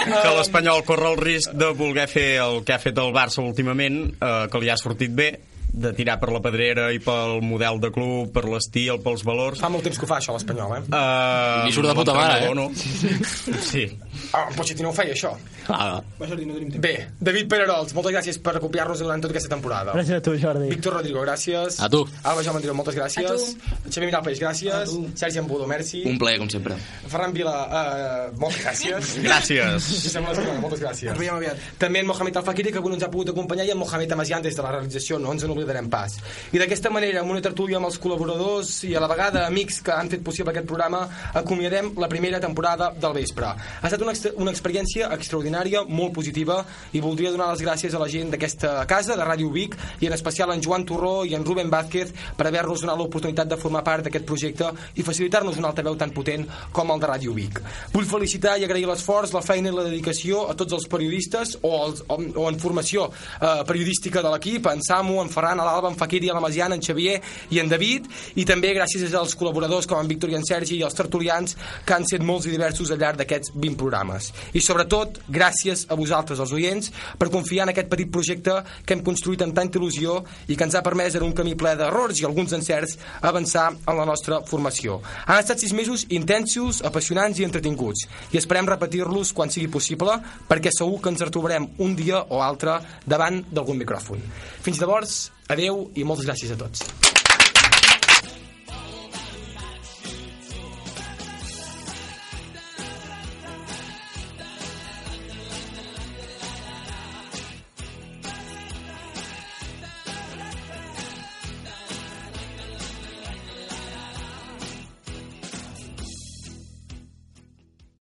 que 0.08 0.34
l'Espanyol 0.38 0.86
corre 0.88 1.12
el 1.12 1.20
risc 1.20 1.52
de 1.52 1.72
voler 1.76 2.08
fer 2.08 2.28
el 2.46 2.62
que 2.64 2.72
ha 2.72 2.80
fet 2.80 2.96
el 2.96 3.12
Barça 3.12 3.44
últimament, 3.44 4.06
eh, 4.16 4.34
que 4.48 4.64
li 4.64 4.72
ha 4.72 4.80
sortit 4.80 5.12
bé, 5.12 5.34
de 5.72 5.92
tirar 5.96 6.18
per 6.20 6.30
la 6.34 6.40
pedrera 6.44 6.90
i 6.92 7.00
pel 7.02 7.40
model 7.44 7.80
de 7.80 7.90
club, 7.94 8.30
per 8.34 8.44
l'estil, 8.48 8.98
pels 9.02 9.24
valors. 9.24 9.60
Fa 9.62 9.70
molt 9.72 9.86
temps 9.86 9.98
que 9.98 10.06
ho 10.06 10.10
fa 10.10 10.18
això 10.20 10.36
l'Espanyol, 10.36 10.76
eh? 10.76 10.82
Uh, 10.92 11.68
I 11.68 11.72
surt 11.74 11.88
de 11.88 11.94
puta 11.96 12.14
mare, 12.16 12.50
eh? 12.50 12.54
No? 12.56 12.68
Sí. 12.76 13.86
Ah, 14.32 14.46
en 14.48 14.56
Pochettino 14.56 14.90
ho 14.90 14.96
feia, 14.96 15.14
això. 15.16 15.32
Ah, 15.68 16.00
Va, 16.18 16.26
Jordi, 16.26 16.44
no 16.46 16.56
tenim 16.56 16.72
temps. 16.74 16.82
Bé, 16.84 16.92
David 17.20 17.48
Pererols, 17.50 17.94
moltes 17.96 18.14
gràcies 18.14 18.38
per 18.42 18.56
acopiar-nos 18.58 19.00
durant 19.02 19.22
tota 19.22 19.32
aquesta 19.34 19.52
temporada. 19.54 19.94
Gràcies 19.96 20.18
a 20.18 20.24
tu, 20.24 20.34
Jordi. 20.40 20.68
Víctor 20.72 20.96
Rodrigo, 20.98 21.22
gràcies. 21.24 21.78
A 21.80 21.88
tu. 21.92 22.02
Alba 22.22 22.44
Jaume 22.44 22.60
Andreu, 22.60 22.74
moltes 22.76 22.96
gràcies. 22.98 23.48
Xavier 23.88 24.10
Miralpeix, 24.10 24.40
gràcies. 24.42 24.94
Sergi 25.18 25.40
Ambudo, 25.40 25.68
merci. 25.70 26.02
Un 26.08 26.18
plaer, 26.20 26.40
com 26.42 26.50
sempre. 26.52 26.76
Ferran 27.06 27.32
Vila, 27.36 27.54
uh, 27.68 28.38
moltes 28.40 28.64
gràcies. 28.64 29.14
Gràcies. 29.28 29.88
Josep 30.06 30.24
moltes 30.60 30.80
gràcies. 30.82 31.12
Ens 31.12 31.20
veiem 31.20 31.36
aviat. 31.36 31.60
També 31.80 32.02
en 32.02 32.08
Mohamed 32.08 32.36
Al-Fakiri, 32.40 32.72
que 32.74 32.80
avui 32.82 32.92
no 32.92 32.98
ens 32.98 33.06
ha 33.06 33.10
pogut 33.12 33.32
acompanyar, 33.32 33.66
i 33.68 33.72
en 33.74 33.80
Mohamed 33.80 34.12
Amazian 34.16 34.42
des 34.44 34.56
de 34.56 34.64
la 34.64 34.72
realització, 34.74 35.18
no 35.22 35.32
ens 35.34 35.44
n'oblidarem 35.62 35.88
pas. 35.90 36.18
I 36.52 36.60
d'aquesta 36.60 36.90
manera, 36.90 37.22
amb 37.22 37.32
una 37.32 37.42
tertúlia 37.44 37.78
amb 37.78 37.88
els 37.88 37.98
col·laboradors 38.02 38.82
i 38.88 38.94
a 38.96 39.02
la 39.02 39.08
vegada 39.10 39.46
amics 39.46 39.80
que 39.84 39.94
han 39.94 40.10
fet 40.12 40.22
possible 40.24 40.52
aquest 40.52 40.66
programa, 40.68 41.06
acomiadem 41.34 41.92
la 41.96 42.08
primera 42.08 42.40
temporada 42.40 42.92
del 42.92 43.14
vespre. 43.16 43.46
Ha 43.46 43.88
estat 43.88 44.02
una, 44.02 44.14
una 44.42 44.52
experiència 44.52 45.10
extraordinària, 45.14 45.84
molt 45.88 46.14
positiva, 46.18 46.62
i 46.92 47.00
voldria 47.00 47.32
donar 47.32 47.52
les 47.52 47.64
gràcies 47.64 47.94
a 47.94 48.02
la 48.02 48.10
gent 48.10 48.32
d'aquesta 48.34 48.74
casa, 48.90 49.16
de 49.16 49.26
Ràdio 49.26 49.52
Vic, 49.52 49.76
i 50.00 50.08
en 50.08 50.16
especial 50.16 50.52
en 50.52 50.62
Joan 50.62 50.86
Torró 50.88 51.22
i 51.24 51.36
en 51.38 51.44
Rubén 51.46 51.70
Vázquez 51.72 52.12
per 52.36 52.48
haver-nos 52.48 52.82
donat 52.84 52.98
l'oportunitat 52.98 53.50
de 53.50 53.58
formar 53.60 53.84
part 53.86 54.06
d'aquest 54.06 54.26
projecte 54.28 54.70
i 54.96 55.06
facilitar-nos 55.06 55.58
un 55.60 55.68
altaveu 55.68 55.96
tan 55.96 56.12
potent 56.14 56.46
com 56.72 56.90
el 56.92 57.02
de 57.02 57.10
Ràdio 57.10 57.36
Vic. 57.36 57.60
Vull 57.92 58.08
felicitar 58.08 58.58
i 58.58 58.66
agrair 58.66 58.88
l'esforç, 58.88 59.32
la 59.34 59.44
feina 59.44 59.70
i 59.70 59.76
la 59.76 59.86
dedicació 59.86 60.46
a 60.50 60.56
tots 60.58 60.76
els 60.76 60.88
periodistes 60.90 61.56
o, 61.62 61.72
els, 61.86 62.04
o, 62.08 62.18
o 62.18 62.48
en 62.50 62.58
formació 62.62 63.08
eh, 63.12 63.62
periodística 63.68 64.22
de 64.24 64.32
l'equip, 64.32 64.68
en 64.70 64.82
Samu, 64.84 65.20
en 65.22 65.30
Ferran, 65.52 65.60
a 65.60 65.64
l'Alba, 65.64 65.90
en 65.90 65.96
Fakiri, 65.96 66.30
a 66.30 66.34
la 66.34 66.40
Masiana, 66.40 66.74
en 66.74 66.82
Xavier 66.82 67.20
i 67.50 67.60
en 67.60 67.68
David, 67.68 68.08
i 68.36 68.44
també 68.48 68.72
gràcies 68.74 69.12
als 69.14 69.34
col·laboradors 69.36 69.86
com 69.88 70.00
en 70.00 70.08
Víctor 70.08 70.30
i 70.32 70.36
en 70.38 70.44
Sergi 70.46 70.78
i 70.78 70.84
els 70.86 70.96
tertulians 70.96 71.56
que 71.84 71.94
han 71.94 72.06
set 72.08 72.22
molts 72.24 72.46
i 72.46 72.52
diversos 72.54 72.90
al 72.90 73.00
llarg 73.00 73.20
d'aquests 73.20 73.52
20 73.54 73.76
programes. 73.76 74.30
I 74.56 74.62
sobretot, 74.64 75.20
gràcies 75.28 75.84
a 75.90 75.98
vosaltres, 75.98 76.40
els 76.40 76.52
oients, 76.56 76.92
per 77.18 77.30
confiar 77.32 77.66
en 77.66 77.72
aquest 77.74 77.90
petit 77.92 78.10
projecte 78.12 78.56
que 78.86 78.96
hem 78.96 79.04
construït 79.04 79.44
amb 79.44 79.56
tanta 79.56 79.78
il·lusió 79.78 80.20
i 80.48 80.56
que 80.56 80.64
ens 80.64 80.76
ha 80.78 80.84
permès 80.84 81.18
en 81.18 81.26
un 81.26 81.36
camí 81.36 81.54
ple 81.58 81.74
d'errors 81.76 82.22
i 82.22 82.26
alguns 82.28 82.56
encerts 82.56 82.96
avançar 83.20 83.68
en 83.74 83.98
la 83.98 84.08
nostra 84.08 84.40
formació. 84.48 85.00
Han 85.26 85.42
estat 85.42 85.60
sis 85.60 85.76
mesos 85.76 86.06
intensos, 86.10 86.80
apassionants 86.86 87.40
i 87.40 87.48
entretinguts 87.48 88.06
i 88.32 88.40
esperem 88.40 88.70
repetir-los 88.70 89.34
quan 89.36 89.52
sigui 89.52 89.68
possible 89.72 90.16
perquè 90.48 90.72
segur 90.72 91.00
que 91.02 91.12
ens 91.12 91.24
retrobarem 91.24 91.68
un 91.84 91.96
dia 91.98 92.24
o 92.30 92.40
altre 92.42 92.78
davant 93.04 93.42
d'algun 93.52 93.80
micròfon. 93.82 94.22
Fins 94.62 94.78
llavors, 94.80 95.32
adeu 95.52 95.86
i 95.94 96.04
moltes 96.08 96.28
gràcies 96.28 96.54
a 96.54 96.58
tots. 96.60 96.84